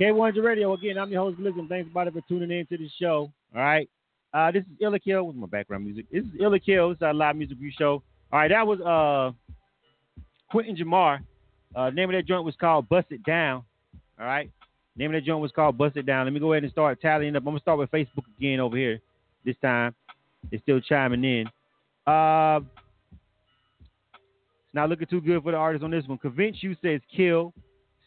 K100 0.00 0.42
Radio 0.42 0.72
again. 0.74 0.98
I'm 0.98 1.10
your 1.10 1.22
host 1.22 1.38
Blizzard. 1.38 1.68
Thanks 1.68 1.88
everybody 1.90 2.10
for 2.10 2.20
tuning 2.28 2.50
in 2.50 2.66
to 2.66 2.76
the 2.76 2.90
show. 3.00 3.30
All 3.54 3.62
right. 3.62 3.88
Uh, 4.34 4.50
this 4.50 4.62
is 4.62 4.68
Ill 4.80 4.94
or 4.94 4.98
Kill 4.98 5.24
with 5.24 5.36
my 5.36 5.46
background 5.46 5.84
music. 5.84 6.06
This 6.10 6.24
is 6.24 6.30
Ill 6.40 6.54
or 6.54 6.58
Kill. 6.58 6.88
This 6.88 6.96
is 6.96 7.02
our 7.02 7.14
live 7.14 7.36
music 7.36 7.56
review 7.56 7.72
show. 7.78 8.02
All 8.32 8.40
right, 8.40 8.48
that 8.48 8.66
was 8.66 8.80
uh 8.80 9.32
Quentin 10.50 10.76
Jamar. 10.76 11.20
Uh, 11.74 11.90
name 11.90 12.10
of 12.10 12.16
that 12.16 12.26
joint 12.26 12.44
was 12.44 12.56
called 12.60 12.88
Bust 12.88 13.06
It 13.10 13.22
Down. 13.22 13.62
All 14.18 14.26
right. 14.26 14.50
Name 14.98 15.14
of 15.14 15.20
that 15.20 15.24
joint 15.24 15.40
was 15.40 15.52
called 15.52 15.78
Bust 15.78 15.96
It 15.96 16.06
Down. 16.06 16.26
Let 16.26 16.32
me 16.32 16.40
go 16.40 16.52
ahead 16.52 16.64
and 16.64 16.72
start 16.72 17.00
tallying 17.00 17.36
up. 17.36 17.42
I'm 17.42 17.44
gonna 17.46 17.60
start 17.60 17.78
with 17.78 17.90
Facebook 17.92 18.24
again 18.36 18.58
over 18.58 18.76
here. 18.76 19.00
This 19.44 19.54
time, 19.62 19.94
it's 20.50 20.60
still 20.64 20.80
chiming 20.80 21.22
in. 21.22 21.46
Uh, 22.04 22.60
it's 24.64 24.74
not 24.74 24.88
looking 24.88 25.06
too 25.06 25.20
good 25.20 25.40
for 25.44 25.52
the 25.52 25.56
artist 25.56 25.84
on 25.84 25.92
this 25.92 26.06
one. 26.08 26.18
Convince 26.18 26.64
You 26.64 26.74
says 26.82 27.00
kill. 27.14 27.54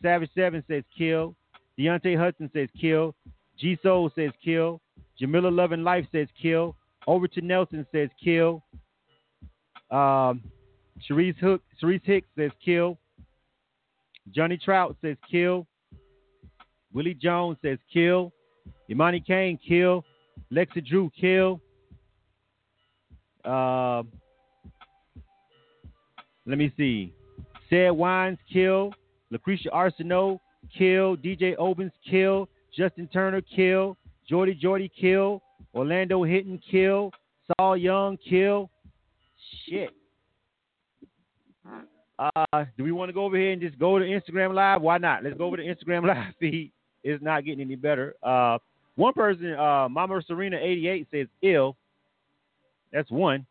Savage 0.02 0.32
Seven 0.36 0.64
says 0.68 0.84
kill. 0.98 1.34
Deontay 1.80 2.18
Hudson 2.18 2.50
says 2.54 2.68
kill. 2.80 3.16
G 3.58 3.78
Soul 3.82 4.12
says 4.14 4.32
kill. 4.44 4.82
Jamila 5.18 5.48
Loving 5.48 5.84
Life 5.84 6.06
says 6.12 6.28
kill. 6.42 6.76
Overton 7.08 7.48
Nelson 7.48 7.88
says 7.94 8.10
kill. 8.22 8.62
Um, 9.92 10.42
Sharice 11.10 11.38
Hook, 11.38 11.62
Sharice 11.82 12.02
Hicks 12.04 12.28
says 12.38 12.52
kill. 12.64 12.98
Johnny 14.36 14.58
Trout 14.58 14.98
says 15.02 15.16
kill. 15.30 15.68
Willie 16.94 17.14
Jones 17.14 17.58
says 17.62 17.78
kill. 17.92 18.32
Imani 18.90 19.20
Kane 19.20 19.58
kill. 19.68 20.04
Lexa 20.52 20.86
Drew 20.86 21.12
kill. 21.20 21.62
Uh, 23.46 24.04
let 26.46 26.58
me 26.58 26.72
see. 26.78 27.14
Sad 27.70 27.92
Wines 27.92 28.38
kill. 28.52 28.94
Lucretia 29.30 29.70
Arsenault 29.70 30.40
kill. 30.78 31.16
DJ 31.18 31.56
Obens 31.58 31.92
kill. 32.10 32.50
Justin 32.76 33.08
Turner, 33.08 33.42
kill. 33.42 33.98
Jordy 34.28 34.54
Jordy, 34.54 34.90
kill. 35.00 35.42
Orlando 35.74 36.24
Hinton, 36.24 36.62
kill. 36.70 37.12
Saul 37.48 37.78
Young, 37.78 38.18
kill. 38.18 38.70
Shit. 39.66 39.90
Uh, 42.20 42.66
do 42.78 42.84
we 42.84 42.92
want 42.92 43.10
to 43.10 43.14
go 43.14 43.26
over 43.26 43.36
here 43.36 43.52
and 43.52 43.62
just 43.62 43.80
go 43.80 43.98
to 43.98 44.06
Instagram 44.06 44.54
Live? 44.54 44.82
Why 44.82 44.98
not? 44.98 45.24
Let's 45.24 45.38
go 45.38 45.46
over 45.46 45.58
to 45.58 45.64
Instagram 45.64 46.06
Live 46.06 46.34
feed. 46.40 46.72
It's 47.04 47.24
not 47.24 47.46
getting 47.46 47.62
any 47.62 47.76
better. 47.76 48.16
Uh, 48.22 48.58
one 48.96 49.14
person, 49.14 49.54
uh, 49.54 49.88
Mama 49.90 50.22
Serena 50.28 50.58
eighty 50.58 50.88
eight 50.88 51.08
says 51.12 51.28
ill. 51.42 51.76
That's 52.92 53.10
one. 53.10 53.46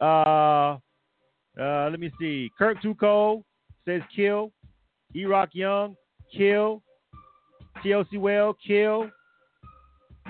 Uh, 0.00 0.78
uh, 1.60 1.88
let 1.90 1.98
me 1.98 2.10
see. 2.18 2.50
Kirk 2.56 2.78
Cold 2.98 3.44
says 3.84 4.02
kill. 4.14 4.52
E 5.14 5.24
Rock 5.24 5.50
Young, 5.52 5.96
kill. 6.34 6.82
TOC 7.82 8.06
Well, 8.14 8.56
kill. 8.66 9.10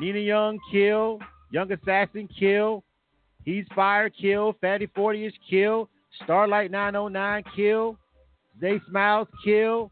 Nina 0.00 0.18
Young, 0.18 0.58
kill. 0.72 1.18
Young 1.50 1.70
Assassin, 1.72 2.28
kill. 2.38 2.82
He's 3.44 3.66
Fire, 3.74 4.08
kill. 4.08 4.54
Fatty 4.60 4.86
40 4.94 5.26
is 5.26 5.32
kill. 5.48 5.88
Starlight 6.24 6.70
909, 6.70 7.44
kill. 7.54 7.96
Zay 8.60 8.80
Smiles, 8.88 9.28
kill. 9.44 9.90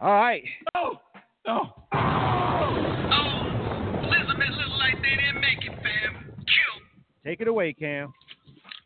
All 0.00 0.12
right. 0.12 0.42
Oh, 0.74 1.00
oh. 1.46 1.72
Oh, 1.92 2.70
Elizabeth 4.02 4.50
look 4.56 4.78
like 4.78 4.96
they 5.02 5.16
didn't 5.16 5.40
make 5.40 5.64
it, 5.64 5.74
fam. 5.82 6.34
Kill. 6.36 7.24
Take 7.24 7.40
it 7.40 7.48
away, 7.48 7.72
Cam. 7.72 8.12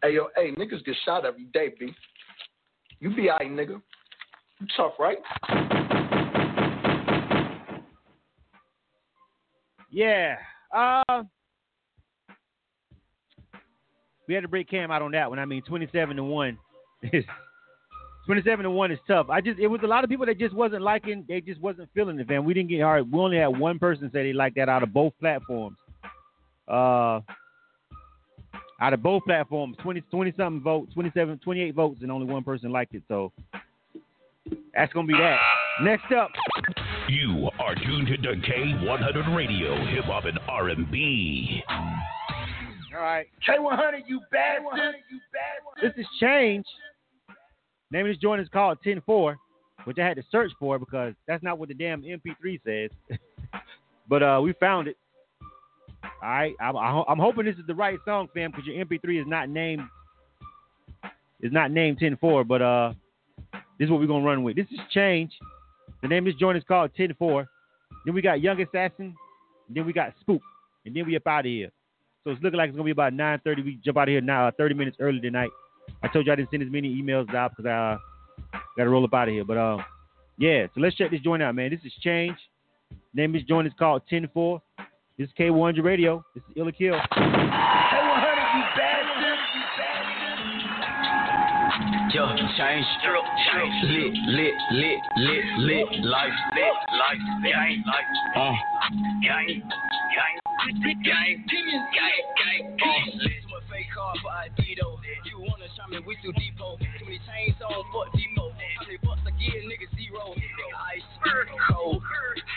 Hey 0.02 0.14
yo, 0.14 0.28
hey, 0.36 0.52
niggas 0.52 0.85
get 0.85 0.94
shot 1.05 1.24
every 1.24 1.47
day, 1.52 1.74
B. 1.78 1.93
You 3.01 3.14
be 3.14 3.30
alright, 3.30 3.51
nigga. 3.51 3.80
You 4.60 4.66
tough, 4.76 4.93
right? 4.98 5.18
Yeah. 9.90 10.36
Uh, 10.74 11.22
we 14.26 14.35
had 14.35 14.43
to 14.43 14.48
break 14.48 14.68
Cam 14.68 14.90
out 14.90 15.02
on 15.02 15.12
that 15.12 15.30
one. 15.30 15.39
I 15.39 15.44
mean, 15.47 15.62
27 15.62 16.16
to 16.16 16.24
1 16.24 16.59
is 17.12 17.24
27 18.28 18.64
to 18.64 18.70
1 18.70 18.92
is 18.92 18.98
tough. 19.09 19.30
I 19.30 19.40
just 19.40 19.59
it 19.59 19.68
was 19.68 19.80
a 19.82 19.86
lot 19.86 20.05
of 20.05 20.10
people 20.10 20.26
that 20.26 20.38
just 20.38 20.55
wasn't 20.55 20.82
liking, 20.82 21.24
they 21.26 21.40
just 21.40 21.62
wasn't 21.62 21.88
feeling 21.94 22.20
it, 22.20 22.28
man. 22.28 22.44
We 22.44 22.52
didn't 22.52 22.68
get 22.68 22.82
all 22.82 22.92
right. 22.92 23.10
We 23.10 23.18
only 23.18 23.38
had 23.38 23.59
one 23.59 23.78
person 23.78 24.10
say 24.12 24.22
they 24.22 24.34
liked 24.34 24.56
that 24.56 24.68
out 24.68 24.82
of 24.82 24.92
both 24.92 25.14
platforms. 25.18 25.78
Uh 26.68 27.20
out 28.82 28.92
of 28.92 29.02
both 29.02 29.24
platforms, 29.24 29.78
20 29.82 30.02
20 30.02 30.34
something 30.36 30.62
votes, 30.62 30.92
27 30.92 31.38
28 31.38 31.74
votes 31.74 32.00
and 32.02 32.12
only 32.12 32.26
one 32.26 32.44
person 32.44 32.70
liked 32.70 32.94
it. 32.94 33.02
So 33.09 33.32
that's 34.74 34.92
going 34.92 35.06
to 35.06 35.12
be 35.14 35.18
that. 35.18 35.38
Next 35.80 36.12
up, 36.12 36.28
You 37.09 37.48
are 37.59 37.74
tuned 37.76 38.09
to 38.09 38.18
K100 38.18 39.34
Radio, 39.34 39.74
Hip 39.86 40.05
Hop 40.05 40.26
and 40.26 40.38
R&B. 40.46 41.62
All 41.70 43.00
right. 43.00 43.26
K100, 43.48 44.00
you 44.06 44.20
bad 44.30 44.62
one. 44.62 44.76
You 44.76 45.18
bad 45.32 45.64
one. 45.64 45.76
This 45.82 45.92
is 45.96 46.06
Change. 46.20 46.66
Name 47.90 48.06
of 48.06 48.12
this 48.12 48.19
joint 48.19 48.40
is 48.40 48.48
called 48.48 48.78
10-4, 48.85 49.36
which 49.85 49.98
I 49.98 50.06
had 50.06 50.16
to 50.16 50.23
search 50.31 50.52
for 50.59 50.78
because 50.78 51.15
that's 51.27 51.43
not 51.43 51.59
what 51.59 51.69
the 51.69 51.74
damn 51.74 52.02
MP3 52.02 52.60
says. 52.65 53.19
but 54.09 54.23
uh, 54.23 54.40
we 54.43 54.52
found 54.55 54.89
it. 54.89 54.97
All 56.23 56.28
right. 56.28 56.55
I'm, 56.60 56.77
I'm 56.77 57.19
hoping 57.19 57.44
this 57.44 57.56
is 57.56 57.66
the 57.66 57.74
right 57.74 57.98
song, 58.05 58.28
fam, 58.35 58.51
because 58.51 58.66
your 58.66 58.85
MP3 58.85 59.20
is 59.20 59.27
not 59.27 59.48
named 59.48 59.82
is 61.40 61.52
not 61.52 61.70
named 61.70 62.01
10-4, 62.01 62.47
but 62.48 62.60
uh, 62.60 62.93
this 63.78 63.86
is 63.86 63.90
what 63.90 64.01
we're 64.01 64.09
gonna 64.09 64.24
run 64.24 64.43
with. 64.43 64.56
This 64.56 64.66
is 64.73 64.81
Change. 64.90 65.31
The 66.02 66.09
name 66.09 66.27
of 66.27 66.32
this 66.32 66.40
joint 66.40 66.59
is 66.59 66.65
called 66.66 66.90
10-4. 66.98 67.47
Then 68.05 68.15
we 68.15 68.23
got 68.23 68.40
Young 68.40 68.60
Assassin. 68.60 69.15
And 69.69 69.77
then 69.77 69.86
we 69.86 69.93
got 69.93 70.15
Spook. 70.20 70.43
And 70.85 70.97
then 70.97 71.06
we 71.06 71.16
up 71.16 71.27
out 71.27 71.40
of 71.40 71.47
here. 71.47 71.70
So 72.24 72.31
it's 72.31 72.43
looking 72.43 72.59
like 72.59 72.69
it's 72.69 72.77
gonna 72.77 72.85
be 72.85 72.90
about 72.90 73.12
9:30. 73.12 73.65
We 73.65 73.78
jump 73.85 73.98
out 73.98 74.09
of 74.09 74.12
here 74.12 74.20
now, 74.20 74.48
uh, 74.48 74.51
30 74.59 74.74
minutes 74.74 74.97
early 75.01 75.20
tonight. 75.20 75.51
I 76.02 76.09
told 76.09 76.27
you 76.27 76.32
I 76.32 76.36
didn't 76.36 76.51
send 76.51 76.62
as 76.62 76.70
many 76.70 76.94
emails 76.94 77.32
out 77.35 77.52
because 77.56 77.66
I 77.69 77.94
uh, 77.94 77.98
got 78.77 78.85
to 78.85 78.90
roll 78.90 79.05
up 79.05 79.15
out 79.15 79.28
of 79.28 79.35
here. 79.35 79.44
But 79.44 79.56
uh, 79.56 79.78
yeah, 80.39 80.66
so 80.74 80.81
let's 80.81 80.97
check 80.97 81.10
this 81.10 81.20
joint 81.20 81.43
out, 81.43 81.55
man. 81.55 81.70
This 81.70 81.81
is 81.85 81.93
Change. 82.02 82.36
Name 83.15 83.35
of 83.35 83.40
this 83.40 83.48
joint 83.48 83.66
is 83.66 83.73
called 83.78 84.02
10-4. 84.10 84.60
This 85.19 85.28
is 85.28 85.35
K100 85.39 85.82
Radio. 85.82 86.24
This 86.35 86.44
is 86.44 86.51
Ill 86.56 86.69
or 86.69 86.73
Kill. 86.73 86.94
K100, 86.94 87.19
you 88.55 88.62
bad 88.77 89.09
Yo, 92.15 92.24
change, 92.56 92.86
change, 93.02 93.74
lit, 93.85 94.15
lit, 94.28 94.55
lit, 94.73 94.98
lit, 95.19 95.44
lit, 95.59 95.86
life, 96.05 96.32
lit, 96.55 96.77
life, 96.98 97.19
gang, 97.44 97.85
life, 97.86 98.05
uh, 98.35 98.52
gang, 99.23 99.62
gang, 100.16 100.36
gang, 101.05 101.44
gang, 101.47 101.85
gang, 101.94 102.77
uh, 102.81 103.23
lit. 103.23 103.44
My 103.51 103.60
fake 103.70 103.93
car 103.94 104.15
for 104.23 104.31
Adidas. 104.31 104.78
You 104.78 104.81
wanna 104.81 104.89
try 104.89 104.97
me? 105.90 105.98
We 106.05 106.16
too 106.20 106.32
depot. 106.32 106.77
Too 106.78 107.05
many 107.05 107.20
chains 107.24 107.56
on, 107.65 107.85
fuck 107.93 108.12
depot. 108.12 108.52
How 108.52 108.85
many 108.85 108.98
bucks 109.01 109.23
I? 109.24 109.32
Nigga 109.65 109.89
zero. 109.97 110.35
Ice, 110.35 111.06
cold. 111.70 112.02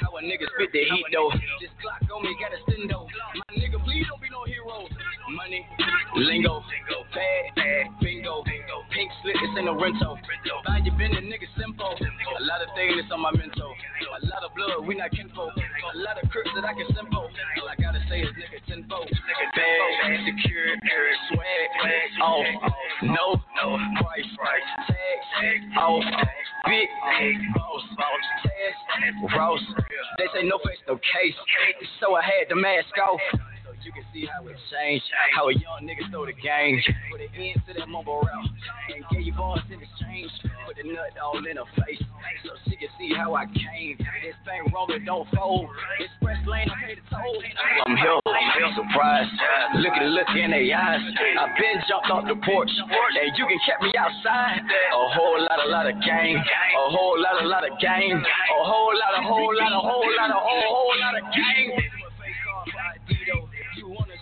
How 0.02 0.18
a 0.18 0.22
nigga 0.22 0.48
spit 0.56 0.72
the 0.74 0.84
heat 0.84 1.06
though? 1.14 1.32
This 1.62 1.72
clock 1.82 2.04
on 2.10 2.24
me 2.24 2.36
got 2.40 2.52
a 2.52 2.60
stendo. 2.68 3.08
My 3.36 3.56
nigga, 3.56 3.84
please 3.84 4.06
don't 4.10 4.22
be. 4.22 4.31
Money, 5.32 5.64
lingo, 6.16 6.60
bad, 7.16 7.88
bingo, 8.04 8.44
pink 8.92 9.10
slip, 9.24 9.36
this 9.40 9.56
ain't 9.56 9.66
no 9.66 9.80
rental. 9.80 10.20
Value 10.68 10.92
been 11.00 11.16
a 11.16 11.24
nigga 11.24 11.48
simple. 11.56 11.88
A 11.88 12.44
lot 12.44 12.60
of 12.60 12.68
things 12.76 13.08
on 13.14 13.22
my 13.22 13.32
mental. 13.32 13.72
A 13.72 14.26
lot 14.28 14.44
of 14.44 14.52
blood, 14.60 14.84
we 14.84 14.96
not 14.96 15.12
kinfolk. 15.12 15.56
A 15.56 15.98
lot 16.04 16.20
of 16.22 16.28
crips 16.30 16.52
that 16.56 16.66
I 16.68 16.74
can 16.76 16.84
simple. 16.92 17.32
All 17.32 17.70
I 17.70 17.80
gotta 17.80 18.04
say 18.12 18.20
is 18.20 18.32
nigga 18.36 18.60
tenfold. 18.68 19.08
Bad, 19.08 20.20
secure, 20.28 20.68
swag, 21.32 21.68
off, 22.20 22.46
no, 23.04 23.40
no, 23.56 23.80
price, 24.04 24.28
price, 24.36 24.70
tag, 24.92 25.60
off, 25.80 26.04
big, 26.68 26.90
big, 26.92 27.38
boss, 27.56 27.84
boss, 27.96 28.26
test, 28.44 29.32
Ross. 29.32 29.64
They 30.20 30.28
say 30.36 30.44
no 30.44 30.60
face, 30.60 30.84
no 30.92 30.96
case. 31.00 31.40
So 32.04 32.16
I 32.16 32.22
had 32.22 32.52
the 32.52 32.60
mask 32.60 32.92
off. 33.00 33.22
You 33.82 33.92
can 33.92 34.06
see 34.14 34.30
how 34.30 34.46
it 34.46 34.56
changed, 34.70 35.06
how 35.34 35.50
a 35.50 35.54
young 35.54 35.82
nigga 35.82 36.06
stole 36.10 36.30
the 36.30 36.38
game. 36.38 36.78
Put 37.10 37.22
an 37.22 37.34
end 37.34 37.58
to 37.66 37.74
that 37.82 37.90
mumble 37.90 38.22
rap 38.22 38.46
and 38.94 39.02
gave 39.10 39.26
you 39.26 39.34
bars 39.34 39.66
in 39.74 39.82
exchange. 39.82 40.30
Put 40.70 40.78
the 40.78 40.86
nut 40.86 41.18
all 41.18 41.42
in 41.42 41.58
her 41.58 41.66
face 41.82 41.98
so 42.46 42.54
she 42.70 42.78
can 42.78 42.94
see 43.02 43.10
how 43.18 43.34
I 43.34 43.50
came. 43.50 43.98
This 44.22 44.38
thing 44.46 44.70
wrong, 44.70 44.86
it 44.94 45.02
don't 45.02 45.26
fold. 45.34 45.66
Express 45.98 46.38
lane, 46.46 46.70
I 46.70 46.78
paid 46.78 47.02
the 47.02 47.06
toll. 47.10 47.42
I'm 47.90 47.98
here, 47.98 48.22
I'm 48.22 48.50
here, 48.54 48.70
surprised. 48.78 49.34
Look 49.82 49.98
at 49.98 50.06
the 50.06 50.14
look 50.14 50.30
in 50.38 50.54
their 50.54 50.62
eyes. 50.78 51.02
I 51.42 51.50
been 51.58 51.82
jumped 51.90 52.14
off 52.14 52.30
the 52.30 52.38
porch, 52.46 52.70
and 52.70 53.34
you 53.34 53.46
can 53.50 53.60
catch 53.66 53.82
me 53.82 53.90
outside. 53.98 54.62
A 54.62 55.04
whole 55.10 55.42
lot, 55.42 55.58
a 55.58 55.70
lot 55.74 55.86
of 55.90 55.98
game. 56.06 56.38
A 56.38 56.86
whole 56.94 57.18
lot, 57.18 57.42
a 57.42 57.48
lot 57.50 57.66
of 57.66 57.74
game. 57.82 58.22
A 58.22 58.62
whole 58.62 58.94
lot, 58.94 59.14
a 59.18 59.24
whole 59.26 59.54
lot, 59.58 59.74
a 59.74 59.82
whole 59.82 60.06
lot, 60.06 60.30
a 60.30 60.38
whole, 60.38 60.70
whole 60.70 60.96
lot 61.02 61.18
of 61.18 61.26
game. 61.34 61.74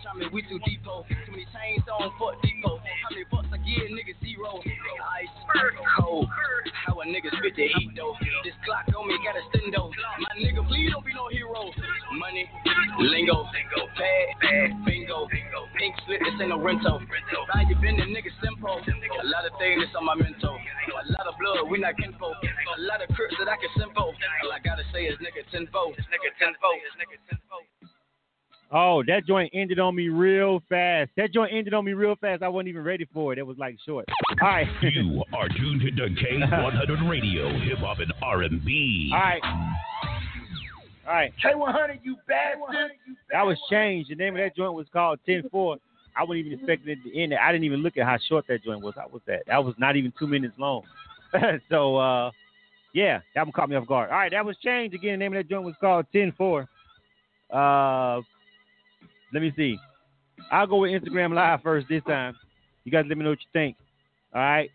You 0.10 0.26
wanna 0.26 0.30
try 0.30 0.30
me, 0.30 0.34
we 0.34 0.42
too 0.50 0.60
depot. 0.66 1.06
Too 1.06 1.32
many 1.32 1.46
chains 1.54 1.86
on, 1.86 2.10
fuck 2.18 2.42
depot. 2.42 2.82
How 2.82 3.10
many 3.14 3.26
bucks 3.30 3.50
I 3.54 3.58
get, 3.62 3.94
nigga 3.94 4.18
zero. 4.26 4.58
Ice, 4.58 5.34
cold. 6.02 6.26
How 6.86 6.98
a 7.02 7.06
nigga 7.06 7.30
spit 7.38 7.54
the 7.54 7.68
heat 7.78 7.94
though. 7.94 8.16
This 8.42 8.58
clock 8.66 8.90
on 8.90 9.06
me 9.06 9.18
got 9.22 9.38
a 9.38 9.44
stendo. 9.54 9.92
My 9.94 10.34
nigga, 10.42 10.66
please 10.66 10.90
don't 10.90 11.06
be 11.06 11.14
no 11.14 11.30
hero. 11.30 11.62
Money, 12.18 12.50
lingo, 12.98 13.46
bad, 13.98 14.28
bad, 14.42 14.86
bingo. 14.86 15.28
Pink 15.78 15.94
slip, 16.06 16.20
this 16.26 16.36
ain't 16.42 16.50
no 16.50 16.58
rento. 16.58 17.00
rental. 17.06 17.70
you 17.70 17.76
been 17.78 17.98
the 18.02 18.10
nigga 18.10 18.34
simple. 18.42 18.82
A 18.82 19.28
lot 19.30 19.46
of 19.46 19.54
things 19.62 19.78
that's 19.84 19.94
on 19.96 20.06
my 20.06 20.16
mental. 20.16 20.58
A 20.58 21.06
lot 21.14 21.28
of 21.30 21.38
blood, 21.38 21.70
we 21.70 21.78
not 21.78 21.96
kinfolk. 21.98 22.36
A 22.42 22.82
lot 22.82 23.00
of 23.06 23.14
crips 23.16 23.36
that 23.40 23.48
I 23.48 23.56
can 23.62 23.72
simple. 23.78 24.12
All 24.12 24.52
I 24.52 24.60
gotta 24.60 24.84
say 24.92 25.06
is 25.06 25.16
nigga 25.22 25.46
tenfold. 25.54 25.96
Nigga 26.10 26.30
tenfold. 26.42 26.82
Nigga 26.98 27.18
tenfold. 27.30 27.79
Oh, 28.72 29.04
that 29.08 29.26
joint 29.26 29.52
ended 29.54 29.80
on 29.80 29.96
me 29.96 30.10
real 30.10 30.62
fast. 30.70 31.10
That 31.18 31.34
joint 31.34 31.52
ended 31.54 31.74
on 31.74 31.86
me 31.86 31.94
real 31.94 32.16
fast. 32.16 32.44
I 32.44 32.50
wasn't 32.50 32.70
even 32.70 32.84
ready 32.84 33.08
for 33.12 33.34
it. 33.34 33.40
It 33.40 33.48
was 33.48 33.58
like 33.58 33.78
short. 33.84 34.06
All 34.42 34.48
right. 34.48 34.68
you 34.82 35.24
are 35.34 35.50
tuned 35.50 35.82
to 35.82 35.92
the 35.92 36.16
K100 36.16 37.10
Radio, 37.10 37.50
Hip 37.60 37.80
Hop 37.80 37.98
and 38.00 38.14
R&B. 38.22 39.12
All 39.12 39.20
right. 39.20 39.42
All 41.08 41.14
right. 41.16 41.34
K100, 41.44 42.00
you 42.04 42.16
bad 42.28 42.60
one. 42.60 42.90
That 43.32 43.44
was 43.44 43.58
changed. 43.72 44.12
The 44.12 44.16
name 44.16 44.36
of 44.36 44.42
that 44.42 44.56
joint 44.56 44.74
was 44.74 44.86
called 44.94 45.18
10-4. 45.28 45.78
I 46.16 46.24
wasn't 46.24 46.46
even 46.46 46.60
expecting 46.60 46.90
it 46.90 47.00
to 47.04 47.20
end. 47.20 47.34
I 47.34 47.52
didn't 47.52 47.64
even 47.64 47.82
look 47.82 47.98
at 47.98 48.06
how 48.06 48.18
short 48.28 48.46
that 48.50 48.64
joint 48.64 48.84
was. 48.84 48.94
How 48.96 49.08
was 49.12 49.22
that? 49.26 49.44
That 49.48 49.64
was 49.64 49.74
not 49.80 49.96
even 49.96 50.14
two 50.20 50.28
minutes 50.28 50.54
long. 50.60 50.84
so, 51.70 51.98
uh, 51.98 52.30
yeah, 52.94 53.20
that 53.34 53.46
one 53.46 53.52
caught 53.52 53.70
me 53.70 53.76
off 53.76 53.88
guard. 53.88 54.12
All 54.12 54.18
right, 54.18 54.32
that 54.32 54.46
was 54.46 54.58
changed. 54.64 54.94
Again, 54.94 55.14
the 55.14 55.18
name 55.18 55.34
of 55.34 55.40
that 55.40 55.50
joint 55.50 55.64
was 55.64 55.76
called 55.80 56.06
10-4. 56.14 56.68
Uh, 57.52 58.22
let 59.34 59.42
me 59.42 59.54
see. 59.56 59.78
I'll 60.52 60.68
go 60.68 60.78
with 60.78 60.92
Instagram 60.92 61.34
Live 61.34 61.62
first 61.62 61.88
this 61.90 62.04
time. 62.08 62.36
You 62.84 62.92
guys 62.92 63.06
let 63.08 63.18
me 63.18 63.24
know 63.24 63.32
what 63.32 63.40
you 63.40 63.50
think. 63.54 63.76
All 64.34 64.42
right. 64.42 64.70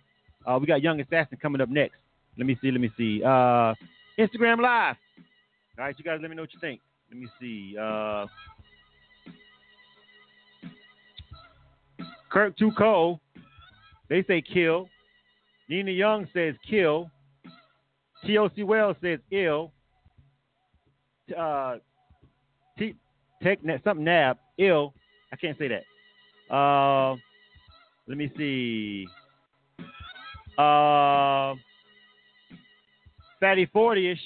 Uh, 0.47 0.59
we 0.61 0.67
got 0.67 0.83
Young 0.83 1.01
Assassin 1.01 1.39
coming 1.41 1.61
up 1.61 1.69
next. 1.69 1.97
Let 2.37 2.47
me 2.47 2.57
see. 2.61 2.71
Let 2.71 2.81
me 2.81 2.91
see. 2.97 3.23
Uh, 3.25 3.75
Instagram 4.19 4.61
Live. 4.61 4.97
All 5.77 5.85
right, 5.85 5.95
you 5.99 6.05
guys, 6.05 6.19
let 6.21 6.31
me 6.31 6.37
know 6.37 6.43
what 6.43 6.53
you 6.53 6.61
think. 6.61 6.81
Let 7.11 7.19
me 7.19 7.29
see. 7.41 7.77
Uh, 7.81 8.27
Kirk 12.31 12.57
Too 12.57 12.71
Cold. 12.77 13.19
They 14.09 14.23
say 14.25 14.43
kill. 14.43 14.89
Nina 15.69 15.91
Young 15.91 16.29
says 16.33 16.55
kill. 16.69 17.11
T.O.C. 18.27 18.63
Wells 18.63 18.97
says 19.03 19.19
ill. 19.31 19.73
Uh, 21.37 21.77
T- 22.79 22.97
Tech 23.45 23.59
something 23.85 24.05
nab 24.05 24.39
ill. 24.59 24.95
I 25.31 25.37
can't 25.37 25.59
say 25.59 25.69
that. 25.69 26.55
Uh, 26.55 27.17
let 28.09 28.17
me 28.17 28.33
see. 28.39 29.07
Uh, 30.57 31.55
Fatty 33.41 33.67
40 33.71 34.13
ish 34.13 34.19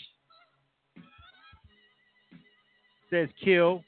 says 3.10 3.28
kill. 3.42 3.82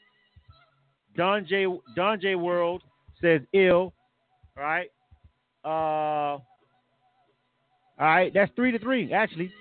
Don 1.16 1.46
J 1.46 1.66
Don 1.94 2.20
J 2.20 2.34
World 2.34 2.82
says 3.20 3.40
ill. 3.52 3.92
All 4.56 4.64
right. 4.64 4.90
Uh, 5.64 6.38
all 8.00 8.06
right, 8.06 8.32
that's 8.32 8.50
three 8.56 8.72
to 8.72 8.78
three. 8.78 9.12
Actually, 9.12 9.52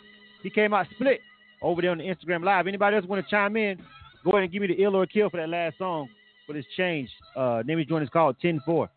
he 0.42 0.50
came 0.50 0.74
out 0.74 0.88
split 0.96 1.20
over 1.62 1.82
there 1.82 1.92
on 1.92 1.98
the 1.98 2.06
Instagram 2.06 2.44
Live. 2.44 2.68
Anybody 2.68 2.96
else 2.96 3.06
want 3.06 3.24
to 3.24 3.30
chime 3.30 3.58
in? 3.58 3.78
Go 4.24 4.32
ahead 4.32 4.44
and 4.44 4.52
give 4.52 4.62
me 4.62 4.68
the 4.68 4.84
ill 4.84 4.96
or 4.96 5.06
kill 5.06 5.30
for 5.30 5.38
that 5.38 5.50
last 5.50 5.78
song 5.78 6.10
for 6.46 6.54
this 6.54 6.66
change. 6.76 7.10
Uh, 7.36 7.64
name 7.66 7.80
is 7.80 7.86
joint 7.86 8.04
is 8.04 8.10
called 8.10 8.36
10-4. 8.44 8.60
All 8.68 8.88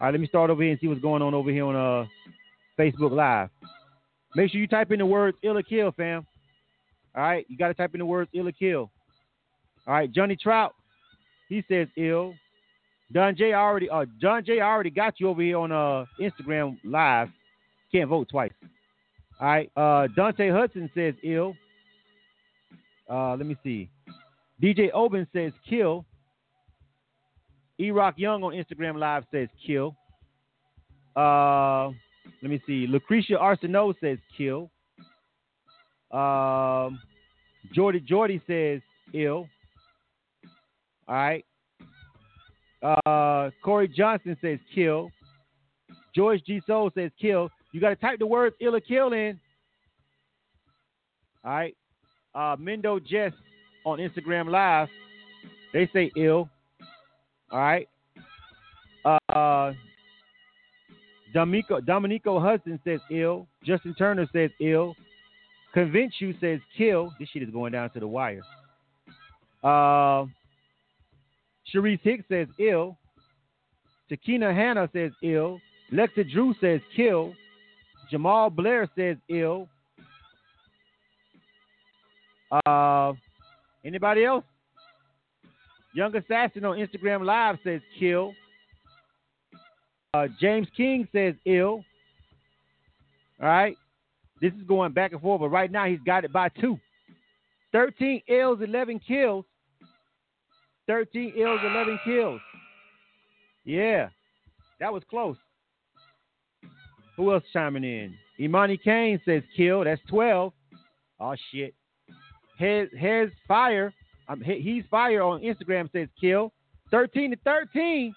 right, 0.00 0.10
let 0.12 0.20
me 0.20 0.28
start 0.28 0.48
over 0.48 0.62
here 0.62 0.70
and 0.70 0.80
see 0.80 0.86
what's 0.86 1.00
going 1.00 1.22
on 1.22 1.34
over 1.34 1.50
here 1.50 1.64
on 1.64 1.74
uh 1.74 2.06
Facebook 2.78 3.10
Live. 3.10 3.50
Make 4.36 4.52
sure 4.52 4.60
you 4.60 4.68
type 4.68 4.92
in 4.92 5.00
the 5.00 5.06
words 5.06 5.36
ill 5.42 5.58
or 5.58 5.62
kill, 5.62 5.90
fam. 5.92 6.24
All 7.16 7.22
right, 7.22 7.44
you 7.48 7.58
got 7.58 7.68
to 7.68 7.74
type 7.74 7.94
in 7.94 7.98
the 7.98 8.06
words 8.06 8.30
ill 8.32 8.46
or 8.46 8.52
kill. 8.52 8.90
All 9.86 9.94
right, 9.94 10.12
Johnny 10.12 10.36
Trout, 10.36 10.74
he 11.48 11.64
says 11.68 11.88
ill. 11.96 12.34
Don 13.12 13.34
J 13.34 13.54
already, 13.54 13.90
uh, 13.90 14.04
John 14.20 14.44
J 14.44 14.60
already 14.60 14.90
got 14.90 15.14
you 15.18 15.28
over 15.28 15.42
here 15.42 15.58
on 15.58 15.72
uh 15.72 16.04
Instagram 16.20 16.78
Live. 16.84 17.28
Can't 17.90 18.08
vote 18.08 18.28
twice. 18.30 18.52
All 19.40 19.48
right, 19.48 19.70
uh, 19.76 20.06
Dante 20.14 20.50
Hudson 20.50 20.90
says 20.94 21.14
ill. 21.24 21.54
Uh, 23.10 23.34
let 23.34 23.46
me 23.46 23.56
see. 23.64 23.88
DJ 24.62 24.90
Oben 24.92 25.26
says 25.32 25.52
kill. 25.68 26.04
E 27.78 27.90
Rock 27.90 28.14
Young 28.16 28.42
on 28.42 28.52
Instagram 28.52 28.98
Live 28.98 29.24
says 29.30 29.48
kill. 29.64 29.96
Uh, 31.14 31.88
let 32.42 32.50
me 32.50 32.60
see. 32.66 32.86
Lucretia 32.88 33.34
Arsenault 33.34 33.94
says 34.00 34.18
kill. 34.36 34.70
Um, 36.10 37.00
Jordy 37.72 38.00
Jordy 38.00 38.40
says 38.46 38.80
ill. 39.12 39.48
All 41.06 41.14
right. 41.14 41.44
Uh, 42.82 43.50
Corey 43.64 43.88
Johnson 43.88 44.36
says 44.40 44.58
kill. 44.74 45.10
George 46.14 46.42
G. 46.44 46.60
Soul 46.66 46.90
says 46.94 47.10
kill. 47.20 47.48
You 47.72 47.80
got 47.80 47.90
to 47.90 47.96
type 47.96 48.18
the 48.18 48.26
words 48.26 48.56
ill 48.60 48.74
or 48.74 48.80
kill 48.80 49.12
in. 49.12 49.38
All 51.44 51.52
right. 51.52 51.76
Uh, 52.34 52.56
Mendo 52.56 53.04
Jess 53.04 53.32
on 53.88 53.98
Instagram 53.98 54.50
Live, 54.50 54.88
they 55.72 55.88
say 55.92 56.10
ill. 56.16 56.48
All 57.50 57.58
right. 57.58 57.88
Uh, 59.04 59.72
Dominico, 61.32 61.80
Dominico 61.80 62.40
Hudson 62.40 62.78
says 62.84 63.00
ill. 63.10 63.46
Justin 63.64 63.94
Turner 63.94 64.28
says 64.32 64.50
ill. 64.60 64.94
Convince 65.74 66.14
you 66.18 66.34
says 66.40 66.60
kill. 66.76 67.12
This 67.18 67.28
shit 67.30 67.42
is 67.42 67.50
going 67.50 67.72
down 67.72 67.90
to 67.90 68.00
the 68.00 68.08
wire. 68.08 68.42
Uh, 69.62 70.24
Sharice 71.74 72.00
Hicks 72.02 72.24
says 72.28 72.48
ill. 72.58 72.96
Takina 74.10 74.54
Hannah 74.54 74.88
says 74.92 75.12
ill. 75.22 75.60
Lexa 75.92 76.30
Drew 76.30 76.54
says 76.60 76.80
kill. 76.96 77.34
Jamal 78.10 78.50
Blair 78.50 78.88
says 78.96 79.16
ill. 79.28 79.68
Uh, 82.66 83.12
anybody 83.84 84.24
else? 84.24 84.44
Young 85.94 86.14
Assassin 86.14 86.64
on 86.64 86.76
Instagram 86.76 87.24
Live 87.24 87.58
says 87.64 87.80
kill. 87.98 88.32
Uh, 90.14 90.28
James 90.40 90.68
King 90.76 91.08
says 91.12 91.34
ill. 91.44 91.84
All 93.40 93.48
right. 93.48 93.76
This 94.40 94.52
is 94.52 94.62
going 94.62 94.92
back 94.92 95.12
and 95.12 95.20
forth, 95.20 95.40
but 95.40 95.48
right 95.48 95.70
now 95.70 95.86
he's 95.86 96.00
got 96.06 96.24
it 96.24 96.32
by 96.32 96.48
two. 96.48 96.78
13 97.72 98.22
ills, 98.28 98.60
11 98.62 99.00
kills. 99.00 99.44
13 100.86 101.34
ills, 101.36 101.60
11 101.64 101.98
kills. 102.04 102.40
Yeah, 103.64 104.08
that 104.80 104.92
was 104.92 105.02
close. 105.10 105.36
Who 107.16 107.32
else 107.32 107.42
chiming 107.52 107.84
in? 107.84 108.14
Imani 108.40 108.78
Kane 108.78 109.20
says 109.24 109.42
kill. 109.56 109.84
That's 109.84 110.00
12. 110.08 110.52
Oh, 111.20 111.34
shit. 111.52 111.74
Heads 112.58 113.32
fire. 113.46 113.94
Um, 114.28 114.42
he's 114.42 114.84
fire 114.90 115.22
on 115.22 115.40
Instagram 115.40 115.90
says 115.92 116.08
kill. 116.20 116.52
13 116.90 117.30
to 117.30 117.36
13. 117.44 118.14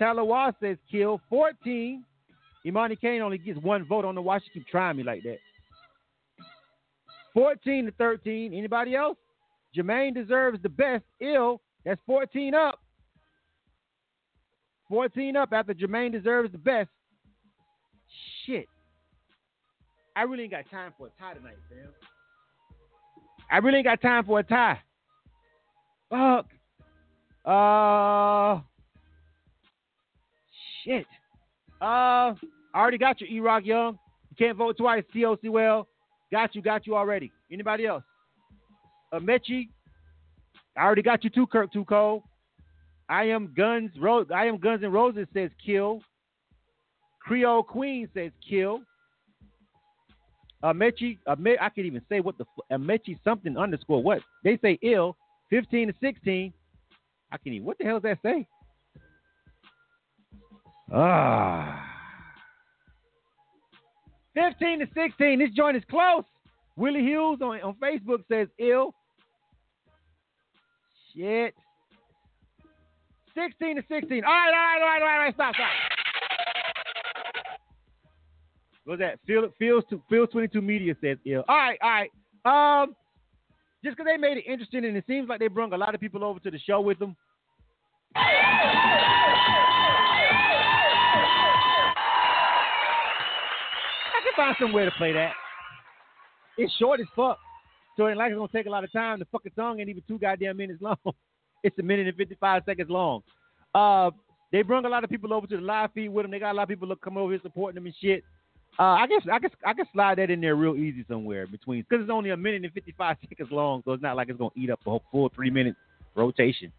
Talawa 0.00 0.52
says 0.60 0.76
kill. 0.90 1.20
14. 1.28 2.04
Imani 2.66 2.96
Kane 2.96 3.22
only 3.22 3.38
gets 3.38 3.58
one 3.60 3.86
vote. 3.86 4.04
on 4.04 4.14
the 4.14 4.22
why 4.22 4.38
she 4.38 4.50
keep 4.52 4.66
trying 4.66 4.96
me 4.96 5.02
like 5.02 5.22
that. 5.22 5.38
14 7.34 7.86
to 7.86 7.92
13. 7.92 8.52
Anybody 8.52 8.94
else? 8.94 9.16
Jermaine 9.76 10.14
deserves 10.14 10.60
the 10.62 10.68
best. 10.68 11.04
Ill. 11.20 11.60
That's 11.84 12.00
14 12.06 12.54
up. 12.54 12.80
14 14.88 15.36
up 15.36 15.50
after 15.52 15.74
Jermaine 15.74 16.12
deserves 16.12 16.52
the 16.52 16.58
best. 16.58 16.90
Shit. 18.44 18.66
I 20.18 20.22
really 20.22 20.42
ain't 20.42 20.50
got 20.50 20.68
time 20.68 20.92
for 20.98 21.06
a 21.06 21.10
tie 21.10 21.34
tonight, 21.34 21.54
fam. 21.68 21.92
I 23.52 23.58
really 23.58 23.78
ain't 23.78 23.86
got 23.86 24.02
time 24.02 24.24
for 24.24 24.40
a 24.40 24.42
tie. 24.42 24.80
Fuck. 26.10 26.46
Uh. 27.44 28.60
Shit. 30.82 31.06
Uh. 31.80 32.34
I 32.34 32.80
already 32.80 32.98
got 32.98 33.20
you, 33.20 33.28
E 33.28 33.38
Rock 33.38 33.64
Young. 33.64 33.96
You 34.30 34.36
can't 34.36 34.58
vote 34.58 34.76
twice. 34.76 35.04
TOC 35.14 35.38
Well. 35.44 35.86
Got 36.32 36.56
you, 36.56 36.62
got 36.62 36.84
you 36.84 36.96
already. 36.96 37.30
Anybody 37.52 37.86
else? 37.86 38.02
Amechi. 39.14 39.68
I 40.76 40.82
already 40.82 41.02
got 41.02 41.22
you 41.22 41.30
too, 41.30 41.46
Kirk 41.46 41.72
Too 41.72 41.84
Cold. 41.84 42.24
I 43.08 43.26
am 43.26 43.54
Guns 43.56 43.92
Ro- 44.00 44.26
I 44.34 44.46
am 44.46 44.58
Guns 44.58 44.82
and 44.82 44.92
Roses 44.92 45.28
says 45.32 45.50
kill. 45.64 46.02
Creole 47.20 47.62
Queen 47.62 48.08
says 48.14 48.32
kill. 48.46 48.80
Amechi, 50.62 51.18
Ame- 51.28 51.56
I 51.60 51.68
can't 51.68 51.86
even 51.86 52.02
say 52.08 52.20
what 52.20 52.36
the 52.38 52.44
Amechi 52.72 53.16
something 53.22 53.56
underscore 53.56 54.02
what 54.02 54.20
they 54.44 54.58
say 54.58 54.78
ill. 54.82 55.16
Fifteen 55.50 55.88
to 55.88 55.94
sixteen. 56.00 56.52
I 57.30 57.36
can't 57.38 57.54
even. 57.54 57.66
What 57.66 57.78
the 57.78 57.84
hell 57.84 58.00
does 58.00 58.16
that 58.22 58.22
say? 58.22 58.46
Ah. 60.92 61.84
15 64.34 64.80
to 64.80 64.86
16. 64.94 65.38
This 65.38 65.50
joint 65.50 65.76
is 65.76 65.82
close. 65.90 66.24
Willie 66.76 67.02
Hughes 67.02 67.40
on, 67.42 67.60
on 67.60 67.74
Facebook 67.82 68.22
says 68.30 68.48
ill. 68.58 68.94
Shit. 71.14 71.54
16 73.34 73.76
to 73.76 73.82
16. 73.88 74.24
All 74.24 74.30
right, 74.32 74.46
all 74.46 74.52
right, 74.52 74.80
all 74.80 74.88
right, 74.88 75.02
all 75.02 75.08
right, 75.08 75.14
all 75.14 75.24
right. 75.24 75.34
Stop, 75.34 75.54
stop. 75.54 75.87
What's 78.88 79.00
that? 79.00 79.18
Phil, 79.26 79.52
Phil's, 79.58 79.84
Phil's 80.08 80.30
22 80.30 80.62
Media 80.62 80.96
says 81.02 81.18
ill. 81.26 81.44
All 81.46 81.56
right, 81.56 81.78
all 81.82 81.90
right. 81.90 82.10
Um, 82.82 82.96
just 83.84 83.98
because 83.98 84.10
they 84.10 84.16
made 84.16 84.38
it 84.38 84.46
interesting 84.46 84.86
and 84.86 84.96
it 84.96 85.04
seems 85.06 85.28
like 85.28 85.40
they 85.40 85.48
brought 85.48 85.74
a 85.74 85.76
lot 85.76 85.94
of 85.94 86.00
people 86.00 86.24
over 86.24 86.40
to 86.40 86.50
the 86.50 86.58
show 86.58 86.80
with 86.80 86.98
them. 86.98 87.14
I 88.16 88.22
can 94.24 94.32
find 94.34 94.56
somewhere 94.58 94.86
to 94.86 94.90
play 94.92 95.12
that. 95.12 95.32
It's 96.56 96.72
short 96.76 97.00
as 97.00 97.06
fuck. 97.14 97.36
So 97.98 98.06
it 98.06 98.10
ain't 98.12 98.18
like 98.18 98.30
it's 98.30 98.38
gonna 98.38 98.48
take 98.50 98.64
a 98.64 98.70
lot 98.70 98.84
of 98.84 98.92
time. 98.92 99.18
The 99.18 99.26
fucking 99.26 99.52
song 99.54 99.80
ain't 99.80 99.90
even 99.90 100.02
two 100.08 100.18
goddamn 100.18 100.56
minutes 100.56 100.80
long. 100.80 100.96
It's 101.64 101.76
a 101.80 101.82
minute 101.82 102.06
and 102.06 102.16
fifty 102.16 102.36
five 102.36 102.62
seconds 102.64 102.88
long. 102.88 103.20
Uh, 103.74 104.12
they 104.52 104.62
brought 104.62 104.84
a 104.84 104.88
lot 104.88 105.02
of 105.02 105.10
people 105.10 105.34
over 105.34 105.44
to 105.48 105.56
the 105.56 105.62
live 105.62 105.90
feed 105.92 106.08
with 106.08 106.22
them. 106.22 106.30
They 106.30 106.38
got 106.38 106.52
a 106.52 106.54
lot 106.54 106.62
of 106.62 106.68
people 106.68 106.86
look 106.86 107.00
come 107.00 107.16
over 107.18 107.32
here 107.32 107.40
supporting 107.42 107.74
them 107.74 107.86
and 107.86 107.94
shit. 108.00 108.22
Uh, 108.78 108.82
I 108.82 109.06
guess 109.08 109.22
I 109.32 109.38
guess 109.40 109.50
I 109.66 109.72
can 109.72 109.86
slide 109.92 110.18
that 110.18 110.30
in 110.30 110.40
there 110.40 110.54
real 110.54 110.76
easy 110.76 111.04
somewhere 111.08 111.46
between 111.48 111.84
because 111.88 112.02
it's 112.02 112.12
only 112.12 112.30
a 112.30 112.36
minute 112.36 112.64
and 112.64 112.72
fifty 112.72 112.94
five 112.96 113.16
seconds 113.28 113.48
long, 113.50 113.82
so 113.84 113.92
it's 113.92 114.02
not 114.02 114.16
like 114.16 114.28
it's 114.28 114.38
gonna 114.38 114.50
eat 114.56 114.70
up 114.70 114.80
a 114.86 114.98
full 115.10 115.30
three 115.34 115.50
minute 115.50 115.74
rotation. 116.14 116.70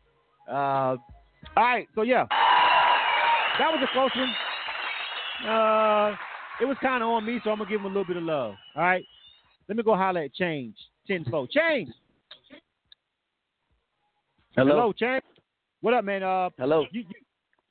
Uh, 0.50 0.96
all 1.56 1.64
right, 1.64 1.88
so 1.96 2.04
yeah, 2.04 2.26
that 3.60 3.70
was 3.72 3.84
a 3.84 3.94
close 3.94 4.12
one. 4.16 4.30
Uh, 5.50 6.16
it 6.62 6.66
was 6.66 6.78
kind 6.82 7.04
of 7.04 7.10
on 7.10 7.26
me, 7.26 7.40
so 7.44 7.50
I'm 7.50 7.58
gonna 7.58 7.70
give 7.70 7.80
him 7.82 7.86
a 7.86 7.90
little 7.90 8.06
bit 8.06 8.18
of 8.18 8.24
love. 8.24 8.56
All 8.76 8.84
right. 8.84 9.06
Let 9.68 9.78
me 9.78 9.84
go 9.84 9.96
holler 9.96 10.24
at 10.24 10.34
Change. 10.34 10.76
Tenfold. 11.08 11.52
Change. 11.52 11.90
Hello. 14.56 14.72
Hello, 14.72 14.94
Change. 14.94 15.24
What 15.82 15.94
up, 15.94 16.04
man? 16.04 16.24
Uh, 16.24 16.50
Hello. 16.58 16.86
You, 16.92 17.02
you, 17.02 17.16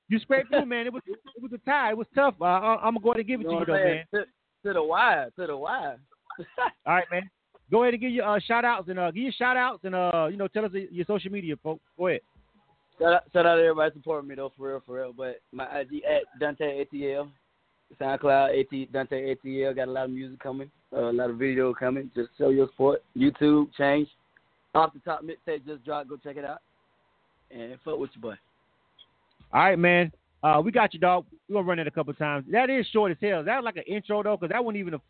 you 0.08 0.18
scraped 0.18 0.50
through, 0.50 0.66
man. 0.66 0.86
It 0.86 0.92
was 0.92 1.02
it 1.06 1.42
was 1.42 1.52
a 1.52 1.58
tie. 1.58 1.90
It 1.90 1.98
was 1.98 2.06
tough. 2.14 2.34
I, 2.40 2.78
I'm 2.82 2.94
gonna 2.94 3.00
go 3.00 3.10
ahead 3.10 3.20
and 3.20 3.28
give 3.28 3.40
it 3.40 3.44
You 3.44 3.50
to 3.50 3.58
you, 3.60 3.64
though, 3.66 3.72
man. 3.72 4.04
To, 4.14 4.24
to 4.64 4.72
the 4.72 4.82
wire, 4.82 5.30
to 5.38 5.46
the 5.46 5.56
wire. 5.56 5.98
All 6.86 6.94
right, 6.94 7.04
man. 7.10 7.30
Go 7.70 7.82
ahead 7.82 7.94
and 7.94 8.00
give 8.00 8.12
your 8.12 8.24
uh, 8.24 8.40
shout 8.40 8.64
outs 8.64 8.88
and 8.88 8.98
uh, 8.98 9.10
give 9.10 9.24
your 9.24 9.32
shout 9.32 9.56
outs 9.56 9.80
and 9.84 9.94
uh, 9.94 10.28
you 10.30 10.36
know, 10.36 10.48
tell 10.48 10.64
us 10.64 10.72
your 10.72 11.04
social 11.06 11.30
media, 11.30 11.54
folks. 11.62 11.82
Go 11.98 12.08
ahead. 12.08 12.20
Shout 12.98 13.12
out, 13.12 13.22
shout 13.32 13.46
out 13.46 13.56
to 13.56 13.62
everybody 13.62 13.92
supporting 13.94 14.28
me 14.28 14.34
though, 14.34 14.52
for 14.56 14.68
real, 14.68 14.82
for 14.84 14.96
real. 14.96 15.12
But 15.12 15.40
my 15.52 15.64
IG 15.80 16.02
at 16.04 16.22
Dante 16.40 16.84
ATL, 16.84 17.30
SoundCloud 18.00 18.58
AT 18.58 18.92
Dante 18.92 19.34
ATL. 19.34 19.76
Got 19.76 19.88
a 19.88 19.90
lot 19.90 20.04
of 20.06 20.10
music 20.10 20.40
coming, 20.40 20.70
uh, 20.92 21.10
a 21.10 21.12
lot 21.12 21.30
of 21.30 21.36
video 21.36 21.74
coming. 21.74 22.10
Just 22.14 22.30
show 22.38 22.48
your 22.48 22.68
support. 22.68 23.02
YouTube 23.16 23.68
change. 23.76 24.08
Off 24.74 24.92
the 24.92 25.00
top 25.00 25.22
mixtape 25.22 25.66
just 25.66 25.84
dropped. 25.84 26.08
Go 26.08 26.16
check 26.16 26.36
it 26.36 26.44
out. 26.44 26.60
And 27.50 27.78
fuck 27.84 27.98
with 27.98 28.10
your 28.14 28.32
boy. 28.32 28.38
All 29.52 29.60
right, 29.60 29.78
man. 29.78 30.12
Uh, 30.42 30.60
we 30.64 30.70
got 30.70 30.94
you, 30.94 31.00
dog. 31.00 31.26
We're 31.48 31.54
gonna 31.56 31.66
run 31.66 31.78
it 31.78 31.86
a 31.86 31.90
couple 31.90 32.12
times. 32.14 32.44
That 32.50 32.70
is 32.70 32.86
short 32.92 33.10
as 33.10 33.16
hell. 33.20 33.42
That 33.42 33.56
was 33.56 33.64
like 33.64 33.76
an 33.76 33.92
intro 33.92 34.22
though, 34.22 34.36
because 34.36 34.52
that 34.52 34.64
wasn't 34.64 34.80
even 34.80 34.94
a 34.94 35.00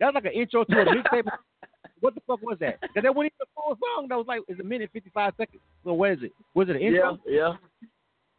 that 0.00 0.06
was 0.06 0.14
like 0.14 0.24
an 0.32 0.32
intro 0.40 0.64
to 0.64 0.80
a 0.80 0.84
mixtape. 0.84 1.26
what 2.00 2.14
the 2.14 2.20
fuck 2.26 2.40
was 2.42 2.56
that? 2.60 2.80
Because 2.80 3.02
that 3.02 3.14
wasn't 3.14 3.32
even 3.34 3.42
a 3.42 3.46
full 3.54 3.76
song. 3.96 4.06
That 4.08 4.16
was 4.16 4.26
like 4.26 4.40
it's 4.48 4.60
a 4.60 4.64
minute 4.64 4.90
fifty 4.92 5.10
five 5.10 5.34
seconds. 5.36 5.60
So 5.84 5.92
what 5.92 6.12
is 6.12 6.18
it? 6.22 6.32
Was 6.54 6.68
it 6.68 6.76
an 6.76 6.82
intro? 6.82 7.18
Yeah, 7.26 7.32
yeah. 7.34 7.52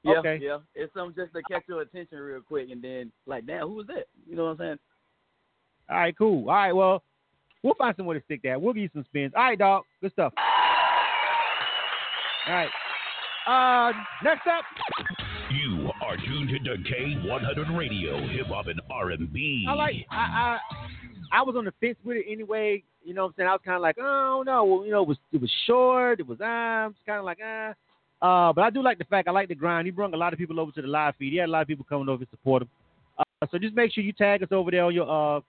Yeah, 0.03 0.19
Okay. 0.19 0.39
yeah. 0.41 0.59
It's 0.75 0.93
something 0.93 1.13
just 1.21 1.33
to 1.33 1.41
catch 1.51 1.63
your 1.67 1.81
attention 1.81 2.19
real 2.19 2.41
quick, 2.41 2.69
and 2.71 2.81
then 2.81 3.11
like, 3.25 3.45
damn, 3.45 3.67
who 3.67 3.73
was 3.75 3.87
that? 3.87 4.05
You 4.27 4.37
know 4.37 4.45
what 4.45 4.51
I'm 4.51 4.57
saying? 4.57 4.79
All 5.89 5.97
right, 5.97 6.17
cool. 6.17 6.49
All 6.49 6.55
right, 6.55 6.71
well, 6.71 7.03
we'll 7.63 7.73
find 7.75 7.93
somewhere 7.97 8.17
to 8.17 8.23
stick 8.23 8.41
that. 8.43 8.61
We'll 8.61 8.73
give 8.73 8.83
you 8.83 8.89
some 8.93 9.03
spins. 9.05 9.33
All 9.35 9.43
right, 9.43 9.59
dog. 9.59 9.83
Good 10.01 10.13
stuff. 10.13 10.33
All 12.47 12.53
right. 12.53 12.69
Uh, 13.45 13.91
next 14.23 14.47
up. 14.47 14.63
You 15.51 15.89
are 16.01 16.15
tuned 16.15 16.49
to 16.63 16.77
K100 16.77 17.75
Radio, 17.75 18.19
Hip 18.27 18.47
Hop 18.47 18.67
and 18.67 18.79
R&B. 18.91 19.65
I 19.67 19.73
like. 19.73 19.95
I, 20.11 20.15
I 20.15 20.59
I 21.31 21.41
was 21.41 21.55
on 21.55 21.65
the 21.65 21.73
fence 21.79 21.97
with 22.03 22.17
it 22.17 22.25
anyway. 22.29 22.83
You 23.03 23.13
know 23.15 23.23
what 23.23 23.29
I'm 23.29 23.33
saying? 23.37 23.49
I 23.49 23.53
was 23.53 23.61
kind 23.65 23.75
of 23.75 23.81
like, 23.81 23.97
oh, 23.99 24.43
no. 24.45 24.63
Well, 24.65 24.85
you 24.85 24.91
know, 24.91 25.01
it 25.01 25.07
was 25.07 25.17
it 25.31 25.41
was 25.41 25.51
short. 25.65 26.19
It 26.19 26.27
was 26.27 26.39
um, 26.41 26.91
it's 26.91 27.05
kind 27.05 27.19
of 27.19 27.25
like 27.25 27.39
ah. 27.43 27.73
Uh, 28.21 28.53
but 28.53 28.63
I 28.63 28.69
do 28.69 28.83
like 28.83 28.99
the 28.99 29.05
fact 29.05 29.27
I 29.27 29.31
like 29.31 29.47
the 29.47 29.55
grind. 29.55 29.87
He 29.87 29.91
brought 29.91 30.13
a 30.13 30.17
lot 30.17 30.33
of 30.33 30.39
people 30.39 30.59
over 30.59 30.71
to 30.73 30.81
the 30.81 30.87
live 30.87 31.15
feed. 31.17 31.31
He 31.31 31.39
had 31.39 31.49
a 31.49 31.51
lot 31.51 31.61
of 31.63 31.67
people 31.67 31.85
coming 31.87 32.09
over 32.09 32.23
to 32.23 32.29
support 32.29 32.63
him. 32.63 32.69
Uh, 33.17 33.47
so 33.49 33.57
just 33.57 33.75
make 33.75 33.91
sure 33.91 34.03
you 34.03 34.13
tag 34.13 34.43
us 34.43 34.49
over 34.51 34.69
there 34.69 34.83
on 34.83 34.93
your 34.93 35.09
uh 35.09 35.39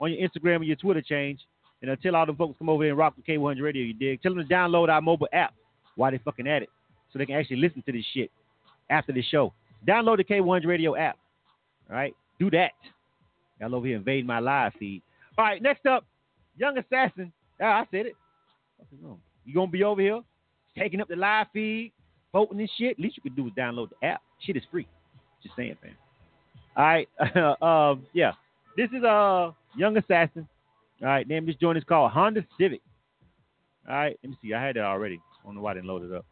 on 0.00 0.12
your 0.12 0.28
Instagram 0.28 0.56
and 0.56 0.66
your 0.66 0.76
Twitter 0.76 1.02
change, 1.02 1.40
and 1.80 1.90
uh, 1.90 1.96
tell 2.02 2.14
all 2.14 2.26
the 2.26 2.34
folks 2.34 2.58
come 2.58 2.68
over 2.68 2.84
here 2.84 2.92
and 2.92 2.98
rock 2.98 3.14
the 3.16 3.22
K100 3.22 3.60
Radio. 3.62 3.82
You 3.82 3.94
dig? 3.94 4.22
Tell 4.22 4.34
them 4.34 4.46
to 4.46 4.54
download 4.54 4.88
our 4.88 5.00
mobile 5.00 5.28
app 5.32 5.54
while 5.96 6.10
they 6.12 6.18
fucking 6.18 6.46
at 6.46 6.62
it, 6.62 6.68
so 7.12 7.18
they 7.18 7.26
can 7.26 7.36
actually 7.36 7.56
listen 7.56 7.82
to 7.86 7.92
this 7.92 8.04
shit 8.14 8.30
after 8.90 9.12
the 9.12 9.22
show. 9.22 9.52
Download 9.86 10.16
the 10.16 10.24
K100 10.24 10.66
Radio 10.66 10.96
app. 10.96 11.18
All 11.90 11.96
right, 11.96 12.14
do 12.38 12.50
that. 12.50 12.72
Y'all 13.60 13.74
over 13.74 13.86
here 13.86 13.96
invading 13.96 14.26
my 14.26 14.38
live 14.38 14.72
feed. 14.78 15.02
All 15.38 15.44
right, 15.44 15.62
next 15.62 15.86
up, 15.86 16.04
Young 16.56 16.78
Assassin. 16.78 17.32
Ah, 17.60 17.80
I 17.80 17.84
said 17.90 18.06
it. 18.06 18.14
You 19.44 19.54
gonna 19.54 19.70
be 19.70 19.84
over 19.84 20.00
here 20.00 20.20
taking 20.76 21.00
up 21.00 21.08
the 21.08 21.16
live 21.16 21.46
feed, 21.52 21.92
voting 22.32 22.60
and 22.60 22.70
shit? 22.78 22.98
Least 22.98 23.16
you 23.16 23.22
could 23.22 23.36
do 23.36 23.46
is 23.46 23.52
download 23.52 23.90
the 23.90 24.06
app. 24.06 24.22
Shit 24.40 24.56
is 24.56 24.62
free. 24.70 24.86
Just 25.42 25.56
saying, 25.56 25.76
man. 25.82 25.94
All 26.76 26.84
right, 26.84 27.08
um, 27.62 28.06
yeah. 28.12 28.32
This 28.76 28.88
is 28.96 29.04
uh 29.04 29.50
Young 29.76 29.96
Assassin. 29.96 30.48
All 31.02 31.08
right, 31.08 31.26
name 31.26 31.46
this 31.46 31.56
joint 31.56 31.78
is 31.78 31.84
called 31.84 32.12
Honda 32.12 32.44
Civic. 32.58 32.80
All 33.88 33.94
right, 33.94 34.18
let 34.22 34.30
me 34.30 34.36
see. 34.42 34.54
I 34.54 34.64
had 34.64 34.76
that 34.76 34.84
already. 34.84 35.16
I 35.16 35.46
don't 35.46 35.56
know 35.56 35.62
why 35.62 35.72
I 35.72 35.74
didn't 35.74 35.88
load 35.88 36.04
it 36.04 36.14
up. 36.14 36.24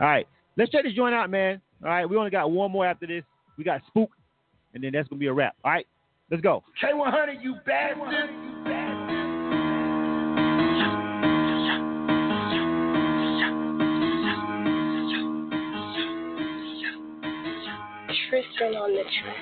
All 0.00 0.06
right, 0.06 0.26
let's 0.56 0.70
check 0.70 0.84
this 0.84 0.94
joint 0.94 1.14
out, 1.14 1.30
man. 1.30 1.60
All 1.82 1.90
right, 1.90 2.08
we 2.08 2.16
only 2.16 2.30
got 2.30 2.50
one 2.50 2.70
more 2.70 2.86
after 2.86 3.06
this. 3.06 3.24
We 3.56 3.64
got 3.64 3.80
Spook, 3.88 4.10
and 4.74 4.82
then 4.82 4.92
that's 4.92 5.08
gonna 5.08 5.18
be 5.18 5.26
a 5.26 5.32
wrap. 5.32 5.56
All 5.64 5.72
right, 5.72 5.86
let's 6.30 6.42
go. 6.42 6.62
K100, 6.82 7.42
you 7.42 7.56
bastard. 7.66 8.30
Tristan 18.32 18.72
on 18.80 18.88
the 18.94 19.02
track. 19.02 19.36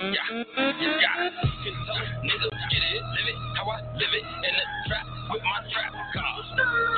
Yeah, 0.00 0.16
yeah. 0.16 1.28
Can 1.60 1.74
tell 1.84 2.00
niggas 2.24 2.56
get 2.70 2.80
it, 2.80 3.02
live 3.04 3.28
it, 3.28 3.36
how 3.56 3.68
I 3.68 3.80
live 3.84 4.14
it 4.16 4.24
in 4.24 4.52
the 4.56 4.64
trap 4.88 5.06
with 5.30 5.42
my 5.44 5.60
trap 5.72 5.92
car. 6.14 6.40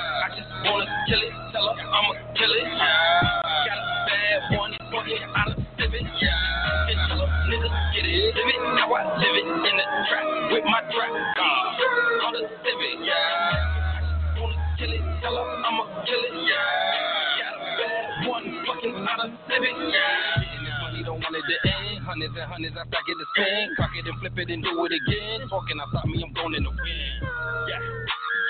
Hundreds 22.54 22.78
I 22.78 22.86
it 22.86 23.18
to 23.18 23.26
spin. 23.34 23.74
Cock 23.74 23.90
it 23.98 24.06
and 24.06 24.14
flip 24.22 24.38
it 24.38 24.46
and 24.46 24.62
do 24.62 24.78
it 24.86 24.94
again. 24.94 25.42
Talking 25.50 25.74
outside 25.82 26.06
me, 26.06 26.22
I'm 26.22 26.30
going 26.38 26.54
in 26.54 26.62
the 26.62 26.70
wind. 26.70 27.18
Yeah, 27.66 27.82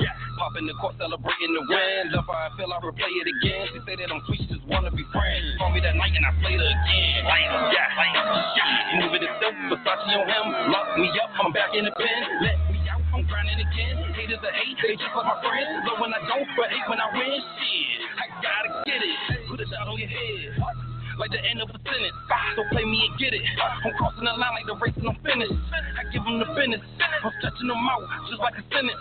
yeah. 0.05 0.12
Pop 0.36 0.52
the 0.52 0.76
court, 0.76 0.93
celebrating 1.01 1.56
the 1.56 1.64
win. 1.64 2.12
Love 2.12 2.28
how 2.28 2.36
I 2.36 2.52
feel, 2.52 2.68
I 2.68 2.85
replay 2.85 3.01
it 3.01 3.32
again. 3.32 3.64
She 3.72 3.81
say 3.89 3.97
that 3.97 4.12
I'm 4.12 4.20
sweet, 4.28 4.44
just 4.44 4.60
wanna 4.68 4.93
be 4.93 5.09
friends. 5.09 5.56
Call 5.56 5.72
me 5.72 5.81
that 5.81 5.97
night 5.97 6.12
and 6.12 6.20
I 6.20 6.36
her 6.36 6.52
again. 6.52 7.24
Yeah, 7.24 7.72
yeah. 7.72 9.24
Itself, 9.24 9.56
Versace 9.72 10.12
on 10.20 10.28
him. 10.28 10.47
Lock 10.68 10.89
me 11.01 11.09
up, 11.24 11.32
I'm 11.40 11.48
back 11.56 11.72
in 11.72 11.89
the 11.89 11.93
pen. 11.97 12.20
Let 12.44 12.60
me 12.76 12.85
out, 12.85 13.01
I'm 13.09 13.24
grinding 13.24 13.56
again. 13.56 14.05
Haters 14.12 14.44
are 14.44 14.52
hate, 14.52 14.76
they 14.85 15.01
just 15.01 15.16
like 15.16 15.24
my 15.24 15.40
friends. 15.40 15.81
Love 15.89 15.97
when 15.97 16.12
I 16.12 16.20
don't, 16.28 16.44
but 16.60 16.68
hate 16.68 16.85
when 16.93 17.01
I 17.01 17.09
win. 17.09 17.40
Shit, 17.40 18.05
I 18.20 18.24
gotta 18.44 18.68
get 18.85 19.01
it. 19.01 19.48
Put 19.48 19.64
it 19.64 19.72
out 19.72 19.89
on 19.89 19.97
your 19.97 20.12
head 20.12 20.73
like 21.18 21.30
the 21.30 21.42
end 21.44 21.62
of 21.62 21.68
a 21.70 21.78
sentence. 21.82 22.16
So 22.56 22.62
play 22.70 22.84
me 22.84 23.08
and 23.10 23.14
get 23.18 23.34
it. 23.34 23.42
I'm 23.84 23.92
crossing 23.98 24.24
the 24.24 24.34
line 24.34 24.54
like 24.54 24.66
the 24.66 24.76
race 24.78 24.96
and 24.96 25.08
I'm 25.08 25.18
finished. 25.22 25.52
I 25.52 26.02
give 26.10 26.24
them 26.24 26.38
the 26.38 26.48
business. 26.54 26.82
I'm 27.00 27.32
stretching 27.38 27.68
them 27.68 27.82
out 27.88 28.04
just 28.30 28.40
like 28.40 28.54
a 28.58 28.64
sentence. 28.70 29.00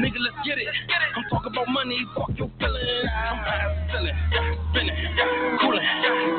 Nigga, 0.00 0.20
let's 0.20 0.36
get 0.44 0.58
it. 0.58 0.68
I'm 0.68 1.24
talking 1.28 1.52
about 1.52 1.68
money, 1.68 1.98
fuck 2.14 2.30
your 2.38 2.50
feelings. 2.58 3.08
I'm 3.10 3.38
past 3.42 3.76
selling, 3.92 4.16
spinning, 4.70 4.96
cooling, 5.60 5.86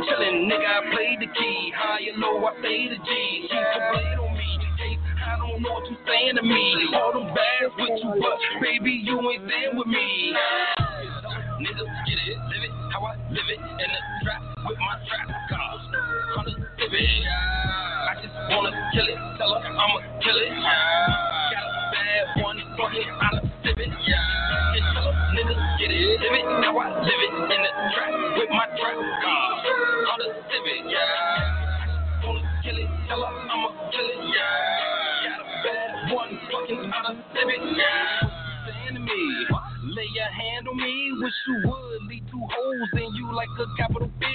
chilling. 0.07 0.37
Nigga, 0.47 0.67
I 0.67 0.79
play 0.91 1.17
the 1.19 1.29
key. 1.31 1.73
High 1.75 2.07
and 2.11 2.17
low, 2.21 2.45
I 2.45 2.51
play 2.61 2.89
the 2.89 2.97
G. 2.97 3.09
Keep 3.51 3.51
the 3.51 3.79
blade 3.91 4.19
on 4.19 4.31
me. 4.37 4.49
I 5.21 5.37
don't 5.37 5.61
know 5.61 5.71
what 5.71 5.85
you're 5.89 5.99
saying 6.07 6.35
to 6.35 6.43
me. 6.43 6.89
All 6.95 7.13
them 7.13 7.33
bags 7.35 7.73
with 7.77 7.99
you, 8.01 8.09
but 8.19 8.37
baby, 8.61 9.01
you 9.03 9.19
ain't 9.31 9.47
there 9.47 9.71
with 9.75 9.87
me. 9.87 10.33
Nigga, 11.61 11.85
get 12.07 12.17
it, 12.17 12.37
live 12.49 12.63
it, 12.63 12.71
how 12.91 13.05
I 13.05 13.15
live 13.29 13.49
it 13.49 13.59
in 13.59 13.89
the 13.91 14.25
trap 14.25 14.50
with 14.67 14.77
my 14.77 14.95
trap 15.07 15.29
car. 15.49 15.73
Honda 16.35 16.53
Civic. 16.77 17.01
I 17.01 18.13
just 18.21 18.35
wanna 18.49 18.71
kill 18.93 19.07
it, 19.07 19.19
tell 19.37 19.53
her 19.53 19.61
I'ma 19.65 19.99
kill 20.21 20.37
it. 20.37 20.53
Got 20.53 21.65
a 21.65 21.73
bad 21.91 22.25
one, 22.43 22.59
fucking 22.77 23.09
out 23.21 23.35
of 23.41 23.49
Civic. 23.63 23.89
And 23.89 24.85
tell 24.93 25.05
her 25.05 25.15
niggas 25.33 25.61
get 25.79 25.91
it, 25.91 26.21
live 26.21 26.35
it, 26.37 26.45
how 26.63 26.77
I 26.77 26.87
live 27.01 27.21
it 27.25 27.33
in 27.53 27.59
the 27.65 27.71
trap 27.95 28.13
with 28.37 28.51
my 28.51 28.67
trap 28.77 28.97
car. 28.97 29.47
Honda 30.07 30.27
Civic. 30.49 30.81
Yeah. 30.89 31.81
I 31.81 31.85
just 31.89 32.27
wanna 32.27 32.43
kill 32.63 32.77
it, 32.77 32.89
tell 33.07 33.21
her 33.21 33.33
I'ma 33.49 33.69
kill 33.89 34.07
it. 34.07 34.19
Got 35.25 35.41
a 35.41 35.47
bad 35.65 36.13
one, 36.13 36.31
fucking 36.51 36.91
out 36.93 37.11
of. 37.11 37.17
Saying 37.31 38.93
to 38.93 38.99
me. 38.99 39.70
Lay 39.91 40.07
your 40.15 40.31
hand 40.31 40.71
on 40.71 40.77
me, 40.79 41.11
wish 41.19 41.35
you 41.51 41.67
would. 41.67 42.07
Leave 42.07 42.23
two 42.31 42.39
holes 42.39 42.89
in 42.95 43.11
you 43.11 43.27
like 43.35 43.51
a 43.59 43.67
capital 43.75 44.07
B. 44.23 44.25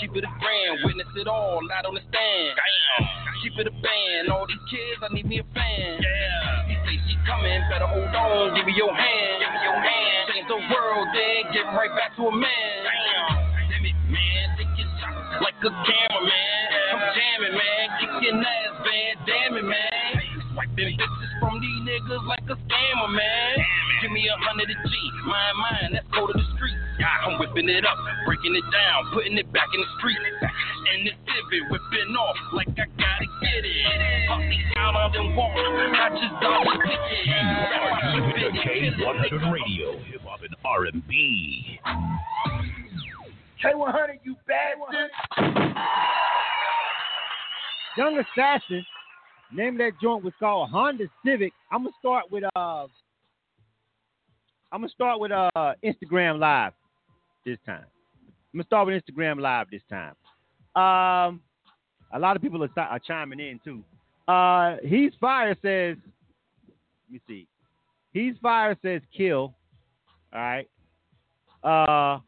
Keep 0.00 0.16
it 0.16 0.24
a 0.24 0.32
grand, 0.40 0.80
witness 0.80 1.12
it 1.12 1.28
all 1.28 1.60
out 1.68 1.84
on 1.84 1.92
the 1.92 2.00
stand. 2.08 2.56
Damn. 2.56 3.04
Keep 3.44 3.60
it 3.60 3.66
a 3.68 3.74
band, 3.84 4.32
all 4.32 4.48
these 4.48 4.64
kids, 4.72 4.96
I 5.04 5.12
need 5.12 5.28
me 5.28 5.44
a 5.44 5.46
fan. 5.52 6.00
Yeah. 6.00 6.72
He 6.72 6.74
say 6.88 6.96
she 7.04 7.20
coming, 7.28 7.60
better 7.68 7.84
hold 7.84 8.08
on, 8.16 8.56
give 8.56 8.64
me 8.64 8.72
your 8.80 8.88
hand. 8.96 9.44
Give 9.44 9.52
me 9.52 9.60
your 9.60 9.76
hand. 9.76 10.20
Change 10.32 10.48
the 10.48 10.60
world, 10.72 11.06
then 11.12 11.52
get 11.52 11.68
right 11.76 11.92
back 11.92 12.16
to 12.16 12.24
a 12.24 12.32
man. 12.32 12.72
Damn. 12.80 13.76
Damn 13.76 13.84
it, 13.92 13.98
man, 14.08 14.44
take 14.56 14.72
your 14.80 14.88
shot 15.04 15.20
like 15.44 15.60
a 15.60 15.72
cameraman. 15.84 16.64
I'm 16.96 17.02
jamming, 17.12 17.56
man, 17.60 17.86
kick 18.00 18.08
kicking 18.24 18.40
ass, 18.40 18.72
man, 18.88 19.12
damn 19.28 19.52
it, 19.60 19.68
man. 19.68 20.29
Swiping 20.52 20.98
bitches 20.98 21.40
from 21.40 21.60
these 21.60 21.80
niggas 21.82 22.26
like 22.26 22.46
a 22.46 22.54
scammer, 22.54 23.10
man. 23.10 23.56
Give 24.02 24.10
me 24.12 24.20
me 24.20 24.28
a 24.28 24.36
hundred 24.36 24.68
a 24.68 24.76
G. 24.76 24.92
Mine, 25.24 25.56
mine, 25.56 25.90
let's 25.92 26.06
go 26.12 26.26
to 26.26 26.32
the 26.32 26.44
street. 26.56 26.76
I'm 27.00 27.38
whipping 27.40 27.68
it 27.68 27.84
up, 27.86 27.96
breaking 28.26 28.54
it 28.54 28.64
down, 28.68 29.08
putting 29.12 29.38
it 29.38 29.50
back 29.52 29.68
in 29.72 29.80
the 29.80 29.90
street. 29.96 30.18
And 30.20 31.06
the 31.08 31.12
civic 31.24 31.64
whipping 31.72 32.12
off 32.16 32.36
like 32.52 32.68
I 32.76 32.84
gotta 33.00 33.26
get 33.40 33.64
it. 33.64 34.28
Fuck 34.28 34.40
me 34.44 34.60
out 34.76 34.94
on 34.96 35.12
them 35.12 35.36
walk, 35.36 35.52
I 35.56 36.08
just 36.12 36.36
got 36.40 36.64
the 36.64 36.76
ticket. 36.84 37.24
You 38.98 39.06
are 39.06 39.14
K100 39.24 39.52
Radio, 39.52 39.98
Hip 40.04 40.20
Hop 40.24 40.40
and 40.44 40.54
R&B. 40.64 41.80
K100, 43.64 44.20
you 44.24 44.36
bastard. 44.46 45.10
Young 47.96 48.18
Assassin. 48.18 48.84
Name 49.52 49.74
of 49.74 49.78
that 49.78 49.92
joint 50.00 50.22
was 50.22 50.32
called 50.38 50.70
Honda 50.70 51.06
Civic. 51.24 51.52
I'm 51.72 51.82
gonna 51.82 51.94
start 51.98 52.30
with 52.30 52.44
uh 52.54 52.86
I'm 54.72 54.80
gonna 54.80 54.88
start 54.88 55.18
with 55.18 55.32
uh 55.32 55.50
Instagram 55.84 56.38
Live 56.38 56.72
this 57.44 57.58
time. 57.66 57.84
I'm 58.52 58.58
gonna 58.58 58.64
start 58.66 58.86
with 58.86 59.02
Instagram 59.02 59.40
Live 59.40 59.66
this 59.70 59.82
time. 59.90 60.14
Um, 60.76 61.40
a 62.12 62.18
lot 62.18 62.36
of 62.36 62.42
people 62.42 62.62
are, 62.62 62.70
are 62.80 62.98
chiming 63.00 63.40
in 63.40 63.60
too. 63.64 63.82
Uh, 64.28 64.76
he's 64.84 65.12
fire 65.20 65.56
says. 65.62 65.96
Let 67.08 67.12
me 67.12 67.20
see. 67.26 67.48
He's 68.12 68.34
fire 68.40 68.76
says 68.82 69.02
kill. 69.16 69.54
All 70.32 70.40
right. 70.40 70.68
Uh. 71.64 72.18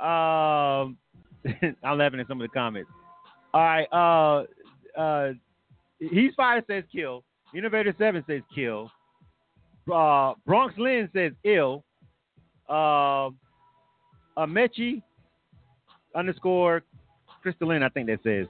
um, 0.04 0.98
I'm 1.84 1.98
laughing 1.98 2.20
at 2.20 2.28
some 2.28 2.40
of 2.40 2.48
the 2.48 2.52
comments. 2.52 2.90
All 3.52 3.62
right. 3.62 3.86
Uh, 3.92 5.00
uh, 5.00 5.32
he's 5.98 6.34
fire 6.34 6.62
says 6.68 6.84
kill. 6.92 7.24
Innovator 7.54 7.94
Seven 7.98 8.24
says 8.28 8.42
kill. 8.54 8.90
Uh, 9.92 10.34
Bronx 10.46 10.74
Lynn 10.78 11.08
says 11.12 11.32
ill. 11.44 11.84
Uh, 12.68 13.30
Amechi 14.38 15.02
underscore 16.14 16.82
Crystalline, 17.42 17.82
I 17.82 17.88
think 17.88 18.06
that 18.06 18.20
says 18.22 18.46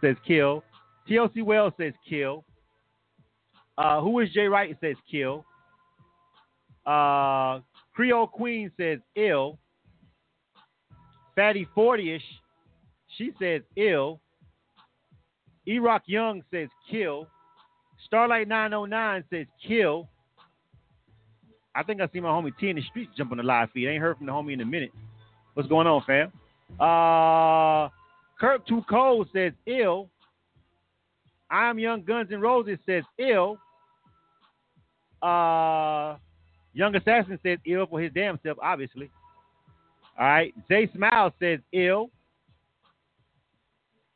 says 0.00 0.16
kill. 0.26 0.62
TOC 1.08 1.32
Wells 1.38 1.72
says 1.78 1.92
kill. 2.08 2.44
Uh, 3.76 4.00
who 4.00 4.20
is 4.20 4.30
Jay 4.30 4.46
Wright 4.46 4.76
says 4.80 4.96
kill. 5.10 5.44
Uh, 6.86 7.60
Creole 7.94 8.26
Queen 8.26 8.70
says 8.78 8.98
ill. 9.16 9.58
Fatty 11.34 11.66
40ish, 11.76 12.20
she 13.16 13.32
says 13.38 13.62
ill. 13.76 14.20
E 15.66 15.78
Rock 15.78 16.02
Young 16.06 16.42
says 16.50 16.68
kill. 16.90 17.26
Starlight 18.06 18.48
909 18.48 19.24
says 19.30 19.46
kill. 19.66 20.08
I 21.74 21.82
think 21.82 22.00
I 22.00 22.08
see 22.12 22.20
my 22.20 22.28
homie 22.28 22.52
T 22.58 22.70
in 22.70 22.76
the 22.76 22.82
streets 22.82 23.12
jump 23.16 23.32
on 23.32 23.38
the 23.38 23.42
live 23.42 23.70
feed. 23.72 23.88
I 23.88 23.92
ain't 23.92 24.02
heard 24.02 24.16
from 24.16 24.26
the 24.26 24.32
homie 24.32 24.52
in 24.52 24.60
a 24.60 24.66
minute. 24.66 24.92
What's 25.54 25.68
going 25.68 25.86
on, 25.86 26.02
fam? 26.06 26.32
Uh, 26.78 27.88
Kirk 28.38 28.66
Too 28.66 28.82
Cold 28.88 29.28
says 29.32 29.52
ill. 29.66 30.08
I'm 31.50 31.78
Young 31.78 32.02
Guns 32.02 32.28
and 32.30 32.42
Roses 32.42 32.78
says 32.86 33.04
ill. 33.18 33.58
Uh, 35.22 36.16
Young 36.74 36.94
Assassin 36.94 37.38
says 37.42 37.58
ill 37.66 37.86
for 37.86 38.00
his 38.00 38.12
damn 38.12 38.38
self, 38.42 38.58
obviously. 38.62 39.10
All 40.18 40.26
right. 40.26 40.54
Zay 40.68 40.88
Smile 40.94 41.32
says 41.40 41.60
ill. 41.72 42.10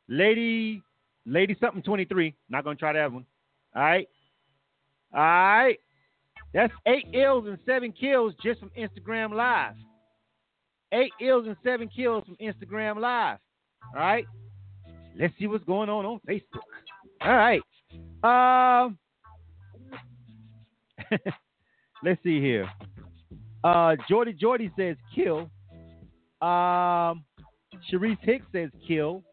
Lady, 0.07 0.81
Lady 1.25 1.55
something 1.59 1.83
23. 1.83 2.33
Not 2.49 2.63
to 2.65 2.75
try 2.75 2.93
that 2.93 3.11
one. 3.11 3.25
All 3.75 3.81
right. 3.81 4.07
All 5.13 5.19
right. 5.21 5.77
That's 6.53 6.73
eight 6.87 7.05
ills 7.13 7.45
and 7.47 7.59
seven 7.65 7.91
kills 7.91 8.33
just 8.41 8.59
from 8.59 8.71
Instagram 8.77 9.33
Live. 9.33 9.75
Eight 10.91 11.11
ills 11.21 11.45
and 11.45 11.55
seven 11.63 11.89
kills 11.95 12.23
from 12.25 12.35
Instagram 12.37 12.99
Live. 12.99 13.37
All 13.95 14.01
right. 14.01 14.25
Let's 15.19 15.33
see 15.37 15.47
what's 15.47 15.63
going 15.65 15.89
on 15.89 16.05
on 16.05 16.19
Facebook. 16.27 16.63
All 17.21 17.35
right. 17.35 17.61
Um. 18.23 18.97
let's 22.03 22.21
see 22.23 22.39
here. 22.39 22.69
Uh, 23.63 23.95
Jordy 24.09 24.33
Jordy 24.33 24.71
says 24.77 24.95
kill. 25.13 25.49
Um, 26.41 27.25
Sharice 27.91 28.17
Hicks 28.21 28.45
says 28.51 28.69
kill. 28.87 29.23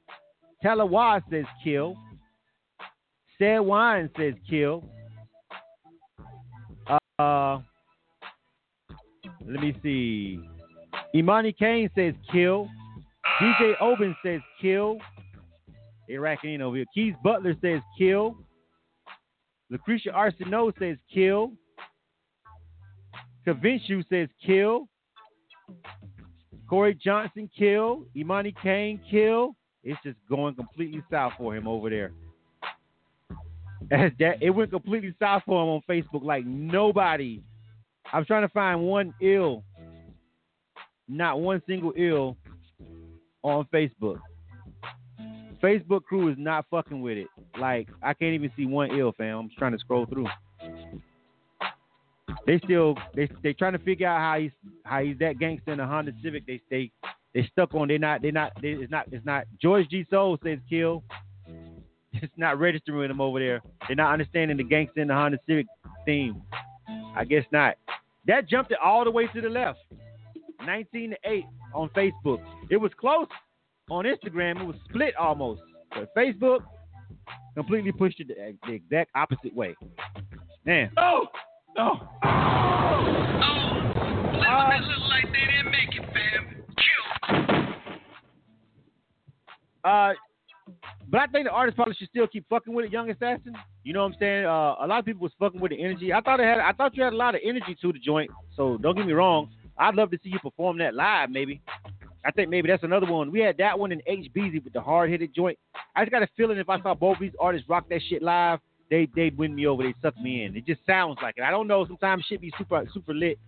Talawa 0.64 1.22
says 1.30 1.44
kill. 1.62 1.96
Sad 3.38 3.60
Wine 3.60 4.10
says 4.16 4.34
kill. 4.48 4.88
Uh, 7.18 7.58
let 9.46 9.60
me 9.60 9.74
see. 9.82 10.40
Imani 11.14 11.52
Kane 11.52 11.90
says 11.94 12.14
kill. 12.32 12.68
DJ 13.40 13.74
Oben 13.80 14.16
says 14.24 14.40
kill. 14.60 14.98
Racking 16.18 16.54
in 16.54 16.62
over 16.62 16.76
here. 16.76 16.86
Keith 16.94 17.14
Butler 17.22 17.54
says 17.60 17.80
kill. 17.98 18.36
Lucretia 19.70 20.10
Arsenault 20.10 20.72
says 20.78 20.96
kill. 21.12 21.52
Convince 23.44 23.82
says 24.08 24.28
kill. 24.44 24.88
Corey 26.68 26.94
Johnson 26.94 27.48
kill. 27.56 28.04
Imani 28.16 28.54
Kane 28.62 29.00
kill. 29.10 29.54
It's 29.84 30.00
just 30.02 30.18
going 30.28 30.54
completely 30.54 31.02
south 31.10 31.34
for 31.38 31.54
him 31.54 31.68
over 31.68 31.90
there. 31.90 32.12
That 33.88 34.38
it 34.40 34.50
went 34.50 34.70
completely 34.72 35.14
south 35.20 35.44
for 35.46 35.62
him 35.62 35.68
on 35.68 35.82
Facebook 35.88 36.24
like 36.24 36.44
nobody. 36.44 37.40
I'm 38.12 38.24
trying 38.24 38.42
to 38.42 38.48
find 38.48 38.80
one 38.82 39.14
ill, 39.22 39.62
not 41.06 41.38
one 41.40 41.62
single 41.68 41.92
ill 41.96 42.36
on 43.44 43.64
Facebook. 43.72 44.18
Facebook 45.62 46.02
crew 46.02 46.28
is 46.30 46.36
not 46.36 46.66
fucking 46.68 47.00
with 47.00 47.16
it. 47.16 47.28
Like 47.60 47.88
I 48.02 48.12
can't 48.12 48.34
even 48.34 48.50
see 48.56 48.66
one 48.66 48.90
ill, 48.90 49.12
fam. 49.16 49.38
I'm 49.38 49.48
just 49.48 49.58
trying 49.58 49.72
to 49.72 49.78
scroll 49.78 50.06
through. 50.06 50.26
They 52.46 52.60
still 52.64 52.96
they 53.14 53.28
they 53.42 53.52
trying 53.52 53.72
to 53.72 53.78
figure 53.80 54.06
out 54.06 54.20
how 54.20 54.38
he's 54.38 54.52
how 54.84 55.02
he's 55.02 55.18
that 55.18 55.38
gangster 55.38 55.72
in 55.72 55.80
a 55.80 55.86
Honda 55.86 56.12
Civic. 56.22 56.46
They 56.46 56.60
they 56.70 56.90
they 57.34 57.48
stuck 57.52 57.74
on. 57.74 57.88
They 57.88 57.98
not 57.98 58.22
they 58.22 58.30
not 58.30 58.52
they, 58.62 58.68
it's 58.68 58.90
not 58.90 59.06
it's 59.10 59.26
not. 59.26 59.46
George 59.60 59.88
G 59.88 60.06
Soul 60.10 60.38
says 60.44 60.58
kill. 60.68 61.02
It's 62.22 62.32
not 62.38 62.58
registering 62.58 62.98
with 62.98 63.08
them 63.08 63.20
over 63.20 63.38
there. 63.38 63.60
They're 63.86 63.94
not 63.94 64.10
understanding 64.10 64.56
the 64.56 64.64
gangster 64.64 65.02
in 65.02 65.08
the 65.08 65.12
Honda 65.12 65.38
Civic 65.46 65.66
theme. 66.06 66.40
I 67.14 67.26
guess 67.26 67.44
not. 67.52 67.74
That 68.26 68.48
jumped 68.48 68.72
it 68.72 68.78
all 68.82 69.04
the 69.04 69.10
way 69.10 69.26
to 69.34 69.40
the 69.42 69.50
left. 69.50 69.80
19 70.64 71.10
to 71.10 71.16
8 71.24 71.44
on 71.74 71.90
Facebook. 71.90 72.42
It 72.70 72.78
was 72.78 72.90
close 72.98 73.26
on 73.90 74.06
Instagram. 74.06 74.62
It 74.62 74.66
was 74.66 74.76
split 74.88 75.14
almost. 75.16 75.60
But 75.90 76.14
Facebook 76.14 76.60
completely 77.54 77.92
pushed 77.92 78.20
it 78.20 78.28
the, 78.28 78.72
exact 78.72 79.10
opposite 79.14 79.54
way. 79.54 79.74
Man. 80.64 80.90
No! 80.96 81.28
No. 81.76 81.92
Oh, 81.92 81.96
uh, 82.26 82.30
it 84.72 84.80
look 84.82 84.98
like 85.10 85.26
they 85.26 85.44
didn't 85.44 85.70
make 85.70 85.94
it, 85.94 86.02
fam. 86.14 86.64
Kill. 86.76 87.04
Uh, 89.84 90.14
but 91.08 91.20
I 91.20 91.26
think 91.26 91.46
the 91.46 91.50
artist 91.50 91.76
probably 91.76 91.94
should 91.94 92.08
still 92.08 92.26
keep 92.26 92.48
fucking 92.48 92.72
with 92.72 92.86
it, 92.86 92.92
Young 92.92 93.10
Assassin. 93.10 93.54
You 93.84 93.92
know 93.92 94.04
what 94.04 94.14
I'm 94.14 94.18
saying? 94.18 94.46
Uh, 94.46 94.76
a 94.80 94.86
lot 94.86 95.00
of 95.00 95.04
people 95.04 95.20
was 95.22 95.32
fucking 95.38 95.60
with 95.60 95.70
the 95.70 95.82
energy. 95.82 96.10
I 96.12 96.20
thought 96.22 96.40
it 96.40 96.44
had. 96.44 96.58
I 96.58 96.72
thought 96.72 96.96
you 96.96 97.02
had 97.02 97.12
a 97.12 97.16
lot 97.16 97.34
of 97.34 97.42
energy 97.44 97.76
to 97.82 97.92
the 97.92 97.98
joint. 97.98 98.30
So 98.56 98.78
don't 98.78 98.96
get 98.96 99.06
me 99.06 99.12
wrong. 99.12 99.50
I'd 99.78 99.94
love 99.94 100.10
to 100.12 100.18
see 100.24 100.30
you 100.30 100.38
perform 100.38 100.78
that 100.78 100.94
live, 100.94 101.28
maybe. 101.30 101.60
I 102.24 102.30
think 102.32 102.48
maybe 102.48 102.68
that's 102.68 102.82
another 102.82 103.06
one. 103.06 103.30
We 103.30 103.40
had 103.40 103.58
that 103.58 103.78
one 103.78 103.92
in 103.92 104.00
HBZ 104.08 104.64
with 104.64 104.72
the 104.72 104.80
hard 104.80 105.10
hitted 105.10 105.34
joint. 105.34 105.58
I 105.94 106.02
just 106.02 106.10
got 106.10 106.22
a 106.22 106.28
feeling 106.36 106.58
if 106.58 106.68
I 106.68 106.80
saw 106.80 106.94
both 106.94 107.18
these 107.20 107.34
artists 107.38 107.68
rock 107.68 107.88
that 107.90 108.00
shit 108.08 108.22
live, 108.22 108.58
they 108.90 109.08
they'd 109.14 109.36
win 109.36 109.54
me 109.54 109.66
over. 109.66 109.82
They 109.82 109.94
suck 110.02 110.16
me 110.18 110.44
in. 110.44 110.56
It 110.56 110.66
just 110.66 110.80
sounds 110.86 111.18
like 111.22 111.36
it. 111.36 111.42
I 111.42 111.50
don't 111.50 111.66
know. 111.66 111.86
Sometimes 111.86 112.24
shit 112.28 112.40
be 112.40 112.52
super 112.58 112.84
super 112.92 113.14
lit, 113.14 113.38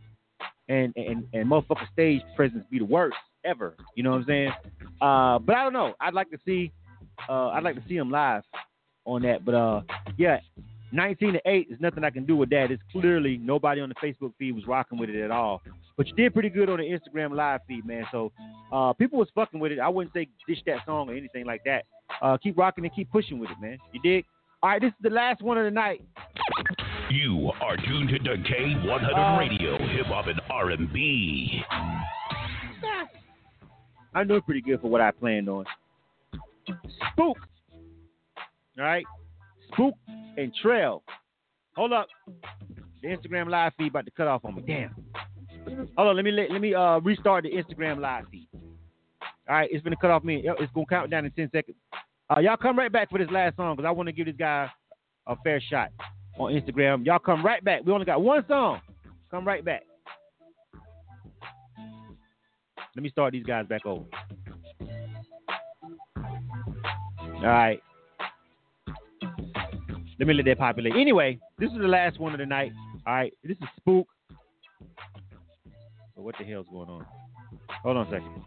and 0.68 0.92
and 0.96 1.24
and 1.32 1.50
motherfucker 1.50 1.90
stage 1.92 2.22
presence 2.36 2.64
be 2.70 2.78
the 2.78 2.84
worst 2.84 3.16
ever. 3.44 3.74
You 3.94 4.02
know 4.02 4.10
what 4.10 4.20
I'm 4.20 4.26
saying? 4.26 4.52
Uh, 5.00 5.38
but 5.38 5.56
I 5.56 5.62
don't 5.64 5.72
know. 5.72 5.94
I'd 6.00 6.14
like 6.14 6.30
to 6.30 6.38
see. 6.44 6.72
Uh, 7.28 7.48
I'd 7.48 7.64
like 7.64 7.74
to 7.74 7.82
see 7.88 7.96
him 7.96 8.10
live 8.10 8.42
on 9.04 9.22
that. 9.22 9.44
But 9.44 9.54
uh, 9.54 9.82
yeah, 10.16 10.38
19 10.92 11.34
to 11.34 11.40
8 11.44 11.68
is 11.70 11.80
nothing 11.80 12.04
I 12.04 12.10
can 12.10 12.24
do 12.24 12.36
with 12.36 12.50
that. 12.50 12.70
It's 12.70 12.82
clearly 12.92 13.38
nobody 13.38 13.80
on 13.80 13.88
the 13.88 13.94
Facebook 13.96 14.32
feed 14.38 14.54
was 14.54 14.66
rocking 14.66 14.98
with 14.98 15.10
it 15.10 15.22
at 15.22 15.30
all. 15.30 15.62
But 15.96 16.06
you 16.06 16.14
did 16.14 16.32
pretty 16.32 16.48
good 16.48 16.70
on 16.70 16.78
the 16.78 16.84
Instagram 16.84 17.34
live 17.34 17.60
feed, 17.66 17.84
man. 17.84 18.04
So 18.12 18.32
uh, 18.72 18.92
people 18.92 19.18
was 19.18 19.28
fucking 19.34 19.58
with 19.58 19.72
it. 19.72 19.80
I 19.80 19.88
wouldn't 19.88 20.14
say 20.14 20.28
dish 20.46 20.62
that 20.66 20.86
song 20.86 21.10
or 21.10 21.14
anything 21.14 21.44
like 21.44 21.62
that. 21.64 21.84
Uh, 22.22 22.36
keep 22.38 22.56
rocking 22.56 22.84
and 22.84 22.94
keep 22.94 23.10
pushing 23.10 23.38
with 23.38 23.50
it, 23.50 23.60
man. 23.60 23.78
You 23.92 24.00
dig? 24.00 24.24
All 24.62 24.70
right, 24.70 24.80
this 24.80 24.88
is 24.88 24.94
the 25.02 25.10
last 25.10 25.40
one 25.42 25.56
of 25.58 25.64
the 25.64 25.70
night. 25.70 26.02
You 27.10 27.50
are 27.60 27.76
tuned 27.76 28.08
to 28.10 28.18
K100 28.18 29.14
Uh, 29.16 29.38
Radio, 29.38 29.78
Hip 29.78 30.06
Hop 30.06 30.26
and 30.26 30.40
R&B. 30.50 31.62
I 34.14 34.24
know 34.24 34.40
pretty 34.40 34.60
good 34.60 34.80
for 34.80 34.88
what 34.88 35.00
I 35.00 35.10
planned 35.12 35.48
on. 35.48 35.64
Spook. 37.12 37.38
All 38.78 38.84
right. 38.84 39.04
Spook 39.72 39.94
and 40.36 40.52
Trail. 40.60 41.02
hold 41.76 41.92
up. 41.92 42.06
The 43.02 43.08
Instagram 43.08 43.48
live 43.48 43.72
feed 43.78 43.88
about 43.88 44.06
to 44.06 44.10
cut 44.10 44.26
off 44.26 44.44
on 44.44 44.56
me. 44.56 44.62
Damn. 44.66 44.94
Hold 45.96 46.08
on, 46.08 46.16
let 46.16 46.24
me 46.24 46.32
let, 46.32 46.50
let 46.50 46.60
me 46.60 46.74
uh 46.74 46.98
restart 46.98 47.44
the 47.44 47.50
Instagram 47.50 48.00
live 48.00 48.24
feed. 48.30 48.48
All 48.52 49.54
right, 49.56 49.68
it's 49.70 49.84
gonna 49.84 49.96
cut 49.96 50.10
off 50.10 50.24
me. 50.24 50.42
It's 50.44 50.72
gonna 50.72 50.86
count 50.86 51.10
down 51.10 51.24
in 51.24 51.30
ten 51.32 51.48
seconds. 51.52 51.76
Uh, 52.30 52.40
y'all 52.40 52.56
come 52.58 52.78
right 52.78 52.92
back 52.92 53.08
for 53.10 53.18
this 53.18 53.30
last 53.30 53.56
song 53.56 53.74
because 53.74 53.88
I 53.88 53.90
want 53.90 54.08
to 54.08 54.12
give 54.12 54.26
this 54.26 54.36
guy 54.38 54.68
a 55.26 55.36
fair 55.42 55.60
shot 55.60 55.90
on 56.38 56.52
Instagram. 56.52 57.04
Y'all 57.06 57.18
come 57.18 57.44
right 57.44 57.64
back. 57.64 57.84
We 57.84 57.92
only 57.92 58.04
got 58.04 58.22
one 58.22 58.44
song. 58.46 58.80
Come 59.30 59.46
right 59.46 59.64
back. 59.64 59.82
Let 62.94 63.02
me 63.02 63.10
start 63.10 63.32
these 63.32 63.46
guys 63.46 63.66
back 63.66 63.86
over. 63.86 64.04
All 67.20 67.44
right. 67.44 67.80
Let 70.18 70.26
me 70.26 70.34
let 70.34 70.44
that 70.46 70.58
populate. 70.58 70.94
Anyway, 70.96 71.38
this 71.58 71.70
is 71.70 71.78
the 71.78 71.86
last 71.86 72.18
one 72.18 72.32
of 72.32 72.38
the 72.38 72.46
night. 72.46 72.72
All 73.06 73.14
right. 73.14 73.32
This 73.44 73.56
is 73.56 73.68
Spook. 73.76 74.06
So 76.14 76.22
what 76.22 76.34
the 76.38 76.44
hell's 76.44 76.66
going 76.70 76.88
on? 76.88 77.06
Hold 77.84 77.96
on 77.96 78.06
a 78.06 78.10
second. 78.10 78.44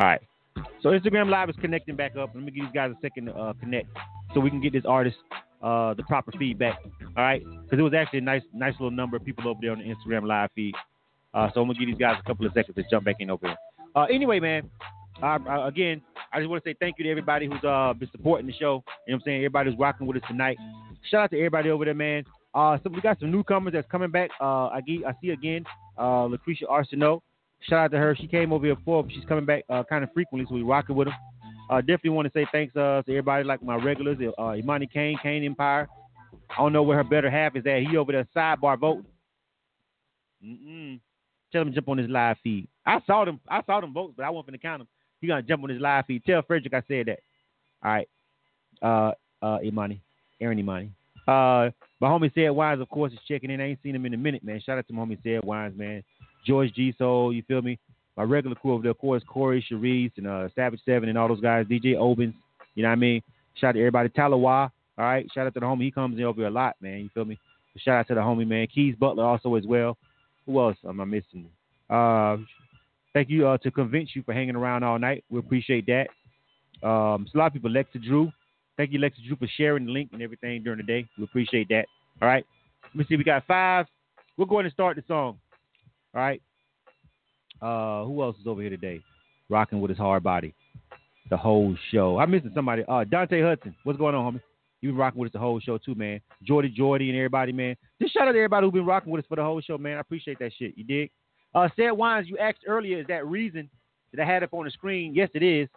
All 0.00 0.06
right. 0.06 0.20
So 0.82 0.88
Instagram 0.88 1.28
Live 1.28 1.50
is 1.50 1.56
connecting 1.60 1.94
back 1.94 2.16
up. 2.16 2.30
Let 2.34 2.42
me 2.42 2.50
give 2.50 2.64
these 2.64 2.72
guys 2.74 2.90
a 2.90 3.00
second 3.02 3.26
to 3.26 3.34
uh, 3.34 3.52
connect 3.60 3.88
so 4.32 4.40
we 4.40 4.48
can 4.48 4.62
get 4.62 4.72
this 4.72 4.84
artist 4.88 5.16
uh, 5.62 5.92
the 5.92 6.02
proper 6.04 6.32
feedback. 6.38 6.78
All 7.18 7.22
right, 7.22 7.42
because 7.44 7.78
it 7.78 7.82
was 7.82 7.92
actually 7.92 8.20
a 8.20 8.22
nice, 8.22 8.40
nice 8.54 8.72
little 8.80 8.90
number 8.90 9.18
of 9.18 9.24
people 9.26 9.46
over 9.46 9.58
there 9.60 9.72
on 9.72 9.78
the 9.78 9.84
Instagram 9.84 10.26
Live 10.26 10.48
feed. 10.54 10.74
Uh, 11.34 11.50
so 11.52 11.60
I'm 11.60 11.68
gonna 11.68 11.78
give 11.78 11.88
these 11.88 11.98
guys 11.98 12.16
a 12.18 12.26
couple 12.26 12.46
of 12.46 12.52
seconds 12.54 12.76
to 12.76 12.84
jump 12.90 13.04
back 13.04 13.16
in 13.18 13.28
over 13.28 13.46
here. 13.46 13.56
Uh, 13.94 14.04
anyway, 14.04 14.40
man. 14.40 14.70
Again, 15.22 16.00
I 16.32 16.38
just 16.38 16.48
want 16.48 16.64
to 16.64 16.70
say 16.70 16.74
thank 16.80 16.96
you 16.96 17.04
to 17.04 17.10
everybody 17.10 17.46
who's 17.46 17.62
uh, 17.62 17.92
been 17.92 18.08
supporting 18.10 18.46
the 18.46 18.54
show. 18.54 18.56
You 18.56 18.68
know 18.68 18.82
what 19.04 19.14
I'm 19.16 19.20
saying? 19.26 19.36
Everybody 19.40 19.70
who's 19.70 19.78
rocking 19.78 20.06
with 20.06 20.16
us 20.16 20.22
tonight. 20.26 20.56
Shout 21.10 21.24
out 21.24 21.30
to 21.32 21.36
everybody 21.36 21.68
over 21.68 21.84
there, 21.84 21.92
man. 21.92 22.24
Uh, 22.54 22.78
so 22.82 22.88
we 22.88 23.02
got 23.02 23.20
some 23.20 23.30
newcomers 23.30 23.74
that's 23.74 23.90
coming 23.90 24.10
back. 24.10 24.30
I, 24.40 24.80
I 24.80 25.12
see 25.20 25.28
again, 25.28 25.66
Lucretia 25.98 26.64
Arsenault. 26.70 27.20
Shout 27.68 27.78
out 27.78 27.90
to 27.92 27.98
her. 27.98 28.16
She 28.16 28.26
came 28.26 28.52
over 28.52 28.64
here 28.64 28.74
before, 28.74 29.02
but 29.02 29.12
she's 29.12 29.24
coming 29.24 29.44
back 29.44 29.64
uh, 29.68 29.82
kind 29.84 30.02
of 30.02 30.12
frequently, 30.12 30.46
so 30.48 30.54
we 30.54 30.62
rocking 30.62 30.96
with 30.96 31.08
her. 31.08 31.14
Uh, 31.70 31.80
definitely 31.80 32.10
want 32.10 32.26
to 32.26 32.32
say 32.32 32.46
thanks 32.50 32.74
uh, 32.74 33.02
to 33.06 33.12
everybody 33.12 33.44
like 33.44 33.62
my 33.62 33.76
regulars, 33.76 34.18
uh, 34.38 34.54
Imani 34.54 34.86
Kane, 34.86 35.18
Kane 35.22 35.44
Empire. 35.44 35.88
I 36.50 36.56
don't 36.56 36.72
know 36.72 36.82
where 36.82 36.96
her 36.96 37.04
better 37.04 37.30
half 37.30 37.54
is 37.54 37.64
at. 37.66 37.82
He 37.82 37.96
over 37.96 38.12
there 38.12 38.26
sidebar 38.34 38.78
voting. 38.78 39.06
Mm-mm. 40.44 40.98
Tell 41.52 41.62
him 41.62 41.68
to 41.68 41.74
jump 41.74 41.88
on 41.88 41.98
his 41.98 42.08
live 42.08 42.36
feed. 42.42 42.66
I 42.86 43.00
saw 43.06 43.24
them. 43.24 43.40
I 43.48 43.62
saw 43.66 43.80
them 43.80 43.92
votes, 43.92 44.14
but 44.16 44.24
I 44.24 44.30
wasn't 44.30 44.54
to 44.54 44.58
count 44.58 44.80
them. 44.80 44.88
He 45.20 45.26
gonna 45.26 45.42
jump 45.42 45.62
on 45.62 45.70
his 45.70 45.80
live 45.80 46.06
feed. 46.06 46.24
Tell 46.24 46.42
Frederick 46.42 46.74
I 46.74 46.82
said 46.88 47.06
that. 47.06 47.18
All 47.84 47.92
right. 47.92 48.08
Uh, 48.82 49.12
uh, 49.44 49.58
Imani, 49.62 50.00
Aaron 50.40 50.58
Imani. 50.58 50.90
Uh, 51.28 51.70
my 52.00 52.08
homie 52.08 52.32
said 52.34 52.50
Wines, 52.50 52.80
of 52.80 52.88
course, 52.88 53.12
is 53.12 53.18
checking 53.28 53.50
in. 53.50 53.60
I 53.60 53.68
ain't 53.68 53.82
seen 53.82 53.94
him 53.94 54.06
in 54.06 54.14
a 54.14 54.16
minute, 54.16 54.42
man. 54.42 54.60
Shout 54.60 54.78
out 54.78 54.86
to 54.88 54.92
my 54.92 55.02
homie 55.04 55.22
said 55.22 55.44
Wines, 55.44 55.76
man. 55.76 56.02
George 56.46 56.72
G 56.74 56.94
Soul, 56.98 57.32
you 57.32 57.42
feel 57.46 57.62
me? 57.62 57.78
My 58.16 58.24
regular 58.24 58.56
crew 58.56 58.74
over 58.74 58.82
there, 58.82 58.90
of 58.90 58.98
course, 58.98 59.22
Corey, 59.26 59.64
Sharice, 59.70 60.12
and 60.16 60.26
uh, 60.26 60.48
Savage 60.54 60.80
Seven, 60.84 61.08
and 61.08 61.16
all 61.16 61.28
those 61.28 61.40
guys. 61.40 61.66
DJ 61.66 61.94
Obens, 61.94 62.34
you 62.74 62.82
know 62.82 62.88
what 62.88 62.92
I 62.92 62.96
mean? 62.96 63.22
Shout 63.54 63.70
out 63.70 63.72
to 63.72 63.80
everybody. 63.80 64.08
Talawa, 64.10 64.70
all 64.98 65.04
right. 65.04 65.26
Shout 65.32 65.46
out 65.46 65.54
to 65.54 65.60
the 65.60 65.66
homie. 65.66 65.84
He 65.84 65.90
comes 65.90 66.18
in 66.18 66.24
over 66.24 66.40
here 66.40 66.48
a 66.48 66.50
lot, 66.50 66.76
man. 66.80 67.00
You 67.00 67.08
feel 67.14 67.24
me? 67.24 67.38
Shout 67.78 68.00
out 68.00 68.08
to 68.08 68.14
the 68.14 68.20
homie, 68.20 68.46
man. 68.46 68.66
Keys 68.66 68.94
Butler 68.98 69.24
also 69.24 69.54
as 69.54 69.64
well. 69.64 69.96
Who 70.46 70.60
else 70.60 70.76
am 70.86 71.00
I 71.00 71.04
missing? 71.04 71.46
Uh, 71.88 72.38
thank 73.12 73.30
you 73.30 73.46
uh, 73.46 73.58
to 73.58 73.70
convince 73.70 74.10
you 74.14 74.22
for 74.22 74.34
hanging 74.34 74.56
around 74.56 74.82
all 74.82 74.98
night. 74.98 75.24
We 75.30 75.38
appreciate 75.38 75.86
that. 75.86 76.08
Um, 76.86 77.26
a 77.34 77.38
lot 77.38 77.46
of 77.46 77.52
people. 77.52 77.70
Lexa 77.70 78.02
Drew, 78.02 78.30
thank 78.76 78.92
you, 78.92 78.98
Lexa 78.98 79.24
Drew, 79.26 79.36
for 79.36 79.48
sharing 79.56 79.86
the 79.86 79.92
link 79.92 80.10
and 80.12 80.22
everything 80.22 80.62
during 80.62 80.78
the 80.78 80.84
day. 80.84 81.06
We 81.16 81.24
appreciate 81.24 81.68
that. 81.68 81.86
All 82.20 82.28
right. 82.28 82.44
Let 82.84 82.96
me 82.96 83.04
see. 83.08 83.16
We 83.16 83.24
got 83.24 83.46
five. 83.46 83.86
We're 84.36 84.46
going 84.46 84.64
to 84.64 84.70
start 84.70 84.96
the 84.96 85.04
song. 85.06 85.38
All 86.14 86.20
right. 86.20 86.42
Uh, 87.62 88.04
who 88.04 88.22
else 88.22 88.36
is 88.40 88.46
over 88.46 88.60
here 88.60 88.70
today? 88.70 89.00
Rocking 89.48 89.80
with 89.80 89.90
his 89.90 89.98
hard 89.98 90.22
body. 90.22 90.54
The 91.28 91.36
whole 91.36 91.76
show. 91.92 92.18
I'm 92.18 92.30
missing 92.30 92.52
somebody. 92.54 92.82
Uh, 92.88 93.04
Dante 93.04 93.40
Hudson. 93.42 93.74
What's 93.84 93.98
going 93.98 94.14
on, 94.14 94.34
homie? 94.34 94.40
You've 94.80 94.92
been 94.92 94.98
rocking 94.98 95.20
with 95.20 95.28
us 95.28 95.32
the 95.34 95.38
whole 95.38 95.60
show 95.60 95.78
too, 95.78 95.94
man. 95.94 96.20
Jordy, 96.42 96.70
Jordy, 96.70 97.10
and 97.10 97.18
everybody, 97.18 97.52
man. 97.52 97.76
Just 98.00 98.14
shout 98.14 98.26
out 98.26 98.32
to 98.32 98.38
everybody 98.38 98.66
who's 98.66 98.72
been 98.72 98.86
rocking 98.86 99.12
with 99.12 99.24
us 99.24 99.28
for 99.28 99.36
the 99.36 99.42
whole 99.42 99.60
show, 99.60 99.76
man. 99.76 99.98
I 99.98 100.00
appreciate 100.00 100.38
that 100.38 100.52
shit. 100.58 100.76
You 100.76 100.84
dig? 100.84 101.10
Uh, 101.54 101.68
said 101.76 101.90
Wines, 101.90 102.28
you 102.28 102.38
asked 102.38 102.60
earlier, 102.66 103.00
is 103.00 103.06
that 103.08 103.26
reason 103.26 103.68
that 104.12 104.22
I 104.22 104.26
had 104.26 104.42
up 104.42 104.54
on 104.54 104.64
the 104.64 104.70
screen? 104.70 105.14
Yes, 105.14 105.28
it 105.34 105.42
is. 105.42 105.68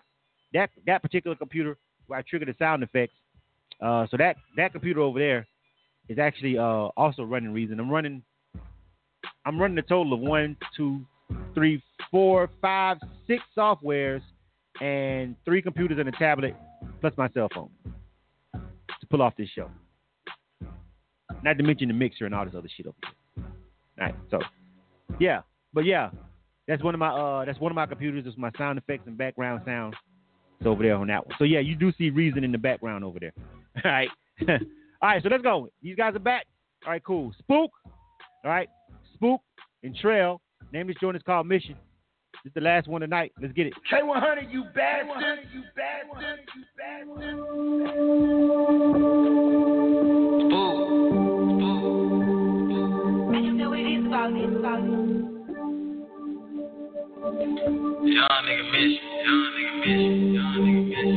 That 0.53 0.69
that 0.85 1.01
particular 1.01 1.35
computer 1.35 1.77
where 2.07 2.19
I 2.19 2.21
triggered 2.21 2.47
the 2.47 2.55
sound 2.57 2.83
effects. 2.83 3.13
Uh, 3.81 4.07
so 4.09 4.17
that 4.17 4.37
that 4.55 4.71
computer 4.71 5.01
over 5.01 5.19
there 5.19 5.47
is 6.07 6.19
actually 6.19 6.57
uh 6.57 6.89
also 6.95 7.23
running 7.23 7.53
Reason. 7.53 7.79
I'm 7.79 7.89
running. 7.89 8.23
I'm 9.45 9.59
running 9.59 9.77
a 9.77 9.81
total 9.81 10.13
of 10.13 10.19
one, 10.19 10.55
two, 10.75 11.01
three, 11.53 11.81
four, 12.09 12.49
five, 12.61 12.97
six 13.27 13.43
softwares, 13.57 14.21
and 14.81 15.35
three 15.45 15.61
computers 15.61 15.99
and 15.99 16.09
a 16.09 16.11
tablet, 16.13 16.55
plus 17.01 17.13
my 17.17 17.29
cell 17.29 17.49
phone 17.53 17.69
to 18.53 19.07
pull 19.09 19.21
off 19.21 19.33
this 19.37 19.49
show. 19.55 19.69
Not 21.43 21.57
to 21.57 21.63
mention 21.63 21.89
the 21.89 21.93
mixer 21.93 22.25
and 22.25 22.33
all 22.33 22.45
this 22.45 22.53
other 22.55 22.69
shit 22.75 22.87
over 22.87 22.95
here. 23.03 23.45
All 23.99 24.05
right, 24.05 24.15
so 24.31 24.39
yeah, 25.19 25.41
but 25.73 25.85
yeah, 25.85 26.09
that's 26.67 26.81
one 26.81 26.93
of 26.95 26.99
my 26.99 27.09
uh 27.09 27.45
that's 27.45 27.59
one 27.59 27.71
of 27.71 27.75
my 27.75 27.85
computers. 27.85 28.23
It's 28.25 28.37
my 28.37 28.51
sound 28.57 28.77
effects 28.77 29.03
and 29.07 29.17
background 29.17 29.61
sound. 29.65 29.95
It's 30.59 30.67
over 30.67 30.81
there 30.81 30.95
on 30.95 31.07
that 31.07 31.27
one. 31.27 31.35
So 31.37 31.43
yeah, 31.43 31.59
you 31.59 31.75
do 31.75 31.91
see 31.97 32.09
Reason 32.09 32.43
in 32.43 32.51
the 32.51 32.57
background 32.57 33.03
over 33.03 33.19
there. 33.19 33.33
All 33.83 33.91
right. 33.91 34.09
all 34.49 35.09
right, 35.09 35.21
so 35.21 35.29
let's 35.29 35.43
go. 35.43 35.69
These 35.81 35.95
guys 35.95 36.15
are 36.15 36.19
back. 36.19 36.45
All 36.85 36.91
right, 36.91 37.03
cool. 37.03 37.33
Spook. 37.37 37.71
All 37.85 38.51
right. 38.51 38.67
Spook 39.13 39.41
and 39.83 39.95
Trail. 39.95 40.41
Name 40.71 40.81
of 40.83 40.87
this 40.87 40.97
joint 41.01 41.15
is 41.17 41.23
called 41.23 41.47
Mission. 41.47 41.75
This 42.43 42.51
is 42.51 42.55
the 42.55 42.61
last 42.61 42.87
one 42.87 43.01
tonight. 43.01 43.31
Let's 43.41 43.53
get 43.53 43.67
it. 43.67 43.73
K100, 43.91 44.51
you 44.51 44.63
bastard. 44.75 45.39
You 45.53 45.63
bastard. 45.75 46.39
You 46.55 46.63
bastard. 46.77 47.33
I 53.29 53.35
just 53.39 53.55
know 53.55 53.69
what 53.69 53.79
it 53.79 53.83
is 53.83 54.05
about 54.05 54.33
it. 54.33 54.49
About 54.49 54.79
it. 54.79 54.89
Young 58.03 58.43
nigga 58.43 58.65
miss 58.71 58.91
you. 58.99 59.07
Young 59.23 59.47
nigga 59.55 59.73
miss 59.79 60.03
you. 60.23 60.33
Young 60.33 60.57
nigga 60.57 60.83
miss 60.89 61.07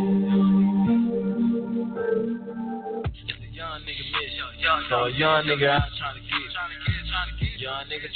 you. 3.10 3.48
Young 3.52 3.80
nigga 3.80 4.04
miss 4.12 4.30
you. 4.36 4.46
So 4.88 5.06
young 5.06 5.44
nigga 5.44 5.68
out 5.68 5.90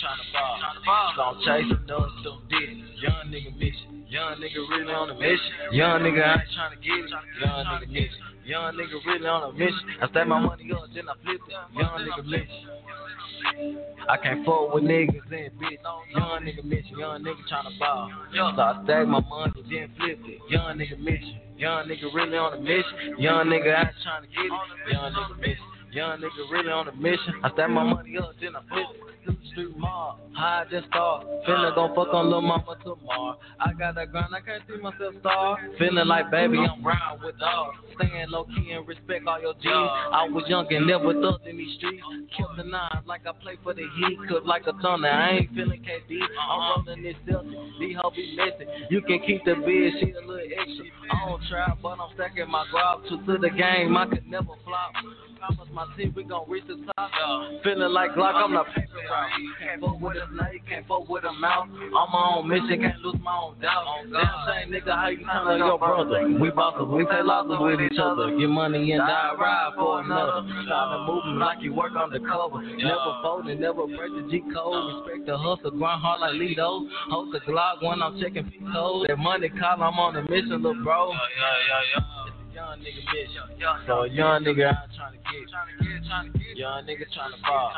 trying 0.00 0.18
ball. 0.32 1.12
So 1.16 1.22
I'm 1.22 1.36
chasing 1.44 1.86
those 1.86 2.10
some 2.24 2.42
dick. 2.48 2.70
Young 3.00 3.28
nigga 3.28 3.52
miss 3.56 3.76
you. 3.84 4.02
Young 4.08 4.40
nigga 4.40 4.60
really 4.68 4.92
on 4.92 5.10
a 5.10 5.14
mission. 5.14 5.54
Young 5.72 6.00
nigga 6.02 6.24
out 6.24 6.40
trying 6.54 6.74
to 6.74 6.80
get 6.82 6.98
it. 6.98 7.10
Young 7.40 7.64
nigga 7.66 7.88
miss 7.88 8.10
you. 8.10 8.50
Young 8.50 8.74
nigga 8.74 8.96
really 9.06 9.26
on 9.26 9.42
a 9.50 9.52
mission. 9.52 9.86
I 10.02 10.08
stack 10.08 10.26
my 10.26 10.40
money 10.40 10.72
up, 10.72 10.88
then 10.94 11.08
I 11.08 11.14
flip 11.22 11.40
it. 11.46 11.54
Young 11.78 12.00
nigga 12.02 12.24
miss 12.26 12.48
you. 12.48 12.68
I 14.08 14.16
can't 14.16 14.44
fuck 14.44 14.74
with 14.74 14.84
niggas 14.84 15.30
and 15.30 15.52
bitch. 15.60 15.78
Young 16.14 16.42
nigga 16.42 16.64
miss 16.64 16.84
you, 16.90 16.98
young 16.98 17.22
nigga 17.22 17.40
tryna 17.50 17.78
ball. 17.78 18.10
So 18.34 18.62
I 18.62 18.82
stack 18.84 19.06
my 19.06 19.20
money, 19.20 19.52
then 19.70 19.90
flip 19.96 20.18
it. 20.24 20.40
Young 20.50 20.78
nigga 20.78 20.98
miss 20.98 21.22
you, 21.22 21.38
young 21.56 21.86
nigga 21.86 22.12
really 22.12 22.36
on 22.36 22.54
a 22.54 22.60
mission. 22.60 23.16
Young 23.18 23.46
nigga 23.46 23.74
out 23.74 23.92
tryna 24.04 24.28
get 24.34 24.44
it. 24.44 24.92
Young 24.92 25.12
nigga 25.12 25.38
miss 25.40 25.58
you. 25.58 25.79
Young 25.92 26.20
nigga 26.20 26.50
really 26.52 26.70
on 26.70 26.86
a 26.88 26.94
mission. 26.94 27.34
I 27.42 27.50
stack 27.52 27.68
my 27.68 27.82
money 27.82 28.16
up, 28.16 28.32
then 28.40 28.54
I 28.54 28.60
flip 28.68 28.86
it. 28.94 29.10
The 29.26 29.36
street 29.50 29.76
mob, 29.76 30.18
high 30.32 30.64
just 30.70 30.86
start. 30.86 31.26
Finna 31.46 31.74
gon' 31.74 31.94
fuck 31.94 32.14
on 32.14 32.30
lil' 32.30 32.40
mama 32.40 32.76
tomorrow. 32.82 33.36
I 33.60 33.74
got 33.74 33.94
that 33.96 34.12
grind, 34.12 34.34
I 34.34 34.40
can't 34.40 34.62
see 34.66 34.80
myself 34.80 35.14
star. 35.20 35.58
Feeling 35.78 36.06
like 36.06 36.30
baby, 36.30 36.56
I'm 36.58 36.82
round 36.82 37.22
with 37.22 37.38
dogs. 37.38 37.76
Staying 37.96 38.30
low 38.30 38.44
key 38.44 38.70
and 38.72 38.86
respect 38.88 39.26
all 39.26 39.40
your 39.40 39.52
G's. 39.54 39.66
I 39.66 40.26
was 40.30 40.44
young 40.48 40.72
and 40.72 40.86
never 40.86 41.12
thugged 41.12 41.46
in 41.46 41.58
these 41.58 41.76
streets. 41.76 42.02
Killed 42.34 42.56
the 42.56 42.64
nine 42.64 43.02
like 43.04 43.26
I 43.26 43.32
play 43.32 43.58
for 43.62 43.74
the 43.74 43.82
Heat. 43.82 44.18
Cook 44.28 44.46
like 44.46 44.62
a 44.66 44.72
thunder, 44.80 45.08
I 45.08 45.42
ain't 45.42 45.54
feeling 45.54 45.82
KD. 45.82 46.16
I'm 46.40 46.86
rolling 46.86 47.02
this 47.02 47.16
Celtic. 47.28 47.58
These 47.78 47.96
hoes 48.00 48.12
be 48.16 48.36
missing. 48.36 48.72
You 48.88 49.02
can 49.02 49.20
keep 49.26 49.44
the 49.44 49.54
bid, 49.54 49.92
she 50.00 50.12
a 50.12 50.20
little 50.20 50.38
extra. 50.38 50.86
I 51.12 51.28
don't 51.28 51.42
try, 51.50 51.74
but 51.82 52.00
I'm 52.00 52.08
stacking 52.14 52.48
my 52.48 52.64
grab 52.70 53.04
to 53.10 53.18
to 53.26 53.38
the 53.38 53.50
game. 53.50 53.96
I 53.98 54.06
could 54.06 54.26
never 54.26 54.54
flop. 54.64 54.92
Promise 55.40 55.68
my 55.72 55.86
team 55.96 56.12
we 56.14 56.22
gon' 56.24 56.44
reach 56.48 56.64
the 56.68 56.76
top. 56.94 57.10
Feeling 57.64 57.92
like 57.92 58.12
Glock, 58.12 58.34
I'm 58.34 58.52
the 58.52 58.64
paper 58.76 59.00
route. 59.08 59.30
Can't 59.58 59.80
fuck 59.80 60.00
with 60.00 60.16
a 60.16 60.26
snake, 60.36 60.62
can't 60.68 60.86
fuck 60.86 61.08
with 61.08 61.24
a 61.24 61.32
mouse. 61.32 61.68
On 61.68 62.06
my 62.12 62.36
own 62.36 62.48
mission, 62.48 62.80
can't 62.80 63.00
lose 63.00 63.16
my 63.22 63.36
own 63.36 63.58
doubt. 63.60 63.84
Oh, 63.88 64.04
Damn 64.04 64.28
shame, 64.44 64.68
nigga, 64.72 64.92
how 64.94 65.08
you 65.08 65.24
tell 65.24 65.56
your 65.56 65.78
brother? 65.78 66.28
We 66.28 66.50
bosses, 66.50 66.88
we 66.92 67.04
take 67.08 67.24
losses 67.24 67.56
with 67.58 67.80
each 67.80 67.98
other. 67.98 68.36
Get 68.36 68.48
money 68.48 68.92
and 68.92 69.00
die, 69.00 69.32
ride 69.40 69.72
for 69.76 70.00
another. 70.00 70.44
Trying 70.68 70.92
to 70.92 70.98
move 71.08 71.40
like 71.40 71.58
you 71.62 71.72
work 71.72 71.92
undercover. 71.96 72.60
Never 72.60 73.12
folding, 73.24 73.60
never 73.60 73.86
break 73.88 74.12
the 74.12 74.28
G 74.30 74.44
code. 74.52 75.08
Respect 75.08 75.26
the 75.26 75.38
hustle, 75.38 75.72
grind 75.72 76.02
hard 76.02 76.20
like 76.20 76.34
Lido. 76.34 76.84
Hold 77.08 77.32
the 77.32 77.40
Glock 77.40 77.82
when 77.82 78.02
I'm 78.02 78.20
checking 78.20 78.44
feet 78.50 78.62
code. 78.72 79.08
That 79.08 79.16
money 79.16 79.48
call, 79.48 79.82
I'm 79.82 79.96
on 79.98 80.16
a 80.16 80.22
mission, 80.22 80.62
little 80.62 80.76
bro. 80.84 81.12
Yeah, 81.12 81.16
yeah, 81.16 81.80
yeah. 81.96 82.29
Young 82.70 82.78
nigga 82.78 83.02
bitch. 83.10 83.86
So 83.86 84.02
a 84.02 84.08
young 84.08 84.44
nigga 84.44 84.68
out 84.68 84.76
trying 84.96 85.12
to 85.12 85.18
get. 85.18 86.56
Young 86.56 86.86
nigga 86.86 87.04
trying 87.12 87.32
to 87.32 87.38
fall. 87.44 87.72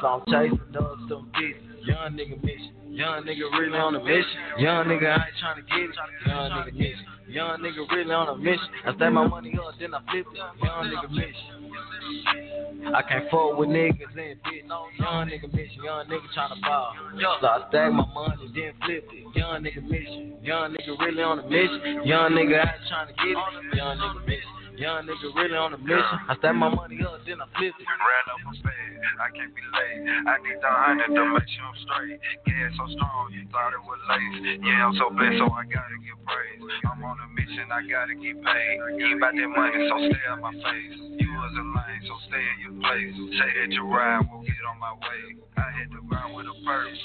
So 0.00 0.06
I'm 0.08 0.22
chasing 0.26 0.72
dogs, 0.72 1.02
some 1.08 1.30
beats. 1.38 1.58
Young 1.84 2.12
nigga 2.18 2.42
mission. 2.42 2.81
Young 2.92 3.24
nigga 3.24 3.48
really 3.58 3.78
on 3.78 3.94
a 3.94 4.04
mission. 4.04 4.24
Young 4.58 4.84
nigga 4.84 5.16
I 5.16 5.24
ain't 5.24 5.36
trying 5.40 5.56
to 5.56 5.62
get 5.62 5.80
it. 5.80 5.96
Young 6.26 6.50
nigga 6.50 6.72
mission. 6.76 7.06
Young 7.26 7.60
nigga 7.60 7.90
really 7.90 8.12
on 8.12 8.28
a 8.28 8.36
mission. 8.36 8.68
I 8.84 8.94
stack 8.94 9.12
my 9.12 9.26
money 9.26 9.58
up, 9.58 9.72
then 9.80 9.94
I 9.94 10.00
flip 10.12 10.26
it. 10.28 10.36
Young 10.62 10.92
nigga 10.92 11.10
mission. 11.10 12.94
I 12.94 13.00
can't 13.00 13.30
fuck 13.30 13.56
with 13.56 13.70
niggas 13.70 14.12
and 14.12 14.36
bitch. 14.44 14.68
Young 14.68 15.28
nigga 15.28 15.48
mission. 15.54 15.82
Young 15.82 16.04
nigga 16.04 16.32
trying 16.34 16.54
to 16.54 16.60
ball. 16.60 16.92
So 17.40 17.46
I 17.48 17.64
stack 17.70 17.92
my 17.92 18.04
money, 18.12 18.52
then 18.54 18.72
flip 18.84 19.08
it. 19.10 19.36
Young 19.36 19.62
nigga 19.64 19.82
mission. 19.88 20.36
Young 20.42 20.76
nigga 20.76 21.00
really 21.00 21.22
on 21.22 21.38
a 21.38 21.48
mission. 21.48 22.04
Young 22.04 22.32
nigga 22.32 22.60
I 22.60 22.76
ain't 22.76 22.88
trying 22.88 23.08
to 23.08 23.14
get 23.14 23.32
it. 23.32 23.76
Young 23.76 23.96
nigga 23.96 24.26
mission. 24.26 24.61
Young 24.72 25.04
nigga 25.04 25.28
really 25.36 25.56
on 25.56 25.76
a 25.76 25.78
mission. 25.78 26.18
I 26.28 26.34
stack 26.40 26.56
my 26.56 26.72
money 26.72 26.96
up, 27.04 27.20
then 27.28 27.44
I 27.44 27.46
flip 27.54 27.76
it. 27.76 27.84
Ran 27.84 28.24
up 28.32 28.40
a 28.40 28.52
bed, 28.64 28.92
I 29.20 29.28
can't 29.36 29.52
be 29.52 29.60
late. 29.60 30.00
I 30.24 30.34
need 30.40 30.58
the 30.64 30.72
hundred 30.72 31.12
to 31.12 31.22
make 31.28 31.44
sure 31.44 31.68
I'm 31.68 31.76
straight. 31.84 32.16
Gas 32.48 32.72
so 32.80 32.84
strong, 32.96 33.36
you 33.36 33.44
thought 33.52 33.76
it 33.76 33.84
was 33.84 34.00
lace. 34.08 34.58
Yeah, 34.64 34.88
I'm 34.88 34.96
so 34.96 35.12
blessed, 35.12 35.44
so 35.44 35.52
I 35.52 35.68
gotta 35.68 35.98
give 36.00 36.18
praise. 36.24 36.64
I'm 36.88 37.04
on 37.04 37.20
a 37.20 37.28
mission, 37.36 37.68
I 37.68 37.84
gotta 37.84 38.16
get 38.16 38.36
paid. 38.40 38.76
Ain't 38.96 39.20
about 39.20 39.36
that 39.36 39.50
money, 39.52 39.76
so 39.76 39.94
stay 40.08 40.24
out 40.32 40.40
my 40.40 40.56
face. 40.56 40.96
You 41.20 41.30
was 41.36 41.52
a 41.52 41.64
lane, 41.68 42.02
so 42.08 42.14
stay 42.32 42.40
in 42.40 42.56
your 42.64 42.76
place. 42.80 43.12
Say 43.38 43.50
that 43.52 43.70
you 43.76 43.84
ride, 43.86 44.24
won't 44.24 44.48
get 44.48 44.64
on 44.72 44.80
my 44.80 44.96
way. 44.96 45.36
I 45.60 45.68
hit 45.78 45.92
the 45.92 46.00
ground 46.08 46.32
with 46.32 46.48
a 46.48 46.56
purse. 46.64 47.02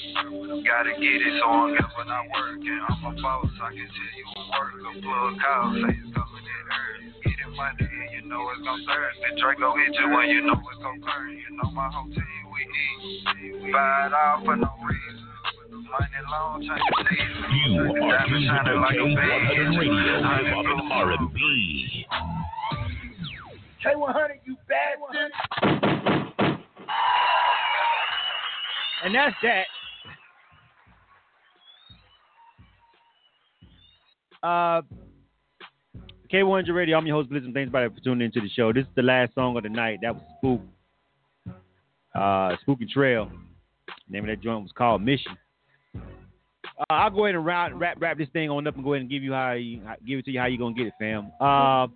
Gotta 0.63 0.95
get 0.95 1.19
it, 1.19 1.33
so 1.43 1.45
I'm 1.51 1.75
never 1.75 2.03
not 2.07 2.31
working. 2.31 2.79
I'm 2.79 3.11
a 3.11 3.13
boss, 3.19 3.51
I 3.59 3.75
can 3.75 3.85
tell 3.91 4.13
you 4.15 4.25
a 4.33 4.41
work. 4.55 4.79
A 4.87 4.91
plug 5.03 5.35
call, 5.43 5.75
say 5.83 5.93
it's 5.99 6.15
coming 6.15 6.47
in 6.47 6.63
early. 6.71 7.26
Get 7.57 7.65
it 7.65 7.81
money, 7.81 7.89
and 7.89 8.11
you 8.11 8.21
know 8.29 8.49
it's 8.53 8.61
gon' 8.61 8.85
serve. 8.85 9.13
The 9.17 9.41
Draco 9.41 9.73
hit 9.77 9.95
you 9.95 10.09
when 10.13 10.29
you 10.29 10.41
know 10.45 10.53
it's 10.53 10.81
gon' 10.81 10.99
burn. 11.01 11.31
You 11.31 11.57
know 11.57 11.71
my 11.71 11.89
whole 11.91 12.05
team, 12.05 12.23
we 12.53 12.61
eat. 12.61 13.73
Buy 13.73 14.07
it 14.07 14.13
all 14.13 14.45
for 14.45 14.55
no 14.55 14.69
reason. 14.85 15.25
Money 15.71 16.21
long, 16.29 16.61
change 16.61 16.81
the 16.97 17.05
season. 17.09 17.43
You 17.65 17.81
are 17.81 18.09
Diamond 18.09 18.29
tuned 18.29 18.45
shining 18.45 18.73
to 18.73 18.79
like 18.79 18.95
a 18.95 19.05
band. 19.15 19.41
K100 19.47 19.77
Radio, 19.79 20.15
hip 20.21 20.53
hop 20.53 20.65
and 20.65 20.91
R&B. 20.91 22.05
K100, 23.83 24.39
you 24.45 24.55
bastard. 24.67 25.31
And 29.03 29.15
that's 29.15 29.35
that. 29.43 29.65
Uh, 34.43 34.81
K100 36.31 36.73
Radio. 36.73 36.97
I'm 36.97 37.05
your 37.05 37.15
host, 37.17 37.29
Blizzard. 37.29 37.53
Thanks 37.53 37.69
everybody 37.69 37.93
for 37.95 38.03
tuning 38.03 38.25
into 38.25 38.41
the 38.41 38.49
show. 38.49 38.73
This 38.73 38.83
is 38.83 38.89
the 38.95 39.01
last 39.01 39.33
song 39.35 39.57
of 39.57 39.63
the 39.63 39.69
night. 39.69 39.99
That 40.01 40.15
was 40.15 40.23
Spook. 40.37 40.61
Uh, 42.13 42.55
Spooky 42.61 42.85
Trail. 42.85 43.31
The 43.87 44.13
name 44.13 44.23
of 44.23 44.29
that 44.29 44.41
joint 44.41 44.63
was 44.63 44.71
called 44.75 45.01
Mission. 45.01 45.37
Uh, 45.95 46.85
I'll 46.89 47.09
go 47.09 47.25
ahead 47.25 47.35
and 47.35 47.45
round, 47.45 47.79
wrap 47.79 47.97
wrap 47.99 48.17
this 48.17 48.29
thing 48.33 48.49
on 48.49 48.67
up 48.67 48.75
and 48.75 48.83
go 48.83 48.93
ahead 48.93 49.01
and 49.01 49.09
give 49.09 49.23
you 49.23 49.33
how 49.33 49.53
you 49.53 49.81
give 50.05 50.19
it 50.19 50.25
to 50.25 50.31
you 50.31 50.39
how 50.39 50.45
you 50.45 50.57
gonna 50.57 50.75
get 50.75 50.87
it, 50.87 50.93
fam. 50.99 51.31
Uh, 51.39 51.87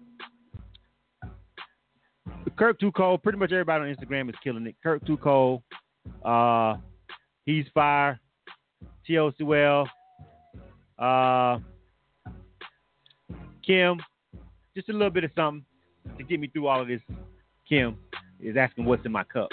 Kirk 2.57 2.79
Too 2.79 2.91
Cold. 2.91 3.23
Pretty 3.23 3.37
much 3.37 3.51
everybody 3.51 3.83
on 3.83 3.95
Instagram 3.95 4.29
is 4.29 4.35
killing 4.43 4.65
it. 4.67 4.75
Kirk 4.81 5.05
Too 5.05 5.17
Cold. 5.17 5.61
Uh, 6.23 6.75
he's 7.45 7.65
fire. 7.73 8.19
TOC 9.07 9.35
Well. 9.41 9.89
Uh, 10.97 11.59
Kim. 13.65 13.99
Just 14.75 14.89
a 14.89 14.93
little 14.93 15.09
bit 15.09 15.25
of 15.25 15.31
something 15.35 15.65
to 16.17 16.23
get 16.23 16.39
me 16.39 16.47
through 16.47 16.67
all 16.67 16.81
of 16.81 16.87
this. 16.87 17.01
Kim 17.67 17.97
is 18.39 18.55
asking 18.55 18.85
what's 18.85 19.05
in 19.05 19.11
my 19.11 19.23
cup. 19.23 19.49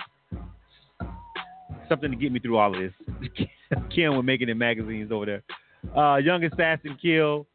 Something 1.89 2.11
to 2.11 2.17
get 2.17 2.31
me 2.31 2.39
through 2.39 2.59
all 2.59 2.75
of 2.75 2.81
this. 2.81 3.49
Kim 3.95 4.17
with 4.17 4.25
making 4.25 4.49
it 4.49 4.57
magazines 4.57 5.11
over 5.11 5.27
there. 5.27 5.43
Uh, 5.97 6.17
Young 6.17 6.45
Assassin 6.45 6.97
kill. 7.01 7.47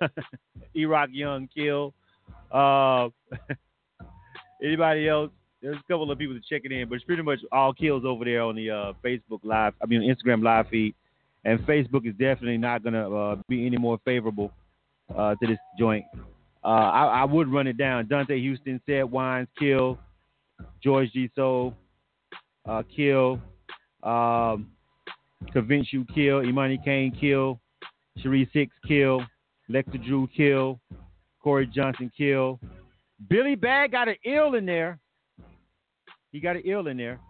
E-Rock 0.76 1.10
Young 1.12 1.48
kill. 1.54 1.94
Uh, 2.50 3.08
anybody 4.62 5.08
else? 5.08 5.30
There's 5.62 5.76
a 5.76 5.92
couple 5.92 6.10
of 6.10 6.18
people 6.18 6.38
checking 6.48 6.72
in, 6.72 6.88
but 6.88 6.96
it's 6.96 7.04
pretty 7.04 7.22
much 7.22 7.38
all 7.50 7.72
kills 7.72 8.04
over 8.04 8.24
there 8.24 8.42
on 8.42 8.56
the 8.56 8.70
uh, 8.70 8.92
Facebook 9.04 9.40
live. 9.42 9.72
I 9.82 9.86
mean, 9.86 10.02
Instagram 10.02 10.42
live 10.42 10.68
feed, 10.68 10.94
and 11.44 11.58
Facebook 11.60 12.06
is 12.06 12.12
definitely 12.12 12.58
not 12.58 12.84
gonna 12.84 13.10
uh, 13.10 13.36
be 13.48 13.66
any 13.66 13.78
more 13.78 13.98
favorable 14.04 14.52
uh, 15.16 15.34
to 15.36 15.46
this 15.46 15.58
joint. 15.78 16.04
Uh, 16.64 16.68
I, 16.68 17.20
I 17.20 17.24
would 17.24 17.52
run 17.52 17.66
it 17.66 17.76
down. 17.76 18.08
Dante 18.08 18.40
Houston 18.40 18.80
said 18.86 19.04
Wines 19.04 19.48
kill. 19.58 19.98
George 20.82 21.12
G. 21.12 21.30
Soul 21.34 21.74
uh, 22.66 22.82
kill. 22.94 23.38
Um, 24.02 24.70
Convince 25.52 25.92
You 25.92 26.06
kill. 26.14 26.42
Imani 26.42 26.78
Kane 26.84 27.14
kill. 27.18 27.60
Cherie 28.18 28.48
Six 28.52 28.74
kill. 28.86 29.22
Lecter 29.70 30.02
Drew 30.04 30.26
kill. 30.34 30.80
Corey 31.42 31.66
Johnson 31.66 32.10
kill. 32.16 32.58
Billy 33.28 33.54
Bag 33.54 33.92
got 33.92 34.08
an 34.08 34.16
ill 34.24 34.54
in 34.54 34.64
there. 34.64 34.98
He 36.32 36.40
got 36.40 36.56
an 36.56 36.62
ill 36.64 36.86
in 36.86 36.96
there. 36.96 37.20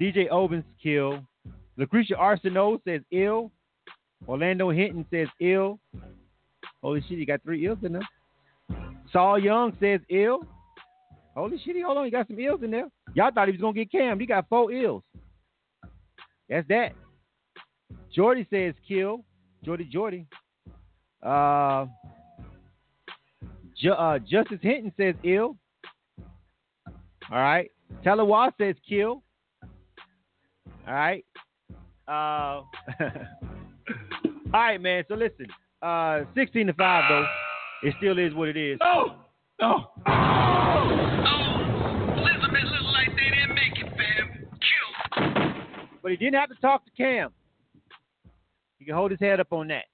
DJ 0.00 0.30
Owens 0.30 0.64
kill. 0.82 1.20
Lucretia 1.76 2.14
Arsenault 2.14 2.80
says 2.84 3.00
ill. 3.10 3.50
Orlando 4.28 4.70
Hinton 4.70 5.06
says 5.10 5.28
ill. 5.40 5.78
Holy 6.82 7.00
shit, 7.08 7.18
he 7.18 7.24
got 7.24 7.42
three 7.42 7.66
ills 7.66 7.78
in 7.82 7.94
there. 7.94 8.02
Saul 9.12 9.38
Young 9.38 9.76
says 9.80 10.00
ill. 10.08 10.40
Holy 11.34 11.58
shit, 11.64 11.76
hold 11.82 11.98
on, 11.98 12.04
he 12.04 12.10
got 12.10 12.26
some 12.28 12.38
ills 12.38 12.62
in 12.62 12.70
there. 12.70 12.88
Y'all 13.14 13.30
thought 13.32 13.48
he 13.48 13.52
was 13.52 13.60
gonna 13.60 13.72
get 13.72 13.90
cammed. 13.90 14.20
He 14.20 14.26
got 14.26 14.48
four 14.48 14.70
ills. 14.72 15.02
That's 16.48 16.68
that. 16.68 16.92
Jordy 18.14 18.46
says 18.50 18.74
kill. 18.86 19.24
Jordy 19.64 19.88
Jordy. 19.90 20.26
Uh, 21.24 21.86
uh, 23.96 24.18
Justice 24.18 24.58
Hinton 24.60 24.92
says 24.96 25.14
ill. 25.24 25.56
All 27.30 27.38
right. 27.38 27.70
Talawa 28.04 28.52
says 28.58 28.76
kill. 28.86 29.22
All 30.86 30.94
right. 30.94 31.24
Uh, 32.06 32.10
all 32.62 32.66
right, 34.52 34.80
man. 34.80 35.04
So 35.08 35.14
listen. 35.14 35.46
Uh, 35.80 36.24
16 36.34 36.68
to 36.68 36.72
5, 36.74 37.04
though. 37.08 37.26
It 37.82 37.94
still 37.98 38.18
is 38.18 38.32
what 38.34 38.48
it 38.48 38.56
is. 38.56 38.78
No! 38.80 39.16
No! 39.60 39.86
Elizabeth 42.16 42.64
look 42.64 42.92
like 42.92 43.08
they 43.16 43.30
didn't 43.34 43.54
make 43.54 43.76
it, 43.76 43.88
fam. 43.96 44.48
Kill. 44.60 45.98
But 46.00 46.12
he 46.12 46.16
didn't 46.16 46.34
have 46.34 46.48
to 46.50 46.54
talk 46.56 46.84
to 46.84 46.90
Cam. 46.96 47.30
He 48.78 48.84
can 48.84 48.94
hold 48.94 49.10
his 49.10 49.20
head 49.20 49.40
up 49.40 49.52
on 49.52 49.68
that. 49.68 49.84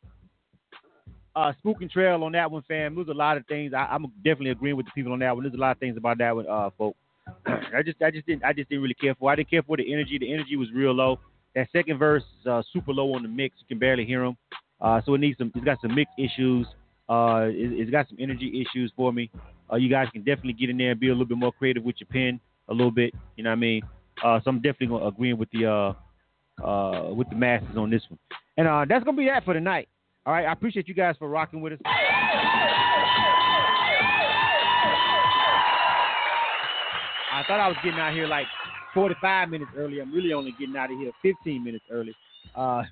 Uh, 1.35 1.53
Spook 1.59 1.81
and 1.81 1.91
Trail 1.91 2.25
on 2.25 2.33
that 2.33 2.51
one, 2.51 2.63
fam. 2.69 2.95
There's 2.95 3.09
a 3.09 3.13
lot 3.13 3.37
of 3.37 3.47
things. 3.47 3.73
I, 3.73 3.87
I'm 3.91 4.05
definitely 4.17 4.51
agreeing 4.51 4.77
with 4.77 4.87
the 4.87 4.93
people 4.95 5.13
on 5.13 5.21
that 5.21 5.35
one. 5.35 5.45
There's 5.45 5.55
a 5.55 5.59
lot 5.59 5.73
of 5.73 5.79
things 5.79 5.97
about 5.97 6.19
that 6.19 6.35
one, 6.35 6.47
uh, 6.47 6.71
folk. 6.77 6.97
I 7.47 7.83
just, 7.83 8.03
I 8.03 8.11
just 8.11 8.27
didn't, 8.27 8.45
I 8.45 8.53
just 8.53 8.69
didn't 8.69 8.83
really 8.83 8.95
care 8.95 9.15
for. 9.15 9.31
I 9.31 9.37
didn't 9.37 9.51
care 9.51 9.63
for 9.63 9.77
the 9.77 9.93
energy. 9.93 10.19
The 10.19 10.33
energy 10.33 10.57
was 10.57 10.69
real 10.75 10.93
low. 10.93 11.21
That 11.55 11.69
second 11.73 11.99
verse 11.99 12.25
is 12.41 12.47
uh, 12.47 12.63
super 12.73 12.93
low 12.93 13.15
on 13.15 13.23
the 13.23 13.29
mix. 13.29 13.57
You 13.61 13.67
can 13.67 13.79
barely 13.79 14.05
hear 14.05 14.25
him. 14.25 14.37
Uh, 14.81 15.01
so 15.07 15.15
it 15.15 15.19
needs 15.19 15.39
some. 15.39 15.53
It's 15.55 15.65
got 15.65 15.79
some 15.81 15.95
mix 15.95 16.11
issues. 16.19 16.67
Uh, 17.09 17.47
it, 17.49 17.81
it's 17.81 17.91
got 17.91 18.09
some 18.09 18.19
energy 18.21 18.65
issues 18.65 18.93
for 18.97 19.13
me. 19.13 19.31
Uh, 19.73 19.77
you 19.77 19.89
guys 19.89 20.09
can 20.13 20.23
definitely 20.23 20.53
get 20.55 20.71
in 20.71 20.79
there 20.79 20.93
and 20.93 21.01
be 21.01 21.09
a 21.09 21.13
little 21.13 21.27
bit 21.27 21.39
more 21.39 21.53
creative 21.53 21.83
with 21.83 21.97
your 21.99 22.09
pen 22.09 22.41
a 22.69 22.75
little 22.75 22.91
bit. 22.91 23.15
You 23.37 23.45
know 23.45 23.51
what 23.51 23.57
I 23.57 23.61
mean? 23.61 23.83
Uh, 24.23 24.41
so 24.43 24.51
I'm 24.51 24.57
definitely 24.57 24.89
gonna 24.89 25.07
agreeing 25.07 25.39
with 25.39 25.51
the 25.53 25.67
uh, 25.67 25.93
uh, 26.65 27.15
with 27.15 27.29
the 27.31 27.37
masses 27.37 27.77
on 27.77 27.91
this 27.91 28.03
one. 28.09 28.19
And 28.57 28.67
uh, 28.67 28.85
that's 28.89 29.05
gonna 29.05 29.17
be 29.17 29.27
that 29.27 29.45
for 29.45 29.55
tonight. 29.55 29.89
All 30.27 30.33
right. 30.33 30.47
I 30.47 30.53
appreciate 30.53 30.89
you 30.89 30.95
guys 30.95 31.15
for 31.19 31.29
rocking 31.29 31.61
with 31.61 31.75
us. 31.75 31.79
I 37.31 37.45
thought 37.47 37.61
I 37.61 37.69
was 37.69 37.77
getting 37.85 38.01
out 38.01 38.13
here 38.13 38.27
like 38.27 38.47
45 38.95 39.51
minutes 39.51 39.71
early. 39.77 40.01
I'm 40.01 40.13
really 40.13 40.33
only 40.33 40.55
getting 40.59 40.77
out 40.77 40.91
of 40.91 40.99
here 40.99 41.13
15 41.23 41.63
minutes 41.63 41.85
early. 41.91 42.15
Uh, 42.55 42.83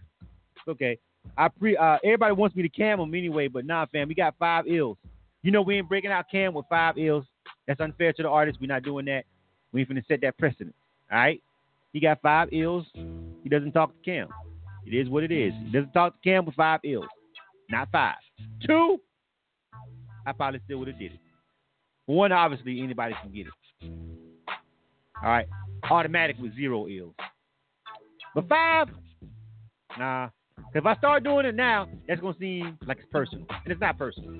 okay. 0.68 0.98
I 1.36 1.48
pre 1.48 1.76
uh, 1.76 1.98
everybody 2.04 2.34
wants 2.34 2.56
me 2.56 2.62
to 2.62 2.68
cam 2.68 2.98
them 2.98 3.14
anyway, 3.14 3.48
but 3.48 3.64
nah, 3.64 3.86
fam, 3.86 4.08
we 4.08 4.14
got 4.14 4.34
five 4.38 4.66
ills. 4.66 4.96
You 5.42 5.50
know 5.52 5.62
we 5.62 5.76
ain't 5.76 5.88
breaking 5.88 6.10
out 6.10 6.26
cam 6.30 6.54
with 6.54 6.66
five 6.68 6.98
ills. 6.98 7.24
That's 7.66 7.80
unfair 7.80 8.12
to 8.12 8.22
the 8.22 8.28
artist. 8.28 8.58
We're 8.60 8.66
not 8.66 8.82
doing 8.82 9.04
that. 9.06 9.24
We 9.72 9.80
ain't 9.80 9.90
finna 9.90 10.06
set 10.06 10.20
that 10.22 10.38
precedent. 10.38 10.74
All 11.10 11.18
right. 11.18 11.42
He 11.92 12.00
got 12.00 12.20
five 12.20 12.48
ills. 12.52 12.86
He 13.42 13.48
doesn't 13.48 13.72
talk 13.72 13.90
to 13.90 14.04
Cam. 14.04 14.28
It 14.86 14.94
is 14.94 15.08
what 15.08 15.22
it 15.24 15.32
is. 15.32 15.52
He 15.64 15.72
doesn't 15.72 15.92
talk 15.92 16.14
to 16.14 16.28
Cam 16.28 16.44
with 16.44 16.54
five 16.54 16.80
ills. 16.84 17.06
Not 17.70 17.90
five. 17.90 18.16
Two, 18.66 19.00
I 20.26 20.32
probably 20.32 20.60
still 20.64 20.78
would 20.78 20.88
have 20.88 20.98
did 20.98 21.12
it. 21.12 21.20
One, 22.06 22.32
obviously, 22.32 22.80
anybody 22.80 23.14
can 23.22 23.32
get 23.32 23.46
it. 23.46 23.90
All 25.22 25.30
right. 25.30 25.46
Automatic 25.90 26.36
with 26.38 26.54
zero 26.54 26.86
ills. 26.88 27.14
But 28.34 28.48
five, 28.48 28.88
nah. 29.98 30.28
If 30.74 30.84
I 30.86 30.94
start 30.96 31.24
doing 31.24 31.46
it 31.46 31.54
now, 31.54 31.88
that's 32.06 32.20
gonna 32.20 32.36
seem 32.38 32.78
like 32.86 32.98
it's 32.98 33.08
personal, 33.10 33.46
and 33.48 33.72
it's 33.72 33.80
not 33.80 33.98
personal. 33.98 34.30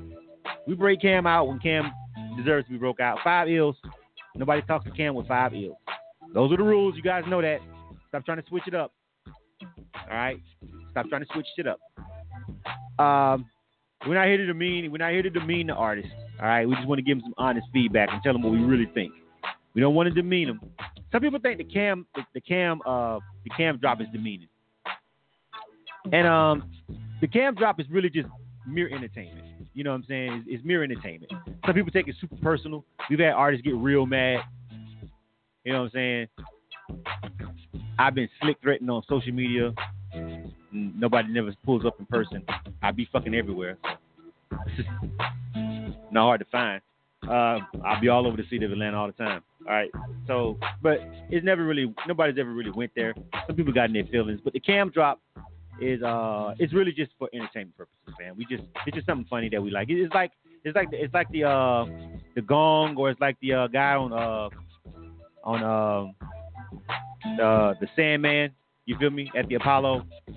We 0.67 0.75
break 0.75 1.01
Cam 1.01 1.27
out 1.27 1.49
when 1.49 1.59
Cam 1.59 1.91
deserves 2.37 2.67
to 2.67 2.73
be 2.73 2.79
broke 2.79 3.01
out. 3.01 3.19
Five 3.25 3.49
ills. 3.49 3.77
Nobody 4.35 4.63
talks 4.63 4.85
to 4.85 4.91
Cam 4.91 5.15
with 5.15 5.27
five 5.29 5.55
ills. 5.55 5.77
Those 6.35 6.53
are 6.53 6.57
the 6.57 6.63
rules. 6.63 6.95
You 6.97 7.03
guys 7.03 7.25
know 7.29 7.41
that. 7.41 7.59
Stop 8.09 8.25
trying 8.25 8.43
to 8.43 8.49
switch 8.49 8.65
it 8.67 8.75
up. 8.75 8.93
All 10.11 10.17
right. 10.17 10.41
Stop 10.91 11.09
trying 11.09 11.23
to 11.23 11.29
switch 11.33 11.47
shit 11.57 11.67
up. 11.67 11.79
Um, 12.99 13.47
we're 14.07 14.15
not 14.15 14.27
here 14.27 14.37
to 14.37 14.47
demean. 14.47 14.91
We're 14.93 14.99
not 14.99 15.13
here 15.13 15.23
to 15.23 15.31
demean 15.31 15.69
the 15.69 15.75
artist. 15.75 16.09
All 16.41 16.47
right. 16.47 16.67
We 16.67 16.75
just 16.75 16.87
want 16.87 16.99
to 16.99 17.03
give 17.03 17.19
them 17.19 17.25
some 17.27 17.35
honest 17.39 17.67
feedback 17.73 18.09
and 18.13 18.23
tell 18.23 18.33
them 18.33 18.43
what 18.43 18.53
we 18.53 18.59
really 18.59 18.91
think. 18.95 19.13
We 19.75 19.81
don't 19.81 19.95
want 19.95 20.09
to 20.09 20.15
demean 20.15 20.49
them. 20.49 20.61
Some 21.13 21.21
people 21.21 21.39
think 21.39 21.59
the 21.59 21.65
cam, 21.65 22.07
the, 22.15 22.23
the 22.35 22.41
cam, 22.41 22.81
uh, 22.87 23.19
the 23.45 23.51
cam 23.57 23.79
drop 23.79 24.01
is 24.01 24.07
demeaning. 24.13 24.49
And 26.13 26.27
um, 26.27 26.71
the 27.21 27.27
cam 27.27 27.55
drop 27.55 27.81
is 27.81 27.87
really 27.91 28.11
just 28.11 28.29
mere 28.67 28.89
entertainment. 28.89 29.47
You 29.75 29.85
know 29.85 29.91
what 29.91 29.97
I'm 29.97 30.05
saying? 30.09 30.33
It's, 30.33 30.47
it's 30.49 30.65
mere 30.65 30.83
entertainment. 30.83 31.33
Some 31.65 31.75
people 31.75 31.91
take 31.91 32.09
it 32.09 32.17
super 32.21 32.37
personal. 32.37 32.85
We've 33.11 33.19
had 33.19 33.33
artists 33.33 33.65
get 33.65 33.75
real 33.77 34.07
mad. 34.07 34.41
You 35.65 35.73
know 35.73 35.83
what 35.83 35.91
I'm 35.97 36.29
saying? 36.29 36.29
I've 37.99 38.15
been 38.15 38.29
slick 38.41 38.59
threatened 38.63 38.91
on 38.91 39.03
social 39.09 39.33
media. 39.33 39.73
Nobody 40.73 41.29
never 41.33 41.55
pulls 41.65 41.85
up 41.85 41.99
in 41.99 42.07
person. 42.07 42.45
I 42.83 42.93
be 42.93 43.09
fucking 43.13 43.35
everywhere. 43.35 43.79
Not 46.11 46.23
hard 46.23 46.41
to 46.41 46.47
find. 46.47 46.81
Uh, 47.29 47.59
I'll 47.85 48.01
be 48.01 48.09
all 48.09 48.27
over 48.27 48.37
the 48.37 48.45
city 48.45 48.65
of 48.65 48.71
Atlanta 48.71 48.97
all 48.99 49.09
the 49.09 49.13
time. 49.13 49.43
All 49.67 49.75
right. 49.75 49.91
So, 50.27 50.59
but 50.83 51.01
it's 51.29 51.45
never 51.45 51.65
really 51.65 51.93
nobody's 52.07 52.39
ever 52.39 52.53
really 52.53 52.71
went 52.71 52.93
there. 52.95 53.15
Some 53.47 53.57
people 53.57 53.73
got 53.73 53.87
in 53.87 53.95
their 53.95 54.05
feelings, 54.05 54.41
but 54.45 54.53
the 54.53 54.61
cam 54.61 54.91
drop 54.91 55.21
is 55.81 56.03
uh 56.03 56.55
it's 56.59 56.73
really 56.73 56.93
just 56.93 57.13
for 57.19 57.29
entertainment 57.33 57.77
purposes, 57.77 58.15
man. 58.19 58.37
We 58.37 58.47
just 58.47 58.65
it's 58.87 58.95
just 58.95 59.07
something 59.07 59.27
funny 59.29 59.49
that 59.51 59.63
we 59.63 59.71
like. 59.71 59.89
It's 59.91 60.13
like 60.15 60.33
it's 60.65 60.75
like 60.75 60.91
the, 60.91 61.03
it's 61.03 61.15
like 61.15 61.31
the 61.31 61.45
uh 61.45 61.85
the 62.35 62.43
gong 62.43 62.97
or 62.97 63.11
it's 63.11 63.21
like 63.21 63.37
the 63.41 63.53
uh, 63.53 63.67
guy 63.69 63.95
on 63.95 64.13
uh 64.13 64.49
on 65.45 65.63
uh 65.63 67.43
uh 67.43 67.75
the 67.81 67.89
Sandman. 67.95 68.51
You 68.87 68.97
feel 68.99 69.11
me 69.11 69.31
at 69.37 69.49
the 69.49 69.57
Apollo? 69.57 70.07
It's 70.27 70.37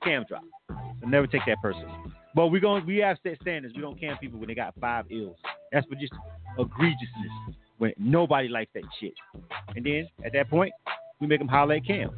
a 0.00 0.04
cam 0.04 0.24
drop. 0.28 0.42
So 0.68 1.08
never 1.08 1.26
take 1.26 1.42
that 1.46 1.60
person. 1.60 1.86
But 2.34 2.48
we 2.48 2.60
going 2.60 2.86
we 2.86 2.98
have 2.98 3.18
set 3.22 3.38
standards. 3.40 3.74
We 3.74 3.82
don't 3.82 3.98
cam 4.00 4.16
people 4.18 4.38
when 4.38 4.48
they 4.48 4.54
got 4.54 4.74
five 4.80 5.06
ills. 5.10 5.36
That's 5.70 5.86
for 5.86 5.94
just 5.94 6.12
egregiousness 6.58 7.54
when 7.78 7.92
nobody 7.98 8.48
likes 8.48 8.70
that 8.74 8.84
shit. 9.00 9.14
And 9.74 9.84
then 9.84 10.08
at 10.24 10.32
that 10.34 10.48
point, 10.48 10.72
we 11.20 11.26
make 11.26 11.38
them 11.38 11.48
holler 11.48 11.74
at 11.74 11.86
Cam. 11.86 12.10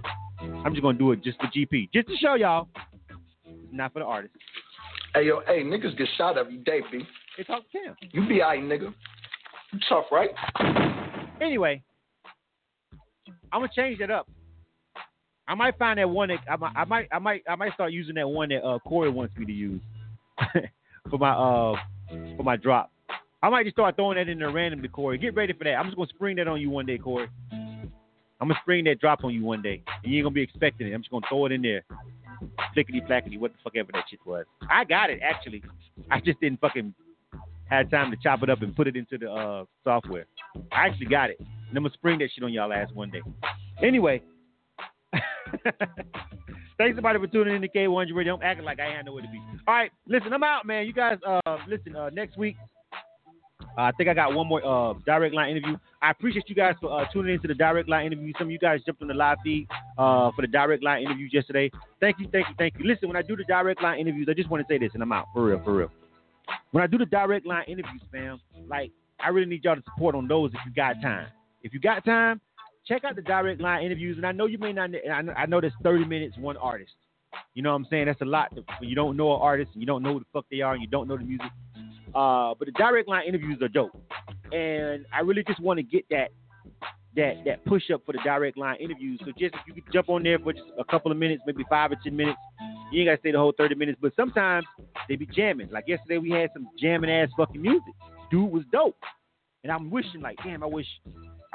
I'm 0.65 0.73
just 0.73 0.83
gonna 0.83 0.99
do 0.99 1.12
it 1.12 1.23
just 1.23 1.39
for 1.41 1.47
GP, 1.47 1.91
just 1.93 2.09
to 2.09 2.16
show 2.16 2.35
y'all, 2.35 2.69
it's 3.45 3.73
not 3.73 3.93
for 3.93 3.99
the 4.01 4.05
artist. 4.05 4.35
Hey 5.15 5.27
yo, 5.27 5.41
hey 5.47 5.62
niggas 5.62 5.97
get 5.97 6.09
shot 6.16 6.39
every 6.39 6.57
day, 6.59 6.81
B. 6.91 7.03
They 7.37 7.45
talk 7.45 7.62
to 7.73 7.79
him. 7.79 7.97
You 8.12 8.27
be 8.27 8.43
alright, 8.43 8.61
nigga. 8.62 8.93
You 9.73 9.79
tough, 9.89 10.05
right? 10.11 10.31
Anyway, 11.41 11.83
I'm 13.53 13.61
gonna 13.61 13.71
change 13.75 13.99
that 13.99 14.11
up. 14.11 14.29
I 15.47 15.55
might 15.55 15.77
find 15.79 15.99
that 15.99 16.09
one 16.09 16.29
that 16.29 16.39
I 16.51 16.57
might, 16.57 16.73
I 16.75 16.85
might, 16.85 17.09
I 17.12 17.19
might, 17.19 17.43
I 17.49 17.55
might 17.55 17.75
start 17.75 17.93
using 17.93 18.15
that 18.15 18.29
one 18.29 18.49
that 18.49 18.65
uh, 18.65 18.79
Corey 18.81 19.11
wants 19.11 19.37
me 19.37 19.45
to 19.47 19.53
use 19.53 19.81
for 21.11 21.19
my 21.19 21.31
uh 21.31 21.77
for 22.37 22.43
my 22.43 22.57
drop. 22.57 22.91
I 23.43 23.51
might 23.51 23.65
just 23.65 23.77
start 23.77 23.97
throwing 23.97 24.16
that 24.16 24.29
in 24.29 24.39
there 24.39 24.51
randomly, 24.51 24.89
Corey. 24.89 25.19
Get 25.19 25.35
ready 25.35 25.53
for 25.53 25.65
that. 25.65 25.75
I'm 25.75 25.87
just 25.87 25.97
gonna 25.97 26.09
spring 26.09 26.37
that 26.37 26.49
on 26.49 26.61
you 26.61 26.71
one 26.71 26.87
day, 26.87 26.97
Corey. 26.97 27.29
I'm 28.45 28.49
gonna 28.49 28.61
spring 28.61 28.85
that 28.85 29.01
drop 29.01 29.25
on 29.25 29.33
you 29.33 29.43
one 29.43 29.62
day, 29.62 29.83
and 30.03 30.12
you 30.12 30.19
ain't 30.19 30.27
gonna 30.27 30.35
be 30.35 30.43
expecting 30.43 30.87
it. 30.87 30.93
I'm 30.93 31.01
just 31.01 31.11
gonna 31.11 31.25
throw 31.31 31.47
it 31.47 31.53
in 31.53 31.62
there, 31.62 31.83
flickety 32.77 33.07
flackety, 33.07 33.39
what 33.39 33.53
the 33.53 33.59
fuck 33.65 33.75
ever 33.75 33.89
that 33.95 34.05
shit 34.11 34.19
was. 34.27 34.45
I 34.71 34.85
got 34.85 35.09
it 35.09 35.21
actually. 35.23 35.62
I 36.11 36.21
just 36.21 36.39
didn't 36.41 36.61
fucking 36.61 36.93
had 37.71 37.91
time 37.91 38.11
to 38.11 38.19
chop 38.23 38.43
it 38.43 38.51
up 38.51 38.61
and 38.61 38.77
put 38.77 38.87
it 38.87 38.97
into 38.97 39.16
the 39.16 39.33
uh, 39.33 39.65
software. 39.83 40.27
I 40.73 40.89
actually 40.89 41.07
got 41.07 41.31
it, 41.31 41.39
and 41.41 41.75
I'm 41.75 41.85
gonna 41.85 41.95
spring 41.95 42.19
that 42.19 42.29
shit 42.35 42.45
on 42.45 42.53
y'all 42.53 42.71
ass 42.71 42.91
one 42.93 43.11
day. 43.11 43.23
Anyway, 43.83 44.21
thanks 45.15 46.91
everybody 46.91 47.19
for 47.19 47.27
tuning 47.27 47.57
in 47.57 47.62
to 47.62 47.69
K100 47.69 48.15
Radio. 48.15 48.35
I'm 48.35 48.43
acting 48.43 48.66
like 48.66 48.79
I 48.79 48.95
ain't 48.95 49.07
nowhere 49.07 49.23
to 49.23 49.29
be. 49.29 49.41
All 49.66 49.75
right, 49.75 49.91
listen, 50.07 50.35
I'm 50.35 50.45
out, 50.45 50.66
man. 50.66 50.87
You 50.87 50.93
guys, 50.93 51.16
uh, 51.27 51.57
listen. 51.66 51.97
Uh, 51.97 52.11
next 52.11 52.37
week, 52.37 52.57
uh, 53.76 53.82
I 53.82 53.92
think 53.92 54.09
I 54.09 54.14
got 54.14 54.34
one 54.34 54.46
more 54.46 54.64
uh, 54.64 54.94
direct 55.05 55.34
line 55.34 55.56
interview. 55.56 55.76
I 56.01 56.10
appreciate 56.10 56.48
you 56.48 56.55
guys 56.55 56.74
for 56.80 57.01
uh, 57.01 57.06
tuning 57.12 57.34
into 57.34 57.48
the 57.48 57.55
direct 57.55 57.88
line 57.88 58.06
interview. 58.06 58.32
Some 58.38 58.48
of 58.48 58.51
you 58.52 58.59
guys 58.59 58.80
jumped 58.86 59.02
on 59.02 59.09
the 59.09 59.14
live 59.14 59.38
feed 59.42 59.66
uh, 59.98 60.30
for 60.36 60.42
the 60.42 60.46
direct 60.46 60.82
line 60.82 61.02
interviews 61.02 61.30
yesterday. 61.32 61.70
Thank 62.01 62.18
you, 62.20 62.28
thank 62.30 62.48
you, 62.48 62.55
thank 62.59 62.74
you. 62.78 62.86
Listen, 62.86 63.09
when 63.09 63.16
I 63.16 63.22
do 63.22 63.36
the 63.36 63.44
direct 63.44 63.82
line 63.82 63.98
interviews, 63.98 64.28
I 64.30 64.34
just 64.34 64.51
want 64.51 64.66
to 64.66 64.72
say 64.72 64.78
this, 64.78 64.90
and 64.94 65.02
I'm 65.02 65.12
out 65.12 65.26
for 65.32 65.44
real, 65.44 65.60
for 65.64 65.74
real. 65.74 65.90
When 66.72 66.84
I 66.84 66.86
do 66.86 66.98
the 66.98 67.06
direct 67.06 67.46
line 67.46 67.64
interviews, 67.66 68.02
fam, 68.12 68.40
like 68.68 68.92
I 69.20 69.28
really 69.30 69.46
need 69.46 69.64
y'all 69.64 69.76
to 69.76 69.82
support 69.82 70.14
on 70.14 70.28
those 70.28 70.51
if 70.52 70.60
you 70.66 70.72
got 70.72 71.01
time. 71.01 71.28
If 71.62 71.72
you 71.72 71.80
got 71.80 72.05
time, 72.05 72.40
check 72.86 73.05
out 73.05 73.16
the 73.16 73.22
direct 73.22 73.60
line 73.60 73.84
interviews. 73.84 74.16
And 74.16 74.26
I 74.26 74.32
know 74.32 74.46
you 74.46 74.59
may 74.59 74.72
not. 74.72 74.90
I 75.10 75.46
know, 75.46 75.60
there's 75.60 75.72
30 75.82 76.05
minutes 76.05 76.36
one 76.36 76.56
artist. 76.59 76.92
You 77.55 77.62
know 77.62 77.70
what 77.70 77.76
I'm 77.76 77.86
saying? 77.90 78.06
That's 78.06 78.20
a 78.20 78.26
lot. 78.26 78.52
When 78.55 78.88
you 78.88 78.94
don't 78.94 79.16
know 79.16 79.34
an 79.34 79.40
artist 79.40 79.70
and 79.72 79.82
you 79.82 79.86
don't 79.86 80.02
know 80.02 80.14
who 80.14 80.18
the 80.20 80.26
fuck 80.32 80.44
they 80.51 80.60
are 80.60 80.74
and 80.74 80.82
you 80.82 80.88
don't 80.88 81.09
know 81.09 81.16
the 81.16 81.24
music. 81.24 81.51
Uh, 82.15 82.55
but 82.59 82.66
the 82.66 82.73
direct 82.73 83.09
line 83.09 83.27
interviews 83.27 83.61
are 83.61 83.69
dope, 83.69 83.97
and 84.53 85.05
I 85.12 85.20
really 85.20 85.43
just 85.45 85.61
want 85.61 85.78
to 85.78 85.82
get 85.82 86.05
that 86.11 86.28
that 87.16 87.35
that 87.45 87.65
push 87.65 87.91
up 87.93 88.03
for 88.07 88.12
the 88.12 88.20
direct 88.24 88.57
line 88.57 88.77
interviews. 88.81 89.20
So 89.24 89.32
just 89.39 89.55
if 89.55 89.61
you 89.66 89.82
could 89.82 89.93
jump 89.93 90.09
on 90.09 90.23
there 90.23 90.39
for 90.39 90.53
just 90.53 90.66
a 90.78 90.85
couple 90.85 91.11
of 91.11 91.19
minutes, 91.19 91.43
maybe 91.47 91.65
five 91.69 91.93
or 91.93 91.97
ten 92.03 92.16
minutes. 92.16 92.39
You 92.93 93.01
ain't 93.01 93.09
gotta 93.09 93.19
stay 93.19 93.32
the 93.32 93.39
whole 93.39 93.53
30 93.57 93.74
minutes, 93.74 93.99
but 94.01 94.12
sometimes 94.15 94.66
they 95.09 95.16
be 95.16 95.27
jamming. 95.27 95.69
Like 95.70 95.85
yesterday, 95.89 96.19
we 96.19 96.31
had 96.31 96.51
some 96.53 96.69
jamming 96.81 97.11
ass 97.11 97.28
fucking 97.36 97.61
music. 97.61 97.93
Dude 98.31 98.51
was 98.51 98.62
dope, 98.70 98.97
and 99.65 99.73
I'm 99.73 99.91
wishing 99.91 100.20
like, 100.20 100.36
damn, 100.45 100.62
I 100.62 100.66
wish 100.66 100.86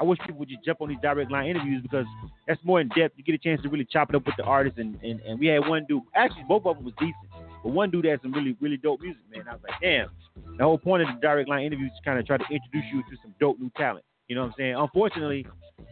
I 0.00 0.04
wish 0.04 0.18
people 0.20 0.38
would 0.40 0.48
just 0.48 0.64
jump 0.64 0.80
on 0.80 0.88
these 0.88 0.98
direct 1.02 1.30
line 1.30 1.48
interviews 1.48 1.82
because 1.82 2.06
that's 2.48 2.60
more 2.64 2.80
in 2.80 2.88
depth. 2.88 3.14
You 3.16 3.24
get 3.24 3.34
a 3.34 3.38
chance 3.38 3.60
to 3.62 3.68
really 3.68 3.86
chop 3.90 4.08
it 4.08 4.16
up 4.16 4.24
with 4.24 4.34
the 4.36 4.44
artist, 4.44 4.78
and, 4.78 4.98
and, 5.02 5.20
and 5.20 5.38
we 5.38 5.46
had 5.46 5.66
one 5.66 5.84
dude. 5.88 6.02
Actually, 6.14 6.44
both 6.48 6.64
of 6.64 6.76
them 6.76 6.84
was 6.84 6.94
decent, 6.98 7.14
but 7.62 7.70
one 7.70 7.90
dude 7.90 8.04
had 8.04 8.20
some 8.22 8.32
really 8.32 8.56
really 8.60 8.76
dope 8.76 9.00
music, 9.00 9.22
man. 9.34 9.44
I 9.48 9.52
was 9.52 9.62
like, 9.62 9.80
damn. 9.80 10.08
The 10.56 10.64
whole 10.64 10.78
point 10.78 11.02
of 11.02 11.08
the 11.14 11.20
direct 11.20 11.48
line 11.48 11.64
interviews 11.64 11.90
is 11.92 12.00
kind 12.04 12.18
of 12.18 12.26
try 12.26 12.36
to 12.36 12.44
introduce 12.50 12.84
you 12.92 13.02
to 13.02 13.16
some 13.22 13.34
dope 13.40 13.58
new 13.58 13.70
talent. 13.76 14.04
You 14.28 14.36
know 14.36 14.42
what 14.42 14.48
I'm 14.48 14.54
saying? 14.58 14.74
Unfortunately, 14.76 15.46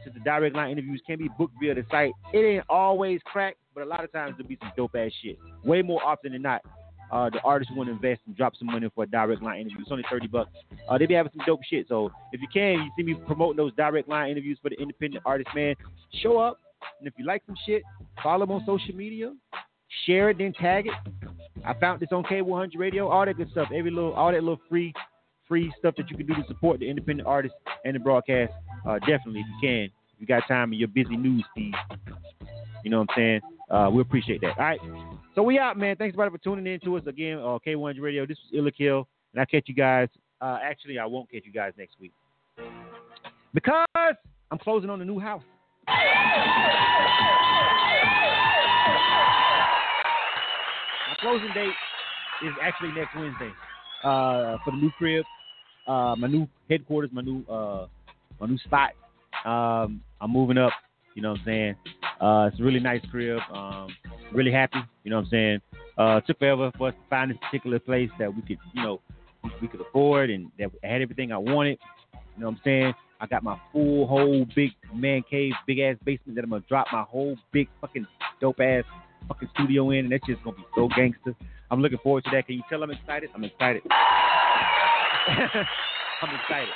since 0.05 0.15
the 0.15 0.21
direct 0.21 0.55
line 0.55 0.71
interviews 0.71 1.03
can 1.07 1.19
be 1.19 1.29
booked 1.39 1.55
via 1.61 1.75
the 1.75 1.85
site, 1.91 2.13
it 2.33 2.39
ain't 2.39 2.65
always 2.69 3.21
cracked, 3.25 3.59
but 3.75 3.83
a 3.83 3.87
lot 3.87 4.05
of 4.05 4.13
times 4.13 4.35
there'll 4.37 4.49
be 4.49 4.59
some 4.61 4.73
dope 4.77 4.95
ass 4.95 5.11
shit. 5.23 5.39
Way 5.65 5.83
more 5.83 6.05
often 6.05 6.33
than 6.33 6.43
not, 6.43 6.63
uh, 7.11 7.31
the 7.31 7.41
artists 7.41 7.75
want 7.75 7.89
to 7.89 7.93
invest 7.95 8.21
and 8.27 8.37
drop 8.37 8.55
some 8.57 8.67
money 8.67 8.89
for 8.95 9.05
a 9.05 9.07
direct 9.07 9.43
line 9.43 9.61
interview. 9.61 9.81
It's 9.81 9.91
only 9.91 10.05
30 10.11 10.27
bucks. 10.29 10.51
Uh, 10.89 10.99
they 10.99 11.07
be 11.07 11.15
having 11.15 11.33
some 11.37 11.45
dope 11.47 11.61
shit. 11.69 11.87
So 11.89 12.11
if 12.33 12.41
you 12.41 12.49
can, 12.53 12.75
you 12.75 12.91
see 12.97 13.03
me 13.03 13.15
promoting 13.27 13.57
those 13.57 13.73
direct 13.75 14.09
line 14.09 14.31
interviews 14.31 14.59
for 14.63 14.69
the 14.69 14.77
independent 14.77 15.23
artist, 15.27 15.49
man, 15.55 15.75
show 16.23 16.39
up. 16.39 16.61
And 17.01 17.09
if 17.09 17.15
you 17.19 17.25
like 17.25 17.43
some 17.47 17.57
shit, 17.67 17.83
follow 18.23 18.47
them 18.47 18.55
on 18.55 18.63
social 18.67 18.95
media, 18.95 19.33
share 20.07 20.31
it, 20.31 20.39
then 20.39 20.53
tag 20.53 20.87
it. 20.87 21.28
I 21.69 21.75
found 21.75 22.01
this 22.01 22.09
on 22.13 22.23
K100 22.25 22.79
Radio, 22.79 23.09
all 23.09 23.27
that 23.27 23.37
good 23.37 23.51
stuff. 23.51 23.69
Every 23.75 23.91
little, 23.91 24.15
all 24.15 24.33
that 24.33 24.43
little 24.43 24.61
free, 24.71 24.95
free 25.47 25.71
stuff 25.79 25.95
that 25.99 26.11
you 26.11 26.17
can 26.17 26.27
do 26.27 26.35
to 26.35 26.43
support 26.49 26.81
the 26.81 26.89
independent 26.89 27.29
artists 27.29 27.59
and 27.85 27.95
the 27.95 28.01
broadcast. 28.01 28.55
Uh, 28.89 28.99
definitely, 29.01 29.41
if 29.41 29.47
you 29.47 29.69
can, 29.69 29.85
if 29.85 30.19
you 30.19 30.27
got 30.27 30.49
time 30.49 30.73
in 30.73 30.79
your 30.79 30.89
busy 30.89 31.15
news 31.15 31.45
feed, 31.55 31.75
you 32.85 32.91
know 32.91 33.01
what 33.01 33.11
I'm 33.11 33.17
saying. 33.17 33.41
Uh, 33.71 33.91
we 33.93 34.01
appreciate 34.01 34.41
that. 34.41 34.59
All 34.59 34.65
right, 34.65 34.81
so 35.35 35.43
we 35.43 35.59
out, 35.59 35.77
man. 35.77 35.95
Thanks 35.97 36.15
everybody 36.15 36.39
for 36.39 36.43
tuning 36.43 36.67
in 36.67 36.81
to 36.81 36.97
us 36.97 37.03
again. 37.07 37.37
Uh, 37.37 37.59
K100 37.67 38.01
Radio. 38.01 38.25
This 38.25 38.39
was 38.51 38.59
Illa 38.81 39.05
and 39.35 39.41
I'll 39.41 39.47
catch 39.47 39.65
you 39.67 39.75
guys. 39.75 40.09
Uh, 40.41 40.59
actually, 40.63 40.99
I 40.99 41.05
won't 41.05 41.31
catch 41.31 41.43
you 41.45 41.53
guys 41.53 41.75
next 41.77 41.97
week 42.01 42.13
because 43.53 43.85
I'm 44.51 44.59
closing 44.59 44.89
on 44.89 45.03
a 45.03 45.05
new 45.05 45.21
house. 45.21 45.43
Closing 51.21 51.49
date 51.53 51.75
is 52.45 52.53
actually 52.63 52.93
next 52.93 53.15
Wednesday 53.17 53.51
uh, 54.05 54.57
for 54.65 54.71
the 54.71 54.77
new 54.77 54.91
crib, 54.99 55.25
uh, 55.89 56.15
my 56.17 56.29
new 56.29 56.47
headquarters, 56.71 57.11
my 57.13 57.23
new 57.23 57.45
uh, 57.47 57.87
my 58.41 58.47
new 58.47 58.59
spot. 58.59 58.91
Um, 59.45 60.01
I'm 60.21 60.33
moving 60.33 60.59
up. 60.59 60.73
You 61.15 61.23
know 61.23 61.31
what 61.31 61.41
I'm 61.41 61.45
saying? 61.45 61.75
Uh, 62.21 62.49
it's 62.53 62.61
a 62.61 62.63
really 62.63 62.79
nice 62.79 63.01
crib. 63.11 63.41
Um, 63.53 63.89
really 64.33 64.53
happy. 64.53 64.79
You 65.03 65.11
know 65.11 65.17
what 65.17 65.25
I'm 65.25 65.31
saying? 65.31 65.61
Uh, 65.99 66.19
it 66.19 66.27
took 66.29 66.39
forever 66.39 66.71
for 66.79 66.89
us 66.89 66.95
to 66.95 67.01
find 67.11 67.33
this 67.33 67.39
particular 67.43 67.81
place 67.81 68.11
that 68.21 68.33
we 68.33 68.43
could, 68.43 68.59
you 68.73 68.83
know, 68.83 69.01
we, 69.43 69.51
we 69.63 69.67
could 69.67 69.81
afford 69.81 70.31
and 70.31 70.53
that 70.61 70.71
had 70.85 71.03
everything 71.03 71.33
I 71.33 71.39
wanted. 71.39 71.79
You 72.37 72.43
know 72.43 72.51
what 72.51 72.53
I'm 72.53 72.61
saying? 72.63 72.95
I 73.21 73.27
got 73.27 73.43
my 73.43 73.59
full 73.73 74.07
whole 74.07 74.47
big 74.55 74.71
man 74.95 75.25
cave, 75.29 75.53
big 75.67 75.81
ass 75.81 75.97
basement 76.05 76.37
that 76.37 76.45
I'm 76.45 76.51
gonna 76.51 76.63
drop 76.69 76.87
my 76.93 77.03
whole 77.03 77.37
big 77.51 77.69
fucking 77.81 78.07
dope 78.41 78.61
ass 78.61 78.85
fucking 79.27 79.49
studio 79.55 79.91
in, 79.91 80.01
and 80.01 80.13
that's 80.13 80.27
just 80.27 80.43
gonna 80.45 80.57
be 80.57 80.65
so 80.75 80.89
gangster. 80.95 81.35
I'm 81.71 81.81
looking 81.83 81.99
forward 81.99 82.25
to 82.25 82.31
that. 82.33 82.47
Can 82.47 82.57
you 82.57 82.63
tell 82.69 82.83
I'm 82.83 82.91
excited? 82.91 83.31
I'm 83.35 83.45
excited. 83.45 83.83
I'm 86.23 86.35
excited. 86.43 86.75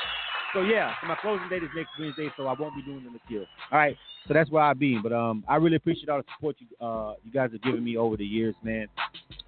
So 0.53 0.61
yeah, 0.63 0.93
so 1.01 1.07
my 1.09 1.17
closing 1.17 1.49
date 1.49 1.63
is 1.63 1.71
next 1.75 1.91
Wednesday, 1.99 2.29
so 2.37 2.47
I 2.47 2.55
won't 2.59 2.77
be 2.77 2.83
doing 2.83 3.05
the 3.05 3.19
kill. 3.27 3.47
All 3.71 3.79
right, 3.79 3.97
so 4.29 4.35
that's 4.35 4.51
where 4.51 4.63
I'll 4.63 4.75
be. 4.75 4.99
But 5.03 5.13
um, 5.13 5.45
I 5.49 5.57
really 5.57 5.77
appreciate 5.77 6.11
all 6.11 6.19
the 6.19 6.25
support 6.37 6.57
you 6.59 6.87
uh 6.87 7.15
you 7.25 7.33
guys 7.33 7.51
have 7.53 7.63
given 7.63 7.83
me 7.83 7.97
over 7.97 8.17
the 8.17 8.25
years, 8.25 8.55
man. 8.63 8.89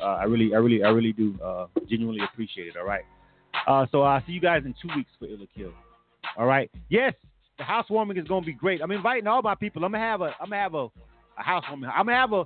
Uh, 0.00 0.04
I 0.04 0.24
really, 0.24 0.54
I 0.54 0.58
really, 0.58 0.82
I 0.82 0.88
really 0.88 1.12
do 1.12 1.38
uh 1.44 1.66
genuinely 1.88 2.22
appreciate 2.24 2.68
it. 2.68 2.76
All 2.76 2.86
right. 2.86 3.04
Uh, 3.66 3.86
so 3.92 4.02
I'll 4.02 4.22
see 4.26 4.32
you 4.32 4.40
guys 4.40 4.62
in 4.64 4.74
two 4.80 4.88
weeks 4.96 5.10
for 5.18 5.26
Ill 5.26 5.42
or 5.42 5.46
Kill. 5.54 5.72
All 6.38 6.46
right. 6.46 6.70
Yes, 6.88 7.12
the 7.58 7.64
housewarming 7.64 8.16
is 8.16 8.26
gonna 8.26 8.44
be 8.44 8.52
great. 8.52 8.80
I'm 8.82 8.90
inviting 8.90 9.26
all 9.26 9.42
my 9.42 9.54
people. 9.54 9.84
I'm 9.84 9.92
gonna 9.92 10.04
have 10.04 10.22
a, 10.22 10.34
I'm 10.40 10.48
gonna 10.48 10.62
have 10.62 10.74
a, 10.74 10.86
a 11.38 11.42
housewarming. 11.42 11.90
I'm 11.94 12.06
gonna 12.06 12.18
have 12.18 12.32
a 12.32 12.44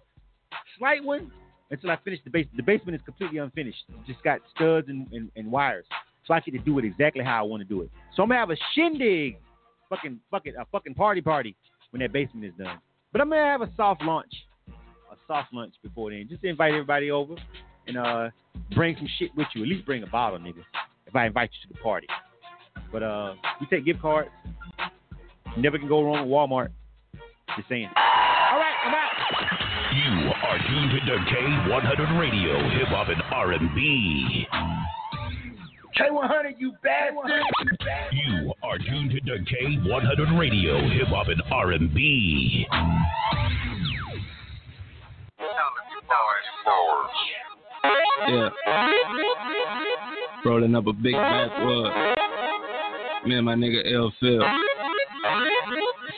slight 0.79 1.03
one 1.03 1.31
until 1.70 1.91
I 1.91 1.99
finish 2.05 2.20
the 2.25 2.31
basement. 2.31 2.57
The 2.57 2.62
basement 2.62 2.97
is 2.97 3.03
completely 3.05 3.39
unfinished. 3.39 3.85
Just 4.07 4.23
got 4.23 4.41
studs 4.55 4.89
and, 4.89 5.07
and, 5.12 5.31
and 5.37 5.51
wires 5.51 5.85
so 6.29 6.35
I 6.35 6.41
get 6.41 6.53
to 6.53 6.59
do 6.59 6.79
it 6.79 6.85
exactly 6.85 7.25
how 7.25 7.39
I 7.39 7.43
want 7.43 7.62
to 7.62 7.69
do 7.69 7.81
it. 7.81 7.91
So 8.15 8.23
I'm 8.23 8.29
gonna 8.29 8.39
have 8.39 8.51
a 8.51 8.57
shindig, 8.75 9.39
fucking 9.89 10.20
fucking 10.31 10.53
a 10.61 10.66
fucking 10.66 10.95
party 10.95 11.23
party 11.23 11.57
when 11.91 12.01
that 12.01 12.12
basement 12.12 12.45
is 12.45 12.53
done. 12.59 12.79
But 13.11 13.23
I'm 13.23 13.31
gonna 13.31 13.47
have 13.47 13.62
a 13.62 13.70
soft 13.77 14.03
launch, 14.03 14.31
a 14.69 15.16
soft 15.27 15.55
lunch 15.55 15.75
before 15.83 16.11
then. 16.11 16.27
Just 16.29 16.45
invite 16.45 16.73
everybody 16.73 17.11
over 17.11 17.35
and 17.87 17.97
uh 17.97 18.29
bring 18.75 18.95
some 18.97 19.09
shit 19.19 19.31
with 19.35 19.49
you. 19.55 19.62
At 19.62 19.69
least 19.69 19.87
bring 19.87 20.03
a 20.03 20.07
bottle, 20.07 20.39
nigga. 20.39 20.62
If 21.07 21.16
I 21.16 21.27
invite 21.27 21.51
you 21.55 21.69
to 21.69 21.75
the 21.75 21.81
party. 21.81 22.07
But 22.93 23.03
uh, 23.03 23.35
we 23.61 23.66
take 23.66 23.87
gift 23.87 24.03
cards. 24.03 24.29
You 25.57 25.62
never 25.62 25.79
can 25.79 25.89
go 25.89 26.03
wrong 26.03 26.20
with 26.20 26.31
Walmart. 26.31 26.69
Just 27.57 27.69
saying. 27.69 27.89
You 29.94 30.31
are 30.44 30.59
tuned 30.59 30.93
to 31.06 31.16
K100 31.35 32.20
Radio, 32.20 32.69
Hip 32.78 32.89
Hop 32.89 33.09
and 33.09 33.23
R&B. 33.32 34.47
K100, 35.98 36.55
you 36.59 36.73
bastard! 36.82 37.43
You 38.12 38.52
are 38.62 38.78
tuned 38.78 39.12
to 39.12 39.20
K100 39.20 40.39
Radio, 40.39 40.78
Hip 40.90 41.09
Hop 41.09 41.28
and 41.28 41.43
R&B. 41.51 42.66
Yeah. 48.28 48.51
Rolling 50.44 50.74
up 50.74 50.86
a 50.86 50.93
big 50.93 51.15
backwood. 51.15 51.93
Me 53.27 53.36
and 53.36 53.47
my 53.47 53.55
nigga 53.55 53.90
L 53.94 54.12
Phil. 54.20 54.43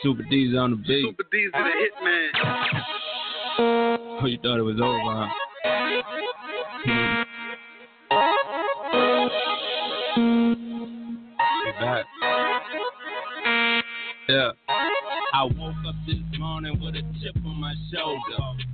Super 0.03 0.23
D's 0.23 0.57
on 0.57 0.71
the 0.71 0.77
beat. 0.77 1.05
Super 1.05 1.23
D's 1.31 1.51
to 1.53 1.63
the 1.63 1.69
hitman. 1.69 2.80
Oh, 3.63 4.25
you 4.25 4.39
thought 4.41 4.57
it 4.57 4.63
was 4.63 4.79
over, 4.81 5.13
huh? 5.13 5.29
Back. 11.79 12.05
Yeah. 14.27 14.51
I 15.33 15.43
woke 15.43 15.75
up 15.87 15.95
this 16.07 16.17
morning 16.39 16.79
with 16.81 16.95
a 16.95 17.01
chip 17.21 17.35
on 17.45 17.61
my 17.61 17.75
shoulder. 17.93 18.21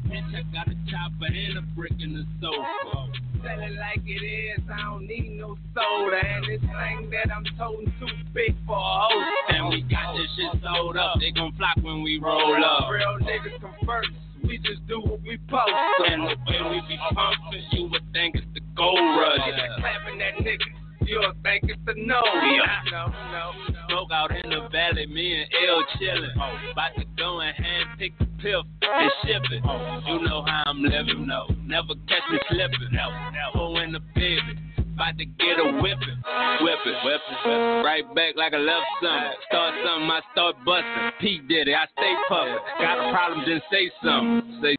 Bitch, 0.07 0.35
I 0.35 0.43
got 0.53 0.67
a 0.67 0.75
chopper 0.89 1.33
and 1.33 1.57
a 1.57 1.61
brick 1.75 1.91
in 1.99 2.13
the 2.13 2.25
sofa. 2.41 3.11
Tell 3.43 3.59
it 3.59 3.73
like 3.75 4.01
it 4.05 4.23
is, 4.23 4.59
I 4.71 4.81
don't 4.83 5.05
need 5.05 5.37
no 5.37 5.57
soda. 5.75 6.25
And 6.25 6.45
this 6.45 6.61
thing 6.61 7.09
that 7.11 7.35
I'm 7.35 7.43
toting 7.57 7.93
too 7.99 8.07
big 8.33 8.55
for 8.65 8.77
a 8.77 8.79
host. 8.79 9.27
And 9.49 9.69
we 9.69 9.81
got 9.81 10.15
this 10.15 10.27
shit 10.37 10.61
sold 10.63 10.95
up. 10.95 11.19
They 11.19 11.31
gon' 11.31 11.51
flock 11.57 11.75
when 11.81 12.03
we 12.03 12.19
roll 12.19 12.55
up. 12.63 12.89
Real 12.89 13.17
niggas 13.19 13.59
come 13.59 13.75
first. 13.85 14.09
We 14.47 14.57
just 14.59 14.87
do 14.87 15.01
what 15.01 15.21
we 15.21 15.37
post. 15.49 15.71
And 16.07 16.23
the 16.23 16.35
way 16.47 16.61
we 16.71 16.81
be 16.87 16.97
pumping, 17.13 17.67
you 17.71 17.89
would 17.91 18.03
think 18.13 18.35
it's 18.35 18.47
the 18.53 18.61
gold 18.75 18.97
rush. 18.97 19.39
Yeah. 19.45 19.75
Clapping 19.79 20.19
that 20.19 20.35
nigga. 20.39 20.65
You'll 21.01 21.33
think 21.43 21.63
it's 21.63 21.79
a 21.87 21.93
no. 21.95 22.21
Yeah. 22.23 22.81
No, 22.91 23.07
no, 23.07 23.51
no. 23.71 23.79
Smoke 23.89 24.11
out 24.11 24.31
in 24.31 24.49
the 24.49 24.67
valley, 24.71 25.05
me 25.07 25.41
and 25.41 25.49
L 25.69 25.83
chillin'. 25.99 26.71
About 26.71 26.95
to 26.97 27.05
go 27.17 27.41
and 27.41 27.55
hand 27.55 27.89
pick 27.99 28.17
the 28.19 28.25
pill 28.41 28.63
and 28.81 29.11
ship 29.23 29.43
it. 29.51 29.63
You 30.07 30.19
know 30.21 30.43
how 30.45 30.63
I'm 30.65 30.81
living, 30.81 31.27
no. 31.27 31.47
Never 31.63 31.93
catch 32.07 32.23
me 32.31 32.39
slipping. 32.49 32.91
Never, 32.91 33.13
never. 33.31 33.51
Pull 33.53 33.79
in 33.79 33.91
the 33.93 34.01
baby. 34.15 34.59
About 34.97 35.15
to 35.19 35.25
get 35.25 35.59
a 35.61 35.77
whipping. 35.77 36.17
Whipping, 36.59 36.97
whipping. 37.05 37.37
Right 37.85 38.01
back 38.15 38.33
like 38.35 38.51
I 38.51 38.57
left 38.57 38.87
something. 38.97 39.37
Start 39.45 39.75
something, 39.85 40.09
I 40.09 40.21
start 40.33 40.55
busting. 40.65 41.45
did 41.47 41.67
it, 41.67 41.75
I 41.77 41.85
stay 41.93 42.15
puffin'. 42.27 42.57
Got 42.81 42.97
a 42.97 43.13
problem, 43.13 43.45
then 43.45 43.61
say 43.69 43.91
something. 44.01 44.59
Say 44.63 44.75